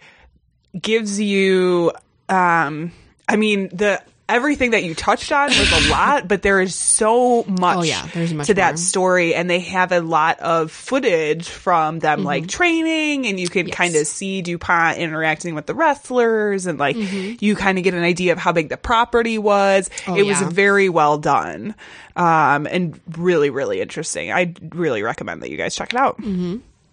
gives 0.80 1.20
you. 1.20 1.92
Um, 2.30 2.92
I 3.28 3.36
mean 3.36 3.70
the. 3.76 4.02
Everything 4.28 4.72
that 4.72 4.84
you 4.84 4.96
touched 4.96 5.32
on 5.32 5.50
was 5.50 5.72
a 5.88 5.92
lot, 5.92 6.28
but 6.28 6.42
there 6.42 6.60
is 6.60 6.74
so 6.74 7.44
much 7.44 7.78
Oh, 7.78 7.84
yeah, 7.84 8.08
there's 8.12 8.34
much 8.34 8.48
to 8.48 8.56
that 8.56 8.80
story, 8.80 9.36
and 9.36 9.48
they 9.48 9.60
have 9.60 9.92
a 9.92 10.00
lot 10.02 10.40
of 10.40 10.72
footage 10.72 11.48
from 11.48 12.00
them 12.00 12.24
like 12.24 12.48
training, 12.48 13.28
and 13.28 13.40
you 13.40 13.48
can 13.48 13.66
Mm-hmm. 13.66 13.68
Yes. 13.68 13.78
kind 13.78 13.96
of 13.96 14.08
see 14.08 14.42
DuPont 14.42 14.98
interacting 14.98 15.54
with 15.54 15.68
the 15.68 15.76
wrestlers, 15.76 16.66
and 16.66 16.80
like 16.80 16.96
Mm-hmm. 16.96 17.36
you 17.46 17.56
kind 17.56 17.78
of 17.78 17.84
get 17.84 17.94
an 17.94 18.02
idea 18.02 18.32
of 18.32 18.40
how 18.40 18.52
big 18.52 18.70
the 18.70 18.78
property 18.78 19.38
was. 19.38 19.92
Oh, 20.08 20.16
it 20.16 20.24
was 20.24 20.42
very 20.42 20.90
well 20.90 21.20
done, 21.20 21.76
um, 22.16 22.66
and 22.66 23.00
really, 23.16 23.52
really 23.52 23.80
interesting. 23.80 24.32
I 24.32 24.56
really 24.72 25.04
recommend 25.04 25.44
that 25.44 25.52
you 25.52 25.58
guys 25.58 25.76
check 25.76 25.94
it 25.94 26.00
out. 26.00 26.20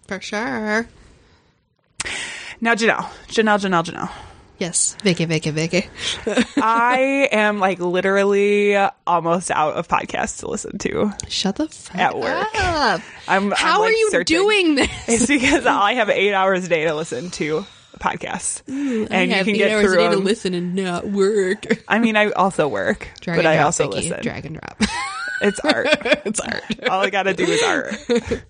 For 0.07 0.21
sure. 0.21 0.87
Now, 2.63 2.75
Janelle, 2.75 3.09
Janelle, 3.27 3.59
Janelle, 3.59 3.83
Janelle. 3.83 4.09
Yes. 4.57 4.95
Vicky, 5.03 5.25
Vicky, 5.25 5.49
Vicky. 5.51 5.89
I 6.57 7.27
am 7.33 7.59
like 7.59 7.79
literally 7.79 8.77
almost 9.05 9.51
out 9.51 9.73
of 9.73 9.89
podcasts 9.89 10.39
to 10.39 10.47
listen 10.47 10.77
to. 10.77 11.11
Shut 11.27 11.57
the 11.57 11.67
fuck 11.67 11.97
At 11.97 12.17
work. 12.17 12.47
up. 12.55 13.01
I'm 13.27 13.51
How 13.51 13.73
I'm, 13.75 13.79
like, 13.81 13.89
are 13.89 13.91
you 13.91 14.11
searching. 14.11 14.37
doing 14.37 14.75
this? 14.75 14.89
It's 15.09 15.27
because 15.27 15.65
I 15.65 15.95
have 15.95 16.09
eight 16.09 16.33
hours 16.33 16.63
a 16.65 16.69
day 16.69 16.85
to 16.85 16.93
listen 16.93 17.31
to 17.31 17.65
podcasts, 17.99 18.61
and 18.67 19.13
I 19.13 19.23
you 19.23 19.33
have 19.33 19.45
can 19.45 19.55
eight 19.55 19.57
get 19.57 19.71
hours 19.71 19.83
a 19.83 19.87
through 19.87 19.97
day 19.97 20.09
to 20.11 20.17
listen 20.17 20.53
and 20.53 20.73
not 20.75 21.05
work. 21.05 21.65
I 21.89 21.99
mean, 21.99 22.15
I 22.15 22.29
also 22.31 22.69
work, 22.69 23.09
Drag 23.19 23.35
but 23.37 23.45
and 23.45 23.47
I 23.49 23.55
drop, 23.55 23.65
also 23.65 23.89
Vicky. 23.89 24.09
listen. 24.09 24.23
Drag 24.23 24.45
and 24.45 24.57
drop. 24.61 24.81
It's 25.41 25.59
art. 25.59 25.87
it's 26.25 26.39
art. 26.39 26.63
All 26.89 27.01
I 27.01 27.09
gotta 27.09 27.33
do 27.33 27.43
is 27.43 27.61
art. 27.63 27.93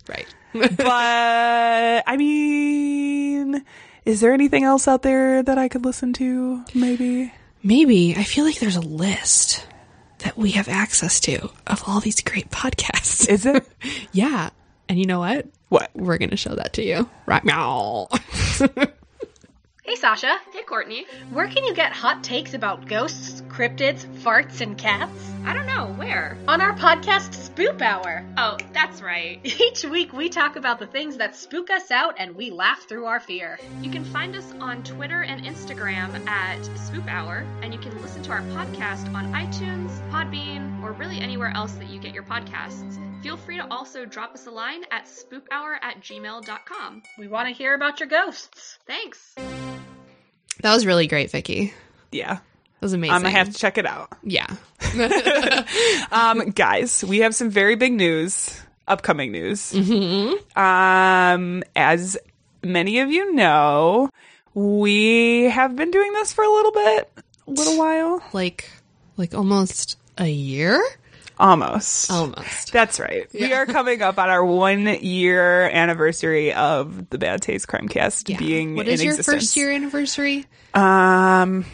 right. 0.07 0.27
but 0.53 2.03
I 2.05 2.15
mean, 2.17 3.65
is 4.05 4.21
there 4.21 4.33
anything 4.33 4.63
else 4.63 4.87
out 4.87 5.01
there 5.01 5.43
that 5.43 5.57
I 5.57 5.67
could 5.67 5.85
listen 5.85 6.13
to? 6.13 6.63
Maybe. 6.73 7.31
Maybe. 7.63 8.15
I 8.15 8.23
feel 8.23 8.45
like 8.45 8.59
there's 8.59 8.75
a 8.75 8.81
list 8.81 9.65
that 10.19 10.37
we 10.37 10.51
have 10.51 10.67
access 10.67 11.19
to 11.21 11.49
of 11.67 11.83
all 11.87 11.99
these 11.99 12.21
great 12.21 12.49
podcasts. 12.49 13.27
Is 13.29 13.45
it? 13.45 13.65
yeah. 14.11 14.49
And 14.89 14.99
you 14.99 15.05
know 15.05 15.19
what? 15.19 15.47
what? 15.69 15.89
We're 15.95 16.17
going 16.17 16.29
to 16.29 16.37
show 16.37 16.55
that 16.55 16.73
to 16.73 16.83
you 16.83 17.09
right 17.25 17.43
now. 17.43 18.07
Hey 19.83 19.95
Sasha, 19.95 20.37
Hey, 20.53 20.63
Courtney. 20.63 21.05
where 21.31 21.47
can 21.49 21.65
you 21.65 21.73
get 21.73 21.91
hot 21.91 22.23
takes 22.23 22.53
about 22.53 22.85
ghosts, 22.87 23.41
cryptids, 23.49 24.05
farts, 24.23 24.61
and 24.61 24.77
cats? 24.77 25.11
I 25.45 25.53
don't 25.53 25.65
know. 25.67 25.87
Where? 25.97 26.37
On 26.47 26.61
our 26.61 26.73
podcast 26.73 27.31
Spoop 27.49 27.81
Hour. 27.81 28.23
Oh, 28.37 28.55
that's 28.71 29.01
right. 29.01 29.41
Each 29.43 29.83
week 29.83 30.13
we 30.13 30.29
talk 30.29 30.55
about 30.55 30.79
the 30.79 30.87
things 30.87 31.17
that 31.17 31.35
spook 31.35 31.69
us 31.69 31.91
out 31.91 32.15
and 32.17 32.33
we 32.33 32.49
laugh 32.49 32.83
through 32.87 33.05
our 33.07 33.19
fear. 33.19 33.59
You 33.81 33.91
can 33.91 34.05
find 34.05 34.37
us 34.37 34.53
on 34.61 34.83
Twitter 34.83 35.21
and 35.23 35.43
Instagram 35.45 36.25
at 36.29 36.59
Spoop 36.61 37.07
Hour, 37.09 37.45
and 37.61 37.73
you 37.73 37.79
can 37.81 38.01
listen 38.01 38.23
to 38.23 38.31
our 38.31 38.41
podcast 38.41 39.13
on 39.13 39.33
iTunes, 39.33 39.91
Podbean, 40.11 40.81
or 40.81 40.93
really 40.93 41.19
anywhere 41.19 41.51
else 41.53 41.73
that 41.73 41.89
you 41.89 41.99
get 41.99 42.13
your 42.13 42.23
podcasts. 42.23 42.97
Feel 43.21 43.35
free 43.37 43.57
to 43.57 43.67
also 43.69 44.05
drop 44.05 44.33
us 44.33 44.47
a 44.47 44.51
line 44.51 44.83
at 44.91 45.05
spoophour 45.05 45.75
at 45.81 45.99
gmail.com. 46.01 47.03
We 47.17 47.27
want 47.27 47.49
to 47.49 47.53
hear 47.53 47.73
about 47.73 47.99
your 47.99 48.07
ghosts. 48.09 48.79
Thanks. 48.87 49.35
That 50.61 50.73
was 50.73 50.85
really 50.85 51.07
great, 51.07 51.31
Vicky. 51.31 51.73
Yeah. 52.11 52.35
That 52.35 52.41
was 52.81 52.93
amazing. 52.93 53.15
I'm 53.15 53.21
gonna 53.21 53.31
have 53.37 53.49
to 53.51 53.57
check 53.57 53.77
it 53.77 53.85
out. 53.85 54.09
Yeah. 54.23 54.47
Um, 56.11 56.49
guys, 56.51 57.03
we 57.03 57.19
have 57.19 57.33
some 57.33 57.49
very 57.49 57.75
big 57.75 57.93
news, 57.93 58.61
upcoming 58.87 59.31
news. 59.31 59.71
Mm-hmm. 59.71 60.59
Um, 60.59 61.63
as 61.75 62.17
many 62.63 62.99
of 62.99 63.09
you 63.11 63.33
know, 63.33 64.09
we 64.53 65.43
have 65.45 65.75
been 65.75 65.89
doing 65.89 66.13
this 66.13 66.33
for 66.33 66.43
a 66.43 66.49
little 66.51 66.71
bit, 66.71 67.11
a 67.47 67.51
little 67.51 67.77
while, 67.77 68.21
Like, 68.33 68.69
like 69.17 69.33
almost 69.33 69.97
a 70.17 70.27
year? 70.27 70.83
Almost. 71.39 72.11
Almost. 72.11 72.71
That's 72.71 72.99
right. 72.99 73.27
We 73.33 73.51
are 73.53 73.65
coming 73.65 74.01
up 74.01 74.17
on 74.17 74.29
our 74.29 74.43
one 74.43 74.85
year 74.85 75.63
anniversary 75.69 76.53
of 76.53 77.09
the 77.09 77.17
Bad 77.17 77.41
Taste 77.41 77.67
Crime 77.67 77.87
Cast 77.87 78.29
Yeah. 78.29 78.37
being 78.37 78.75
What 78.75 78.87
in 78.87 78.99
your 79.01 79.13
existence. 79.13 79.25
first 79.43 79.55
year 79.57 79.71
anniversary? 79.71 80.45
Um, 80.73 81.65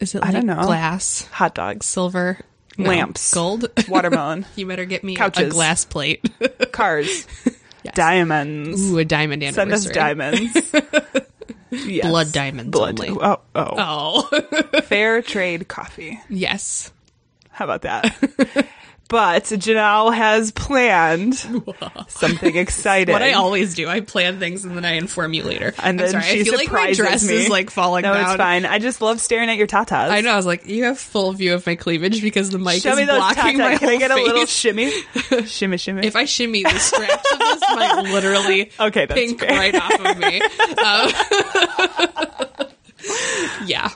Is 0.00 0.14
it 0.14 0.24
I 0.24 0.30
don't 0.32 0.46
know. 0.46 0.62
glass, 0.62 1.22
hot 1.32 1.54
dogs, 1.54 1.86
silver, 1.86 2.38
No. 2.76 2.88
Lamps. 2.88 3.32
gold? 3.34 3.68
watermelon, 3.88 4.46
you 4.56 4.66
better 4.66 4.84
get 4.84 5.02
me 5.04 5.14
a 5.14 5.18
Couches. 5.18 5.52
glass 5.52 5.84
plate. 5.84 6.24
cars, 6.72 7.26
Yes. 7.84 7.94
diamonds. 7.94 8.90
Ooh, 8.90 8.98
a 8.98 9.04
diamond 9.04 9.42
anniversary. 9.42 9.70
Send 9.78 9.88
us 9.88 9.94
diamonds. 9.94 10.74
Yes. 11.70 12.06
Blood 12.06 12.32
diamonds 12.32 12.70
Blood. 12.70 12.98
only. 12.98 13.10
Oh, 13.22 13.40
oh. 13.54 14.28
Oh, 14.32 14.80
Fair 14.80 15.20
trade 15.20 15.68
coffee. 15.68 16.18
yes. 16.30 16.90
How 17.58 17.64
about 17.64 17.82
that? 17.82 18.66
But 19.10 19.44
Janelle 19.44 20.14
has 20.14 20.52
planned 20.52 21.34
something 22.08 22.54
exciting. 22.56 23.14
What 23.14 23.22
I 23.22 23.32
always 23.32 23.72
do, 23.74 23.88
I 23.88 24.00
plan 24.00 24.38
things 24.38 24.66
and 24.66 24.76
then 24.76 24.84
I 24.84 24.96
inform 24.96 25.32
you 25.32 25.44
later. 25.44 25.72
and 25.82 25.98
then 25.98 26.14
I'm 26.14 26.20
sorry, 26.20 26.24
she 26.34 26.40
I 26.42 26.44
feel 26.44 26.52
like 26.56 26.70
my 26.70 26.92
surprises 26.92 26.96
dress 26.98 27.26
me. 27.26 27.34
is 27.36 27.48
like 27.48 27.70
falling 27.70 28.02
No, 28.02 28.12
down. 28.12 28.26
it's 28.26 28.36
fine. 28.36 28.66
I 28.66 28.78
just 28.78 29.00
love 29.00 29.18
staring 29.18 29.48
at 29.48 29.56
your 29.56 29.66
tatas. 29.66 30.10
I 30.10 30.20
know. 30.20 30.30
I 30.32 30.36
was 30.36 30.44
like, 30.44 30.66
you 30.66 30.84
have 30.84 30.98
full 30.98 31.32
view 31.32 31.54
of 31.54 31.64
my 31.64 31.74
cleavage 31.74 32.20
because 32.20 32.50
the 32.50 32.58
mic 32.58 32.82
Show 32.82 32.98
is 32.98 33.06
blocking 33.06 33.56
tatas. 33.56 33.58
my 33.58 33.78
Can 33.78 33.88
whole 33.88 33.96
I 33.96 33.96
get 33.98 34.10
a 34.10 34.14
little 34.16 34.44
shimmy? 34.44 34.90
shimmy, 35.46 35.78
shimmy. 35.78 36.06
If 36.06 36.14
I 36.14 36.26
shimmy, 36.26 36.64
the 36.64 36.78
straps 36.78 37.32
of 37.32 37.38
this 37.38 37.62
might 37.74 38.02
literally 38.12 38.70
Okay, 38.78 39.06
that's 39.06 39.18
pink 39.18 39.40
fair. 39.40 39.58
right 39.58 39.74
off 39.74 40.00
of 40.04 40.18
me. 40.18 40.42
Um, 40.84 42.68
yeah, 43.66 43.90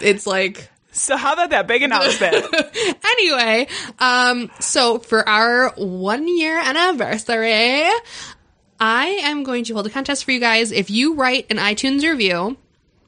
it's 0.00 0.24
like 0.24 0.70
so 0.96 1.16
how 1.16 1.34
about 1.34 1.50
that 1.50 1.66
big 1.66 1.82
announcement? 1.82 2.46
anyway. 3.04 3.68
Um, 3.98 4.50
so 4.60 4.98
for 4.98 5.26
our 5.28 5.70
one 5.76 6.26
year 6.26 6.58
anniversary, 6.58 7.84
I 8.80 9.06
am 9.22 9.42
going 9.42 9.64
to 9.64 9.74
hold 9.74 9.86
a 9.86 9.90
contest 9.90 10.24
for 10.24 10.32
you 10.32 10.40
guys. 10.40 10.72
If 10.72 10.90
you 10.90 11.14
write 11.14 11.46
an 11.50 11.58
iTunes 11.58 12.02
review, 12.02 12.56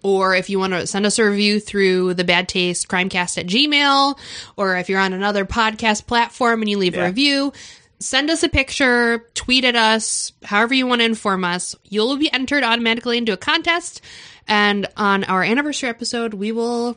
or 0.03 0.35
if 0.35 0.49
you 0.49 0.59
want 0.59 0.75
to 0.75 0.87
send 0.87 1.07
us 1.07 1.19
a 1.19 1.29
review 1.29 1.61
through 1.61 2.15
the 2.15 2.25
bad 2.25 2.49
taste 2.49 2.89
crimecast 2.89 3.39
at 3.39 3.47
gmail, 3.47 4.19
or 4.57 4.77
if 4.77 4.89
you're 4.89 5.01
on 5.01 5.13
another 5.13 5.45
podcast 5.45 6.07
platform 6.07 6.63
and 6.63 6.71
you 6.71 6.79
leave 6.79 6.97
a 6.97 7.05
review, 7.05 7.53
send 8.01 8.31
us 8.31 8.43
a 8.43 8.49
picture, 8.49 9.27
tweet 9.35 9.65
at 9.65 9.77
us, 9.77 10.33
however 10.45 10.75
you 10.75 10.87
want 10.87 11.01
to 11.01 11.07
inform 11.07 11.45
us. 11.45 11.75
You'll 11.85 12.17
be 12.17 12.33
entered 12.33 12.65
automatically 12.65 13.19
into 13.19 13.33
a 13.33 13.37
contest. 13.37 14.01
And 14.47 14.87
on 14.97 15.25
our 15.25 15.43
anniversary 15.43 15.89
episode, 15.89 16.33
we 16.33 16.53
will 16.53 16.97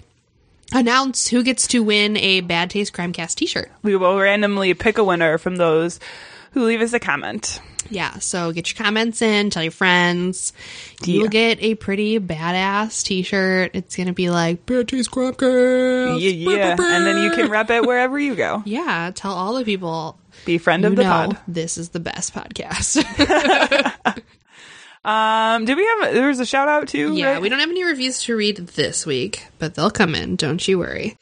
announce 0.73 1.27
who 1.27 1.43
gets 1.43 1.67
to 1.67 1.83
win 1.83 2.17
a 2.17 2.41
Bad 2.41 2.69
Taste 2.69 2.93
Crimecast 2.93 3.35
t-shirt. 3.35 3.71
we 3.83 3.95
will 3.95 4.17
randomly 4.17 4.73
pick 4.73 4.97
a 4.97 5.03
winner 5.03 5.37
from 5.37 5.55
those 5.57 5.99
who 6.51 6.65
leave 6.65 6.81
us 6.81 6.93
a 6.93 6.99
comment. 6.99 7.59
Yeah, 7.89 8.19
so 8.19 8.51
get 8.53 8.71
your 8.71 8.81
comments 8.81 9.21
in, 9.21 9.49
tell 9.49 9.63
your 9.63 9.71
friends. 9.71 10.53
Yeah. 11.03 11.15
You'll 11.15 11.27
get 11.27 11.61
a 11.61 11.75
pretty 11.75 12.19
badass 12.19 13.03
t-shirt. 13.03 13.71
It's 13.73 13.97
going 13.97 14.07
to 14.07 14.13
be 14.13 14.29
like 14.29 14.65
Bad 14.65 14.87
Taste 14.87 15.11
Crimecast. 15.11 16.19
Yeah, 16.21 16.29
yeah. 16.29 16.75
And 16.79 17.05
then 17.05 17.23
you 17.23 17.31
can 17.31 17.49
rep 17.51 17.69
it 17.69 17.85
wherever 17.85 18.17
you 18.17 18.35
go. 18.35 18.63
Yeah, 18.71 19.11
tell 19.13 19.33
all 19.33 19.55
the 19.55 19.65
people 19.65 20.17
Be 20.45 20.57
friend 20.57 20.85
of 20.85 20.95
the 20.95 21.03
pod. 21.03 21.37
this 21.47 21.77
is 21.77 21.89
the 21.89 21.99
best 21.99 22.33
podcast. 22.33 23.03
Um, 25.03 25.65
did 25.65 25.77
we 25.77 25.85
have? 25.85 26.13
There 26.13 26.27
was 26.27 26.39
a 26.39 26.45
shout 26.45 26.67
out 26.67 26.87
too. 26.87 27.15
yeah, 27.15 27.33
right? 27.33 27.41
we 27.41 27.49
don't 27.49 27.59
have 27.59 27.69
any 27.69 27.83
reviews 27.83 28.21
to 28.23 28.35
read 28.35 28.57
this 28.57 29.05
week, 29.05 29.45
but 29.59 29.73
they'll 29.75 29.89
come 29.91 30.13
in. 30.15 30.35
Don't 30.35 30.65
you 30.67 30.77
worry. 30.79 31.17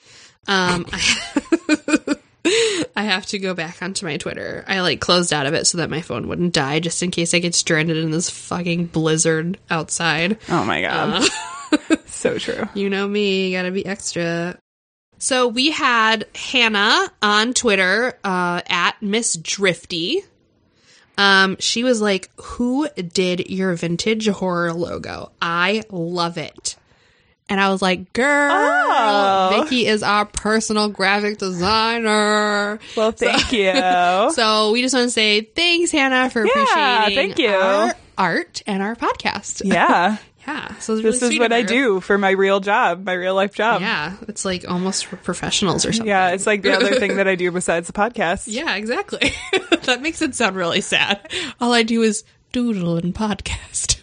Um, 0.47 0.85
I, 0.91 2.15
I 2.95 3.03
have 3.03 3.25
to 3.27 3.39
go 3.39 3.53
back 3.53 3.81
onto 3.81 4.05
my 4.05 4.17
Twitter. 4.17 4.65
I 4.67 4.81
like 4.81 4.99
closed 4.99 5.31
out 5.31 5.45
of 5.45 5.53
it 5.53 5.65
so 5.67 5.77
that 5.77 5.89
my 5.89 6.01
phone 6.01 6.27
wouldn't 6.27 6.53
die, 6.53 6.79
just 6.79 7.03
in 7.03 7.11
case 7.11 7.33
I 7.33 7.39
get 7.39 7.55
stranded 7.55 7.97
in 7.97 8.11
this 8.11 8.29
fucking 8.29 8.87
blizzard 8.87 9.57
outside. 9.69 10.37
Oh 10.49 10.65
my 10.65 10.81
god, 10.81 11.29
Uh. 11.71 11.95
so 12.07 12.37
true. 12.37 12.67
You 12.73 12.89
know 12.89 13.07
me, 13.07 13.51
gotta 13.53 13.71
be 13.71 13.85
extra. 13.85 14.57
So 15.19 15.47
we 15.47 15.71
had 15.71 16.25
Hannah 16.33 17.11
on 17.21 17.53
Twitter 17.53 18.17
uh, 18.23 18.61
at 18.67 19.01
Miss 19.01 19.35
Drifty. 19.35 20.23
Um, 21.19 21.57
she 21.59 21.83
was 21.83 22.01
like, 22.01 22.29
"Who 22.37 22.87
did 22.89 23.49
your 23.49 23.75
vintage 23.75 24.27
horror 24.27 24.71
logo? 24.73 25.31
I 25.41 25.83
love 25.91 26.37
it." 26.37 26.77
And 27.49 27.59
I 27.59 27.69
was 27.69 27.81
like, 27.81 28.13
"Girl, 28.13 28.51
Oh. 28.53 29.61
Vicky 29.63 29.85
is 29.87 30.01
our 30.03 30.23
personal 30.25 30.87
graphic 30.87 31.39
designer." 31.39 32.79
Well, 32.95 33.11
thank 33.11 33.51
you. 33.51 33.73
So 34.33 34.71
we 34.71 34.81
just 34.81 34.93
want 34.95 35.07
to 35.07 35.11
say 35.11 35.41
thanks, 35.41 35.91
Hannah, 35.91 36.29
for 36.29 36.45
Yeah, 36.45 36.51
appreciating 37.05 37.35
thank 37.35 37.39
you. 37.39 37.49
our 37.49 37.93
art 38.17 38.61
and 38.67 38.81
our 38.83 38.95
podcast. 38.95 39.61
yeah, 39.65 40.17
yeah. 40.47 40.75
So 40.77 40.93
it's 40.95 41.03
this 41.19 41.21
is 41.21 41.39
what 41.39 41.51
I 41.53 41.61
do 41.61 41.99
for 41.99 42.17
my 42.17 42.31
real 42.31 42.59
job, 42.59 43.05
my 43.05 43.13
real 43.13 43.35
life 43.35 43.53
job. 43.53 43.81
Yeah, 43.81 44.15
it's 44.27 44.45
like 44.45 44.67
almost 44.69 45.05
for 45.05 45.15
professionals 45.17 45.85
or 45.85 45.91
something. 45.91 46.07
Yeah, 46.07 46.29
it's 46.29 46.47
like 46.47 46.61
the 46.61 46.73
other 46.73 46.95
thing 46.95 47.17
that 47.17 47.27
I 47.27 47.35
do 47.35 47.51
besides 47.51 47.87
the 47.87 47.93
podcast. 47.93 48.45
Yeah, 48.47 48.75
exactly. 48.75 49.33
that 49.83 50.01
makes 50.01 50.21
it 50.21 50.35
sound 50.35 50.55
really 50.55 50.81
sad. 50.81 51.19
All 51.61 51.73
I 51.73 51.83
do 51.83 52.01
is 52.01 52.23
doodle 52.51 52.97
and 52.97 53.13
podcast. 53.13 53.97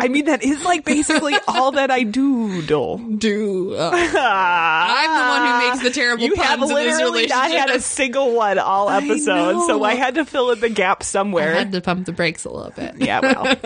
I 0.00 0.08
mean, 0.08 0.24
that 0.26 0.42
is 0.42 0.64
like 0.64 0.84
basically 0.84 1.34
all 1.48 1.72
that 1.72 1.90
I 1.90 2.02
doodle. 2.02 2.98
do. 2.98 3.74
uh, 3.74 3.90
I'm 3.94 5.08
the 5.08 5.28
one 5.28 5.62
who 5.62 5.68
makes 5.70 5.82
the 5.82 5.90
terrible 5.90 6.24
You 6.24 6.34
have 6.36 6.58
puns 6.58 6.70
in 6.70 6.76
this 6.76 6.94
literally 6.94 7.26
not 7.26 7.50
had 7.50 7.70
a 7.70 7.80
single 7.80 8.34
one 8.34 8.58
all 8.58 8.90
episode, 8.90 9.66
so. 9.66 9.82
I 9.84 9.94
had 9.94 10.16
to 10.16 10.24
fill 10.24 10.50
in 10.50 10.60
the 10.60 10.68
gap 10.68 11.02
somewhere. 11.02 11.54
I 11.54 11.58
had 11.58 11.72
to 11.72 11.80
pump 11.80 12.06
the 12.06 12.12
brakes 12.12 12.44
a 12.44 12.50
little 12.50 12.70
bit. 12.72 12.96
yeah, 12.98 13.20
well, 13.20 13.56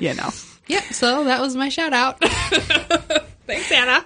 you 0.00 0.14
know. 0.14 0.30
Yeah, 0.68 0.82
so 0.90 1.24
that 1.24 1.40
was 1.40 1.56
my 1.56 1.68
shout 1.68 1.92
out. 1.92 2.22
Thanks, 3.46 3.72
Anna. 3.72 4.04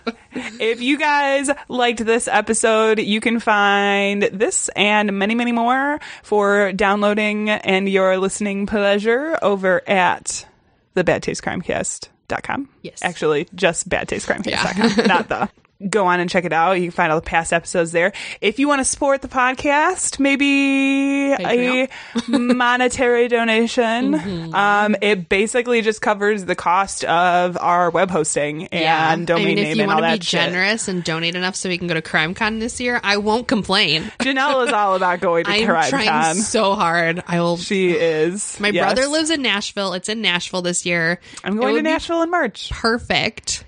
If 0.61 0.81
you 0.81 0.97
guys 0.97 1.51
liked 1.69 2.05
this 2.05 2.29
episode, 2.29 3.01
you 3.01 3.21
can 3.21 3.41
find 3.41 4.23
this 4.23 4.71
and 4.77 5.19
many, 5.19 5.35
many 5.35 5.51
more 5.51 5.99
for 6.23 6.73
downloading 6.73 7.51
and 7.51 7.89
your 7.89 8.19
listening 8.19 8.67
pleasure 8.67 9.37
over 9.43 9.83
at 9.89 10.47
the 10.95 11.03
Bad 11.03 11.25
Taste 11.25 11.43
Crimecast.com. 11.43 12.69
Yes. 12.83 13.03
Actually, 13.03 13.49
just 13.55 13.89
Bad 13.89 14.09
Taste 14.09 14.29
Crimecast.com, 14.29 15.07
not 15.07 15.29
the. 15.29 15.49
Go 15.89 16.07
on 16.07 16.21
and 16.21 16.29
check 16.31 16.45
it 16.45 16.53
out. 16.53 16.73
You 16.73 16.83
can 16.85 16.91
find 16.93 17.13
all 17.13 17.21
the 17.21 17.27
past 17.27 17.53
episodes 17.53 17.93
there. 17.93 18.13
If 18.41 18.59
you 18.59 18.69
want 18.69 18.81
to 18.81 18.85
support 18.85 19.23
the 19.23 19.29
podcast, 19.29 20.19
maybe 20.19 21.33
a 21.33 21.89
monetary 22.29 23.29
donation. 23.29 24.13
Mm-hmm. 24.13 24.55
Um, 24.55 24.97
it 25.03 25.29
basically 25.29 25.83
just 25.83 26.01
covers 26.01 26.45
the 26.45 26.55
cost 26.55 27.05
of 27.05 27.57
our 27.59 27.91
web 27.91 28.11
hosting 28.11 28.67
and 28.69 29.27
domain 29.27 29.43
I 29.43 29.47
mean, 29.47 29.57
name 29.57 29.67
if 29.67 29.77
you 29.77 29.83
and 29.83 29.93
all 29.93 30.01
want 30.01 30.07
to 30.07 30.11
that 30.13 30.21
be 30.21 30.25
shit. 30.27 30.41
generous 30.41 30.89
and 30.89 31.05
donate 31.05 31.35
enough 31.35 31.57
so 31.57 31.69
we 31.69 31.79
can 31.79 31.89
go 31.89 31.95
to 31.95 32.03
CrimeCon 32.03 32.61
this 32.61 32.81
year, 32.81 33.01
I 33.03 33.17
won't 33.17 33.49
complain. 33.49 34.05
Janelle 34.21 34.67
is 34.67 34.73
all 34.73 34.95
about 34.95 35.21
going 35.21 35.45
to 35.45 35.51
I'm 35.53 35.67
Crime 35.67 35.91
trying 35.91 36.09
Con. 36.09 36.35
so 36.37 36.75
hard. 36.75 37.23
I 37.27 37.41
will. 37.41 37.57
She 37.57 37.91
is. 37.93 38.59
my 38.61 38.69
yes. 38.69 38.85
brother 38.85 39.09
lives 39.09 39.31
in 39.31 39.43
Nashville. 39.43 39.95
It's 39.95 40.09
in 40.09 40.21
Nashville 40.23 40.63
this 40.63 40.87
year. 40.87 41.21
I'm 41.45 41.57
going 41.57 41.77
to 41.77 41.83
Nashville 41.83 42.23
in 42.23 42.31
March. 42.31 42.71
Perfect. 42.71 43.65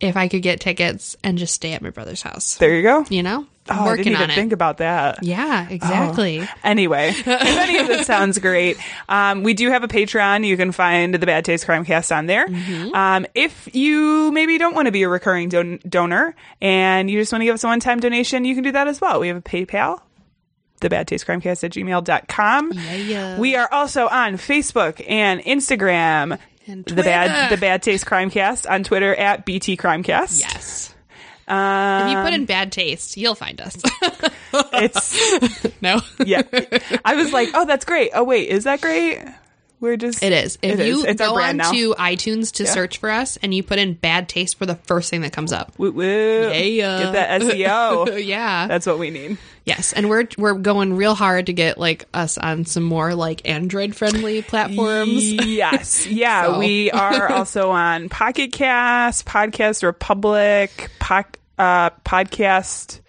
If 0.00 0.16
I 0.16 0.28
could 0.28 0.42
get 0.42 0.60
tickets 0.60 1.16
and 1.22 1.36
just 1.38 1.54
stay 1.54 1.72
at 1.74 1.82
my 1.82 1.90
brother's 1.90 2.22
house, 2.22 2.56
There 2.56 2.74
you 2.74 2.82
go. 2.82 3.04
you 3.10 3.22
know, 3.22 3.46
Oh, 3.68 3.84
I 3.84 3.96
didn't 3.96 4.16
on 4.16 4.22
even 4.22 4.30
it. 4.30 4.34
think 4.34 4.52
about 4.52 4.78
that. 4.78 5.22
yeah, 5.22 5.68
exactly. 5.68 6.48
Anyway, 6.64 7.08
if 7.16 7.26
any 7.28 7.78
of 7.78 7.86
this 7.86 8.06
sounds 8.06 8.38
great, 8.38 8.78
um, 9.08 9.42
we 9.44 9.54
do 9.54 9.70
have 9.70 9.84
a 9.84 9.88
Patreon. 9.88 10.44
You 10.46 10.56
can 10.56 10.72
find 10.72 11.14
the 11.14 11.18
Bad 11.26 11.44
Taste 11.44 11.66
Crimecast 11.66 12.16
on 12.16 12.26
there. 12.26 12.48
Mm-hmm. 12.48 12.94
Um, 12.94 13.26
if 13.34 13.68
you 13.74 14.32
maybe 14.32 14.58
don't 14.58 14.74
want 14.74 14.86
to 14.86 14.92
be 14.92 15.02
a 15.04 15.08
recurring 15.08 15.50
don- 15.50 15.78
donor 15.88 16.34
and 16.60 17.08
you 17.10 17.20
just 17.20 17.30
want 17.32 17.42
to 17.42 17.46
give 17.46 17.54
us 17.54 17.62
a 17.62 17.68
one 17.68 17.78
time 17.80 18.00
donation, 18.00 18.44
you 18.44 18.54
can 18.54 18.64
do 18.64 18.72
that 18.72 18.88
as 18.88 19.00
well. 19.00 19.20
We 19.20 19.28
have 19.28 19.36
a 19.36 19.42
PayPal. 19.42 20.00
The 20.80 20.88
bad 20.88 21.06
taste 21.08 21.26
crimecast 21.26 21.62
at 21.62 21.72
gmail.com. 21.72 22.72
Yeah. 22.72 23.38
We 23.38 23.54
are 23.54 23.68
also 23.70 24.08
on 24.08 24.34
Facebook 24.38 25.04
and 25.06 25.40
Instagram. 25.42 26.38
And 26.66 26.84
the 26.84 27.02
bad 27.02 27.50
the 27.50 27.56
bad 27.56 27.82
taste 27.82 28.06
crimecast 28.06 28.70
on 28.70 28.84
Twitter 28.84 29.14
at 29.14 29.44
BT 29.44 29.76
Crimecast. 29.76 30.40
Yes. 30.40 30.94
Um, 31.48 32.06
If 32.06 32.12
you 32.16 32.22
put 32.22 32.32
in 32.32 32.44
bad 32.44 32.70
taste, 32.70 33.16
you'll 33.16 33.34
find 33.34 33.60
us. 33.60 33.76
it's 34.52 35.66
no. 35.82 36.00
yeah. 36.24 36.42
I 37.04 37.16
was 37.16 37.32
like, 37.32 37.48
oh, 37.54 37.64
that's 37.66 37.84
great. 37.84 38.12
Oh, 38.14 38.22
wait, 38.22 38.48
is 38.48 38.64
that 38.64 38.80
great? 38.80 39.18
We're 39.80 39.96
just 39.96 40.22
It 40.22 40.32
is. 40.32 40.58
If 40.62 40.78
It 40.78 40.86
you 40.86 41.04
is. 41.04 41.16
Go 41.16 41.34
brand 41.34 41.58
now. 41.58 41.70
onto 41.70 41.94
iTunes 41.94 42.52
to 42.56 42.66
search 42.66 42.98
for 42.98 43.10
us 43.10 43.38
and 43.38 43.52
you 43.52 43.62
put 43.62 43.78
in 43.78 43.94
bad 43.94 44.28
taste, 44.28 44.60
we're 44.60 44.66
the 44.66 44.74
first 44.76 45.08
thing 45.10 45.22
that 45.22 45.32
comes 45.32 45.52
up. 45.52 45.72
Woo 45.78 45.90
woo. 45.90 46.52
Yeah. 46.52 47.02
Get 47.02 47.12
that 47.14 47.40
SEO. 47.40 48.24
yeah. 48.24 48.66
That's 48.66 48.86
what 48.86 48.98
we 48.98 49.10
need. 49.10 49.38
Yes. 49.70 49.92
And 49.92 50.08
we're 50.08 50.26
we're 50.38 50.54
going 50.54 50.94
real 50.96 51.14
hard 51.14 51.46
to 51.46 51.52
get 51.52 51.78
like 51.78 52.06
us 52.12 52.36
on 52.38 52.64
some 52.64 52.82
more 52.84 53.14
like 53.14 53.48
Android 53.48 53.94
friendly 53.96 54.42
platforms. 54.50 55.22
Yes. 55.32 56.06
Yeah. 56.10 56.44
So. 56.52 56.58
We 56.58 56.90
are 56.90 57.30
also 57.32 57.70
on 57.70 58.08
Pocket 58.08 58.52
Cast, 58.52 59.24
Podcast 59.26 59.82
Republic, 59.82 60.90
Poc- 61.00 61.36
uh, 61.58 61.90
Podcast 62.04 63.00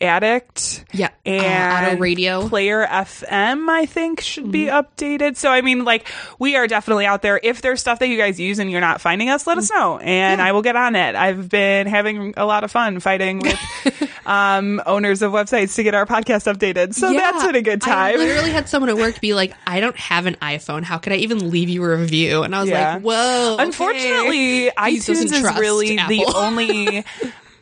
Addict. 0.00 0.84
Yeah. 0.92 1.08
Uh, 1.26 1.30
And 1.30 1.86
Auto 1.88 1.96
Radio. 1.98 2.48
Player 2.48 2.86
FM, 2.86 3.68
I 3.68 3.86
think, 3.86 4.20
should 4.20 4.52
be 4.52 4.66
Mm-hmm. 4.66 4.76
updated. 5.04 5.36
So, 5.36 5.50
I 5.50 5.60
mean, 5.60 5.84
like, 5.84 6.06
we 6.38 6.54
are 6.56 6.66
definitely 6.68 7.04
out 7.06 7.22
there. 7.22 7.40
If 7.42 7.62
there's 7.62 7.80
stuff 7.80 7.98
that 7.98 8.06
you 8.08 8.16
guys 8.16 8.38
use 8.38 8.58
and 8.60 8.70
you're 8.70 8.80
not 8.80 9.00
finding 9.00 9.28
us, 9.28 9.46
let 9.46 9.58
us 9.58 9.70
know 9.70 9.98
and 9.98 10.40
I 10.40 10.52
will 10.52 10.62
get 10.62 10.76
on 10.76 10.94
it. 10.94 11.16
I've 11.16 11.48
been 11.48 11.86
having 11.88 12.34
a 12.36 12.46
lot 12.46 12.62
of 12.64 12.70
fun 12.70 13.00
fighting 13.00 13.40
with 13.40 13.58
um, 14.28 14.80
owners 14.86 15.22
of 15.22 15.32
websites 15.32 15.74
to 15.76 15.82
get 15.82 15.94
our 15.94 16.06
podcast 16.06 16.52
updated. 16.52 16.94
So 16.94 17.10
Yeah. 17.10 17.18
that's 17.32 17.44
been 17.46 17.54
a 17.56 17.62
good 17.62 17.82
I 17.84 18.12
time. 18.12 18.18
literally 18.18 18.50
had 18.50 18.68
someone 18.68 18.90
at 18.90 18.96
work 18.96 19.20
be 19.20 19.32
like, 19.34 19.54
I 19.66 19.80
don't 19.80 19.96
have 19.96 20.26
an 20.26 20.36
iPhone. 20.42 20.82
How 20.84 20.98
could 20.98 21.12
I 21.12 21.16
even 21.16 21.50
leave 21.50 21.68
you 21.68 21.82
a 21.84 21.96
review? 21.96 22.42
And 22.42 22.54
I 22.54 22.60
was 22.60 22.68
Yeah. 22.70 22.94
like, 22.94 23.02
whoa. 23.02 23.54
okay." 23.54 23.62
Unfortunately, 23.64 24.70
iTunes 24.76 25.32
is 25.32 25.42
really 25.58 25.96
the 25.96 26.24
only 26.36 27.04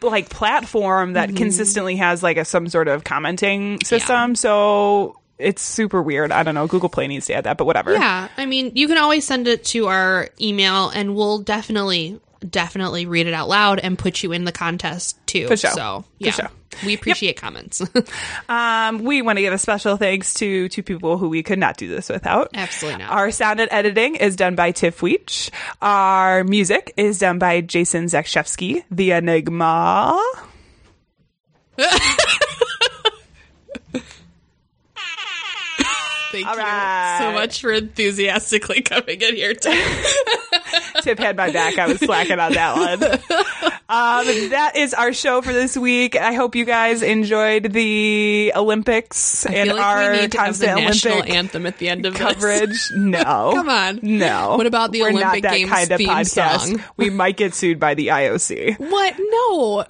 like 0.03 0.29
platform 0.29 1.15
that 1.15 1.29
Mm-hmm. 1.29 1.37
consistently 1.39 1.97
has 1.97 2.23
like 2.23 2.37
a 2.37 2.45
some 2.45 2.69
sort 2.69 2.89
of 2.89 3.05
commenting 3.05 3.79
system. 3.85 4.35
So 4.35 5.19
it's 5.39 5.63
super 5.63 6.01
weird. 6.03 6.33
I 6.33 6.43
don't 6.43 6.55
know. 6.55 6.67
Google 6.67 6.89
Play 6.89 7.07
needs 7.07 7.27
to 7.27 7.35
add 7.35 7.45
that, 7.45 7.57
but 7.59 7.65
whatever. 7.67 7.93
Yeah, 7.93 8.29
I 8.37 8.47
mean, 8.47 8.73
you 8.75 8.89
can 8.89 8.99
always 8.99 9.27
send 9.27 9.47
it 9.49 9.65
to 9.67 9.87
our 9.89 10.29
email, 10.41 10.89
and 10.91 11.15
we'll 11.15 11.39
definitely, 11.41 12.19
definitely 12.51 13.07
read 13.07 13.27
it 13.27 13.35
out 13.35 13.49
loud 13.49 13.79
and 13.79 13.99
put 13.99 14.23
you 14.23 14.33
in 14.33 14.45
the 14.45 14.53
contest 14.53 15.19
too. 15.27 15.47
For 15.49 15.57
sure. 15.57 15.71
So 15.71 16.01
For 16.03 16.07
yeah, 16.19 16.31
sure. 16.33 16.51
we 16.85 16.95
appreciate 16.95 17.37
comments. 17.37 17.83
Um, 18.49 19.03
we 19.03 19.23
want 19.23 19.39
to 19.39 19.43
give 19.43 19.53
a 19.53 19.59
special 19.59 19.97
thanks 19.97 20.35
to 20.35 20.69
two 20.69 20.83
people 20.83 21.19
who 21.19 21.29
we 21.29 21.43
could 21.43 21.59
not 21.59 21.77
do 21.77 21.89
this 21.89 22.09
without. 22.09 22.51
Absolutely 22.55 23.03
not. 23.03 23.11
Our 23.11 23.31
sound 23.33 23.59
and 23.61 23.69
editing 23.73 24.15
is 24.17 24.37
done 24.37 24.55
by 24.55 24.71
Tiff 24.71 25.01
Weech. 25.01 25.51
Our 25.83 26.45
music 26.45 26.93
is 26.97 27.19
done 27.19 27.39
by 27.39 27.61
Jason 27.61 28.05
Zakshevsky, 28.07 28.85
the 28.91 29.11
Enigma. 29.13 30.23
Thank 36.37 36.49
All 36.49 36.55
you 36.55 36.61
right. 36.61 37.19
so 37.21 37.33
much 37.33 37.63
for 37.63 37.73
enthusiastically 37.73 38.83
coming 38.83 39.21
in 39.23 39.35
here 39.37 39.55
too. 39.55 39.71
Tiff 41.03 41.19
had 41.19 41.35
my 41.37 41.51
back. 41.51 41.79
I 41.79 41.87
was 41.87 41.99
slacking 41.99 42.39
on 42.39 42.53
that 42.53 42.77
one. 42.77 43.73
Um, 43.89 44.27
that 44.51 44.73
is 44.75 44.95
our 44.95 45.13
show 45.13 45.43
for 45.43 45.53
this 45.53 45.77
week. 45.77 46.17
I 46.17 46.33
hope 46.33 46.57
you 46.57 46.65
guys 46.65 47.03
enjoyed 47.03 47.73
the 47.73 48.53
Olympics 48.57 49.47
I 49.47 49.53
and 49.55 49.71
like 49.71 49.81
our 49.81 50.11
we 50.11 50.21
need 50.23 50.33
to 50.33 50.39
have 50.41 50.59
the 50.59 50.67
constant 50.67 50.77
national 50.89 51.15
Olympic 51.15 51.35
anthem 51.37 51.67
at 51.67 51.79
the 51.79 51.89
end 51.89 52.05
of 52.05 52.15
this. 52.15 52.21
coverage. 52.21 52.91
No, 52.97 53.53
Come 53.55 53.69
on. 53.69 54.01
no. 54.03 54.57
What 54.57 54.67
about 54.67 54.91
the 54.91 55.03
We're 55.03 55.11
Olympic 55.11 55.45
not 55.45 55.51
that 55.53 55.57
Games 55.59 55.71
kind 55.71 55.91
of 55.93 55.99
theme 55.99 56.09
podcast. 56.09 56.59
song? 56.59 56.83
We 56.97 57.11
might 57.11 57.37
get 57.37 57.55
sued 57.55 57.79
by 57.79 57.95
the 57.95 58.09
IOC. 58.09 58.81
What? 58.81 59.15
No. 59.21 59.85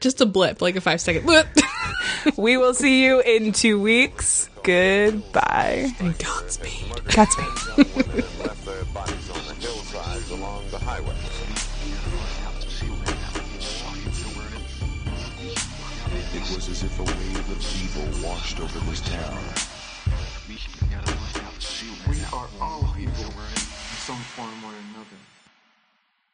Just 0.00 0.22
a 0.22 0.26
blip, 0.26 0.62
like 0.62 0.76
a 0.76 0.80
five 0.80 1.02
second 1.02 1.26
blip. 1.26 1.46
We 2.38 2.56
will 2.56 2.72
see 2.72 3.04
you 3.04 3.20
in 3.20 3.52
two 3.52 3.78
weeks. 3.78 4.48
Goodbye. 4.68 5.88
and 5.98 6.18
Godspeed. 6.18 6.92
Godspeed. 7.16 7.48
left 8.44 8.66
their 8.66 8.84
bodies 8.92 9.30
on 9.30 9.40
the 9.48 9.54
hillsides 9.64 10.30
along 10.30 10.68
the 10.70 10.76
highway. 10.76 11.16
It 16.34 16.54
was 16.54 16.68
as 16.68 16.82
if 16.82 17.00
a 17.00 17.02
wave 17.02 17.48
of 17.48 17.64
evil 17.80 18.28
washed 18.28 18.60
over 18.60 18.78
this 18.90 19.00
town. 19.00 19.40
We 22.06 22.20
are 22.34 22.48
all 22.60 22.94
evil 23.00 23.24
in 23.24 23.56
some 24.04 24.20
form 24.36 24.64
or 24.64 24.74
another. 24.92 25.27